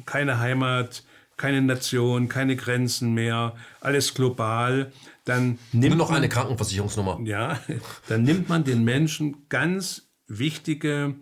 keine 0.07 0.39
Heimat, 0.39 1.05
keine 1.36 1.62
Nation, 1.62 2.28
keine 2.28 2.57
Grenzen 2.57 3.14
mehr, 3.14 3.55
alles 3.80 4.14
global, 4.14 4.93
dann 5.24 5.59
nimmt 5.72 5.97
Nur 5.97 6.07
noch 6.07 6.11
eine 6.11 6.28
Krankenversicherungsnummer. 6.28 7.20
Ja, 7.24 7.61
dann 8.09 8.22
nimmt 8.24 8.49
man 8.49 8.64
den 8.64 8.84
Menschen 8.84 9.49
ganz 9.49 10.09
wichtige, 10.26 11.14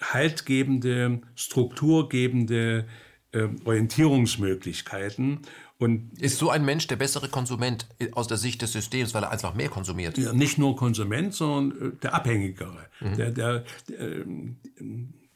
haltgebende, 0.00 1.20
strukturgebende 1.34 2.86
äh, 3.32 3.48
Orientierungsmöglichkeiten 3.64 5.40
und 5.78 6.20
ist 6.20 6.38
so 6.38 6.50
ein 6.50 6.64
Mensch 6.64 6.86
der 6.88 6.96
bessere 6.96 7.28
Konsument 7.28 7.86
aus 8.12 8.28
der 8.28 8.36
Sicht 8.36 8.60
des 8.60 8.72
Systems, 8.72 9.14
weil 9.14 9.22
er 9.22 9.30
einfach 9.30 9.54
mehr 9.54 9.70
konsumiert? 9.70 10.18
Ja, 10.18 10.32
nicht 10.34 10.58
nur 10.58 10.76
Konsument, 10.76 11.32
sondern 11.34 11.92
äh, 11.92 11.96
der 12.02 12.14
Abhängigere. 12.14 12.86
Mhm. 13.00 13.16
Der, 13.16 13.30
der, 13.30 13.64
der, 13.88 14.24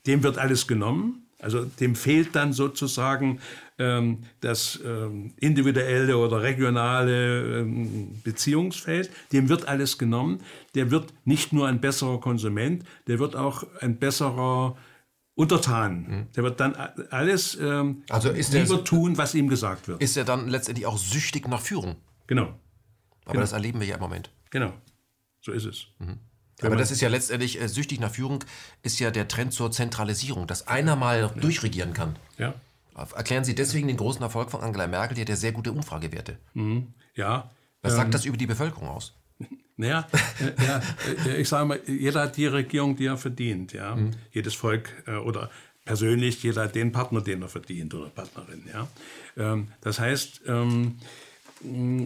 dem 0.06 0.22
wird 0.22 0.38
alles 0.38 0.66
genommen. 0.66 1.23
Also 1.40 1.64
dem 1.64 1.94
fehlt 1.94 2.34
dann 2.34 2.52
sozusagen 2.52 3.40
ähm, 3.78 4.18
das 4.40 4.80
ähm, 4.84 5.34
individuelle 5.38 6.16
oder 6.16 6.42
regionale 6.42 7.60
ähm, 7.60 8.20
Beziehungsfeld. 8.22 9.10
Dem 9.32 9.48
wird 9.48 9.68
alles 9.68 9.98
genommen. 9.98 10.40
Der 10.74 10.90
wird 10.90 11.12
nicht 11.24 11.52
nur 11.52 11.68
ein 11.68 11.80
besserer 11.80 12.20
Konsument, 12.20 12.84
der 13.06 13.18
wird 13.18 13.36
auch 13.36 13.64
ein 13.80 13.98
besserer 13.98 14.76
untertan. 15.34 16.06
Mhm. 16.08 16.26
Der 16.36 16.42
wird 16.44 16.60
dann 16.60 16.74
alles 17.10 17.58
ähm, 17.60 18.04
also 18.08 18.30
ist 18.30 18.52
lieber 18.52 18.76
der, 18.76 18.84
tun, 18.84 19.18
was 19.18 19.34
ihm 19.34 19.48
gesagt 19.48 19.88
wird. 19.88 20.00
Ist 20.00 20.16
er 20.16 20.24
dann 20.24 20.48
letztendlich 20.48 20.86
auch 20.86 20.98
süchtig 20.98 21.48
nach 21.48 21.60
Führung? 21.60 21.96
Genau. 22.26 22.54
Aber 23.24 23.32
genau. 23.32 23.40
das 23.40 23.52
erleben 23.52 23.80
wir 23.80 23.86
ja 23.86 23.96
im 23.96 24.00
Moment. 24.00 24.30
Genau. 24.50 24.72
So 25.40 25.52
ist 25.52 25.64
es. 25.64 25.86
Mhm. 25.98 26.20
Aber 26.64 26.76
das 26.76 26.90
ist 26.90 27.00
ja 27.00 27.08
letztendlich, 27.08 27.60
äh, 27.60 27.68
süchtig 27.68 28.00
nach 28.00 28.10
Führung 28.10 28.44
ist 28.82 29.00
ja 29.00 29.10
der 29.10 29.28
Trend 29.28 29.52
zur 29.52 29.70
Zentralisierung, 29.70 30.46
dass 30.46 30.66
einer 30.66 30.96
mal 30.96 31.20
ja. 31.20 31.28
durchregieren 31.28 31.92
kann. 31.92 32.16
Ja. 32.38 32.54
Erklären 32.94 33.44
Sie 33.44 33.54
deswegen 33.54 33.88
den 33.88 33.96
großen 33.96 34.22
Erfolg 34.22 34.50
von 34.50 34.60
Angela 34.60 34.86
Merkel, 34.86 35.16
die 35.16 35.22
hat 35.22 35.28
ja 35.28 35.36
sehr 35.36 35.52
gute 35.52 35.72
Umfragewerte. 35.72 36.38
Mhm. 36.54 36.88
Ja. 37.14 37.50
Was 37.82 37.92
ähm, 37.92 37.98
sagt 37.98 38.14
das 38.14 38.24
über 38.24 38.36
die 38.36 38.46
Bevölkerung 38.46 38.88
aus? 38.88 39.14
Naja, 39.76 40.06
äh, 40.38 40.64
ja, 40.64 40.80
äh, 41.26 41.40
ich 41.40 41.48
sage 41.48 41.66
mal, 41.66 41.80
jeder 41.88 42.22
hat 42.22 42.36
die 42.36 42.46
Regierung, 42.46 42.94
die 42.94 43.06
er 43.06 43.16
verdient. 43.16 43.72
Ja? 43.72 43.96
Mhm. 43.96 44.12
Jedes 44.30 44.54
Volk 44.54 45.02
äh, 45.08 45.16
oder 45.16 45.50
persönlich, 45.84 46.40
jeder 46.44 46.62
hat 46.62 46.76
den 46.76 46.92
Partner, 46.92 47.20
den 47.20 47.42
er 47.42 47.48
verdient 47.48 47.92
oder 47.92 48.08
Partnerin. 48.08 48.62
Ja? 48.72 48.86
Ähm, 49.36 49.68
das 49.80 49.98
heißt, 49.98 50.42
ähm, 50.46 50.98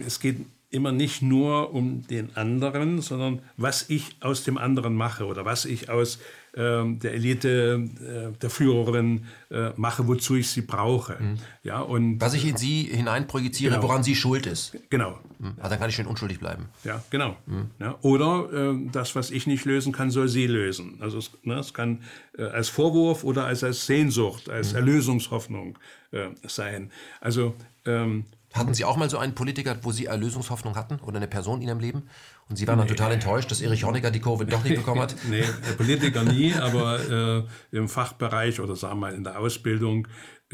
es 0.03 0.19
geht 0.19 0.47
immer 0.69 0.91
nicht 0.91 1.21
nur 1.21 1.73
um 1.73 2.05
den 2.07 2.35
anderen, 2.35 3.01
sondern 3.01 3.41
was 3.57 3.89
ich 3.89 4.15
aus 4.19 4.43
dem 4.43 4.57
anderen 4.57 4.95
mache 4.95 5.25
oder 5.25 5.45
was 5.45 5.65
ich 5.65 5.89
aus 5.89 6.19
ähm, 6.55 6.99
der 6.99 7.13
Elite, 7.13 7.89
äh, 8.01 8.37
der 8.39 8.49
Führerin 8.49 9.25
äh, 9.51 9.69
mache, 9.75 10.07
wozu 10.07 10.35
ich 10.35 10.49
sie 10.49 10.61
brauche. 10.61 11.17
Mhm. 11.19 11.37
Ja, 11.63 11.79
und, 11.81 12.19
was 12.19 12.33
ich 12.33 12.47
in 12.47 12.57
sie 12.57 12.83
hineinprojiziere, 12.83 13.75
genau. 13.75 13.83
woran 13.83 14.03
sie 14.03 14.15
schuld 14.15 14.45
ist. 14.47 14.75
Genau. 14.89 15.19
Mhm. 15.37 15.53
Also 15.57 15.69
dann 15.69 15.79
kann 15.79 15.89
ich 15.89 15.95
schön 15.95 16.07
unschuldig 16.07 16.39
bleiben. 16.39 16.65
Ja, 16.83 17.03
genau. 17.09 17.35
Mhm. 17.45 17.69
Ja, 17.79 17.97
oder 18.01 18.49
äh, 18.51 18.89
das, 18.91 19.15
was 19.15 19.31
ich 19.31 19.47
nicht 19.47 19.65
lösen 19.65 19.91
kann, 19.91 20.09
soll 20.11 20.27
sie 20.27 20.47
lösen. 20.47 20.97
Also 21.01 21.19
es, 21.19 21.31
ne, 21.43 21.55
es 21.55 21.73
kann 21.73 22.01
äh, 22.37 22.43
als 22.43 22.69
Vorwurf 22.69 23.23
oder 23.23 23.45
als, 23.45 23.63
als 23.63 23.85
Sehnsucht, 23.85 24.49
als 24.49 24.71
mhm. 24.71 24.77
Erlösungshoffnung 24.77 25.77
äh, 26.11 26.29
sein. 26.47 26.91
Also 27.21 27.53
ähm, 27.85 28.25
hatten 28.53 28.73
Sie 28.73 28.83
auch 28.85 28.97
mal 28.97 29.09
so 29.09 29.17
einen 29.17 29.35
Politiker, 29.35 29.77
wo 29.83 29.91
Sie 29.91 30.05
Erlösungshoffnung 30.05 30.75
hatten 30.75 30.99
oder 30.99 31.17
eine 31.17 31.27
Person 31.27 31.61
in 31.61 31.67
Ihrem 31.67 31.79
Leben? 31.79 32.09
Und 32.49 32.57
Sie 32.57 32.67
waren 32.67 32.77
nee. 32.77 32.81
dann 32.81 32.95
total 32.95 33.11
enttäuscht, 33.11 33.51
dass 33.51 33.61
Erich 33.61 33.83
Honecker 33.83 34.11
die 34.11 34.21
Covid 34.21 34.51
doch 34.51 34.63
nicht 34.63 34.75
bekommen 34.75 35.01
hat? 35.01 35.15
nee, 35.29 35.43
Politiker 35.77 36.23
nie, 36.23 36.53
aber 36.53 37.47
äh, 37.71 37.77
im 37.77 37.87
Fachbereich 37.87 38.59
oder 38.59 38.75
sagen 38.75 38.95
wir 38.95 39.07
mal 39.07 39.13
in 39.13 39.23
der 39.23 39.39
Ausbildung 39.39 40.07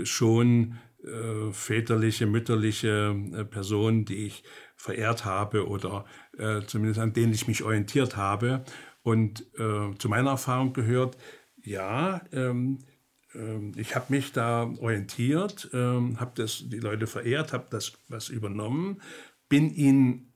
schon 0.04 0.78
äh, 1.06 1.52
väterliche, 1.52 2.26
mütterliche 2.26 3.16
äh, 3.34 3.46
Personen, 3.46 4.06
die 4.06 4.26
ich 4.26 4.44
verehrt 4.76 5.24
habe 5.24 5.68
oder 5.68 6.06
äh, 6.38 6.62
zumindest 6.66 7.00
an 7.00 7.14
denen 7.14 7.34
ich 7.34 7.48
mich 7.48 7.64
orientiert 7.64 8.18
habe. 8.18 8.66
Und 9.04 9.42
äh, 9.58 9.96
zu 9.98 10.10
meiner 10.10 10.32
Erfahrung 10.32 10.74
gehört, 10.74 11.16
ja, 11.64 12.22
ähm, 12.32 12.80
ich 13.76 13.96
habe 13.96 14.06
mich 14.10 14.32
da 14.32 14.72
orientiert, 14.80 15.70
ähm, 15.74 16.20
habe 16.20 16.46
die 16.46 16.80
Leute 16.80 17.08
verehrt, 17.08 17.54
habe 17.54 17.68
das 17.70 17.94
was 18.08 18.30
übernommen, 18.30 19.02
bin 19.50 19.74
ihnen 19.74 20.34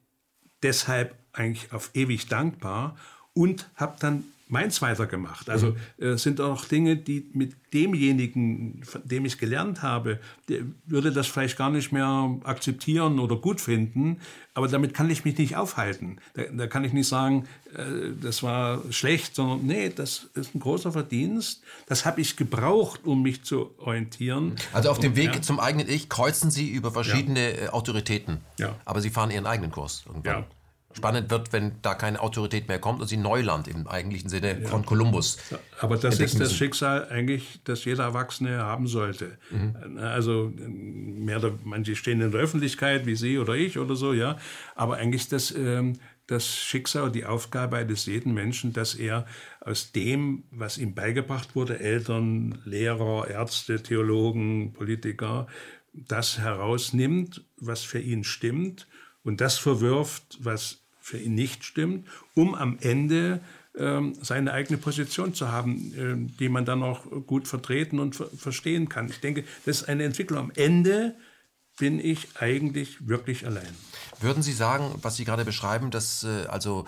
deshalb 0.63 1.15
eigentlich 1.31 1.71
auf 1.71 1.91
ewig 1.93 2.27
dankbar 2.27 2.97
und 3.33 3.69
habe 3.75 3.95
dann 3.99 4.23
meins 4.49 4.81
weitergemacht. 4.81 5.49
Also 5.49 5.75
mhm. 5.97 6.03
äh, 6.03 6.17
sind 6.17 6.41
auch 6.41 6.65
Dinge, 6.65 6.97
die 6.97 7.29
mit 7.33 7.55
demjenigen, 7.71 8.81
von 8.83 9.07
dem 9.07 9.25
ich 9.25 9.37
gelernt 9.37 9.83
habe, 9.83 10.19
der 10.49 10.61
würde 10.87 11.11
das 11.11 11.27
vielleicht 11.27 11.55
gar 11.55 11.69
nicht 11.69 11.91
mehr 11.91 12.37
akzeptieren 12.43 13.19
oder 13.19 13.35
gut 13.35 13.61
finden, 13.61 14.17
aber 14.55 14.67
damit 14.67 14.95
kann 14.95 15.09
ich 15.11 15.23
mich 15.23 15.37
nicht 15.37 15.55
aufhalten. 15.55 16.17
Da, 16.33 16.43
da 16.51 16.67
kann 16.67 16.83
ich 16.83 16.93
nicht 16.93 17.07
sagen, 17.07 17.47
äh, 17.75 18.11
das 18.19 18.41
war 18.41 18.81
schlecht, 18.89 19.35
sondern 19.35 19.67
nee, 19.67 19.89
das 19.89 20.29
ist 20.33 20.55
ein 20.55 20.59
großer 20.59 20.91
Verdienst. 20.91 21.61
Das 21.85 22.05
habe 22.05 22.19
ich 22.19 22.35
gebraucht, 22.35 23.01
um 23.05 23.21
mich 23.21 23.43
zu 23.43 23.69
orientieren. 23.77 24.55
Also 24.73 24.89
auf 24.89 24.99
dem 24.99 25.15
Weg 25.15 25.35
ja. 25.35 25.41
zum 25.43 25.59
eigenen 25.59 25.87
Ich 25.87 26.09
kreuzen 26.09 26.49
Sie 26.49 26.69
über 26.69 26.91
verschiedene 26.91 27.55
ja. 27.55 27.65
Äh, 27.65 27.69
Autoritäten, 27.69 28.39
ja. 28.57 28.75
aber 28.83 29.01
Sie 29.01 29.11
fahren 29.11 29.29
Ihren 29.29 29.45
eigenen 29.45 29.71
Kurs 29.71 30.03
irgendwann. 30.07 30.39
Ja 30.39 30.47
spannend 30.93 31.29
wird, 31.29 31.53
wenn 31.53 31.73
da 31.81 31.93
keine 31.93 32.19
Autorität 32.19 32.67
mehr 32.67 32.79
kommt 32.79 33.01
und 33.01 33.07
sie 33.07 33.17
Neuland 33.17 33.67
im 33.67 33.87
eigentlichen 33.87 34.29
Sinne 34.29 34.61
ja. 34.61 34.67
von 34.67 34.85
Kolumbus. 34.85 35.37
Aber 35.79 35.97
das 35.97 36.19
ist 36.19 36.39
das 36.39 36.53
Schicksal 36.53 37.07
eigentlich, 37.09 37.59
das 37.63 37.85
jeder 37.85 38.05
Erwachsene 38.05 38.57
haben 38.57 38.87
sollte. 38.87 39.37
Mhm. 39.51 39.97
Also 39.99 40.51
mehr 40.57 41.37
oder 41.37 41.51
manche 41.63 41.95
stehen 41.95 42.21
in 42.21 42.31
der 42.31 42.41
Öffentlichkeit 42.41 43.05
wie 43.05 43.15
Sie 43.15 43.37
oder 43.37 43.53
ich 43.53 43.77
oder 43.77 43.95
so, 43.95 44.13
ja. 44.13 44.37
Aber 44.75 44.97
eigentlich 44.97 45.29
das, 45.29 45.51
ähm, 45.51 45.99
das 46.25 46.47
Schicksal, 46.47 47.11
die 47.11 47.25
Aufgabe 47.25 47.77
eines 47.77 48.07
jeden 48.07 48.33
Menschen, 48.33 48.73
dass 48.73 48.95
er 48.95 49.25
aus 49.61 49.91
dem, 49.91 50.43
was 50.49 50.79
ihm 50.79 50.95
beigebracht 50.95 51.55
wurde, 51.55 51.79
Eltern, 51.79 52.59
Lehrer, 52.65 53.27
Ärzte, 53.29 53.83
Theologen, 53.83 54.73
Politiker, 54.73 55.47
das 55.93 56.39
herausnimmt, 56.39 57.43
was 57.57 57.83
für 57.83 57.99
ihn 57.99 58.23
stimmt 58.23 58.87
und 59.29 59.41
das 59.41 59.57
verwirft, 59.57 60.39
was 60.41 60.79
für 60.99 61.19
ihn 61.19 61.35
nicht 61.35 61.63
stimmt, 61.63 62.07
um 62.33 62.55
am 62.55 62.77
Ende 62.81 63.39
ähm, 63.77 64.15
seine 64.21 64.51
eigene 64.53 64.77
Position 64.77 65.33
zu 65.35 65.51
haben, 65.51 65.93
äh, 65.93 66.37
die 66.39 66.49
man 66.49 66.65
dann 66.65 66.81
auch 66.81 67.05
gut 67.27 67.47
vertreten 67.47 67.99
und 67.99 68.15
ver 68.15 68.27
verstehen 68.35 68.89
kann. 68.89 69.07
Ich 69.07 69.21
denke, 69.21 69.43
das 69.65 69.81
ist 69.81 69.87
eine 69.87 70.03
Entwicklung. 70.03 70.39
Am 70.39 70.51
Ende 70.55 71.15
bin 71.77 71.99
ich 71.99 72.27
eigentlich 72.39 73.07
wirklich 73.07 73.45
allein. 73.45 73.69
Würden 74.19 74.41
Sie 74.41 74.51
sagen, 74.51 74.95
was 75.03 75.15
Sie 75.15 75.25
gerade 75.25 75.45
beschreiben, 75.45 75.91
dass 75.91 76.23
äh, 76.23 76.47
also 76.47 76.85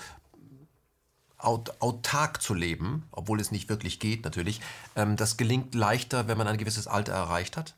aut 1.37 1.71
autark 1.79 2.41
zu 2.41 2.55
leben, 2.55 3.03
obwohl 3.11 3.39
es 3.39 3.51
nicht 3.51 3.69
wirklich 3.69 3.99
geht 3.99 4.23
natürlich, 4.25 4.61
ähm, 4.95 5.15
das 5.15 5.37
gelingt 5.37 5.75
leichter, 5.75 6.27
wenn 6.27 6.39
man 6.39 6.47
ein 6.47 6.57
gewisses 6.57 6.87
Alter 6.87 7.13
erreicht 7.13 7.55
hat? 7.55 7.75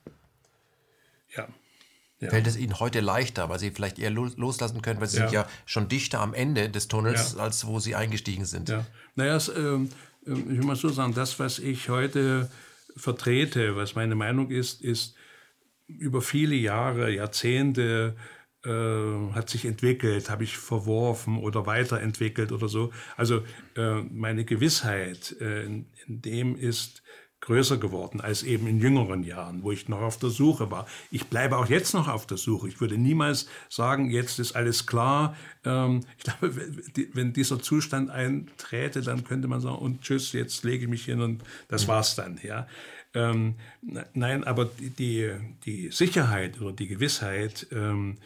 Ja. 2.23 2.29
Fällt 2.29 2.47
es 2.47 2.57
Ihnen 2.57 2.79
heute 2.79 2.99
leichter, 3.01 3.49
weil 3.49 3.59
Sie 3.59 3.71
vielleicht 3.71 3.99
eher 3.99 4.11
loslassen 4.11 4.81
können, 4.81 4.99
weil 5.01 5.07
Sie 5.07 5.17
ja. 5.17 5.27
sind 5.27 5.33
ja 5.33 5.47
schon 5.65 5.89
dichter 5.89 6.19
am 6.19 6.33
Ende 6.33 6.69
des 6.69 6.87
Tunnels, 6.87 7.35
ja. 7.35 7.43
als 7.43 7.65
wo 7.65 7.79
Sie 7.79 7.95
eingestiegen 7.95 8.45
sind? 8.45 8.69
Ja. 8.69 8.85
Naja, 9.15 9.35
es, 9.35 9.49
äh, 9.49 9.77
ich 10.25 10.47
will 10.47 10.63
mal 10.63 10.75
so 10.75 10.89
sagen, 10.89 11.13
das, 11.13 11.39
was 11.39 11.59
ich 11.59 11.89
heute 11.89 12.49
vertrete, 12.95 13.75
was 13.75 13.95
meine 13.95 14.15
Meinung 14.15 14.49
ist, 14.51 14.81
ist 14.81 15.15
über 15.87 16.21
viele 16.21 16.55
Jahre, 16.55 17.11
Jahrzehnte 17.11 18.15
äh, 18.65 19.33
hat 19.33 19.49
sich 19.49 19.65
entwickelt, 19.65 20.29
habe 20.29 20.43
ich 20.43 20.57
verworfen 20.57 21.37
oder 21.37 21.65
weiterentwickelt 21.65 22.51
oder 22.51 22.69
so. 22.69 22.91
Also 23.17 23.43
äh, 23.75 24.01
meine 24.03 24.45
Gewissheit 24.45 25.35
äh, 25.41 25.65
in, 25.65 25.85
in 26.07 26.21
dem 26.21 26.55
ist, 26.55 27.03
größer 27.43 27.77
geworden 27.77 28.21
als 28.21 28.43
eben 28.43 28.67
in 28.67 28.79
jüngeren 28.79 29.23
Jahren, 29.23 29.63
wo 29.63 29.71
ich 29.71 29.89
noch 29.89 30.01
auf 30.01 30.17
der 30.17 30.29
Suche 30.29 30.71
war. 30.71 30.87
Ich 31.11 31.25
bleibe 31.27 31.57
auch 31.57 31.67
jetzt 31.67 31.93
noch 31.93 32.07
auf 32.07 32.25
der 32.25 32.37
Suche. 32.37 32.69
Ich 32.69 32.79
würde 32.79 32.97
niemals 32.97 33.47
sagen, 33.69 34.09
jetzt 34.09 34.39
ist 34.39 34.55
alles 34.55 34.85
klar. 34.85 35.35
Ähm, 35.65 36.01
ich 36.17 36.23
glaube, 36.23 36.55
wenn 37.13 37.33
dieser 37.33 37.61
Zustand 37.61 38.09
einträte, 38.09 39.01
dann 39.01 39.25
könnte 39.25 39.49
man 39.49 39.59
sagen, 39.59 39.75
und 39.75 40.01
tschüss, 40.01 40.31
jetzt 40.31 40.63
lege 40.63 40.85
ich 40.85 40.89
mich 40.89 41.03
hin 41.03 41.21
und 41.21 41.43
das 41.67 41.83
mhm. 41.83 41.87
war's 41.89 42.15
dann. 42.15 42.39
Ja. 42.41 42.65
Ähm, 43.13 43.55
nein, 44.13 44.43
aber 44.45 44.69
die, 44.97 45.33
die 45.65 45.91
Sicherheit 45.91 46.59
oder 46.61 46.71
die 46.71 46.87
Gewissheit, 46.87 47.67
ähm, 47.71 48.17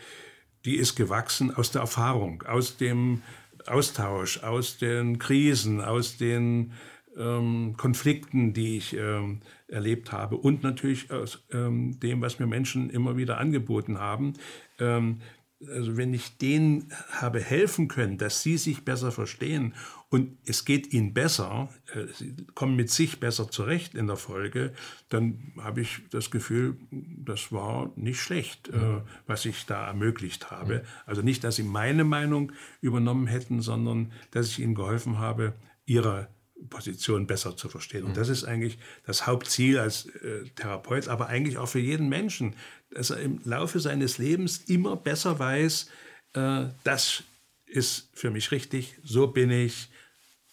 die 0.64 0.76
ist 0.76 0.96
gewachsen 0.96 1.54
aus 1.54 1.72
der 1.72 1.82
Erfahrung, 1.82 2.44
aus 2.44 2.78
dem 2.78 3.24
Austausch, 3.66 4.44
aus 4.44 4.78
den 4.78 5.18
Krisen, 5.18 5.82
aus 5.82 6.18
den 6.18 6.72
ähm, 7.18 7.76
Konflikten, 7.78 8.54
die 8.54 8.78
ich 8.78 8.96
ähm, 8.96 9.42
erlebt 9.68 10.12
habe 10.12 10.38
und 10.38 10.64
natürlich 10.64 11.12
aus 11.12 11.44
ähm, 11.52 12.00
dem, 12.00 12.22
was 12.22 12.40
mir 12.40 12.48
Menschen 12.48 12.90
immer 12.90 13.18
wieder 13.18 13.38
angeboten 13.38 14.00
haben. 14.00 14.34
Ähm, 14.80 15.20
also 15.66 15.98
wenn 15.98 16.14
ich 16.14 16.38
denen 16.38 16.94
habe 17.10 17.40
helfen 17.40 17.88
können, 17.88 18.18
dass 18.20 18.44
sie 18.44 18.58
sich 18.58 18.86
besser 18.86 19.12
verstehen 19.12 19.74
und 20.10 20.38
es 20.46 20.66
geht 20.66 20.94
ihnen 20.94 21.14
besser, 21.14 21.70
äh, 21.94 22.06
sie 22.14 22.36
kommen 22.54 22.76
mit 22.76 22.92
sich 22.92 23.20
besser 23.20 23.50
zurecht 23.50 23.96
in 23.96 24.08
der 24.08 24.18
Folge, 24.18 24.74
dann 25.10 25.54
habe 25.58 25.82
ich 25.82 26.02
das 26.12 26.30
Gefühl, 26.30 26.78
das 26.92 27.52
war 27.52 27.92
nicht 27.96 28.20
schlecht, 28.20 28.70
äh, 28.70 29.02
was 29.26 29.46
ich 29.46 29.66
da 29.66 29.88
ermöglicht 29.88 30.52
habe. 30.52 30.84
Also 31.06 31.24
nicht, 31.24 31.44
dass 31.44 31.56
sie 31.56 31.64
meine 31.64 32.04
Meinung 32.04 32.52
übernommen 32.82 33.26
hätten, 33.26 33.62
sondern 33.62 34.12
dass 34.32 34.50
ich 34.50 34.60
ihnen 34.60 34.76
geholfen 34.76 35.18
habe, 35.18 35.54
ihre 35.86 36.28
Position 36.70 37.28
besser 37.28 37.56
zu 37.56 37.70
verstehen. 37.70 38.04
Und 38.04 38.18
das 38.18 38.30
ist 38.30 38.44
eigentlich 38.44 38.78
das 39.06 39.28
Hauptziel 39.28 39.80
als 39.80 40.08
äh, 40.08 40.46
Therapeut, 40.56 41.08
aber 41.08 41.28
eigentlich 41.28 41.58
auch 41.58 41.68
für 41.70 41.80
jeden 41.80 42.10
Menschen, 42.10 42.56
dass 42.92 43.10
er 43.10 43.20
im 43.20 43.40
Laufe 43.44 43.80
seines 43.80 44.18
Lebens 44.18 44.64
immer 44.68 44.96
besser 44.96 45.40
weiß, 45.40 45.90
äh, 46.34 46.66
das 46.84 47.24
ist 47.66 48.10
für 48.14 48.32
mich 48.32 48.52
richtig, 48.52 48.96
so 49.04 49.28
bin 49.28 49.52
ich, 49.52 49.90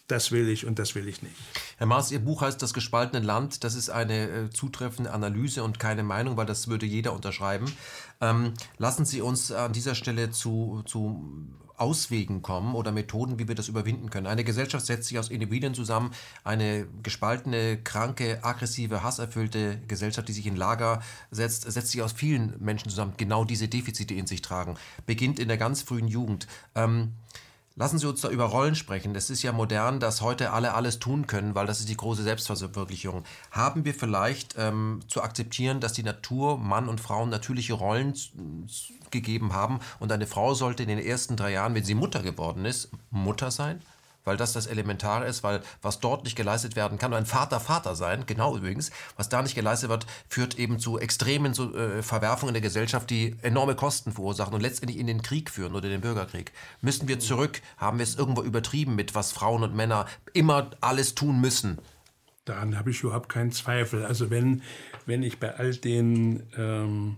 das 0.07 0.31
will 0.31 0.47
ich 0.49 0.65
und 0.65 0.77
das 0.77 0.93
will 0.93 1.07
ich 1.07 1.23
nicht. 1.23 1.35
Herr 1.77 1.87
Maas, 1.87 2.11
Ihr 2.11 2.19
Buch 2.19 2.41
heißt 2.41 2.61
Das 2.61 2.75
gespaltene 2.75 3.25
Land. 3.25 3.63
Das 3.63 3.73
ist 3.73 3.89
eine 3.89 4.29
äh, 4.29 4.49
zutreffende 4.51 5.11
Analyse 5.11 5.63
und 5.63 5.79
keine 5.79 6.03
Meinung, 6.03 6.37
weil 6.37 6.45
das 6.45 6.67
würde 6.67 6.85
jeder 6.85 7.13
unterschreiben. 7.13 7.65
Ähm, 8.21 8.53
lassen 8.77 9.05
Sie 9.05 9.21
uns 9.21 9.51
an 9.51 9.73
dieser 9.73 9.95
Stelle 9.95 10.29
zu, 10.29 10.83
zu 10.85 11.64
Auswegen 11.77 12.41
kommen 12.41 12.75
oder 12.75 12.91
Methoden, 12.91 13.39
wie 13.39 13.47
wir 13.47 13.55
das 13.55 13.67
überwinden 13.67 14.09
können. 14.09 14.27
Eine 14.27 14.43
Gesellschaft 14.43 14.85
setzt 14.85 15.09
sich 15.09 15.19
aus 15.19 15.29
Individuen 15.29 15.73
zusammen, 15.73 16.11
eine 16.43 16.87
gespaltene, 17.03 17.77
kranke, 17.77 18.39
aggressive, 18.43 19.03
hasserfüllte 19.03 19.79
Gesellschaft, 19.87 20.27
die 20.27 20.33
sich 20.33 20.47
in 20.47 20.55
Lager 20.55 21.01
setzt, 21.31 21.71
setzt 21.71 21.91
sich 21.91 22.01
aus 22.01 22.13
vielen 22.13 22.55
Menschen 22.59 22.89
zusammen, 22.89 23.13
genau 23.17 23.45
diese 23.45 23.67
Defizite 23.67 24.13
in 24.13 24.27
sich 24.27 24.41
tragen. 24.41 24.75
Beginnt 25.05 25.39
in 25.39 25.47
der 25.47 25.57
ganz 25.57 25.81
frühen 25.81 26.07
Jugend. 26.07 26.47
Ähm, 26.75 27.13
Lassen 27.77 27.99
Sie 27.99 28.07
uns 28.07 28.21
da 28.21 28.29
über 28.29 28.45
Rollen 28.45 28.75
sprechen. 28.75 29.13
Es 29.15 29.29
ist 29.29 29.43
ja 29.43 29.51
modern, 29.51 29.99
dass 29.99 30.21
heute 30.21 30.51
alle 30.51 30.75
alles 30.75 30.99
tun 30.99 31.27
können, 31.27 31.55
weil 31.55 31.67
das 31.67 31.81
ist 31.81 31.89
die 31.89 31.97
große 31.97 32.23
Selbstverwirklichung. 32.23 33.25
Haben 33.51 33.83
wir 33.83 33.93
vielleicht 33.93 34.55
ähm, 34.57 35.01
zu 35.09 35.21
akzeptieren, 35.21 35.81
dass 35.81 35.91
die 35.91 36.03
Natur 36.03 36.57
Mann 36.57 36.87
und 36.87 37.01
Frau 37.01 37.25
natürliche 37.25 37.73
Rollen 37.73 38.13
gegeben 39.11 39.51
haben 39.51 39.81
und 39.99 40.09
eine 40.13 40.25
Frau 40.25 40.53
sollte 40.53 40.83
in 40.83 40.89
den 40.89 40.99
ersten 40.99 41.35
drei 41.35 41.51
Jahren, 41.51 41.75
wenn 41.75 41.83
sie 41.83 41.95
Mutter 41.95 42.21
geworden 42.23 42.63
ist, 42.63 42.91
Mutter 43.11 43.51
sein? 43.51 43.81
Weil 44.25 44.37
das 44.37 44.53
das 44.53 44.67
Elementare 44.67 45.25
ist, 45.25 45.43
weil 45.43 45.61
was 45.81 45.99
dort 45.99 46.23
nicht 46.23 46.35
geleistet 46.35 46.75
werden 46.75 46.97
kann, 46.97 47.13
ein 47.13 47.25
Vater 47.25 47.59
Vater 47.59 47.95
sein, 47.95 48.25
genau 48.25 48.57
übrigens, 48.57 48.91
was 49.15 49.29
da 49.29 49.41
nicht 49.41 49.55
geleistet 49.55 49.89
wird, 49.89 50.05
führt 50.27 50.59
eben 50.59 50.79
zu 50.79 50.99
extremen 50.99 51.53
so, 51.53 51.73
äh, 51.73 52.03
Verwerfungen 52.03 52.49
in 52.49 52.55
der 52.55 52.61
Gesellschaft, 52.61 53.09
die 53.09 53.35
enorme 53.41 53.75
Kosten 53.75 54.11
verursachen 54.11 54.53
und 54.53 54.61
letztendlich 54.61 54.99
in 54.99 55.07
den 55.07 55.21
Krieg 55.21 55.49
führen 55.49 55.75
oder 55.75 55.87
den 55.87 56.01
Bürgerkrieg. 56.01 56.51
Müssen 56.81 57.07
wir 57.07 57.19
zurück? 57.19 57.61
Haben 57.77 57.99
wir 57.99 58.03
es 58.03 58.15
irgendwo 58.15 58.41
übertrieben 58.41 58.95
mit, 58.95 59.15
was 59.15 59.31
Frauen 59.31 59.63
und 59.63 59.75
Männer 59.75 60.05
immer 60.33 60.71
alles 60.81 61.15
tun 61.15 61.39
müssen? 61.39 61.79
Daran 62.45 62.77
habe 62.77 62.91
ich 62.91 63.01
überhaupt 63.01 63.29
keinen 63.29 63.51
Zweifel. 63.51 64.05
Also 64.05 64.29
wenn, 64.29 64.61
wenn 65.05 65.23
ich 65.23 65.39
bei 65.39 65.55
all 65.55 65.75
den 65.75 66.43
ähm, 66.55 67.17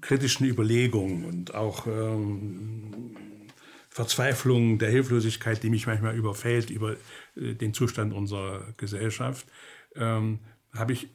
kritischen 0.00 0.46
Überlegungen 0.46 1.24
und 1.24 1.54
auch 1.54 1.86
ähm, 1.86 3.16
Verzweiflung, 3.92 4.78
der 4.78 4.90
Hilflosigkeit, 4.90 5.62
die 5.62 5.68
mich 5.68 5.86
manchmal 5.86 6.16
überfällt 6.16 6.70
über 6.70 6.96
äh, 7.36 7.54
den 7.54 7.74
Zustand 7.74 8.14
unserer 8.14 8.72
Gesellschaft, 8.78 9.46
ähm, 9.94 10.38
habe 10.72 10.94
ich 10.94 11.08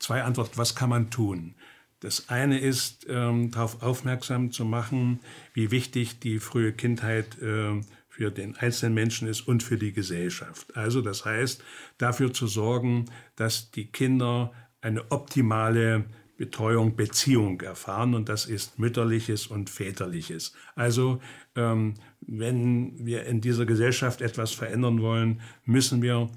zwei 0.00 0.24
Antworten. 0.24 0.56
Was 0.56 0.74
kann 0.74 0.90
man 0.90 1.10
tun? 1.10 1.54
Das 2.00 2.28
eine 2.28 2.58
ist, 2.58 3.06
ähm, 3.08 3.52
darauf 3.52 3.82
aufmerksam 3.82 4.50
zu 4.50 4.64
machen, 4.64 5.20
wie 5.52 5.70
wichtig 5.70 6.18
die 6.18 6.40
frühe 6.40 6.72
Kindheit 6.72 7.40
äh, 7.40 7.80
für 8.08 8.32
den 8.32 8.56
einzelnen 8.56 8.94
Menschen 8.94 9.28
ist 9.28 9.42
und 9.42 9.62
für 9.62 9.78
die 9.78 9.92
Gesellschaft. 9.92 10.76
Also 10.76 11.02
das 11.02 11.24
heißt, 11.24 11.62
dafür 11.98 12.32
zu 12.32 12.48
sorgen, 12.48 13.04
dass 13.36 13.70
die 13.70 13.86
Kinder 13.86 14.52
eine 14.80 15.10
optimale 15.12 16.04
Betreuung, 16.36 16.94
Beziehung 16.94 17.60
erfahren 17.60 18.14
und 18.14 18.28
das 18.28 18.46
ist 18.46 18.78
mütterliches 18.78 19.48
und 19.48 19.70
väterliches. 19.70 20.54
Also 20.76 21.20
ähm, 21.56 21.94
wenn 22.20 23.06
wir 23.06 23.24
in 23.24 23.40
dieser 23.40 23.66
Gesellschaft 23.66 24.20
etwas 24.20 24.52
verändern 24.52 25.00
wollen, 25.02 25.40
müssen 25.64 26.02
wir 26.02 26.30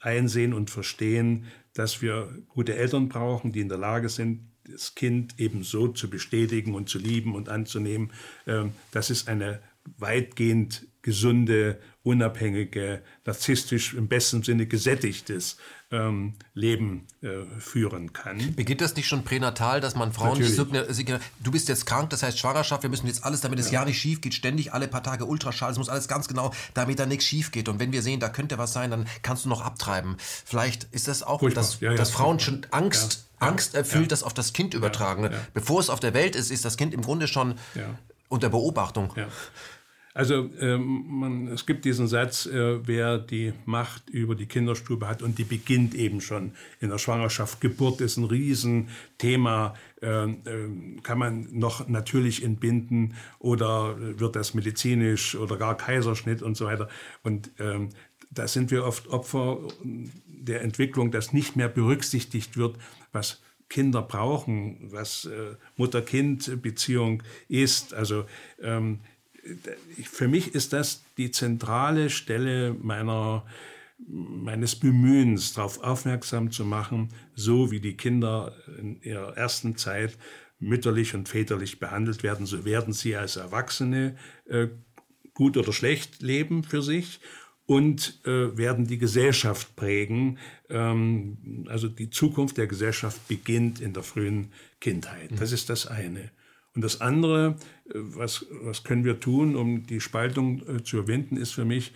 einsehen 0.00 0.54
und 0.54 0.70
verstehen, 0.70 1.46
dass 1.74 2.02
wir 2.02 2.28
gute 2.48 2.76
Eltern 2.76 3.08
brauchen, 3.08 3.52
die 3.52 3.60
in 3.60 3.68
der 3.68 3.78
Lage 3.78 4.08
sind, 4.08 4.48
das 4.64 4.94
Kind 4.94 5.38
eben 5.38 5.62
so 5.62 5.88
zu 5.88 6.08
bestätigen 6.08 6.74
und 6.74 6.88
zu 6.88 6.98
lieben 6.98 7.34
und 7.34 7.48
anzunehmen. 7.48 8.12
Ähm, 8.46 8.72
das 8.92 9.10
ist 9.10 9.28
eine 9.28 9.60
weitgehend 9.98 10.86
gesunde, 11.02 11.78
unabhängige, 12.04 13.02
narzisstisch 13.24 13.94
im 13.94 14.08
besten 14.08 14.42
Sinne 14.42 14.66
gesättigtes 14.66 15.56
ähm, 15.90 16.34
Leben 16.52 17.06
äh, 17.22 17.44
führen 17.58 18.12
kann. 18.12 18.54
Beginnt 18.54 18.82
das 18.82 18.94
nicht 18.94 19.08
schon 19.08 19.24
pränatal, 19.24 19.80
dass 19.80 19.94
man 19.94 20.12
Frauen 20.12 20.38
nicht 20.38 20.58
du 20.58 21.50
bist 21.50 21.68
jetzt 21.68 21.86
krank, 21.86 22.10
das 22.10 22.22
heißt 22.22 22.38
Schwangerschaft, 22.38 22.82
wir 22.82 22.90
müssen 22.90 23.06
jetzt 23.06 23.24
alles, 23.24 23.40
damit 23.40 23.58
es 23.58 23.70
ja. 23.70 23.80
ja 23.80 23.86
nicht 23.86 23.98
schief 23.98 24.20
geht, 24.20 24.34
ständig 24.34 24.74
alle 24.74 24.86
paar 24.86 25.02
Tage 25.02 25.24
Ultraschall, 25.24 25.72
es 25.72 25.78
muss 25.78 25.88
alles 25.88 26.06
ganz 26.06 26.28
genau, 26.28 26.52
damit 26.74 26.98
da 26.98 27.06
nichts 27.06 27.24
schief 27.24 27.50
geht. 27.50 27.70
Und 27.70 27.80
wenn 27.80 27.90
wir 27.90 28.02
sehen, 28.02 28.20
da 28.20 28.28
könnte 28.28 28.58
was 28.58 28.74
sein, 28.74 28.90
dann 28.90 29.06
kannst 29.22 29.46
du 29.46 29.48
noch 29.48 29.62
abtreiben. 29.62 30.16
Vielleicht 30.18 30.84
ist 30.92 31.08
das 31.08 31.22
auch, 31.22 31.40
dass, 31.50 31.80
ja, 31.80 31.92
ja, 31.92 31.96
dass 31.96 32.10
Frauen 32.10 32.38
schon 32.38 32.66
Angst, 32.70 33.26
Angst 33.38 33.74
erfüllt, 33.74 34.12
das 34.12 34.22
auf 34.22 34.34
das 34.34 34.52
Kind 34.52 34.74
übertragen. 34.74 35.30
Bevor 35.54 35.80
es 35.80 35.88
auf 35.88 36.00
der 36.00 36.12
Welt 36.12 36.36
ist, 36.36 36.50
ist 36.50 36.66
das 36.66 36.76
Kind 36.76 36.92
im 36.92 37.00
Grunde 37.00 37.28
schon 37.28 37.54
unter 38.28 38.50
Beobachtung. 38.50 39.12
Ja. 39.16 39.28
Also 40.14 40.48
ähm, 40.60 41.04
man, 41.08 41.48
es 41.48 41.66
gibt 41.66 41.84
diesen 41.84 42.06
Satz, 42.06 42.46
äh, 42.46 42.86
wer 42.86 43.18
die 43.18 43.52
Macht 43.66 44.10
über 44.10 44.36
die 44.36 44.46
Kinderstube 44.46 45.08
hat 45.08 45.22
und 45.22 45.38
die 45.38 45.44
beginnt 45.44 45.96
eben 45.96 46.20
schon 46.20 46.52
in 46.80 46.90
der 46.90 46.98
Schwangerschaft. 46.98 47.60
Geburt 47.60 48.00
ist 48.00 48.16
ein 48.16 48.24
Riesenthema. 48.24 49.74
Äh, 50.00 50.24
äh, 50.26 51.00
kann 51.02 51.18
man 51.18 51.48
noch 51.50 51.88
natürlich 51.88 52.44
entbinden 52.44 53.14
oder 53.40 53.96
wird 53.98 54.36
das 54.36 54.54
medizinisch 54.54 55.34
oder 55.34 55.56
gar 55.56 55.76
Kaiserschnitt 55.76 56.42
und 56.42 56.56
so 56.56 56.66
weiter. 56.66 56.88
Und 57.24 57.50
ähm, 57.58 57.88
da 58.30 58.46
sind 58.46 58.70
wir 58.70 58.84
oft 58.84 59.08
Opfer 59.08 59.58
der 59.82 60.62
Entwicklung, 60.62 61.10
dass 61.10 61.32
nicht 61.32 61.56
mehr 61.56 61.68
berücksichtigt 61.68 62.56
wird, 62.56 62.76
was 63.12 63.40
Kinder 63.68 64.02
brauchen, 64.02 64.92
was 64.92 65.24
äh, 65.24 65.56
Mutter-Kind-Beziehung 65.76 67.22
ist. 67.48 67.94
Also 67.94 68.26
ähm, 68.62 69.00
für 70.04 70.28
mich 70.28 70.54
ist 70.54 70.72
das 70.72 71.02
die 71.16 71.30
zentrale 71.30 72.10
Stelle 72.10 72.74
meiner, 72.74 73.44
meines 74.06 74.76
Bemühens, 74.76 75.52
darauf 75.52 75.82
aufmerksam 75.82 76.50
zu 76.50 76.64
machen, 76.64 77.10
so 77.34 77.70
wie 77.70 77.80
die 77.80 77.96
Kinder 77.96 78.54
in 78.78 79.00
ihrer 79.02 79.36
ersten 79.36 79.76
Zeit 79.76 80.16
mütterlich 80.58 81.14
und 81.14 81.28
väterlich 81.28 81.78
behandelt 81.78 82.22
werden, 82.22 82.46
so 82.46 82.64
werden 82.64 82.92
sie 82.92 83.16
als 83.16 83.36
Erwachsene 83.36 84.16
äh, 84.46 84.68
gut 85.34 85.56
oder 85.56 85.72
schlecht 85.72 86.22
leben 86.22 86.62
für 86.64 86.82
sich 86.82 87.20
und 87.66 88.20
äh, 88.24 88.56
werden 88.56 88.86
die 88.86 88.98
Gesellschaft 88.98 89.74
prägen. 89.76 90.38
Ähm, 90.68 91.66
also 91.68 91.88
die 91.88 92.10
Zukunft 92.10 92.56
der 92.56 92.66
Gesellschaft 92.66 93.26
beginnt 93.28 93.80
in 93.80 93.92
der 93.92 94.02
frühen 94.02 94.52
Kindheit. 94.80 95.30
Das 95.38 95.52
ist 95.52 95.70
das 95.70 95.86
eine. 95.86 96.30
Und 96.74 96.82
das 96.82 97.00
andere, 97.00 97.56
äh, 97.86 97.92
was, 97.94 98.46
was 98.62 98.84
können 98.84 99.04
wir 99.04 99.20
tun, 99.20 99.56
um 99.56 99.86
die 99.86 100.00
Spaltung 100.00 100.62
äh, 100.68 100.82
zu 100.82 100.98
überwinden, 100.98 101.36
ist 101.36 101.52
für 101.52 101.64
mich 101.64 101.92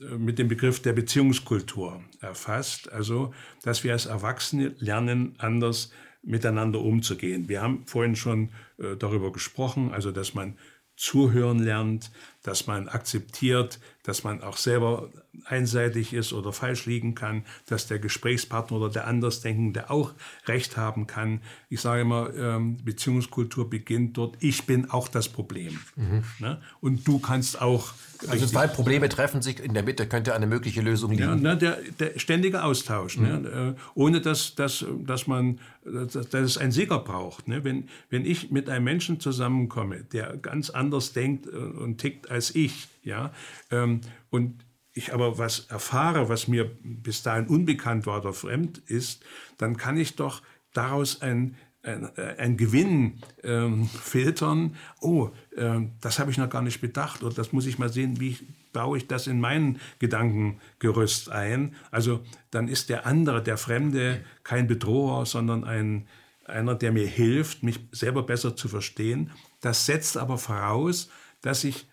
äh, 0.00 0.16
mit 0.16 0.38
dem 0.38 0.48
Begriff 0.48 0.80
der 0.80 0.92
Beziehungskultur 0.92 2.02
erfasst. 2.20 2.90
Also, 2.92 3.32
dass 3.62 3.84
wir 3.84 3.92
als 3.92 4.06
Erwachsene 4.06 4.74
lernen, 4.78 5.34
anders 5.38 5.92
miteinander 6.22 6.80
umzugehen. 6.80 7.48
Wir 7.48 7.62
haben 7.62 7.86
vorhin 7.86 8.14
schon 8.14 8.50
darüber 8.98 9.32
gesprochen, 9.32 9.90
also 9.90 10.12
dass 10.12 10.34
man 10.34 10.58
zuhören 10.94 11.60
lernt, 11.60 12.10
dass 12.42 12.66
man 12.66 12.88
akzeptiert, 12.88 13.78
dass 14.02 14.24
man 14.24 14.42
auch 14.42 14.56
selber 14.56 15.10
einseitig 15.44 16.12
ist 16.12 16.32
oder 16.32 16.52
falsch 16.52 16.86
liegen 16.86 17.14
kann, 17.14 17.44
dass 17.66 17.86
der 17.86 17.98
Gesprächspartner 17.98 18.78
oder 18.78 18.88
der 18.88 19.06
Andersdenkende 19.06 19.90
auch 19.90 20.12
Recht 20.46 20.76
haben 20.76 21.06
kann. 21.06 21.40
Ich 21.68 21.80
sage 21.80 22.02
immer, 22.02 22.34
ähm, 22.34 22.78
Beziehungskultur 22.82 23.68
beginnt 23.68 24.16
dort, 24.16 24.36
ich 24.40 24.64
bin 24.64 24.90
auch 24.90 25.08
das 25.08 25.28
Problem. 25.28 25.78
Mhm. 25.96 26.24
Ne? 26.38 26.60
Und 26.80 27.06
du 27.06 27.18
kannst 27.18 27.60
auch. 27.60 27.92
Also 28.28 28.46
zwei 28.46 28.66
Probleme 28.66 29.08
treffen 29.08 29.40
sich, 29.40 29.60
in 29.60 29.72
der 29.72 29.82
Mitte 29.82 30.06
könnte 30.06 30.34
eine 30.34 30.46
mögliche 30.46 30.82
Lösung 30.82 31.12
liegen. 31.12 31.22
Ja, 31.22 31.36
ne, 31.36 31.56
der, 31.56 31.78
der, 31.98 32.18
ständige 32.18 32.62
Austausch, 32.64 33.16
ne? 33.16 33.38
mhm. 33.38 33.42
ne? 33.42 33.76
ohne 33.94 34.20
dass, 34.20 34.54
dass, 34.54 34.84
dass, 35.06 35.26
man, 35.26 35.58
dass, 35.84 36.12
dass 36.12 36.34
es 36.34 36.58
einen 36.58 36.70
Sieger 36.70 36.98
braucht. 36.98 37.48
Ne? 37.48 37.64
Wenn, 37.64 37.88
wenn 38.10 38.26
ich 38.26 38.50
mit 38.50 38.68
einem 38.68 38.84
Menschen 38.84 39.20
zusammenkomme, 39.20 40.04
der 40.12 40.36
ganz 40.36 40.68
anders 40.68 41.14
denkt 41.14 41.46
äh, 41.46 41.50
und 41.50 41.96
tickt 41.96 42.29
als 42.30 42.54
ich, 42.54 42.88
ja, 43.02 43.32
ähm, 43.70 44.00
und 44.30 44.64
ich 44.92 45.12
aber 45.14 45.38
was 45.38 45.66
erfahre, 45.70 46.28
was 46.28 46.48
mir 46.48 46.70
bis 46.82 47.22
dahin 47.22 47.46
unbekannt 47.46 48.06
war 48.06 48.20
oder 48.20 48.32
fremd 48.32 48.78
ist, 48.86 49.22
dann 49.58 49.76
kann 49.76 49.96
ich 49.96 50.16
doch 50.16 50.42
daraus 50.72 51.22
ein, 51.22 51.56
ein, 51.82 52.16
ein 52.16 52.56
Gewinn 52.56 53.22
ähm, 53.42 53.86
filtern. 53.86 54.76
Oh, 55.00 55.30
äh, 55.56 55.80
das 56.00 56.18
habe 56.18 56.30
ich 56.30 56.38
noch 56.38 56.50
gar 56.50 56.62
nicht 56.62 56.80
bedacht 56.80 57.22
oder 57.22 57.34
das 57.34 57.52
muss 57.52 57.66
ich 57.66 57.78
mal 57.78 57.88
sehen, 57.88 58.20
wie 58.20 58.30
ich, 58.30 58.44
baue 58.72 58.98
ich 58.98 59.06
das 59.06 59.26
in 59.26 59.40
mein 59.40 59.80
Gedankengerüst 59.98 61.30
ein. 61.30 61.74
Also 61.90 62.22
dann 62.50 62.68
ist 62.68 62.88
der 62.88 63.06
andere, 63.06 63.42
der 63.42 63.56
Fremde, 63.56 64.24
kein 64.42 64.66
Bedroher, 64.66 65.24
sondern 65.24 65.64
ein, 65.64 66.06
einer, 66.44 66.74
der 66.74 66.92
mir 66.92 67.06
hilft, 67.06 67.62
mich 67.62 67.80
selber 67.92 68.24
besser 68.24 68.56
zu 68.56 68.68
verstehen. 68.68 69.30
Das 69.60 69.86
setzt 69.86 70.16
aber 70.16 70.38
voraus, 70.38 71.10
dass 71.42 71.64
ich 71.64 71.89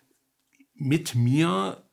mit 0.77 1.15
mir 1.15 1.83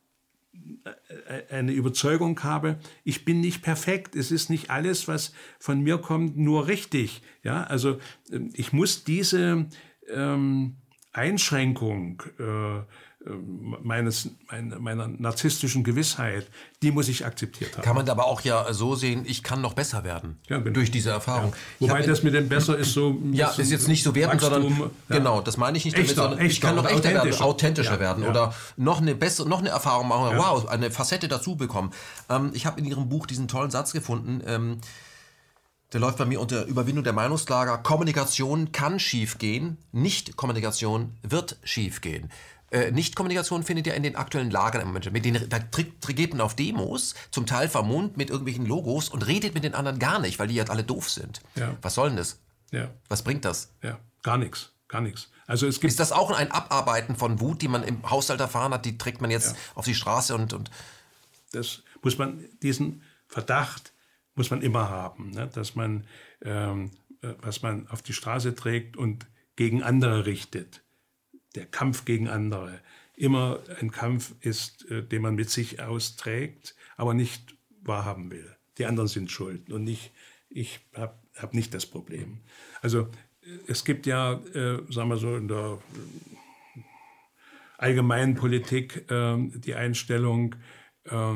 äh, 1.27 1.55
eine 1.55 1.73
Überzeugung 1.73 2.43
habe, 2.43 2.79
ich 3.03 3.25
bin 3.25 3.41
nicht 3.41 3.63
perfekt, 3.63 4.17
es 4.17 4.31
ist 4.31 4.51
nicht 4.51 4.71
alles, 4.71 5.09
was 5.09 5.33
von 5.59 5.81
mir 5.81 5.99
kommt, 5.99 6.37
nur 6.37 6.67
richtig. 6.67 7.23
Ja, 7.43 7.65
also 7.65 7.99
ähm, 8.31 8.51
ich 8.55 8.73
muss 8.73 9.05
diese 9.05 9.67
ähm, 10.09 10.77
Einschränkung 11.13 12.23
äh, 12.39 12.83
meines, 13.27 14.31
meiner, 14.79 15.09
narzisstischen 15.09 15.83
Gewissheit, 15.83 16.47
die 16.83 16.91
muss 16.91 17.09
ich 17.09 17.25
akzeptiert 17.25 17.77
haben. 17.77 17.85
Kann 17.85 17.97
man 17.97 18.09
aber 18.09 18.27
auch 18.27 18.43
ja 18.43 18.73
so 18.75 18.95
sehen, 18.95 19.25
ich 19.27 19.43
kann 19.43 19.63
noch 19.63 19.73
besser 19.73 20.05
werden 20.05 20.39
ja, 20.49 20.59
genau. 20.59 20.75
durch 20.75 20.91
diese 20.91 21.11
Erfahrung. 21.11 21.55
Ja. 21.79 21.89
Wobei 21.89 22.03
das 22.03 22.23
mit 22.23 22.35
dem 22.35 22.49
besser 22.49 22.77
ist 22.77 22.93
so. 22.93 23.19
Ja, 23.33 23.51
ist 23.51 23.71
jetzt 23.71 23.89
nicht 23.89 24.03
so 24.03 24.15
wertend, 24.15 24.43
sondern 24.43 24.91
ja. 25.09 25.17
genau, 25.17 25.41
das 25.41 25.57
meine 25.57 25.79
ich 25.79 25.85
nicht 25.85 25.97
echter, 25.97 26.15
damit, 26.15 26.31
sondern 26.33 26.47
ich 26.47 26.61
kann 26.61 26.77
noch 26.77 26.89
echter 26.89 27.11
werden, 27.13 27.35
authentischer 27.41 27.99
werden 27.99 28.25
oder 28.25 28.55
noch 28.77 29.01
eine 29.01 29.15
bessere, 29.15 29.49
noch 29.49 29.61
eine 29.61 29.71
Erfahrung 29.71 30.09
machen. 30.09 30.37
Wow, 30.37 30.69
eine 30.69 30.91
Facette 30.91 31.29
dazu 31.29 31.57
bekommen. 31.57 31.93
Ähm, 32.29 32.51
ich 32.53 32.67
habe 32.67 32.79
in 32.81 32.87
Ihrem 32.87 33.09
Buch 33.09 33.27
diesen 33.27 33.49
tollen 33.49 33.71
Satz 33.71 33.93
gefunden. 33.93 34.43
Ähm, 34.47 34.81
der 35.95 36.01
läuft 36.01 36.19
bei 36.19 36.25
mir 36.25 36.41
unter 36.41 36.65
Überwindung 36.67 37.05
der 37.05 37.13
Meinungslager. 37.13 37.79
Kommunikation 37.79 38.73
kann 38.73 38.99
schiefgehen, 38.99 39.79
Nicht-Kommunikation 39.93 41.15
wird 41.23 41.57
schiefgehen. 41.63 42.31
Äh, 42.75 42.91
Nicht-Kommunikation 42.91 43.63
findet 43.63 43.87
ja 43.87 43.95
in 43.95 44.03
den 44.03 44.17
aktuellen 44.17 44.51
Lagern 44.51 44.83
im 44.83 44.89
Moment. 44.89 45.13
Mit 45.13 45.25
denen, 45.25 45.49
da 45.49 45.59
geht 45.59 46.33
man 46.33 46.41
auf 46.41 46.57
Demos, 46.57 47.15
zum 47.31 47.47
Teil 47.47 47.69
vermummt 47.69 48.17
mit 48.17 48.31
irgendwelchen 48.31 48.67
Logos 48.67 49.09
und 49.09 49.25
redet 49.25 49.55
mit 49.55 49.63
den 49.63 49.75
anderen 49.75 50.01
gar 50.01 50.19
nicht, 50.19 50.41
weil 50.41 50.49
die 50.49 50.57
jetzt 50.57 50.71
alle 50.71 50.83
doof 50.83 51.09
sind. 51.09 51.41
Ja. 51.55 51.77
Was 51.83 51.95
soll 51.95 52.09
denn 52.09 52.17
das? 52.17 52.41
Ja. 52.73 52.91
Was 53.09 53.23
bringt 53.23 53.45
das? 53.45 53.73
Ja, 53.81 54.01
gar 54.25 54.39
nichts. 54.39 54.73
Gar 54.89 55.03
nichts. 55.03 55.31
Also 55.47 55.69
es 55.69 55.81
gibt 55.81 55.93
ist 55.93 56.01
das 56.01 56.11
auch 56.11 56.33
ein 56.33 56.51
Abarbeiten 56.51 57.15
von 57.15 57.41
Wut, 57.41 57.63
die 57.63 57.69
man 57.69 57.85
im 57.85 58.11
Haushalt 58.11 58.41
erfahren 58.41 58.75
hat, 58.75 58.85
die 58.85 58.99
trägt 58.99 59.21
man 59.21 59.31
jetzt 59.31 59.53
ja. 59.53 59.59
auf 59.77 59.85
die 59.85 59.95
Straße 59.95 60.35
und, 60.35 60.53
und. 60.53 60.71
Das 61.53 61.83
muss 62.03 62.19
man, 62.19 62.45
diesen 62.61 63.03
Verdacht 63.29 63.93
muss 64.35 64.51
man 64.51 64.63
immer 64.63 64.89
haben, 64.89 65.31
ne? 65.31 65.49
dass 65.55 65.77
man, 65.77 66.09
ähm, 66.43 66.91
äh, 67.23 67.35
was 67.41 67.63
man 67.63 67.87
auf 67.87 68.03
die 68.03 68.13
Straße 68.13 68.57
trägt 68.57 68.97
und 68.97 69.27
gegen 69.55 69.85
andere 69.85 70.27
richtet. 70.27 70.84
Der 71.55 71.67
Kampf 71.67 72.05
gegen 72.05 72.29
andere. 72.29 72.81
Immer 73.17 73.61
ein 73.81 73.91
Kampf 73.91 74.35
ist, 74.41 74.91
äh, 74.91 75.03
den 75.03 75.23
man 75.23 75.35
mit 75.35 75.51
sich 75.51 75.81
austrägt, 75.81 76.75
aber 76.97 77.15
nicht 77.15 77.57
wahrhaben 77.83 78.31
will. 78.31 78.57
Die 78.79 78.87
anderen 78.87 79.09
sind 79.09 79.31
schuld 79.31 79.71
und 79.71 79.85
nicht, 79.85 80.13
ich 80.49 80.81
habe 80.95 81.15
hab 81.37 81.55
nicht 81.55 81.75
das 81.75 81.87
Problem. 81.87 82.41
Also 82.83 83.09
äh, 83.43 83.59
es 83.69 83.85
gibt 83.85 84.07
ja, 84.07 84.35
äh, 84.55 84.81
sagen 84.91 85.09
wir 85.09 85.17
so, 85.17 85.37
in 85.37 85.49
der 85.49 85.79
allgemeinen 87.79 88.35
Politik 88.35 89.11
äh, 89.11 89.37
die 89.55 89.75
Einstellung, 89.75 90.57
äh, 91.05 91.35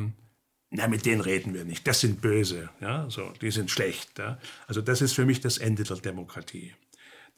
na, 0.71 0.87
mit 0.89 1.07
denen 1.07 1.21
reden 1.21 1.55
wir 1.55 1.65
nicht. 1.65 1.87
Das 1.87 2.01
sind 2.01 2.21
böse, 2.21 2.69
ja, 2.81 3.09
so, 3.09 3.33
die 3.41 3.51
sind 3.51 3.71
schlecht. 3.71 4.19
Ja. 4.19 4.39
Also 4.67 4.83
das 4.83 5.01
ist 5.01 5.15
für 5.15 5.25
mich 5.25 5.41
das 5.41 5.59
Ende 5.59 5.85
der 5.85 5.97
Demokratie. 5.97 6.75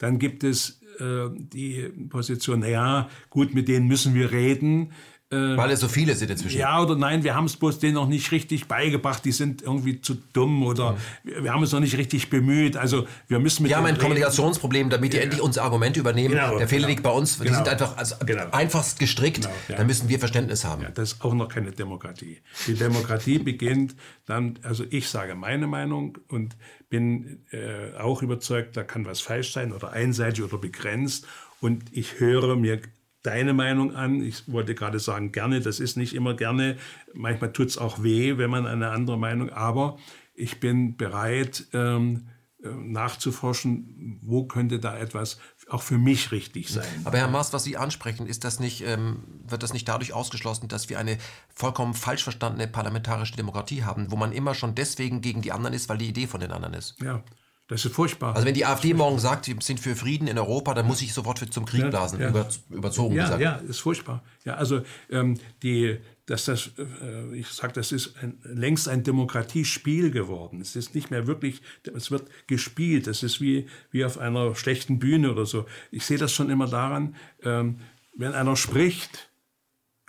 Dann 0.01 0.17
gibt 0.17 0.43
es 0.43 0.81
äh, 0.99 1.29
die 1.31 1.89
Position, 2.09 2.63
ja, 2.63 3.07
gut, 3.29 3.53
mit 3.53 3.67
denen 3.67 3.87
müssen 3.87 4.15
wir 4.15 4.31
reden. 4.31 4.93
Äh, 5.31 5.55
Weil 5.55 5.71
es 5.71 5.79
so 5.79 5.87
viele 5.87 6.13
sind 6.15 6.29
inzwischen. 6.29 6.59
Ja 6.59 6.81
oder 6.81 6.97
nein, 6.97 7.23
wir 7.23 7.35
haben 7.35 7.45
es 7.45 7.55
bloß 7.55 7.79
denen 7.79 7.93
noch 7.93 8.07
nicht 8.07 8.31
richtig 8.33 8.67
beigebracht, 8.67 9.23
die 9.23 9.31
sind 9.31 9.61
irgendwie 9.61 10.01
zu 10.01 10.15
dumm 10.33 10.63
oder 10.63 10.97
mhm. 11.23 11.43
wir 11.43 11.53
haben 11.53 11.63
es 11.63 11.71
noch 11.71 11.79
nicht 11.79 11.97
richtig 11.97 12.29
bemüht. 12.29 12.75
Also 12.75 13.07
wir 13.29 13.39
müssen 13.39 13.63
mit 13.63 13.69
Wir 13.69 13.77
haben 13.77 13.85
ein 13.85 13.93
reden. 13.93 14.01
Kommunikationsproblem, 14.01 14.89
damit 14.89 15.13
die 15.13 15.17
ja. 15.17 15.23
endlich 15.23 15.41
unsere 15.41 15.63
Argumente 15.63 16.01
übernehmen. 16.01 16.35
Genau, 16.35 16.57
Der 16.57 16.67
Fehler 16.67 16.81
genau. 16.81 16.89
liegt 16.89 17.03
bei 17.03 17.11
uns. 17.11 17.39
Genau. 17.39 17.49
Die 17.49 17.55
sind 17.55 17.69
einfach 17.69 17.95
also 17.95 18.15
genau. 18.25 18.43
einfachst 18.51 18.99
gestrickt. 18.99 19.43
Genau, 19.43 19.53
ja. 19.69 19.77
Da 19.77 19.85
müssen 19.85 20.09
wir 20.09 20.19
Verständnis 20.19 20.65
haben. 20.65 20.81
Ja, 20.81 20.89
das 20.89 21.13
ist 21.13 21.23
auch 21.23 21.33
noch 21.33 21.47
keine 21.47 21.71
Demokratie. 21.71 22.39
Die 22.67 22.75
Demokratie 22.75 23.39
beginnt 23.39 23.95
dann, 24.25 24.59
also 24.63 24.83
ich 24.89 25.07
sage 25.07 25.35
meine 25.35 25.65
Meinung 25.65 26.17
und 26.27 26.57
bin 26.89 27.39
äh, 27.51 27.97
auch 27.97 28.21
überzeugt, 28.21 28.75
da 28.75 28.83
kann 28.83 29.05
was 29.05 29.21
falsch 29.21 29.53
sein 29.53 29.71
oder 29.71 29.93
einseitig 29.93 30.43
oder 30.43 30.57
begrenzt. 30.57 31.25
Und 31.61 31.83
ich 31.91 32.19
höre 32.19 32.57
mir 32.57 32.81
deine 33.23 33.53
Meinung 33.53 33.95
an. 33.95 34.21
Ich 34.21 34.51
wollte 34.51 34.75
gerade 34.75 34.99
sagen, 34.99 35.31
gerne, 35.31 35.61
das 35.61 35.79
ist 35.79 35.97
nicht 35.97 36.13
immer 36.13 36.35
gerne. 36.35 36.77
Manchmal 37.13 37.53
tut 37.53 37.67
es 37.67 37.77
auch 37.77 38.03
weh, 38.03 38.37
wenn 38.37 38.49
man 38.49 38.67
eine 38.67 38.89
andere 38.89 39.17
Meinung, 39.17 39.49
aber 39.49 39.97
ich 40.33 40.59
bin 40.59 40.97
bereit, 40.97 41.65
ähm, 41.73 42.27
äh, 42.63 42.69
nachzuforschen, 42.69 44.19
wo 44.21 44.45
könnte 44.45 44.79
da 44.79 44.95
etwas 44.95 45.39
auch 45.67 45.81
für 45.81 45.97
mich 45.97 46.31
richtig 46.31 46.69
sein. 46.69 46.85
Aber 47.05 47.17
Herr 47.17 47.27
Maas, 47.27 47.53
was 47.53 47.63
Sie 47.63 47.75
ansprechen, 47.75 48.27
ist 48.27 48.43
das 48.43 48.59
nicht, 48.59 48.85
ähm, 48.85 49.23
wird 49.47 49.63
das 49.63 49.73
nicht 49.73 49.87
dadurch 49.87 50.13
ausgeschlossen, 50.13 50.67
dass 50.67 50.87
wir 50.87 50.99
eine 50.99 51.17
vollkommen 51.49 51.95
falsch 51.95 52.23
verstandene 52.23 52.67
parlamentarische 52.67 53.35
Demokratie 53.35 53.83
haben, 53.83 54.11
wo 54.11 54.15
man 54.15 54.31
immer 54.31 54.53
schon 54.53 54.75
deswegen 54.75 55.21
gegen 55.21 55.41
die 55.41 55.51
anderen 55.51 55.73
ist, 55.73 55.89
weil 55.89 55.97
die 55.97 56.09
Idee 56.09 56.27
von 56.27 56.39
den 56.39 56.51
anderen 56.51 56.75
ist? 56.75 57.01
Ja, 57.01 57.23
das 57.71 57.85
ist 57.85 57.95
furchtbar. 57.95 58.35
Also 58.35 58.45
wenn 58.45 58.53
die 58.53 58.65
AfD 58.65 58.93
morgen 58.93 59.17
sagt, 59.17 59.45
sie 59.45 59.55
sind 59.61 59.79
für 59.79 59.95
Frieden 59.95 60.27
in 60.27 60.37
Europa, 60.37 60.73
dann 60.73 60.85
muss 60.85 61.01
ich 61.01 61.13
sofort 61.13 61.39
zum 61.53 61.63
Krieg 61.63 61.89
blasen, 61.89 62.19
ja, 62.19 62.25
ja. 62.25 62.29
Über, 62.31 62.49
überzogen 62.69 63.15
ja, 63.15 63.23
gesagt. 63.23 63.41
Ja, 63.41 63.55
ist 63.55 63.79
furchtbar. 63.79 64.23
Ja, 64.43 64.55
also 64.55 64.81
ähm, 65.09 65.39
die, 65.63 65.97
dass 66.25 66.43
das, 66.43 66.71
äh, 66.77 67.33
ich 67.33 67.47
sage, 67.47 67.71
das 67.71 67.93
ist 67.93 68.15
ein, 68.21 68.39
längst 68.43 68.89
ein 68.89 69.03
Demokratiespiel 69.03 70.11
geworden. 70.11 70.59
Es 70.59 70.75
ist 70.75 70.95
nicht 70.95 71.11
mehr 71.11 71.27
wirklich, 71.27 71.61
es 71.95 72.11
wird 72.11 72.25
gespielt. 72.45 73.07
Es 73.07 73.23
ist 73.23 73.39
wie, 73.39 73.67
wie 73.89 74.03
auf 74.03 74.17
einer 74.17 74.53
schlechten 74.53 74.99
Bühne 74.99 75.31
oder 75.31 75.45
so. 75.45 75.65
Ich 75.91 76.05
sehe 76.05 76.17
das 76.17 76.33
schon 76.33 76.49
immer 76.49 76.67
daran, 76.67 77.15
ähm, 77.41 77.77
wenn 78.17 78.33
einer 78.33 78.57
spricht, 78.57 79.29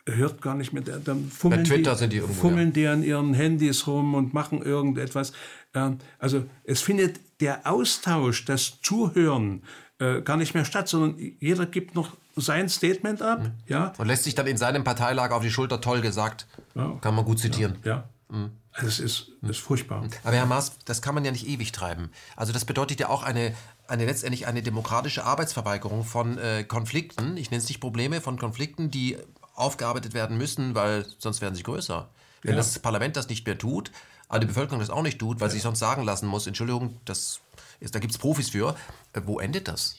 hört 0.05 0.43
gar 0.43 0.57
nicht 0.57 0.73
mehr, 0.73 0.83
dann 0.83 1.31
fummeln, 1.31 1.63
die, 1.63 2.09
die, 2.09 2.21
fummeln 2.23 2.69
ja. 2.69 2.73
die 2.73 2.87
an 2.89 3.03
ihren 3.05 3.35
Handys 3.35 3.87
rum 3.87 4.15
und 4.15 4.35
machen 4.35 4.63
irgendetwas. 4.63 5.33
Ähm, 5.75 5.99
also 6.19 6.45
es 6.65 6.83
findet 6.83 7.21
der 7.43 7.67
Austausch, 7.67 8.45
das 8.45 8.81
Zuhören 8.83 9.65
äh, 9.99 10.23
gar 10.23 10.37
nicht 10.37 10.55
mehr 10.55 10.65
statt, 10.65 10.89
sondern 10.89 11.19
jeder 11.41 11.67
gibt 11.67 11.97
noch 11.97 12.17
sein 12.37 12.69
Statement 12.69 13.21
ab. 13.21 13.43
Mhm. 13.43 13.53
Ja? 13.67 13.93
Und 13.99 14.07
lässt 14.07 14.23
sich 14.23 14.37
dann 14.37 14.47
in 14.47 14.57
seinem 14.57 14.85
Parteilager 14.85 15.35
auf 15.35 15.43
die 15.43 15.51
Schulter 15.51 15.81
toll 15.81 16.01
gesagt. 16.01 16.47
Ja. 16.77 16.97
Kann 17.01 17.17
man 17.17 17.25
gut 17.25 17.41
zitieren. 17.41 17.79
Ja. 17.85 17.91
ja. 18.31 18.37
Mhm. 18.37 18.53
Also 18.75 18.87
es 18.87 19.01
ist, 19.01 19.33
das 19.43 19.51
ist 19.51 19.59
furchtbar. 19.59 20.05
Aber 20.23 20.37
Herr 20.37 20.47
Maas, 20.47 20.79
das 20.85 21.03
kann 21.03 21.17
man 21.17 21.25
ja 21.25 21.33
nicht 21.33 21.47
ewig 21.47 21.73
treiben. 21.73 22.11
Also 22.37 22.53
das 22.53 22.65
bedeutet 22.65 23.01
ja 23.01 23.09
auch 23.09 23.25
eine, 23.25 23.55
eine 23.89 24.07
letztendlich 24.07 24.47
eine 24.47 24.63
demokratische 24.63 25.25
Arbeitsverweigerung 25.25 26.05
von 26.05 26.39
äh, 26.39 26.65
Konflikten, 26.65 27.37
ich 27.37 27.51
nenne 27.51 27.63
es 27.63 27.69
nicht 27.69 27.81
Probleme, 27.81 28.21
von 28.21 28.39
Konflikten, 28.39 28.91
die 28.91 29.19
aufgearbeitet 29.55 30.15
werden 30.15 30.39
müssen, 30.39 30.77
weil 30.77 31.05
sonst 31.19 31.43
werden 31.43 31.57
sie 31.57 31.65
größer. 31.65 32.09
Wenn 32.43 32.53
ja. 32.53 32.57
das 32.57 32.79
Parlament 32.79 33.17
das 33.17 33.29
nicht 33.29 33.45
mehr 33.47 33.59
tut, 33.59 33.91
aber 34.33 34.41
die 34.41 34.47
Bevölkerung 34.47 34.81
das 34.81 34.89
auch 34.89 35.03
nicht 35.03 35.19
tut, 35.19 35.41
weil 35.41 35.49
ja. 35.49 35.53
sie 35.53 35.61
sonst 35.61 35.79
sagen 35.79 36.05
lassen 36.05 36.27
muss, 36.27 36.47
Entschuldigung, 36.47 36.97
das 37.05 37.43
ist, 37.81 37.95
da 37.95 37.99
gibt 37.99 38.13
es 38.13 38.19
Profis 38.19 38.49
für. 38.49 38.75
Äh, 39.13 39.21
wo 39.27 39.39
endet 39.39 39.69
das? 39.69 39.97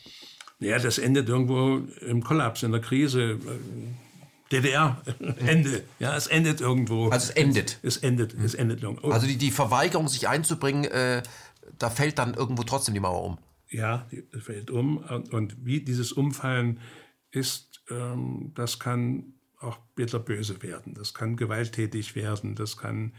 Ja, 0.59 0.79
das 0.79 0.97
endet 0.97 1.29
irgendwo 1.29 1.77
im 2.01 2.23
Kollaps, 2.23 2.63
in 2.63 2.71
der 2.71 2.81
Krise. 2.81 3.39
DDR, 4.51 5.01
Ende. 5.45 5.83
Ja, 5.99 6.15
es 6.15 6.25
endet 6.25 6.61
irgendwo. 6.61 7.09
Also 7.09 7.29
es 7.29 7.35
endet. 7.35 7.77
Es, 7.83 7.97
es 7.97 8.03
endet, 8.03 8.33
es 8.33 8.55
endet 8.55 8.81
irgendwo. 8.81 9.11
Also 9.11 9.27
die, 9.27 9.37
die 9.37 9.51
Verweigerung, 9.51 10.07
sich 10.07 10.27
einzubringen, 10.27 10.85
äh, 10.85 11.21
da 11.77 11.91
fällt 11.91 12.17
dann 12.17 12.33
irgendwo 12.33 12.63
trotzdem 12.63 12.95
die 12.95 12.99
Mauer 12.99 13.23
um. 13.23 13.37
Ja, 13.69 14.07
die 14.11 14.23
fällt 14.39 14.71
um. 14.71 14.97
Und 14.97 15.63
wie 15.63 15.81
dieses 15.81 16.11
Umfallen 16.11 16.79
ist, 17.29 17.83
ähm, 17.91 18.51
das 18.55 18.79
kann 18.79 19.33
auch 19.59 19.77
bitterböse 19.95 20.63
werden. 20.63 20.95
Das 20.95 21.13
kann 21.13 21.37
gewalttätig 21.37 22.15
werden. 22.15 22.55
Das 22.55 22.77
kann 22.77 23.13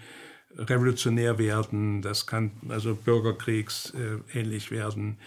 revolutionär 0.57 1.39
werden, 1.39 2.03
das 2.03 2.27
kann 2.27 2.53
also 2.69 2.95
Bürgerkriegs 2.95 3.93
äh, 3.95 4.71
werden. 4.71 5.19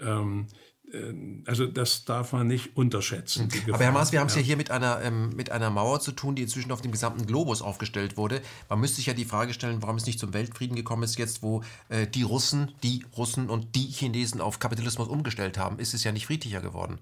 Ähm, 0.00 0.46
äh, 0.92 1.14
also 1.46 1.66
das 1.66 2.04
darf 2.04 2.32
man 2.32 2.46
nicht 2.46 2.76
unterschätzen. 2.76 3.48
Aber 3.68 3.84
Herr 3.84 3.92
Maas, 3.92 4.12
wir 4.12 4.20
haben 4.20 4.28
es 4.28 4.34
ja. 4.34 4.40
ja, 4.40 4.46
hier 4.46 4.56
mit 4.56 4.70
einer, 4.70 5.00
ähm, 5.02 5.30
mit 5.30 5.50
einer 5.50 5.70
Mauer 5.70 6.00
zu 6.00 6.12
tun, 6.12 6.34
die 6.34 6.42
inzwischen 6.42 6.72
auf 6.72 6.82
dem 6.82 6.92
gesamten 6.92 7.26
Globus 7.26 7.62
aufgestellt 7.62 8.16
wurde. 8.16 8.40
Man 8.68 8.80
müsste 8.80 8.96
sich 8.96 9.06
ja 9.06 9.14
die 9.14 9.24
Frage 9.24 9.54
stellen, 9.54 9.82
warum 9.82 9.96
es 9.96 10.06
nicht 10.06 10.18
zum 10.18 10.32
Weltfrieden 10.32 10.76
gekommen 10.76 11.02
ist, 11.02 11.18
jetzt 11.18 11.42
wo 11.42 11.62
äh, 11.88 12.06
die 12.06 12.22
Russen, 12.22 12.72
die 12.82 13.04
Russen 13.16 13.50
und 13.50 13.74
die 13.74 13.86
Chinesen 13.86 14.40
auf 14.40 14.58
Kapitalismus 14.58 15.08
umgestellt 15.08 15.58
haben, 15.58 15.78
ist 15.78 15.94
es 15.94 16.04
ja 16.04 16.12
nicht 16.12 16.26
friedlicher 16.26 16.60
geworden. 16.60 16.98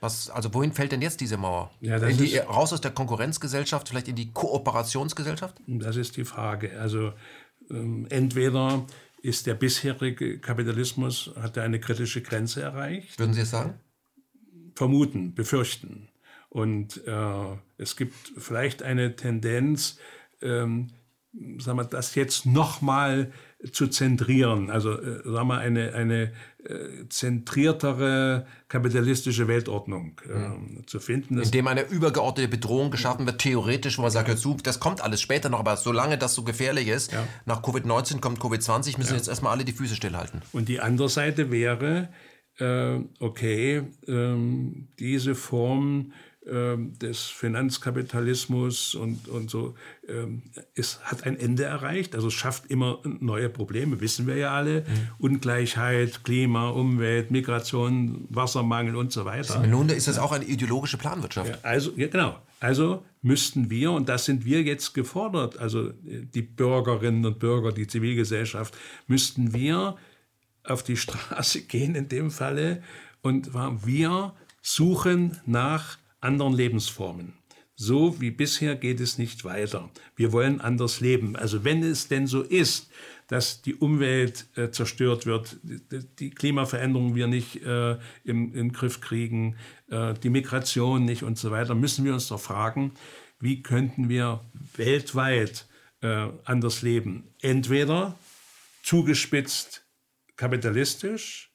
Was, 0.00 0.30
also 0.30 0.52
wohin 0.54 0.72
fällt 0.72 0.92
denn 0.92 1.02
jetzt 1.02 1.20
diese 1.20 1.36
Mauer? 1.36 1.70
Ja, 1.80 1.98
die, 1.98 2.38
raus 2.38 2.72
aus 2.72 2.80
der 2.80 2.92
Konkurrenzgesellschaft, 2.92 3.88
vielleicht 3.88 4.08
in 4.08 4.16
die 4.16 4.32
Kooperationsgesellschaft? 4.32 5.60
Das 5.66 5.96
ist 5.96 6.16
die 6.16 6.24
Frage. 6.24 6.78
Also 6.78 7.12
ähm, 7.70 8.06
entweder 8.10 8.86
ist 9.22 9.46
der 9.46 9.54
bisherige 9.54 10.38
Kapitalismus, 10.38 11.32
hat 11.40 11.56
er 11.56 11.64
eine 11.64 11.80
kritische 11.80 12.22
Grenze 12.22 12.62
erreicht. 12.62 13.18
Würden 13.18 13.34
Sie 13.34 13.40
es 13.40 13.50
sagen? 13.50 13.74
Vermuten, 14.74 15.34
befürchten. 15.34 16.08
Und 16.48 17.04
äh, 17.06 17.56
es 17.76 17.96
gibt 17.96 18.14
vielleicht 18.38 18.82
eine 18.82 19.16
Tendenz, 19.16 19.98
ähm, 20.40 20.88
sagen 21.58 21.78
wir, 21.78 21.84
das 21.84 22.14
jetzt 22.14 22.46
nochmal 22.46 23.32
zu 23.72 23.88
zentrieren. 23.88 24.70
Also 24.70 24.92
äh, 24.92 25.22
sagen 25.24 25.48
wir 25.48 25.58
eine, 25.58 25.92
eine 25.94 26.32
äh, 26.64 27.08
zentriertere 27.08 28.46
kapitalistische 28.68 29.48
Weltordnung 29.48 30.20
äh, 30.28 30.86
zu 30.86 31.00
finden. 31.00 31.40
Indem 31.40 31.66
eine 31.66 31.82
übergeordnete 31.82 32.48
Bedrohung 32.48 32.90
geschaffen 32.90 33.26
wird, 33.26 33.40
theoretisch, 33.40 33.98
wo 33.98 34.02
man 34.02 34.10
sagt, 34.12 34.28
ja. 34.28 34.54
das 34.62 34.80
kommt 34.80 35.00
alles 35.00 35.20
später 35.20 35.48
noch, 35.48 35.58
aber 35.58 35.76
solange 35.76 36.18
das 36.18 36.34
so 36.34 36.44
gefährlich 36.44 36.88
ist, 36.88 37.12
ja. 37.12 37.26
nach 37.46 37.62
Covid-19 37.62 38.20
kommt 38.20 38.38
Covid-20, 38.38 38.96
müssen 38.98 39.10
ja. 39.10 39.16
jetzt 39.16 39.28
erstmal 39.28 39.52
alle 39.52 39.64
die 39.64 39.72
Füße 39.72 39.96
stillhalten. 39.96 40.42
Und 40.52 40.68
die 40.68 40.80
andere 40.80 41.08
Seite 41.08 41.50
wäre, 41.50 42.10
äh, 42.58 43.00
okay, 43.18 43.82
ähm, 44.06 44.88
diese 45.00 45.34
Form 45.34 46.12
ähm, 46.12 46.12
des 46.48 47.24
Finanzkapitalismus 47.24 48.94
und, 48.94 49.28
und 49.28 49.50
so, 49.50 49.74
ähm, 50.08 50.42
es 50.74 51.00
hat 51.04 51.24
ein 51.24 51.38
Ende 51.38 51.64
erreicht. 51.64 52.14
Also 52.14 52.28
es 52.28 52.34
schafft 52.34 52.66
immer 52.66 53.00
neue 53.04 53.48
Probleme, 53.48 54.00
wissen 54.00 54.26
wir 54.26 54.36
ja 54.36 54.54
alle. 54.54 54.80
Mhm. 54.80 54.84
Ungleichheit, 55.18 56.24
Klima, 56.24 56.70
Umwelt, 56.70 57.30
Migration, 57.30 58.26
Wassermangel 58.30 58.96
und 58.96 59.12
so 59.12 59.24
weiter. 59.24 59.66
Nun 59.66 59.88
ist 59.90 60.08
das 60.08 60.18
auch 60.18 60.32
eine 60.32 60.44
ideologische 60.44 60.96
Planwirtschaft. 60.96 61.50
Ja, 61.50 61.58
also, 61.62 61.92
ja, 61.96 62.08
genau. 62.08 62.38
Also 62.60 63.04
müssten 63.22 63.70
wir, 63.70 63.92
und 63.92 64.08
das 64.08 64.24
sind 64.24 64.44
wir 64.44 64.62
jetzt 64.62 64.94
gefordert, 64.94 65.58
also 65.58 65.92
die 66.02 66.42
Bürgerinnen 66.42 67.24
und 67.24 67.38
Bürger, 67.38 67.72
die 67.72 67.86
Zivilgesellschaft, 67.86 68.76
müssten 69.06 69.52
wir 69.52 69.96
auf 70.64 70.82
die 70.82 70.96
Straße 70.96 71.62
gehen 71.66 71.94
in 71.94 72.08
dem 72.08 72.30
Falle 72.30 72.82
und 73.22 73.54
wir 73.54 74.34
suchen 74.62 75.40
nach 75.46 75.98
anderen 76.20 76.52
Lebensformen. 76.52 77.34
So 77.80 78.20
wie 78.20 78.32
bisher 78.32 78.74
geht 78.74 78.98
es 78.98 79.18
nicht 79.18 79.44
weiter. 79.44 79.88
Wir 80.16 80.32
wollen 80.32 80.60
anders 80.60 81.00
leben. 81.00 81.36
Also 81.36 81.62
wenn 81.62 81.84
es 81.84 82.08
denn 82.08 82.26
so 82.26 82.42
ist, 82.42 82.90
dass 83.28 83.62
die 83.62 83.74
Umwelt 83.76 84.46
äh, 84.56 84.70
zerstört 84.70 85.26
wird, 85.26 85.58
die, 85.62 86.04
die, 86.18 86.30
Klimaveränderung 86.30 87.14
wir 87.14 87.28
nicht 87.28 87.62
äh, 87.62 87.98
im, 88.24 88.52
im, 88.54 88.72
Griff 88.72 89.00
kriegen, 89.00 89.56
äh, 89.90 90.14
die 90.14 90.30
Migration 90.30 91.04
nicht 91.04 91.22
und 91.22 91.38
so 91.38 91.50
weiter, 91.50 91.74
müssen 91.74 92.04
wir 92.04 92.14
uns 92.14 92.28
doch 92.28 92.40
fragen, 92.40 92.94
wie 93.38 93.62
könnten 93.62 94.08
wir 94.08 94.40
weltweit 94.74 95.68
äh, 96.00 96.28
anders 96.44 96.82
leben? 96.82 97.28
Entweder 97.40 98.18
zugespitzt 98.82 99.86
kapitalistisch 100.36 101.52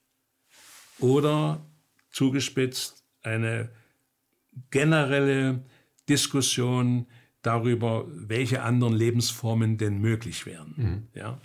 oder 1.00 1.66
zugespitzt 2.12 3.04
eine 3.24 3.70
generelle 4.70 5.64
Diskussion 6.10 7.08
darüber, 7.42 8.06
welche 8.08 8.64
anderen 8.64 8.94
Lebensformen 8.94 9.78
denn 9.78 10.00
möglich 10.00 10.46
wären. 10.46 10.74
Mhm. 10.76 11.08
Ja? 11.14 11.40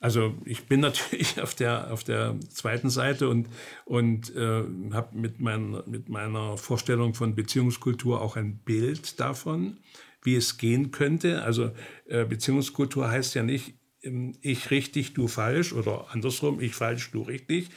Also 0.00 0.34
ich 0.44 0.66
bin 0.66 0.80
natürlich 0.80 1.40
auf 1.40 1.54
der, 1.54 1.92
auf 1.92 2.02
der 2.02 2.38
zweiten 2.48 2.90
Seite 2.90 3.28
und, 3.28 3.48
und 3.84 4.34
äh, 4.34 4.64
habe 4.92 5.16
mit, 5.16 5.40
mein, 5.40 5.82
mit 5.86 6.08
meiner 6.08 6.56
Vorstellung 6.56 7.14
von 7.14 7.34
Beziehungskultur 7.34 8.20
auch 8.20 8.36
ein 8.36 8.58
Bild 8.58 9.20
davon, 9.20 9.76
wie 10.22 10.34
es 10.34 10.56
gehen 10.56 10.90
könnte. 10.90 11.42
Also 11.42 11.72
äh, 12.06 12.24
Beziehungskultur 12.24 13.10
heißt 13.10 13.34
ja 13.34 13.42
nicht, 13.42 13.74
ähm, 14.02 14.34
ich 14.40 14.70
richtig, 14.70 15.12
du 15.12 15.28
falsch 15.28 15.72
oder 15.72 16.06
andersrum, 16.10 16.60
ich 16.60 16.74
falsch, 16.74 17.10
du 17.10 17.22
richtig, 17.22 17.68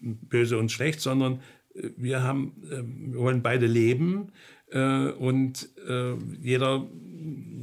böse 0.00 0.58
und 0.58 0.70
schlecht, 0.70 1.00
sondern 1.00 1.40
wir 1.96 2.22
haben, 2.22 2.52
ähm, 2.70 3.12
wir 3.12 3.20
wollen 3.20 3.42
beide 3.42 3.66
leben 3.66 4.32
äh, 4.70 5.10
und 5.10 5.68
äh, 5.88 6.14
jeder 6.40 6.86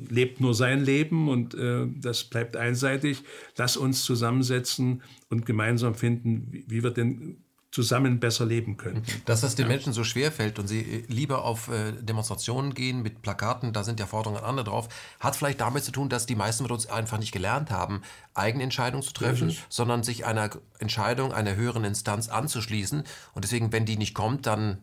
lebt 0.10 0.40
nur 0.40 0.54
sein 0.54 0.84
Leben 0.84 1.30
und 1.30 1.56
das 1.56 2.26
bleibt 2.26 2.58
einseitig. 2.58 3.24
Lass 3.58 3.78
uns 3.78 4.04
zusammensetzen 4.04 5.02
und 5.30 5.46
gemeinsam 5.46 5.96
finden, 5.96 6.64
wie 6.68 6.84
wir 6.84 6.92
denn 6.92 7.45
zusammen 7.76 8.22
besser 8.22 8.46
leben 8.46 8.78
können. 8.78 9.04
Dass 9.26 9.42
das 9.42 9.56
den. 9.56 9.68
Menschen 9.68 9.92
so 9.92 10.06
schwer 10.06 10.32
fällt 10.32 10.60
und 10.60 10.68
sie 10.68 10.80
äh, 10.80 11.04
lieber 11.08 11.44
auf 11.44 11.68
äh, 11.68 11.92
Demonstrationen 11.92 12.74
gehen 12.74 13.02
mit 13.02 13.22
Plakaten, 13.22 13.74
da 13.74 13.84
sind 13.84 14.00
ja 14.00 14.06
Forderungen 14.06 14.42
an 14.42 14.50
andere 14.50 14.68
drauf, 14.68 14.88
hat 15.20 15.36
vielleicht 15.36 15.60
damit 15.60 15.84
zu 15.84 15.92
tun, 15.92 16.08
dass 16.08 16.26
die 16.26 16.36
meisten 16.36 16.64
mit 16.64 16.72
uns 16.72 16.88
einfach 16.88 17.20
nicht 17.20 17.34
gelernt 17.34 17.72
haben, 17.72 18.02
eigene 18.34 18.64
Entscheidungen 18.64 19.04
zu 19.04 19.12
treffen, 19.12 19.50
mhm. 19.50 19.58
sondern 19.68 20.04
sich 20.04 20.26
einer 20.26 20.52
Entscheidung 20.80 21.34
einer 21.34 21.56
höheren 21.58 21.84
Instanz 21.84 22.30
anzuschließen. 22.30 23.04
Und 23.34 23.44
deswegen, 23.44 23.74
wenn 23.74 23.86
die 23.86 23.98
nicht 23.98 24.14
kommt, 24.14 24.46
dann 24.46 24.78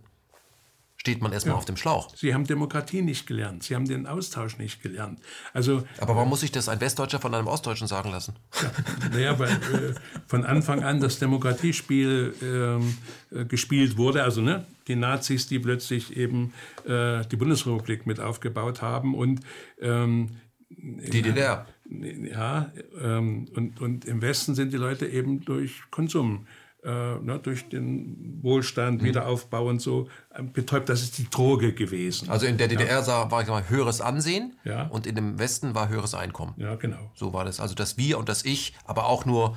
steht 1.02 1.20
man 1.20 1.32
erstmal 1.32 1.54
ja. 1.54 1.58
auf 1.58 1.64
dem 1.64 1.76
Schlauch. 1.76 2.14
Sie 2.14 2.32
haben 2.32 2.46
Demokratie 2.46 3.02
nicht 3.02 3.26
gelernt. 3.26 3.64
Sie 3.64 3.74
haben 3.74 3.86
den 3.86 4.06
Austausch 4.06 4.56
nicht 4.58 4.84
gelernt. 4.84 5.18
Also, 5.52 5.82
Aber 5.98 6.14
warum 6.14 6.28
muss 6.28 6.42
sich 6.42 6.52
das 6.52 6.68
ein 6.68 6.80
Westdeutscher 6.80 7.18
von 7.18 7.34
einem 7.34 7.48
Ostdeutschen 7.48 7.88
sagen 7.88 8.12
lassen? 8.12 8.36
Ja, 8.62 8.70
naja, 9.12 9.38
weil 9.40 9.50
äh, 9.50 9.94
von 10.28 10.44
Anfang 10.44 10.84
an 10.84 11.00
das 11.00 11.18
Demokratiespiel 11.18 12.36
ähm, 12.40 12.96
äh, 13.32 13.44
gespielt 13.44 13.96
wurde. 13.96 14.22
Also 14.22 14.42
ne, 14.42 14.64
die 14.86 14.94
Nazis, 14.94 15.48
die 15.48 15.58
plötzlich 15.58 16.16
eben 16.16 16.52
äh, 16.86 17.26
die 17.26 17.36
Bundesrepublik 17.36 18.06
mit 18.06 18.20
aufgebaut 18.20 18.80
haben 18.80 19.16
und 19.16 19.40
ähm, 19.80 20.36
die 20.70 21.20
DDR. 21.22 21.66
Ja, 21.90 22.70
ähm, 23.02 23.48
und, 23.56 23.80
und 23.80 24.04
im 24.04 24.22
Westen 24.22 24.54
sind 24.54 24.72
die 24.72 24.76
Leute 24.76 25.08
eben 25.08 25.44
durch 25.44 25.82
Konsum 25.90 26.46
äh, 26.46 26.61
ne, 26.88 27.38
durch 27.42 27.68
den 27.68 28.40
Wohlstand, 28.42 29.02
mhm. 29.02 29.06
Wiederaufbau 29.06 29.68
und 29.68 29.80
so 29.80 30.08
äh, 30.34 30.42
betäubt. 30.42 30.88
Das 30.88 31.02
ist 31.02 31.18
die 31.18 31.30
Droge 31.30 31.72
gewesen. 31.72 32.28
Also 32.28 32.46
in 32.46 32.58
der 32.58 32.68
DDR 32.68 33.02
ja. 33.06 33.30
war 33.30 33.42
ich 33.42 33.48
mal 33.48 33.68
höheres 33.68 34.00
Ansehen 34.00 34.56
ja. 34.64 34.86
und 34.88 35.06
in 35.06 35.14
dem 35.14 35.38
Westen 35.38 35.74
war 35.74 35.88
höheres 35.88 36.14
Einkommen. 36.14 36.54
Ja, 36.56 36.74
genau. 36.74 37.10
So 37.14 37.32
war 37.32 37.44
das. 37.44 37.60
Also 37.60 37.74
das 37.74 37.96
Wir 37.96 38.18
und 38.18 38.28
das 38.28 38.44
Ich, 38.44 38.74
aber 38.84 39.06
auch 39.06 39.24
nur 39.24 39.56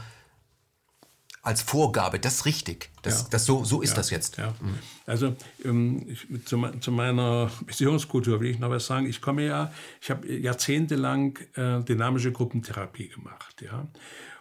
als 1.46 1.62
Vorgabe, 1.62 2.20
das 2.20 2.36
ist 2.36 2.46
richtig. 2.46 2.90
Das, 3.04 3.24
ja. 3.24 3.28
das 3.30 3.46
so, 3.46 3.64
so 3.64 3.82
ist 3.82 3.92
ja. 3.92 3.96
das 3.98 4.10
jetzt. 4.10 4.38
Ja. 4.38 4.56
Mhm. 4.60 4.80
Also 5.06 5.36
ähm, 5.64 6.08
ich, 6.08 6.28
zu, 6.46 6.60
zu, 6.80 6.92
meiner 6.92 7.52
Beziehungskultur 7.66 8.40
will 8.40 8.50
ich 8.50 8.58
noch 8.58 8.72
was 8.72 8.88
sagen. 8.88 9.06
Ich 9.06 9.22
komme 9.22 9.46
ja, 9.46 9.72
ich 10.02 10.10
habe 10.10 10.28
jahrzehntelang 10.28 11.38
äh, 11.54 11.82
dynamische 11.82 12.32
Gruppentherapie 12.32 13.10
gemacht. 13.10 13.62
Ja. 13.62 13.88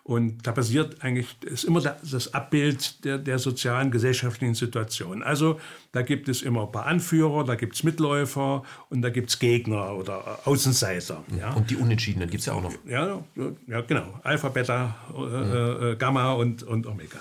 Und 0.06 0.46
da 0.46 0.52
passiert 0.52 1.02
eigentlich, 1.02 1.34
ist 1.44 1.64
immer 1.64 1.80
das 1.80 2.34
Abbild 2.34 3.06
der, 3.06 3.16
der 3.16 3.38
sozialen, 3.38 3.90
gesellschaftlichen 3.90 4.54
Situation. 4.54 5.22
Also 5.22 5.58
da 5.92 6.02
gibt 6.02 6.28
es 6.28 6.42
immer 6.42 6.64
ein 6.64 6.72
paar 6.72 6.84
Anführer, 6.84 7.42
da 7.42 7.54
gibt 7.54 7.74
es 7.74 7.84
Mitläufer 7.84 8.64
und 8.90 9.00
da 9.00 9.08
gibt 9.08 9.30
es 9.30 9.38
Gegner 9.38 9.94
oder 9.94 10.40
Außenseiter. 10.46 11.24
Ja. 11.38 11.54
Und 11.54 11.70
die 11.70 11.76
Unentschiedenen 11.76 12.28
gibt 12.28 12.40
es 12.40 12.46
ja 12.46 12.52
auch 12.52 12.62
noch. 12.62 12.74
Ja, 12.86 13.24
ja 13.66 13.80
genau. 13.80 14.20
Alpha, 14.22 14.50
Beta, 14.50 14.94
äh, 15.16 15.92
äh, 15.92 15.96
Gamma 15.96 16.32
und, 16.34 16.62
und 16.64 16.86
Omega. 16.86 17.20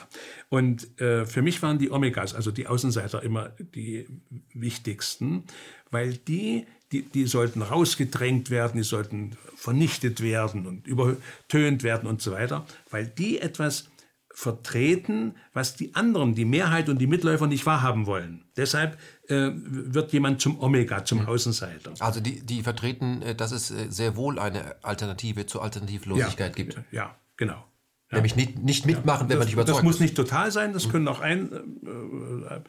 Und 0.49 0.99
äh, 0.99 1.25
für 1.25 1.41
mich 1.41 1.61
waren 1.61 1.79
die 1.79 1.89
Omegas, 1.89 2.35
also 2.35 2.51
die 2.51 2.67
Außenseiter, 2.67 3.23
immer 3.23 3.51
die 3.59 4.07
wichtigsten, 4.53 5.45
weil 5.89 6.17
die 6.17 6.65
die, 6.93 7.01
die 7.01 7.25
sollten 7.25 7.61
rausgedrängt 7.61 8.49
werden, 8.49 8.77
die 8.77 8.83
sollten 8.83 9.35
vernichtet 9.55 10.21
werden 10.21 10.67
und 10.67 10.87
übertönt 10.87 11.83
werden 11.83 12.07
und 12.07 12.21
so 12.21 12.31
weiter, 12.31 12.65
weil 12.91 13.07
die 13.07 13.39
etwas 13.39 13.89
vertreten, 14.35 15.35
was 15.53 15.75
die 15.75 15.93
anderen, 15.93 16.33
die 16.33 16.45
Mehrheit 16.45 16.89
und 16.89 16.99
die 16.99 17.07
Mitläufer 17.07 17.45
nicht 17.45 17.65
wahrhaben 17.65 18.07
wollen. 18.07 18.45
Deshalb 18.57 18.97
äh, 19.27 19.51
wird 19.53 20.11
jemand 20.11 20.41
zum 20.41 20.59
Omega, 20.59 21.05
zum 21.05 21.21
mhm. 21.21 21.27
Außenseiter. 21.27 21.93
Also 21.99 22.19
die, 22.19 22.41
die 22.41 22.63
vertreten, 22.63 23.21
äh, 23.21 23.35
dass 23.35 23.51
es 23.51 23.69
äh, 23.69 23.87
sehr 23.89 24.15
wohl 24.15 24.39
eine 24.39 24.75
Alternative 24.83 25.45
zur 25.45 25.63
Alternativlosigkeit 25.63 26.57
ja, 26.57 26.63
gibt. 26.63 26.81
Ja, 26.91 27.15
genau. 27.37 27.63
Ja. 28.11 28.17
Nämlich 28.17 28.35
nicht, 28.35 28.59
nicht 28.59 28.85
mitmachen, 28.85 29.27
ja, 29.27 29.29
wenn 29.29 29.37
man 29.37 29.45
nicht 29.45 29.53
überzeugt 29.53 29.77
Das 29.77 29.83
muss 29.83 29.99
nicht 29.99 30.15
total 30.15 30.51
sein, 30.51 30.73
das 30.73 30.87
mhm. 30.87 30.91
können 30.91 31.07
auch 31.07 31.19
ein, 31.19 31.51
äh, 31.51 32.61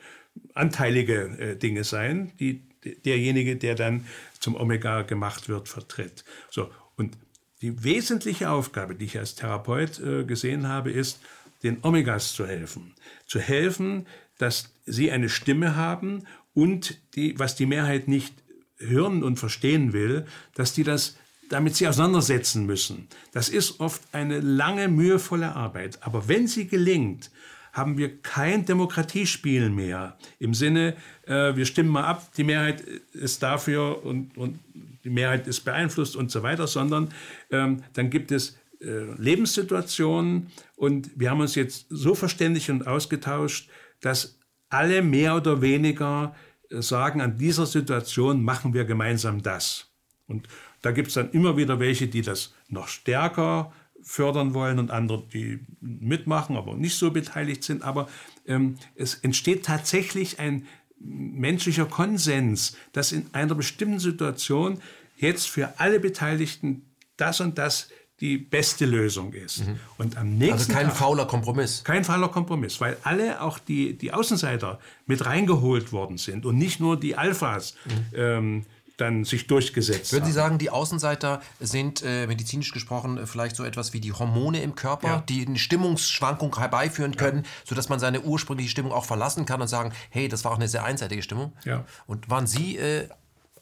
anteilige 0.54 1.22
äh, 1.38 1.56
Dinge 1.56 1.84
sein, 1.84 2.32
die 2.40 2.66
derjenige, 3.04 3.56
der 3.56 3.74
dann 3.74 4.06
zum 4.38 4.54
Omega 4.56 5.02
gemacht 5.02 5.48
wird, 5.48 5.68
vertritt. 5.68 6.24
So, 6.50 6.70
und 6.96 7.16
die 7.62 7.82
wesentliche 7.82 8.50
Aufgabe, 8.50 8.94
die 8.94 9.06
ich 9.06 9.18
als 9.18 9.34
Therapeut 9.34 9.98
äh, 10.00 10.24
gesehen 10.24 10.68
habe, 10.68 10.90
ist, 10.90 11.20
den 11.62 11.78
Omegas 11.82 12.34
zu 12.34 12.46
helfen. 12.46 12.94
Zu 13.26 13.40
helfen, 13.40 14.06
dass 14.38 14.70
sie 14.84 15.10
eine 15.10 15.28
Stimme 15.28 15.76
haben 15.76 16.24
und 16.52 16.98
die, 17.14 17.38
was 17.38 17.56
die 17.56 17.66
Mehrheit 17.66 18.06
nicht 18.06 18.34
hören 18.78 19.22
und 19.22 19.38
verstehen 19.38 19.92
will, 19.92 20.26
dass 20.54 20.74
die 20.74 20.84
das 20.84 21.16
damit 21.50 21.76
sie 21.76 21.86
auseinandersetzen 21.86 22.66
müssen. 22.66 23.06
Das 23.32 23.48
ist 23.48 23.80
oft 23.80 24.02
eine 24.12 24.40
lange, 24.40 24.88
mühevolle 24.88 25.54
Arbeit. 25.54 25.98
Aber 26.02 26.26
wenn 26.26 26.46
sie 26.46 26.66
gelingt, 26.66 27.30
haben 27.74 27.98
wir 27.98 28.22
kein 28.22 28.64
Demokratiespiel 28.64 29.68
mehr. 29.68 30.16
Im 30.38 30.54
Sinne, 30.54 30.94
äh, 31.26 31.54
wir 31.56 31.66
stimmen 31.66 31.90
mal 31.90 32.04
ab, 32.04 32.32
die 32.36 32.44
Mehrheit 32.44 32.80
ist 33.12 33.42
dafür 33.42 34.04
und, 34.04 34.36
und 34.38 34.60
die 35.02 35.10
Mehrheit 35.10 35.46
ist 35.48 35.60
beeinflusst 35.60 36.16
und 36.16 36.30
so 36.30 36.42
weiter, 36.42 36.66
sondern 36.68 37.12
ähm, 37.50 37.82
dann 37.92 38.10
gibt 38.10 38.30
es 38.30 38.56
äh, 38.80 39.12
Lebenssituationen 39.18 40.52
und 40.76 41.10
wir 41.16 41.30
haben 41.30 41.40
uns 41.40 41.56
jetzt 41.56 41.86
so 41.90 42.14
verständigt 42.14 42.70
und 42.70 42.86
ausgetauscht, 42.86 43.68
dass 44.00 44.38
alle 44.68 45.02
mehr 45.02 45.36
oder 45.36 45.60
weniger 45.60 46.34
äh, 46.70 46.80
sagen, 46.80 47.20
an 47.20 47.36
dieser 47.38 47.66
Situation 47.66 48.44
machen 48.44 48.72
wir 48.72 48.84
gemeinsam 48.84 49.42
das. 49.42 49.90
Und 50.28 50.48
da 50.80 50.92
gibt 50.92 51.08
es 51.08 51.14
dann 51.14 51.32
immer 51.32 51.56
wieder 51.56 51.80
welche, 51.80 52.06
die 52.06 52.22
das 52.22 52.54
noch 52.68 52.86
stärker 52.86 53.72
fördern 54.04 54.54
wollen 54.54 54.78
und 54.78 54.90
andere, 54.90 55.24
die 55.32 55.60
mitmachen, 55.80 56.56
aber 56.56 56.74
nicht 56.74 56.96
so 56.96 57.10
beteiligt 57.10 57.64
sind. 57.64 57.82
Aber 57.82 58.08
ähm, 58.46 58.76
es 58.94 59.14
entsteht 59.14 59.64
tatsächlich 59.64 60.38
ein 60.38 60.66
menschlicher 61.00 61.86
Konsens, 61.86 62.76
dass 62.92 63.12
in 63.12 63.26
einer 63.32 63.54
bestimmten 63.54 63.98
Situation 63.98 64.80
jetzt 65.16 65.48
für 65.48 65.78
alle 65.78 66.00
Beteiligten 66.00 66.82
das 67.16 67.40
und 67.40 67.58
das 67.58 67.88
die 68.20 68.38
beste 68.38 68.86
Lösung 68.86 69.32
ist. 69.32 69.66
Mhm. 69.66 69.80
Und 69.98 70.16
am 70.16 70.38
nächsten 70.38 70.54
also 70.54 70.72
kein 70.72 70.86
Tag, 70.86 70.96
fauler 70.96 71.26
Kompromiss. 71.26 71.82
Kein 71.82 72.04
fauler 72.04 72.28
Kompromiss, 72.28 72.80
weil 72.80 72.96
alle, 73.02 73.40
auch 73.40 73.58
die, 73.58 73.98
die 73.98 74.12
Außenseiter, 74.12 74.78
mit 75.06 75.26
reingeholt 75.26 75.92
worden 75.92 76.16
sind 76.16 76.46
und 76.46 76.56
nicht 76.56 76.78
nur 76.80 76.98
die 76.98 77.16
Alphas. 77.16 77.74
Mhm. 77.84 78.16
Ähm, 78.16 78.66
dann 78.96 79.24
sich 79.24 79.46
durchgesetzt 79.46 80.12
Würden 80.12 80.24
Sie 80.24 80.32
sagen, 80.32 80.58
die 80.58 80.70
Außenseiter 80.70 81.40
sind 81.60 82.02
äh, 82.02 82.26
medizinisch 82.26 82.72
gesprochen 82.72 83.18
äh, 83.18 83.26
vielleicht 83.26 83.56
so 83.56 83.64
etwas 83.64 83.92
wie 83.92 84.00
die 84.00 84.12
Hormone 84.12 84.62
im 84.62 84.74
Körper, 84.74 85.08
ja. 85.08 85.24
die 85.28 85.46
eine 85.46 85.58
Stimmungsschwankung 85.58 86.56
herbeiführen 86.58 87.16
können, 87.16 87.44
ja. 87.44 87.50
sodass 87.64 87.88
man 87.88 87.98
seine 87.98 88.20
ursprüngliche 88.20 88.70
Stimmung 88.70 88.92
auch 88.92 89.04
verlassen 89.04 89.46
kann 89.46 89.60
und 89.60 89.68
sagen, 89.68 89.92
hey, 90.10 90.28
das 90.28 90.44
war 90.44 90.52
auch 90.52 90.56
eine 90.56 90.68
sehr 90.68 90.84
einseitige 90.84 91.22
Stimmung? 91.22 91.52
Ja. 91.64 91.84
Und 92.06 92.30
waren 92.30 92.46
Sie 92.46 92.76
äh, 92.76 93.08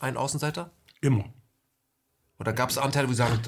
ein 0.01 0.17
Außenseiter? 0.17 0.71
Immer. 1.01 1.25
Oder 2.39 2.53
gab 2.53 2.71
es 2.71 2.79
Anteile, 2.79 3.09
wo 3.09 3.13
Sie 3.13 3.19
sagen, 3.19 3.39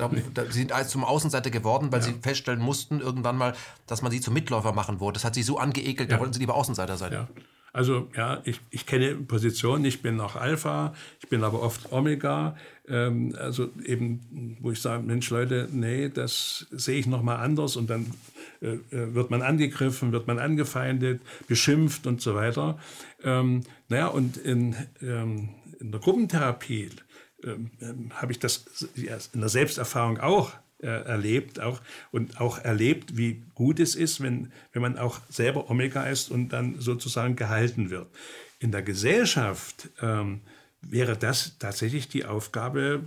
Sie 0.51 0.59
sind 0.59 0.73
zum 0.89 1.05
Außenseiter 1.05 1.51
geworden, 1.51 1.91
weil 1.91 2.01
ja. 2.01 2.07
Sie 2.07 2.15
feststellen 2.23 2.61
mussten 2.61 3.01
irgendwann 3.01 3.37
mal, 3.37 3.55
dass 3.87 4.03
man 4.03 4.13
Sie 4.13 4.21
zum 4.21 4.35
Mitläufer 4.35 4.73
machen 4.73 5.01
wollte. 5.01 5.15
Das 5.15 5.25
hat 5.25 5.35
Sie 5.35 5.43
so 5.43 5.59
angeekelt, 5.59 6.13
da 6.13 6.21
wollten 6.21 6.33
Sie 6.33 6.41
lieber 6.41 6.55
Außenseiter 6.55 6.97
sein. 6.97 7.13
Ja. 7.13 7.29
Also 7.75 8.09
ja, 8.17 8.41
ich, 8.45 8.61
ich 8.71 8.87
kenne 8.87 9.17
Positionen, 9.17 9.85
ich 9.85 10.01
bin 10.01 10.21
auch 10.21 10.37
Alpha, 10.37 10.95
ich 11.21 11.29
bin 11.29 11.43
aber 11.43 11.61
oft 11.61 11.91
Omega. 11.91 12.57
Ähm, 12.87 13.35
also 13.37 13.69
eben, 13.85 14.59
wo 14.61 14.71
ich 14.71 14.81
sage, 14.81 15.03
Mensch 15.03 15.29
Leute, 15.31 15.69
nee, 15.73 16.09
das 16.09 16.67
sehe 16.71 17.01
ich 17.01 17.09
nochmal 17.09 17.39
anders 17.39 17.75
und 17.75 17.91
dann 17.91 18.13
äh, 18.63 18.75
äh, 18.75 19.15
wird 19.15 19.31
man 19.31 19.43
angegriffen, 19.43 20.13
wird 20.13 20.29
man 20.29 20.39
angefeindet, 20.39 21.21
beschimpft 21.49 22.07
und 22.07 22.21
so 22.21 22.37
weiter. 22.37 22.79
Ähm, 23.25 23.63
naja, 23.89 24.07
und 24.07 24.37
in, 24.37 24.77
ähm, 25.03 25.49
in 25.81 25.91
der 25.91 26.01
Gruppentherapie 26.01 26.91
ähm, 27.43 27.73
ähm 27.81 28.13
habe 28.15 28.31
ich 28.31 28.39
das 28.39 28.67
in 29.33 29.41
der 29.41 29.49
Selbsterfahrung 29.49 30.21
auch 30.21 30.53
äh, 30.85 31.05
erlebt 31.05 31.61
auch, 31.61 31.81
und 32.13 32.41
auch 32.41 32.59
erlebt, 32.59 33.17
wie 33.17 33.43
gut 33.55 33.81
es 33.81 33.95
ist, 33.95 34.23
wenn, 34.23 34.53
wenn 34.73 34.83
man 34.83 34.99
auch 34.99 35.21
selber 35.29 35.71
Omega 35.71 36.05
ist 36.05 36.31
und 36.31 36.51
dann 36.51 36.79
sozusagen 36.79 37.37
gehalten 37.37 37.91
wird. 37.91 38.07
In 38.59 38.71
der 38.71 38.83
Gesellschaft 38.83 39.89
ähm, 40.01 40.43
wäre 40.83 41.17
das 41.17 41.59
tatsächlich 41.59 42.09
die 42.09 42.25
Aufgabe 42.25 43.03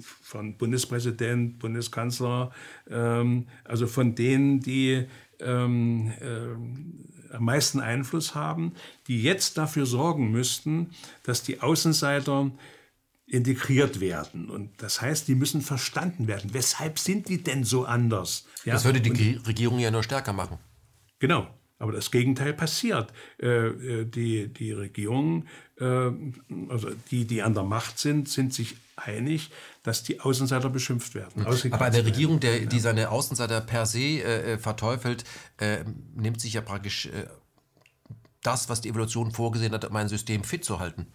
von 0.00 0.56
Bundespräsident, 0.56 1.58
Bundeskanzler, 1.58 2.50
ähm, 2.90 3.46
also 3.64 3.86
von 3.86 4.14
denen, 4.14 4.60
die 4.60 5.06
ähm, 5.40 6.12
äh, 6.20 7.34
am 7.34 7.44
meisten 7.44 7.80
Einfluss 7.80 8.34
haben, 8.34 8.72
die 9.06 9.22
jetzt 9.22 9.58
dafür 9.58 9.86
sorgen 9.86 10.30
müssten, 10.30 10.90
dass 11.24 11.42
die 11.42 11.60
Außenseiter 11.60 12.50
integriert 13.28 14.00
werden. 14.00 14.48
Und 14.50 14.82
das 14.82 15.00
heißt, 15.00 15.28
die 15.28 15.34
müssen 15.34 15.60
verstanden 15.60 16.26
werden. 16.26 16.54
Weshalb 16.54 16.98
sind 16.98 17.28
die 17.28 17.42
denn 17.42 17.62
so 17.64 17.84
anders? 17.84 18.46
Ja? 18.64 18.74
Das 18.74 18.84
würde 18.84 19.00
die 19.00 19.36
Und, 19.36 19.46
Regierung 19.46 19.78
ja 19.78 19.90
nur 19.90 20.02
stärker 20.02 20.32
machen. 20.32 20.58
Genau. 21.18 21.46
Aber 21.80 21.92
das 21.92 22.10
Gegenteil 22.10 22.54
passiert. 22.54 23.12
Äh, 23.40 23.46
äh 23.46 24.04
die, 24.04 24.52
die 24.52 24.72
Regierungen, 24.72 25.46
äh, 25.78 25.84
also 26.68 26.90
die, 27.10 27.24
die 27.24 27.42
an 27.42 27.54
der 27.54 27.62
Macht 27.62 27.98
sind, 27.98 28.28
sind 28.28 28.52
sich 28.52 28.76
einig, 28.96 29.50
dass 29.84 30.02
die 30.02 30.20
Außenseiter 30.20 30.70
beschimpft 30.70 31.14
werden. 31.14 31.46
Aber 31.46 31.84
eine 31.84 32.04
Regierung, 32.04 32.40
der, 32.40 32.66
die 32.66 32.80
seine 32.80 33.10
Außenseiter 33.10 33.60
per 33.60 33.86
se 33.86 34.22
äh, 34.22 34.58
verteufelt, 34.58 35.24
nimmt 36.16 36.40
sich 36.40 36.54
ja 36.54 36.60
praktisch 36.60 37.08
das, 38.42 38.68
was 38.68 38.80
die 38.80 38.88
Evolution 38.88 39.30
vorgesehen 39.30 39.72
hat, 39.72 39.84
um 39.84 39.94
ein 39.94 40.08
System 40.08 40.42
fit 40.42 40.64
zu 40.64 40.80
halten. 40.80 41.06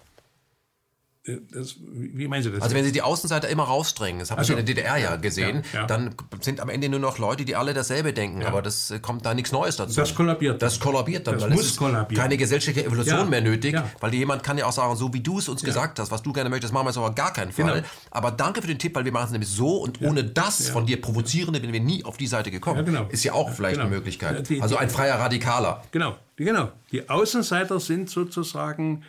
Das, 1.26 1.78
wie 1.80 2.28
meinen 2.28 2.44
Sie 2.44 2.52
das? 2.52 2.62
Also 2.62 2.76
wenn 2.76 2.84
Sie 2.84 2.92
die 2.92 3.02
Außenseiter 3.02 3.48
immer 3.48 3.64
rausdrängen, 3.64 4.20
das 4.20 4.30
haben 4.30 4.40
also, 4.40 4.54
Sie 4.54 4.60
in 4.60 4.66
der 4.66 4.76
DDR 4.76 4.98
ja 4.98 5.16
gesehen, 5.16 5.64
ja, 5.72 5.80
ja. 5.80 5.86
dann 5.88 6.16
sind 6.42 6.60
am 6.60 6.68
Ende 6.68 6.90
nur 6.90 7.00
noch 7.00 7.18
Leute, 7.18 7.46
die 7.46 7.56
alle 7.56 7.74
dasselbe 7.74 8.12
denken, 8.12 8.42
ja. 8.42 8.48
aber 8.48 8.62
das 8.62 8.92
äh, 8.92 9.00
kommt 9.00 9.26
da 9.26 9.34
nichts 9.34 9.54
Neues 9.54 9.78
dazu. 9.78 9.96
Das 9.96 10.14
kollabiert. 10.14 10.62
Das 10.62 10.82
kollabiert 10.82 11.26
dann, 11.26 11.36
das 11.36 11.44
weil 11.44 11.52
muss 11.52 11.68
es 11.68 11.78
kollabieren. 11.78 12.22
keine 12.22 12.36
gesellschaftliche 12.36 12.86
Evolution 12.86 13.30
mehr 13.30 13.40
nötig, 13.40 13.74
weil 14.02 14.14
jemand 14.14 14.44
kann 14.44 14.58
ja 14.58 14.66
auch 14.66 14.74
sagen, 14.74 14.98
so 14.98 15.14
wie 15.14 15.22
du 15.22 15.40
es 15.40 15.48
uns 15.48 15.64
gesagt 15.64 15.98
hast, 15.98 16.12
was 16.12 16.22
du 16.22 16.34
gerne 16.34 16.50
möchtest, 16.50 16.74
machen 16.74 16.88
wir 16.88 16.90
es 16.90 16.98
aber 16.98 17.16
gar 17.16 17.32
keinen 17.32 17.54
Fall. 17.54 17.76
Genau. 17.76 17.88
Aber 18.12 18.32
danke 18.32 18.62
für 18.62 18.68
den 18.68 18.80
Tipp, 18.80 18.94
weil 18.94 19.06
wir 19.06 19.14
machen 19.14 19.28
es 19.28 19.32
nämlich 19.32 19.50
so 19.50 19.78
und 19.78 20.02
ohne 20.02 20.26
das 20.26 20.68
von 20.68 20.86
dir 20.86 21.00
provozierende 21.00 21.62
wären 21.62 21.72
wir 21.72 21.80
nie 21.80 22.04
auf 22.04 22.18
die 22.18 22.28
Seite 22.28 22.52
gekommen. 22.52 22.84
Genau. 22.84 23.08
Ist 23.08 23.24
ja 23.24 23.32
auch 23.32 23.50
vielleicht 23.50 23.76
genau. 23.76 23.86
eine 23.86 23.96
Möglichkeit. 23.96 24.46
Also 24.60 24.76
ein 24.76 24.90
freier 24.90 25.18
Radikaler. 25.20 25.84
Genau, 25.92 26.18
genau. 26.36 26.74
Die 26.92 27.10
Außenseiter 27.10 27.80
sind 27.80 28.10
sozusagen 28.10 29.04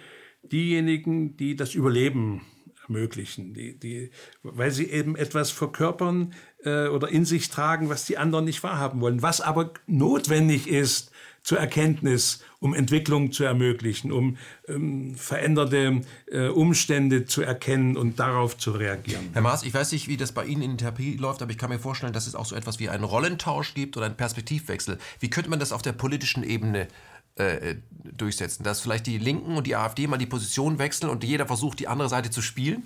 diejenigen, 0.50 1.36
die 1.36 1.56
das 1.56 1.74
Überleben 1.74 2.42
ermöglichen, 2.88 3.54
die, 3.54 3.78
die, 3.78 4.10
weil 4.42 4.70
sie 4.70 4.90
eben 4.90 5.16
etwas 5.16 5.50
verkörpern 5.50 6.34
äh, 6.64 6.88
oder 6.88 7.08
in 7.08 7.24
sich 7.24 7.48
tragen, 7.48 7.88
was 7.88 8.04
die 8.04 8.18
anderen 8.18 8.44
nicht 8.44 8.62
wahrhaben 8.62 9.00
wollen, 9.00 9.22
was 9.22 9.40
aber 9.40 9.72
notwendig 9.86 10.68
ist 10.68 11.10
zur 11.42 11.58
Erkenntnis, 11.58 12.42
um 12.58 12.72
Entwicklung 12.72 13.30
zu 13.30 13.44
ermöglichen, 13.44 14.10
um 14.10 14.38
ähm, 14.66 15.14
veränderte 15.14 16.00
äh, 16.26 16.48
Umstände 16.48 17.26
zu 17.26 17.42
erkennen 17.42 17.98
und 17.98 18.18
darauf 18.18 18.56
zu 18.56 18.70
reagieren. 18.70 19.28
Herr 19.34 19.42
Maas, 19.42 19.62
ich 19.62 19.74
weiß 19.74 19.92
nicht, 19.92 20.08
wie 20.08 20.16
das 20.16 20.32
bei 20.32 20.46
Ihnen 20.46 20.62
in 20.62 20.70
der 20.70 20.78
Therapie 20.78 21.16
läuft, 21.16 21.42
aber 21.42 21.50
ich 21.50 21.58
kann 21.58 21.68
mir 21.68 21.78
vorstellen, 21.78 22.14
dass 22.14 22.26
es 22.26 22.34
auch 22.34 22.46
so 22.46 22.56
etwas 22.56 22.78
wie 22.78 22.88
einen 22.88 23.04
Rollentausch 23.04 23.74
gibt 23.74 23.98
oder 23.98 24.06
einen 24.06 24.16
Perspektivwechsel. 24.16 24.98
Wie 25.20 25.28
könnte 25.28 25.50
man 25.50 25.58
das 25.58 25.72
auf 25.72 25.82
der 25.82 25.92
politischen 25.92 26.42
Ebene 26.44 26.84
äh, 26.84 26.88
durchsetzen. 27.36 28.62
Dass 28.62 28.80
vielleicht 28.80 29.06
die 29.06 29.18
Linken 29.18 29.56
und 29.56 29.66
die 29.66 29.76
AfD 29.76 30.06
mal 30.06 30.18
die 30.18 30.26
Position 30.26 30.78
wechseln 30.78 31.10
und 31.10 31.24
jeder 31.24 31.46
versucht, 31.46 31.80
die 31.80 31.88
andere 31.88 32.08
Seite 32.08 32.30
zu 32.30 32.42
spielen. 32.42 32.84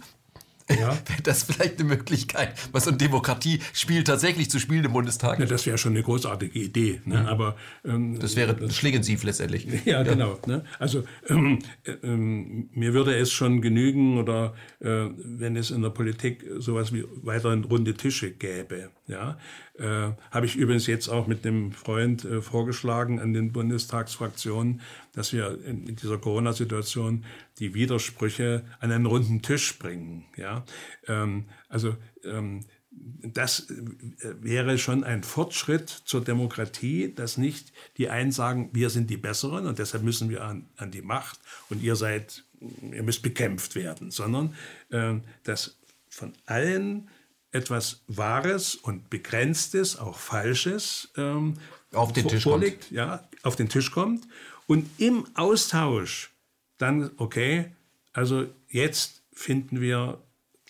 Ja. 0.70 0.90
Wäre 1.06 1.22
das 1.22 1.44
vielleicht 1.44 1.78
eine 1.80 1.88
Möglichkeit, 1.88 2.54
was 2.72 2.84
so 2.84 2.90
ein 2.90 2.98
Demokratiespiel 2.98 4.04
tatsächlich 4.04 4.50
zu 4.50 4.58
spielen 4.58 4.84
im 4.84 4.92
Bundestag? 4.92 5.38
Ja, 5.38 5.46
das 5.46 5.66
wäre 5.66 5.78
schon 5.78 5.92
eine 5.92 6.02
großartige 6.02 6.58
Idee. 6.58 7.00
Ne? 7.04 7.20
Mhm. 7.20 7.26
Aber, 7.26 7.56
ähm, 7.84 8.18
das 8.18 8.36
wäre 8.36 8.54
das, 8.54 8.76
schlingensiv 8.76 9.22
letztendlich. 9.24 9.66
Ja, 9.84 10.02
ja. 10.02 10.02
genau. 10.02 10.38
Ne? 10.46 10.64
Also 10.78 11.04
ähm, 11.28 11.60
äh, 11.84 11.92
ähm, 12.02 12.68
mir 12.72 12.92
würde 12.92 13.16
es 13.16 13.32
schon 13.32 13.62
genügen, 13.62 14.18
oder 14.18 14.54
äh, 14.80 15.06
wenn 15.14 15.56
es 15.56 15.70
in 15.70 15.82
der 15.82 15.90
Politik 15.90 16.44
sowas 16.58 16.92
wie 16.92 17.04
weiterhin 17.22 17.64
runde 17.64 17.94
Tische 17.94 18.32
gäbe. 18.32 18.90
Ja? 19.06 19.38
Äh, 19.78 20.12
Habe 20.30 20.46
ich 20.46 20.56
übrigens 20.56 20.86
jetzt 20.86 21.08
auch 21.08 21.26
mit 21.26 21.46
einem 21.46 21.72
Freund 21.72 22.24
äh, 22.24 22.42
vorgeschlagen 22.42 23.20
an 23.20 23.32
den 23.32 23.52
Bundestagsfraktionen, 23.52 24.80
dass 25.12 25.32
wir 25.32 25.64
in, 25.64 25.94
dieser 25.96 26.18
Corona-Situation 26.18 27.24
die 27.58 27.74
Widersprüche 27.74 28.64
an 28.80 28.90
einen 28.90 29.06
runden 29.06 29.40
Tisch 29.40 29.78
bringen. 29.78 30.24
Ja? 30.36 30.64
Ähm, 31.06 31.44
also 31.68 31.96
ähm, 32.24 32.64
das 32.90 33.70
äh, 33.70 34.34
wäre 34.40 34.78
schon 34.78 35.04
ein 35.04 35.22
Fortschritt 35.22 35.88
zur 35.88 36.24
Demokratie, 36.24 37.14
dass 37.14 37.36
nicht 37.36 37.72
die 37.98 38.08
einen 38.08 38.32
sagen, 38.32 38.70
wir 38.72 38.90
sind 38.90 39.10
die 39.10 39.16
Besseren 39.16 39.66
und 39.66 39.78
deshalb 39.78 40.02
müssen 40.02 40.28
wir 40.28 40.42
an, 40.42 40.66
an 40.76 40.90
die 40.90 41.02
Macht 41.02 41.38
und 41.70 41.82
ihr 41.82 41.94
seid, 41.94 42.44
ihr 42.92 43.02
müsst 43.02 43.22
bekämpft 43.22 43.76
werden, 43.76 44.10
sondern 44.10 44.54
äh, 44.90 45.14
dass 45.44 45.78
von 46.08 46.32
allen 46.46 47.08
etwas 47.52 48.02
Wahres 48.06 48.74
und 48.74 49.10
Begrenztes, 49.10 49.96
auch 49.98 50.18
Falsches 50.18 51.10
ähm, 51.16 51.54
auf 51.92 52.12
den 52.12 52.28
Tisch 52.28 52.42
vorliegt, 52.42 52.82
kommt. 52.82 52.92
Ja, 52.92 53.28
auf 53.42 53.56
den 53.56 53.68
Tisch 53.68 53.90
kommt 53.90 54.26
und 54.66 54.88
im 54.98 55.26
Austausch 55.34 56.30
dann, 56.76 57.10
okay, 57.16 57.72
also 58.12 58.46
jetzt 58.68 59.22
finden 59.32 59.80
wir 59.80 60.22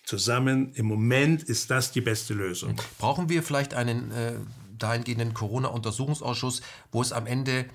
zusammen, 0.05 0.73
im 0.75 0.87
Moment 0.87 1.43
ist 1.43 1.71
das 1.71 1.93
die 1.93 2.01
beste 2.01 2.33
Lösung. 2.33 2.81
Brauchen 2.99 3.29
wir 3.29 3.43
vielleicht 3.43 3.75
einen 3.75 4.11
äh, 4.11 4.35
dahingehenden 4.79 5.35
Corona-Untersuchungsausschuss, 5.35 6.63
wo 6.93 7.03
es 7.03 7.13
am 7.13 7.27
Ende 7.27 7.67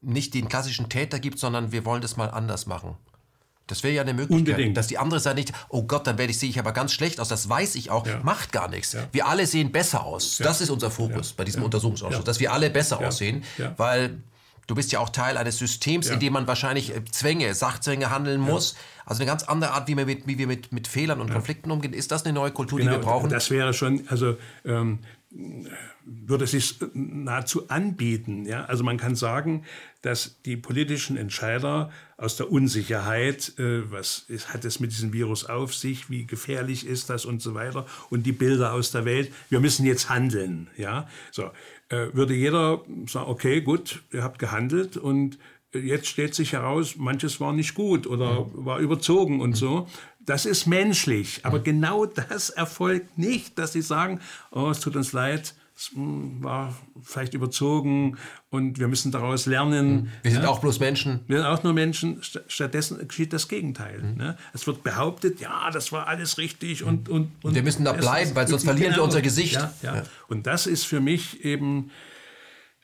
nicht 0.00 0.34
den 0.34 0.48
klassischen 0.48 0.88
Täter 0.88 1.18
gibt, 1.18 1.38
sondern 1.38 1.72
wir 1.72 1.84
wollen 1.84 2.02
das 2.02 2.16
mal 2.16 2.28
anders 2.28 2.66
machen? 2.66 2.96
Das 3.66 3.82
wäre 3.82 3.94
ja 3.94 4.02
eine 4.02 4.12
Möglichkeit, 4.12 4.54
Unbedingt. 4.54 4.76
dass 4.76 4.88
die 4.88 4.98
andere 4.98 5.20
Seite 5.20 5.36
nicht, 5.36 5.52
oh 5.70 5.84
Gott, 5.84 6.06
dann 6.06 6.18
werde 6.18 6.30
ich 6.30 6.38
sehe 6.38 6.50
ich 6.50 6.58
aber 6.58 6.72
ganz 6.72 6.92
schlecht 6.92 7.18
aus. 7.18 7.28
Das 7.28 7.48
weiß 7.48 7.76
ich 7.76 7.90
auch. 7.90 8.06
Ja. 8.06 8.20
Macht 8.22 8.52
gar 8.52 8.68
nichts. 8.68 8.92
Ja. 8.92 9.08
Wir 9.12 9.26
alle 9.26 9.46
sehen 9.46 9.72
besser 9.72 10.04
aus. 10.04 10.38
Ja. 10.38 10.44
Das 10.44 10.60
ist 10.60 10.70
unser 10.70 10.90
Fokus 10.90 11.32
bei 11.32 11.44
diesem 11.44 11.62
Untersuchungsausschuss, 11.62 12.24
dass 12.24 12.40
wir 12.40 12.52
alle 12.52 12.70
besser 12.70 12.98
aussehen, 12.98 13.42
weil 13.76 14.18
du 14.66 14.74
bist 14.74 14.92
ja 14.92 15.00
auch 15.00 15.10
Teil 15.10 15.36
eines 15.36 15.58
Systems, 15.58 16.08
in 16.08 16.20
dem 16.20 16.32
man 16.32 16.46
wahrscheinlich 16.46 16.94
äh, 16.94 17.04
Zwänge, 17.10 17.54
Sachzwänge 17.54 18.10
handeln 18.10 18.40
muss. 18.40 18.76
Also 19.06 19.20
eine 19.20 19.28
ganz 19.28 19.42
andere 19.42 19.72
Art, 19.72 19.88
wie 19.88 19.96
wir 19.96 20.06
mit, 20.06 20.26
wie 20.26 20.38
wir 20.38 20.46
mit, 20.46 20.72
mit 20.72 20.88
Fehlern 20.88 21.20
und 21.20 21.30
Konflikten 21.30 21.70
umgehen. 21.70 21.92
Ist 21.92 22.10
das 22.10 22.24
eine 22.24 22.32
neue 22.32 22.50
Kultur, 22.50 22.78
genau, 22.78 22.92
die 22.92 22.96
wir 22.98 23.02
brauchen? 23.02 23.30
Das 23.30 23.50
wäre 23.50 23.74
schon, 23.74 24.04
also 24.08 24.36
ähm, 24.64 25.00
würde 26.06 26.46
sich 26.46 26.76
nahezu 26.92 27.68
anbieten. 27.68 28.44
Ja? 28.44 28.64
Also 28.64 28.84
man 28.84 28.98
kann 28.98 29.14
sagen, 29.14 29.64
dass 30.02 30.40
die 30.42 30.56
politischen 30.56 31.16
Entscheider 31.16 31.90
aus 32.16 32.36
der 32.36 32.50
Unsicherheit, 32.52 33.58
äh, 33.58 33.90
was 33.90 34.24
ist, 34.28 34.52
hat 34.52 34.64
es 34.64 34.80
mit 34.80 34.92
diesem 34.92 35.12
Virus 35.12 35.46
auf 35.46 35.74
sich, 35.74 36.10
wie 36.10 36.26
gefährlich 36.26 36.86
ist 36.86 37.10
das 37.10 37.24
und 37.24 37.40
so 37.40 37.54
weiter, 37.54 37.86
und 38.10 38.24
die 38.24 38.32
Bilder 38.32 38.72
aus 38.72 38.90
der 38.90 39.04
Welt, 39.04 39.32
wir 39.48 39.60
müssen 39.60 39.86
jetzt 39.86 40.10
handeln. 40.10 40.68
Ja? 40.76 41.08
So, 41.30 41.50
äh, 41.88 42.08
würde 42.12 42.34
jeder 42.34 42.82
sagen, 43.06 43.30
okay, 43.30 43.60
gut, 43.62 44.02
ihr 44.12 44.22
habt 44.22 44.38
gehandelt 44.38 44.96
und 44.96 45.38
jetzt 45.72 46.06
stellt 46.06 46.34
sich 46.34 46.52
heraus, 46.52 46.96
manches 46.96 47.40
war 47.40 47.52
nicht 47.52 47.74
gut 47.74 48.06
oder 48.06 48.46
war 48.54 48.78
überzogen 48.78 49.40
und 49.40 49.54
so, 49.56 49.88
das 50.20 50.46
ist 50.46 50.66
menschlich, 50.66 51.40
aber 51.42 51.58
genau 51.58 52.06
das 52.06 52.50
erfolgt 52.50 53.18
nicht, 53.18 53.58
dass 53.58 53.72
sie 53.72 53.82
sagen, 53.82 54.20
oh, 54.50 54.70
es 54.70 54.80
tut 54.80 54.96
uns 54.96 55.12
leid, 55.12 55.54
es 55.76 55.90
hm, 55.92 56.42
war 56.42 56.74
vielleicht 57.02 57.34
überzogen 57.34 58.16
und 58.50 58.78
wir 58.78 58.86
müssen 58.86 59.10
daraus 59.10 59.46
lernen. 59.46 59.94
Mhm. 59.94 60.08
Wir 60.22 60.30
sind 60.30 60.42
ja. 60.42 60.48
auch 60.48 60.60
bloß 60.60 60.78
Menschen. 60.78 61.20
Wir 61.26 61.38
sind 61.38 61.46
auch 61.46 61.62
nur 61.64 61.72
Menschen. 61.72 62.20
Stattdessen 62.22 63.06
geschieht 63.08 63.32
das 63.32 63.48
Gegenteil. 63.48 64.00
Mhm. 64.00 64.16
Ne? 64.16 64.36
Es 64.52 64.66
wird 64.66 64.84
behauptet, 64.84 65.40
ja, 65.40 65.70
das 65.72 65.90
war 65.90 66.06
alles 66.06 66.38
richtig 66.38 66.84
und. 66.84 67.08
und, 67.08 67.32
und 67.42 67.54
wir 67.54 67.62
müssen 67.62 67.84
da 67.84 67.92
bleiben, 67.92 68.34
weil 68.34 68.46
sonst 68.46 68.64
verlieren 68.64 68.92
genau. 68.92 69.02
wir 69.02 69.04
unser 69.04 69.22
Gesicht. 69.22 69.54
Ja, 69.54 69.72
ja. 69.82 70.02
Und 70.28 70.46
das 70.46 70.66
ist 70.66 70.84
für 70.84 71.00
mich 71.00 71.44
eben. 71.44 71.90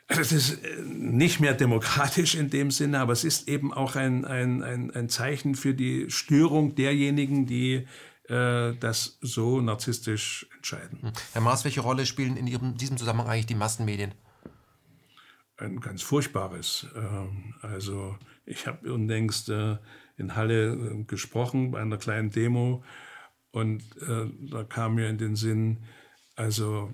Das 0.08 0.32
ist 0.32 0.54
äh, 0.64 0.82
nicht 0.84 1.38
mehr 1.38 1.54
demokratisch 1.54 2.34
in 2.34 2.50
dem 2.50 2.72
Sinne, 2.72 2.98
aber 2.98 3.12
es 3.12 3.22
ist 3.22 3.46
eben 3.46 3.72
auch 3.72 3.94
ein, 3.94 4.24
ein, 4.24 4.60
ein, 4.64 4.90
ein 4.90 5.08
Zeichen 5.08 5.54
für 5.54 5.72
die 5.72 6.10
Störung 6.10 6.74
derjenigen, 6.74 7.46
die 7.46 7.86
äh, 8.30 8.76
das 8.78 9.18
so 9.20 9.60
narzisstisch 9.60 10.46
entscheiden. 10.54 11.02
Hm. 11.02 11.12
Herr 11.32 11.40
Maas, 11.40 11.64
welche 11.64 11.80
Rolle 11.80 12.06
spielen 12.06 12.36
in 12.36 12.46
Ihrem, 12.46 12.76
diesem 12.76 12.96
Zusammenhang 12.96 13.28
eigentlich 13.28 13.46
die 13.46 13.56
Massenmedien? 13.56 14.14
Ein 15.56 15.80
ganz 15.80 16.02
furchtbares. 16.02 16.86
Ähm, 16.94 17.54
also 17.60 18.16
ich 18.46 18.68
habe 18.68 18.92
unlängst 18.92 19.48
äh, 19.48 19.78
in 20.16 20.36
Halle 20.36 20.74
äh, 20.74 21.02
gesprochen 21.04 21.72
bei 21.72 21.80
einer 21.80 21.98
kleinen 21.98 22.30
Demo 22.30 22.84
und 23.50 23.82
da 23.98 24.62
kam 24.62 24.94
mir 24.94 25.08
in 25.08 25.18
den 25.18 25.34
Sinn, 25.34 25.84
also 26.36 26.92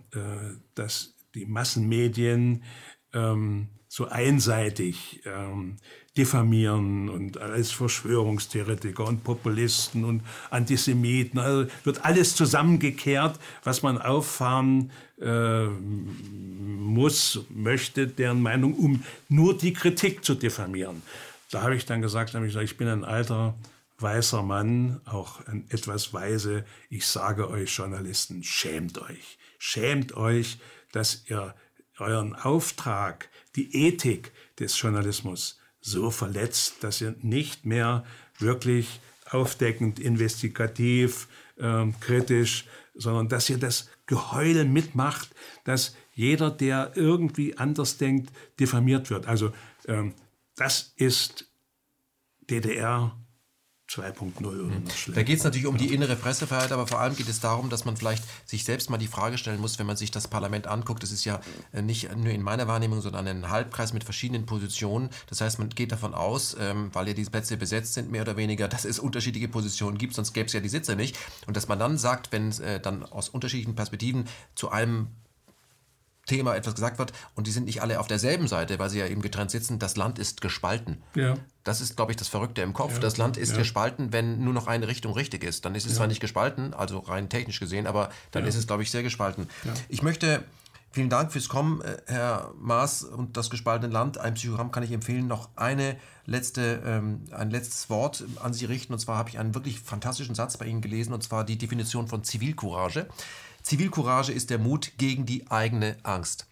dass 0.74 1.14
die 1.34 1.44
Massenmedien 1.44 2.64
ähm, 3.12 3.68
so 3.88 4.06
einseitig 4.06 5.20
ähm, 5.26 5.76
diffamieren 6.16 7.08
und 7.08 7.38
als 7.38 7.72
Verschwörungstheoretiker 7.72 9.04
und 9.04 9.22
Populisten 9.22 10.04
und 10.04 10.22
Antisemiten. 10.50 11.38
Also 11.38 11.70
wird 11.84 12.04
alles 12.04 12.34
zusammengekehrt, 12.34 13.38
was 13.64 13.82
man 13.82 14.00
auffahren 14.00 14.90
äh, 15.20 15.66
muss, 15.66 17.40
möchte, 17.50 18.06
deren 18.06 18.42
Meinung, 18.42 18.74
um 18.74 19.02
nur 19.28 19.56
die 19.56 19.72
Kritik 19.72 20.24
zu 20.24 20.34
diffamieren. 20.34 21.02
Da 21.50 21.62
habe 21.62 21.76
ich 21.76 21.86
dann 21.86 22.02
gesagt, 22.02 22.32
gesagt 22.32 22.56
ich 22.56 22.76
bin 22.76 22.88
ein 22.88 23.04
alter 23.04 23.54
weißer 23.98 24.42
Mann, 24.42 25.00
auch 25.04 25.46
ein 25.46 25.64
etwas 25.70 26.12
weise. 26.12 26.64
Ich 26.90 27.06
sage 27.06 27.48
euch 27.48 27.76
Journalisten, 27.76 28.42
schämt 28.42 28.98
euch. 29.00 29.38
Schämt 29.58 30.16
euch, 30.16 30.58
dass 30.92 31.24
ihr 31.28 31.54
euren 31.98 32.34
Auftrag, 32.34 33.28
die 33.54 33.86
Ethik 33.86 34.32
des 34.58 34.78
Journalismus 34.80 35.58
so 35.86 36.10
verletzt, 36.10 36.82
dass 36.82 37.00
ihr 37.00 37.14
nicht 37.22 37.64
mehr 37.64 38.04
wirklich 38.38 39.00
aufdeckend, 39.30 40.00
investigativ, 40.00 41.28
äh, 41.58 41.86
kritisch, 42.00 42.66
sondern 42.94 43.28
dass 43.28 43.48
ihr 43.48 43.58
das 43.58 43.88
Geheule 44.06 44.64
mitmacht, 44.64 45.34
dass 45.64 45.94
jeder, 46.12 46.50
der 46.50 46.92
irgendwie 46.94 47.56
anders 47.56 47.98
denkt, 47.98 48.32
diffamiert 48.58 49.10
wird. 49.10 49.26
Also 49.28 49.52
ähm, 49.86 50.14
das 50.56 50.92
ist 50.96 51.48
DDR 52.50 53.16
2.0 53.88 54.44
oder 54.44 54.56
noch 54.56 55.14
Da 55.14 55.22
geht 55.22 55.38
es 55.38 55.44
natürlich 55.44 55.66
um 55.66 55.76
die 55.76 55.94
innere 55.94 56.16
Pressefreiheit, 56.16 56.72
aber 56.72 56.88
vor 56.88 56.98
allem 56.98 57.14
geht 57.14 57.28
es 57.28 57.38
darum, 57.38 57.70
dass 57.70 57.84
man 57.84 57.96
vielleicht 57.96 58.24
sich 58.44 58.64
selbst 58.64 58.90
mal 58.90 58.98
die 58.98 59.06
Frage 59.06 59.38
stellen 59.38 59.60
muss, 59.60 59.78
wenn 59.78 59.86
man 59.86 59.96
sich 59.96 60.10
das 60.10 60.26
Parlament 60.26 60.66
anguckt. 60.66 61.04
Das 61.04 61.12
ist 61.12 61.24
ja 61.24 61.40
äh, 61.72 61.82
nicht 61.82 62.14
nur 62.16 62.32
in 62.32 62.42
meiner 62.42 62.66
Wahrnehmung, 62.66 63.00
sondern 63.00 63.28
ein 63.28 63.48
Halbkreis 63.48 63.92
mit 63.92 64.02
verschiedenen 64.02 64.44
Positionen. 64.44 65.10
Das 65.28 65.40
heißt, 65.40 65.60
man 65.60 65.68
geht 65.68 65.92
davon 65.92 66.14
aus, 66.14 66.56
ähm, 66.58 66.90
weil 66.94 67.06
ja 67.06 67.14
diese 67.14 67.30
Plätze 67.30 67.56
besetzt 67.56 67.94
sind, 67.94 68.10
mehr 68.10 68.22
oder 68.22 68.36
weniger, 68.36 68.66
dass 68.76 68.84
es 68.84 68.98
unterschiedliche 68.98 69.48
Positionen 69.48 69.98
gibt, 69.98 70.14
sonst 70.14 70.32
gäbe 70.32 70.46
es 70.46 70.52
ja 70.52 70.60
die 70.60 70.68
Sitze 70.68 70.96
nicht. 70.96 71.16
Und 71.46 71.56
dass 71.56 71.68
man 71.68 71.78
dann 71.78 71.96
sagt, 71.96 72.32
wenn 72.32 72.48
es 72.48 72.58
äh, 72.58 72.80
dann 72.80 73.04
aus 73.04 73.28
unterschiedlichen 73.28 73.76
Perspektiven 73.76 74.24
zu 74.56 74.70
einem 74.70 75.08
Thema 76.26 76.54
etwas 76.54 76.74
gesagt 76.74 76.98
wird 76.98 77.12
und 77.34 77.46
die 77.46 77.50
sind 77.50 77.64
nicht 77.64 77.82
alle 77.82 78.00
auf 78.00 78.06
derselben 78.06 78.48
Seite, 78.48 78.78
weil 78.78 78.90
sie 78.90 78.98
ja 78.98 79.06
eben 79.06 79.22
getrennt 79.22 79.50
sitzen. 79.50 79.78
Das 79.78 79.96
Land 79.96 80.18
ist 80.18 80.40
gespalten. 80.40 81.02
Ja. 81.14 81.36
Das 81.64 81.80
ist, 81.80 81.96
glaube 81.96 82.12
ich, 82.12 82.16
das 82.16 82.28
Verrückte 82.28 82.62
im 82.62 82.72
Kopf. 82.72 82.94
Ja. 82.94 82.98
Das 82.98 83.16
Land 83.16 83.36
ist 83.36 83.52
ja. 83.52 83.58
gespalten, 83.58 84.12
wenn 84.12 84.44
nur 84.44 84.52
noch 84.52 84.66
eine 84.66 84.88
Richtung 84.88 85.12
richtig 85.12 85.44
ist. 85.44 85.64
Dann 85.64 85.74
ist 85.74 85.86
es 85.86 85.94
zwar 85.94 86.06
nicht 86.06 86.20
gespalten, 86.20 86.74
also 86.74 86.98
rein 86.98 87.28
technisch 87.28 87.60
gesehen, 87.60 87.86
aber 87.86 88.10
dann 88.30 88.44
ist 88.44 88.56
es, 88.56 88.66
glaube 88.66 88.82
ich, 88.82 88.90
sehr 88.90 89.02
gespalten. 89.02 89.48
Ich 89.88 90.02
möchte 90.02 90.44
Vielen 90.96 91.10
Dank 91.10 91.30
fürs 91.30 91.50
Kommen, 91.50 91.82
äh, 91.82 91.98
Herr 92.06 92.54
Maas 92.58 93.02
und 93.02 93.36
das 93.36 93.50
gespaltene 93.50 93.92
Land. 93.92 94.16
Ein 94.16 94.32
Psychogramm 94.32 94.70
kann 94.70 94.82
ich 94.82 94.92
empfehlen. 94.92 95.26
Noch 95.26 95.50
eine 95.54 95.98
letzte, 96.24 96.82
ähm, 96.86 97.20
ein 97.32 97.50
letztes 97.50 97.90
Wort 97.90 98.24
an 98.42 98.54
Sie 98.54 98.64
richten. 98.64 98.94
Und 98.94 98.98
zwar 98.98 99.18
habe 99.18 99.28
ich 99.28 99.38
einen 99.38 99.54
wirklich 99.54 99.78
fantastischen 99.78 100.34
Satz 100.34 100.56
bei 100.56 100.64
Ihnen 100.64 100.80
gelesen, 100.80 101.12
und 101.12 101.22
zwar 101.22 101.44
die 101.44 101.58
Definition 101.58 102.08
von 102.08 102.24
Zivilcourage. 102.24 103.08
Zivilcourage 103.66 104.30
ist 104.30 104.50
der 104.50 104.60
Mut 104.60 104.92
gegen 104.96 105.26
die 105.26 105.50
eigene 105.50 105.96
Angst. 106.04 106.46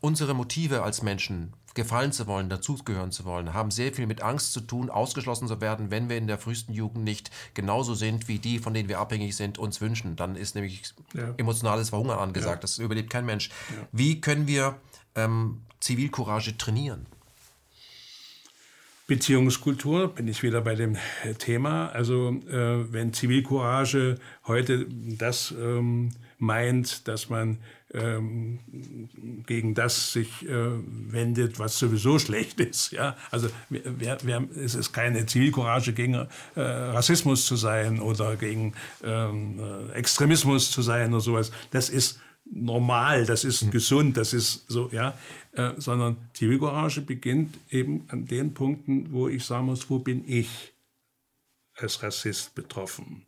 Unsere 0.00 0.32
Motive 0.32 0.84
als 0.84 1.02
Menschen, 1.02 1.54
gefallen 1.74 2.12
zu 2.12 2.28
wollen, 2.28 2.48
dazugehören 2.48 3.10
zu 3.10 3.24
wollen, 3.24 3.52
haben 3.52 3.72
sehr 3.72 3.92
viel 3.92 4.06
mit 4.06 4.22
Angst 4.22 4.52
zu 4.52 4.60
tun, 4.60 4.90
ausgeschlossen 4.90 5.48
zu 5.48 5.60
werden, 5.60 5.90
wenn 5.90 6.08
wir 6.08 6.16
in 6.16 6.28
der 6.28 6.38
frühesten 6.38 6.72
Jugend 6.72 7.02
nicht 7.02 7.32
genauso 7.54 7.94
sind 7.94 8.28
wie 8.28 8.38
die, 8.38 8.60
von 8.60 8.74
denen 8.74 8.88
wir 8.88 9.00
abhängig 9.00 9.34
sind, 9.34 9.58
uns 9.58 9.80
wünschen. 9.80 10.14
Dann 10.14 10.36
ist 10.36 10.54
nämlich 10.54 10.94
ja. 11.14 11.34
emotionales 11.36 11.88
Verhungern 11.88 12.20
angesagt. 12.20 12.58
Ja. 12.58 12.60
Das 12.60 12.78
überlebt 12.78 13.10
kein 13.10 13.26
Mensch. 13.26 13.48
Ja. 13.70 13.88
Wie 13.90 14.20
können 14.20 14.46
wir 14.46 14.76
ähm, 15.16 15.62
Zivilcourage 15.80 16.56
trainieren? 16.56 17.06
Beziehungskultur, 19.06 20.08
bin 20.14 20.28
ich 20.28 20.42
wieder 20.42 20.62
bei 20.62 20.74
dem 20.74 20.96
Thema. 21.38 21.88
Also 21.88 22.40
äh, 22.48 22.92
wenn 22.92 23.12
Zivilcourage 23.12 24.18
heute 24.46 24.86
das 24.88 25.54
ähm, 25.58 26.10
meint, 26.38 27.06
dass 27.06 27.28
man 27.28 27.58
ähm, 27.92 28.60
gegen 29.46 29.74
das 29.74 30.12
sich 30.12 30.48
äh, 30.48 30.70
wendet, 31.10 31.58
was 31.58 31.78
sowieso 31.78 32.18
schlecht 32.24 32.60
ist. 32.60 32.92
Ja? 32.92 33.16
Also 33.30 33.48
wer, 33.68 34.18
wer, 34.22 34.44
es 34.56 34.74
ist 34.74 34.92
keine 34.92 35.26
Zivilcourage, 35.26 35.92
gegen 35.92 36.14
äh, 36.14 36.60
Rassismus 36.60 37.46
zu 37.46 37.56
sein 37.56 38.00
oder 38.00 38.36
gegen 38.36 38.74
ähm, 39.04 39.60
äh, 39.60 39.92
Extremismus 39.92 40.70
zu 40.70 40.82
sein 40.82 41.12
oder 41.12 41.20
sowas. 41.20 41.52
Das 41.70 41.88
ist 41.88 42.20
normal, 42.50 43.26
das 43.26 43.44
ist 43.44 43.62
mhm. 43.62 43.70
gesund, 43.70 44.16
das 44.16 44.32
ist 44.32 44.64
so, 44.68 44.90
ja, 44.92 45.14
äh, 45.54 45.72
sondern 45.76 46.16
Zivilcourage 46.32 47.00
beginnt 47.00 47.56
eben 47.70 48.04
an 48.08 48.26
den 48.26 48.54
Punkten, 48.54 49.12
wo 49.12 49.28
ich 49.28 49.44
sagen 49.44 49.66
muss, 49.66 49.88
wo 49.90 49.98
bin 49.98 50.24
ich 50.26 50.72
als 51.74 52.02
Rassist 52.02 52.54
betroffen? 52.54 53.26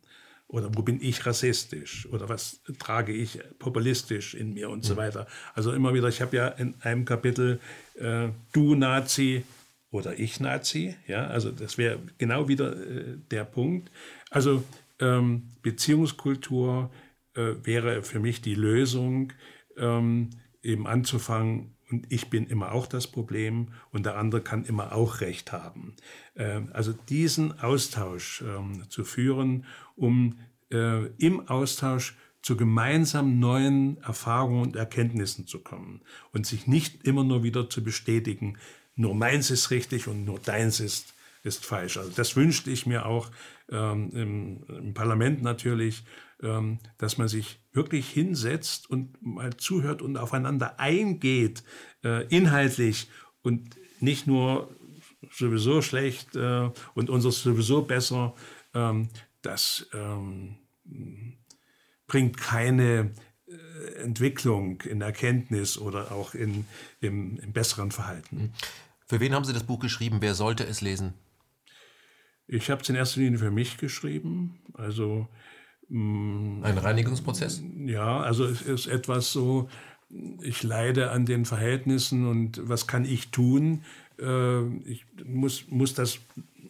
Oder 0.49 0.73
wo 0.73 0.81
bin 0.81 1.01
ich 1.01 1.25
rassistisch? 1.25 2.07
Oder 2.09 2.29
was 2.29 2.61
trage 2.79 3.11
ich 3.11 3.39
populistisch 3.59 4.33
in 4.33 4.53
mir 4.53 4.69
und 4.69 4.79
mhm. 4.79 4.83
so 4.83 4.97
weiter? 4.97 5.27
Also 5.53 5.73
immer 5.73 5.93
wieder, 5.93 6.07
ich 6.07 6.21
habe 6.21 6.37
ja 6.37 6.47
in 6.47 6.75
einem 6.81 7.03
Kapitel 7.03 7.59
äh, 7.95 8.29
du 8.53 8.75
Nazi 8.75 9.43
oder 9.91 10.17
ich 10.17 10.39
Nazi, 10.39 10.95
ja, 11.07 11.27
also 11.27 11.51
das 11.51 11.77
wäre 11.77 11.99
genau 12.17 12.47
wieder 12.47 12.75
äh, 12.75 13.17
der 13.31 13.43
Punkt. 13.43 13.91
Also 14.29 14.63
ähm, 14.99 15.43
Beziehungskultur, 15.61 16.91
äh, 17.35 17.53
wäre 17.63 18.03
für 18.03 18.19
mich 18.19 18.41
die 18.41 18.55
Lösung, 18.55 19.33
ähm, 19.77 20.29
eben 20.63 20.87
anzufangen, 20.87 21.76
und 21.89 22.11
ich 22.11 22.29
bin 22.29 22.47
immer 22.47 22.71
auch 22.71 22.87
das 22.87 23.07
Problem 23.07 23.69
und 23.91 24.05
der 24.05 24.17
andere 24.17 24.41
kann 24.41 24.65
immer 24.65 24.93
auch 24.93 25.21
recht 25.21 25.51
haben. 25.51 25.95
Ähm, 26.35 26.69
also 26.73 26.93
diesen 26.93 27.59
Austausch 27.59 28.41
ähm, 28.41 28.83
zu 28.89 29.03
führen, 29.03 29.65
um 29.95 30.39
äh, 30.71 31.05
im 31.17 31.47
Austausch 31.47 32.17
zu 32.41 32.55
gemeinsam 32.55 33.39
neuen 33.39 33.97
Erfahrungen 34.03 34.61
und 34.61 34.75
Erkenntnissen 34.75 35.47
zu 35.47 35.59
kommen 35.59 36.01
und 36.33 36.45
sich 36.45 36.67
nicht 36.67 37.03
immer 37.03 37.23
nur 37.23 37.43
wieder 37.43 37.69
zu 37.69 37.83
bestätigen, 37.83 38.57
nur 38.95 39.15
meins 39.15 39.51
ist 39.51 39.71
richtig 39.71 40.07
und 40.07 40.25
nur 40.25 40.39
deins 40.39 40.79
ist, 40.79 41.13
ist 41.43 41.65
falsch. 41.65 41.97
Also 41.97 42.11
das 42.15 42.35
wünschte 42.35 42.71
ich 42.71 42.85
mir 42.85 43.05
auch 43.05 43.31
ähm, 43.69 44.11
im, 44.13 44.63
im 44.67 44.93
Parlament 44.93 45.41
natürlich, 45.41 46.03
dass 46.39 47.17
man 47.17 47.27
sich 47.27 47.59
wirklich 47.71 48.09
hinsetzt 48.09 48.89
und 48.89 49.19
mal 49.21 49.57
zuhört 49.57 50.03
und 50.03 50.17
aufeinander 50.17 50.79
eingeht, 50.79 51.63
äh, 52.03 52.27
inhaltlich 52.27 53.09
und 53.41 53.75
nicht 53.99 54.27
nur 54.27 54.75
sowieso 55.31 55.81
schlecht 55.81 56.35
äh, 56.35 56.69
und 56.93 57.09
unseres 57.09 57.41
sowieso 57.41 57.81
besser, 57.81 58.35
ähm, 58.73 59.09
das 59.41 59.87
ähm, 59.93 60.57
bringt 62.07 62.37
keine 62.37 63.13
äh, 63.47 63.93
Entwicklung 64.01 64.81
in 64.81 65.01
Erkenntnis 65.01 65.77
oder 65.77 66.11
auch 66.11 66.33
in, 66.33 66.65
im, 66.99 67.37
im 67.39 67.53
besseren 67.53 67.91
Verhalten. 67.91 68.53
Für 69.05 69.19
wen 69.19 69.33
haben 69.33 69.45
Sie 69.45 69.53
das 69.53 69.63
Buch 69.63 69.79
geschrieben? 69.79 70.17
Wer 70.21 70.33
sollte 70.33 70.65
es 70.65 70.81
lesen? 70.81 71.13
Ich 72.47 72.69
habe 72.69 72.81
es 72.81 72.89
in 72.89 72.95
erster 72.95 73.19
Linie 73.19 73.39
für 73.39 73.51
mich 73.51 73.77
geschrieben. 73.77 74.59
Also 74.73 75.27
Ein 75.89 76.77
Reinigungsprozess? 76.77 77.63
Ja, 77.85 78.19
also 78.19 78.45
es 78.45 78.61
ist 78.61 78.87
etwas 78.87 79.31
so, 79.31 79.69
ich 80.41 80.63
leide 80.63 81.11
an 81.11 81.25
den 81.25 81.45
Verhältnissen 81.45 82.27
und 82.27 82.59
was 82.67 82.87
kann 82.87 83.05
ich 83.05 83.29
tun? 83.29 83.83
Äh, 84.19 84.65
ich 84.79 85.05
muss, 85.23 85.67
muss 85.69 85.93
das 85.93 86.19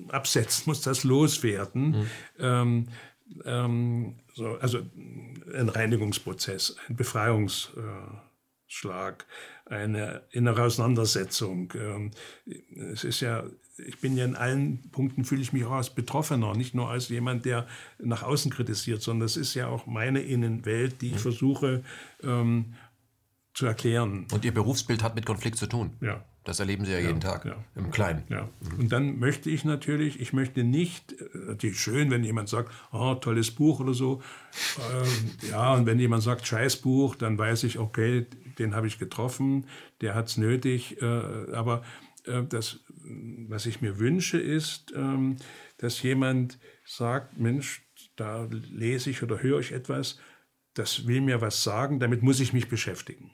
absetzen, 0.10 0.66
muss 0.68 0.82
das 0.82 1.04
loswerden. 1.04 1.90
Mhm. 1.90 2.06
Ähm, 2.40 2.88
ähm, 3.46 4.16
so, 4.34 4.58
also 4.60 4.80
ein 5.54 5.70
Reinigungsprozess, 5.70 6.76
ein 6.88 6.96
Befreiungsschlag, 6.96 9.26
eine 9.66 10.24
innere 10.32 10.64
Auseinandersetzung. 10.64 11.74
Ähm, 11.76 12.12
es 12.94 13.04
ist 13.04 13.20
ja, 13.22 13.44
ich 13.86 14.00
bin 14.00 14.18
ja 14.18 14.26
in 14.26 14.36
allen 14.36 14.90
Punkten 14.92 15.26
fühle 15.26 15.42
ich 15.42 15.54
mich 15.54 15.66
auch 15.66 15.72
als 15.72 15.90
Betroffener, 15.90 16.56
nicht 16.56 16.74
nur 16.74 16.90
als 16.90 17.10
jemand, 17.10 17.46
der 17.46 17.68
nach 18.00 18.24
außen 18.24 18.52
kritisiert, 18.52 19.02
sondern 19.02 19.26
es 19.26 19.38
ist 19.38 19.54
ja 19.54 19.68
auch 19.68 19.86
meine 19.86 20.22
Innenwelt, 20.22 21.02
die 21.02 21.08
ich 21.08 21.14
mhm. 21.14 21.20
versuche 21.20 21.84
ähm, 22.24 22.74
zu 23.54 23.66
erklären. 23.66 24.28
Und 24.32 24.46
Ihr 24.46 24.54
Berufsbild 24.54 25.04
hat 25.04 25.16
mit 25.16 25.26
Konflikt 25.26 25.58
zu 25.58 25.68
tun. 25.68 25.92
Ja. 26.02 26.24
Das 26.44 26.62
erleben 26.62 26.86
Sie 26.86 26.94
ja, 26.94 27.00
ja 27.00 27.08
jeden 27.08 27.20
Tag 27.20 27.44
ja. 27.44 27.58
im 27.76 27.92
Kleinen. 27.92 28.24
Ja. 28.30 28.48
Und 28.78 28.90
dann 28.94 29.20
möchte 29.20 29.50
ich 29.50 29.66
natürlich, 29.66 30.22
ich 30.22 30.32
möchte 30.32 30.64
nicht, 30.64 31.12
äh, 31.12 31.38
natürlich 31.48 31.80
schön, 31.80 32.10
wenn 32.10 32.24
jemand 32.24 32.48
sagt, 32.48 32.72
oh, 32.94 33.16
tolles 33.16 33.52
Buch 33.52 33.82
oder 33.82 33.94
so. 33.94 34.22
Ähm, 34.78 35.50
ja, 35.50 35.74
und 35.74 35.86
wenn 35.86 36.00
jemand 36.00 36.24
sagt, 36.24 36.48
scheiß 36.48 36.78
Buch, 36.78 37.16
dann 37.16 37.38
weiß 37.38 37.66
ich, 37.66 37.80
okay, 37.80 38.28
den 38.60 38.76
habe 38.76 38.88
ich 38.88 38.98
getroffen, 38.98 39.66
der 40.00 40.16
hat 40.16 40.28
es 40.28 40.38
nötig. 40.38 41.02
Äh, 41.02 41.52
aber 41.54 41.84
äh, 42.24 42.44
das, 42.44 42.80
was 43.48 43.66
ich 43.66 43.82
mir 43.82 44.00
wünsche, 44.00 44.40
ist, 44.40 44.94
ähm, 44.96 45.38
dass 45.78 46.02
jemand 46.02 46.60
sagt, 46.86 47.38
Mensch, 47.38 47.84
da 48.16 48.48
lese 48.52 49.10
ich 49.10 49.24
oder 49.24 49.42
höre 49.42 49.60
ich 49.60 49.72
etwas, 49.72 50.20
das 50.74 51.08
will 51.08 51.22
mir 51.22 51.42
was 51.42 51.64
sagen, 51.64 52.00
damit 52.00 52.22
muss 52.22 52.40
ich 52.40 52.54
mich 52.54 52.70
beschäftigen. 52.70 53.32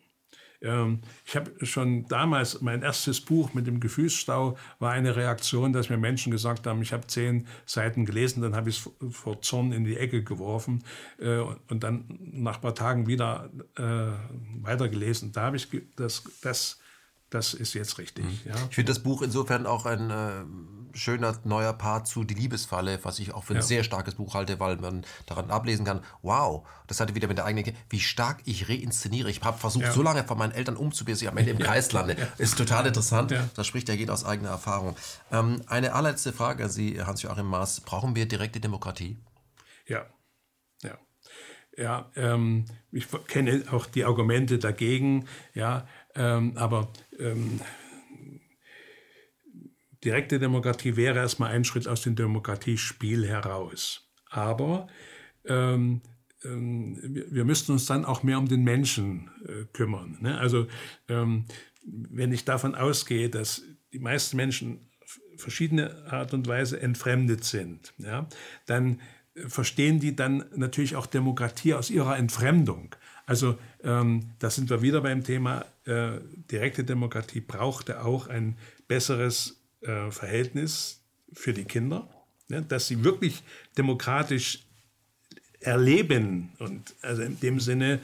Ähm, 0.64 1.02
ich 1.26 1.36
habe 1.36 1.66
schon 1.66 2.08
damals, 2.08 2.62
mein 2.62 2.82
erstes 2.82 3.22
Buch 3.22 3.54
mit 3.54 3.68
dem 3.68 3.80
Gefühlsstau 3.80 4.58
war 4.80 4.92
eine 4.92 5.16
Reaktion, 5.16 5.74
dass 5.74 5.90
mir 5.90 5.98
Menschen 5.98 6.32
gesagt 6.32 6.66
haben, 6.66 6.82
ich 6.82 6.94
habe 6.94 7.06
zehn 7.08 7.48
Seiten 7.66 8.06
gelesen, 8.06 8.42
dann 8.42 8.56
habe 8.56 8.70
ich 8.70 8.78
es 8.78 9.16
vor 9.16 9.42
Zorn 9.42 9.74
in 9.74 9.84
die 9.84 9.98
Ecke 9.98 10.24
geworfen 10.24 10.84
äh, 11.20 11.40
und 11.40 11.84
dann 11.84 12.06
nach 12.20 12.56
ein 12.56 12.62
paar 12.62 12.76
Tagen 12.76 13.08
wieder 13.08 13.52
äh, 13.76 14.14
weitergelesen. 14.62 15.34
Da 15.34 15.42
habe 15.42 15.58
ich 15.58 15.68
das, 15.98 16.24
das 16.42 16.80
das 17.34 17.54
ist 17.54 17.74
jetzt 17.74 17.98
richtig. 17.98 18.26
Mhm. 18.26 18.40
Ja. 18.46 18.56
Ich 18.70 18.76
finde 18.76 18.92
das 18.92 19.02
Buch 19.02 19.22
insofern 19.22 19.66
auch 19.66 19.86
ein 19.86 20.10
äh, 20.10 20.98
schöner 20.98 21.36
neuer 21.44 21.74
Part 21.74 22.08
zu 22.08 22.24
Die 22.24 22.36
Liebesfalle, 22.36 23.00
was 23.04 23.18
ich 23.20 23.34
auch 23.34 23.44
für 23.44 23.54
ein 23.54 23.58
ja. 23.58 23.62
sehr 23.64 23.84
starkes 23.84 24.16
Buch 24.16 24.36
halte, 24.36 24.60
weil 24.60 24.78
man 24.78 25.04
daran 25.26 25.50
ablesen 25.50 25.86
kann, 25.86 26.04
wow, 26.22 26.68
das 26.88 27.00
hatte 27.00 27.16
wieder 27.16 27.28
mit 27.28 27.38
der 27.38 27.46
eigenen, 27.46 27.76
wie 27.90 28.00
stark 28.00 28.42
ich 28.46 28.70
reinszeniere. 28.70 29.30
Ich 29.32 29.42
habe 29.42 29.58
versucht, 29.58 29.86
ja. 29.86 29.92
so 29.92 30.04
lange 30.04 30.24
von 30.24 30.38
meinen 30.38 30.52
Eltern 30.52 30.78
umzugehen, 30.78 31.14
bis 31.14 31.22
ich 31.24 31.28
am 31.28 31.38
Ende 31.38 31.52
im 31.52 31.60
Kreis 31.60 31.92
lande. 31.92 32.16
Ist 32.38 32.58
total 32.58 32.86
interessant. 32.86 33.34
Das 33.56 33.66
spricht 33.66 33.90
ja 33.90 33.96
jeder 33.96 34.14
aus 34.14 34.26
eigener 34.26 34.50
Erfahrung. 34.50 34.96
Ähm, 35.32 35.62
eine 35.68 35.94
allerletzte 35.94 36.34
Frage 36.34 36.66
an 36.66 36.70
Sie, 36.70 37.02
Hans-Joachim 37.02 37.48
Maas. 37.48 37.82
Brauchen 37.82 38.16
wir 38.16 38.28
direkte 38.28 38.60
Demokratie? 38.60 39.18
Ja. 39.88 40.06
Ja. 40.84 40.98
Ja, 41.76 42.12
ähm, 42.16 42.66
ich 42.92 43.08
kenne 43.28 43.64
auch 43.72 43.88
die 43.88 44.06
Argumente 44.06 44.60
dagegen, 44.60 45.26
ja, 45.56 45.88
ähm, 46.16 46.56
aber 46.56 46.90
ähm, 47.20 47.60
direkte 50.04 50.40
Demokratie 50.40 50.96
wäre 50.96 51.20
erstmal 51.20 51.52
ein 51.52 51.64
Schritt 51.64 51.88
aus 51.88 52.02
dem 52.02 52.16
Demokratiespiel 52.16 53.28
heraus. 53.28 54.10
Aber 54.30 54.88
ähm, 55.46 56.02
ähm, 56.44 56.98
wir, 57.30 57.46
müssten 57.46 57.72
uns 57.72 57.86
dann 57.86 58.06
auch 58.06 58.24
mehr 58.24 58.38
um 58.38 58.48
den 58.48 58.64
Menschen 58.64 59.30
äh, 59.46 59.66
kümmern. 59.74 60.18
Ne? 60.22 60.38
Also 60.38 60.68
ähm, 61.08 61.46
wenn 61.86 62.32
ich 62.32 62.46
davon 62.46 62.76
ausgehe, 62.76 63.30
dass 63.30 63.64
die 63.92 64.00
meisten 64.00 64.38
Menschen 64.38 64.90
verschiedene 65.38 66.06
Art 66.12 66.34
und 66.34 66.48
Weise 66.48 66.80
entfremdet 66.80 67.44
sind, 67.44 67.94
ja, 67.98 68.28
dann 68.66 69.02
verstehen 69.48 70.00
die 70.00 70.16
dann 70.16 70.46
natürlich 70.56 70.96
auch 70.96 71.08
Demokratie 71.08 71.74
aus 71.74 71.90
ihrer 71.90 72.18
Entfremdung. 72.18 72.96
Also 73.26 73.58
ähm, 73.84 74.32
da 74.40 74.50
sind 74.50 74.70
wir 74.70 74.82
wieder 74.82 75.02
beim 75.02 75.24
Thema, 75.24 75.66
äh, 75.86 76.14
direkte 76.50 76.84
Demokratie 76.84 77.42
brauchte 77.42 78.04
auch 78.04 78.28
ein 78.28 78.58
besseres 78.88 79.60
äh, 79.82 80.10
Verhältnis 80.12 81.02
für 81.34 81.54
die 81.54 81.66
Kinder, 81.66 82.08
ne, 82.48 82.62
dass 82.62 82.88
sie 82.88 83.04
wirklich 83.04 83.44
demokratisch 83.78 84.64
erleben. 85.60 86.54
Und 86.60 86.96
also 87.02 87.24
in 87.24 87.40
dem 87.40 87.60
Sinne, 87.60 88.00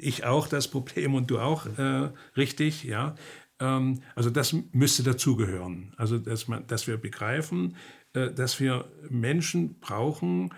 ich 0.00 0.24
auch 0.24 0.46
das 0.46 0.68
Problem 0.68 1.14
und 1.14 1.30
du 1.30 1.38
auch 1.38 1.66
äh, 1.78 2.10
richtig, 2.36 2.84
ja. 2.84 3.16
Ähm, 3.60 4.02
also 4.14 4.30
das 4.30 4.54
müsste 4.72 5.02
dazugehören. 5.02 5.92
Also 5.96 6.18
dass, 6.18 6.48
man, 6.48 6.66
dass 6.66 6.86
wir 6.86 6.96
begreifen, 6.96 7.76
äh, 8.12 8.30
dass 8.30 8.60
wir 8.60 8.86
Menschen 9.08 9.78
brauchen, 9.80 10.52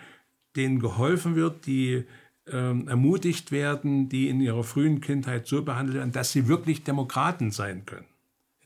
denen 0.57 0.81
geholfen 0.81 1.37
wird, 1.37 1.67
die 1.67 2.05
ähm, 2.51 2.89
ermutigt 2.89 3.53
werden, 3.53 4.09
die 4.09 4.29
in 4.29 4.41
ihrer 4.41 4.65
frühen 4.65 5.01
Kindheit 5.01 5.47
so 5.47 5.63
behandelt 5.63 5.99
werden, 5.99 6.13
dass 6.13 6.33
sie 6.33 6.49
wirklich 6.49 6.85
Demokraten 6.85 7.51
sein 7.51 7.85
können. 7.87 8.07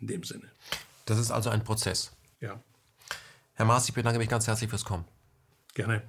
In 0.01 0.07
dem 0.07 0.23
Sinne. 0.23 0.51
Das 1.07 1.19
ist 1.19 1.31
also 1.31 1.51
ein 1.51 1.65
Prozess. 1.65 2.17
Ja. 2.41 2.63
Herr 3.55 3.67
Maas, 3.67 3.89
ich 3.89 3.95
bedanke 3.95 4.19
mich 4.19 4.29
ganz 4.29 4.47
herzlich 4.47 4.71
fürs 4.71 4.85
Kommen. 4.85 5.05
Gerne. 5.75 6.03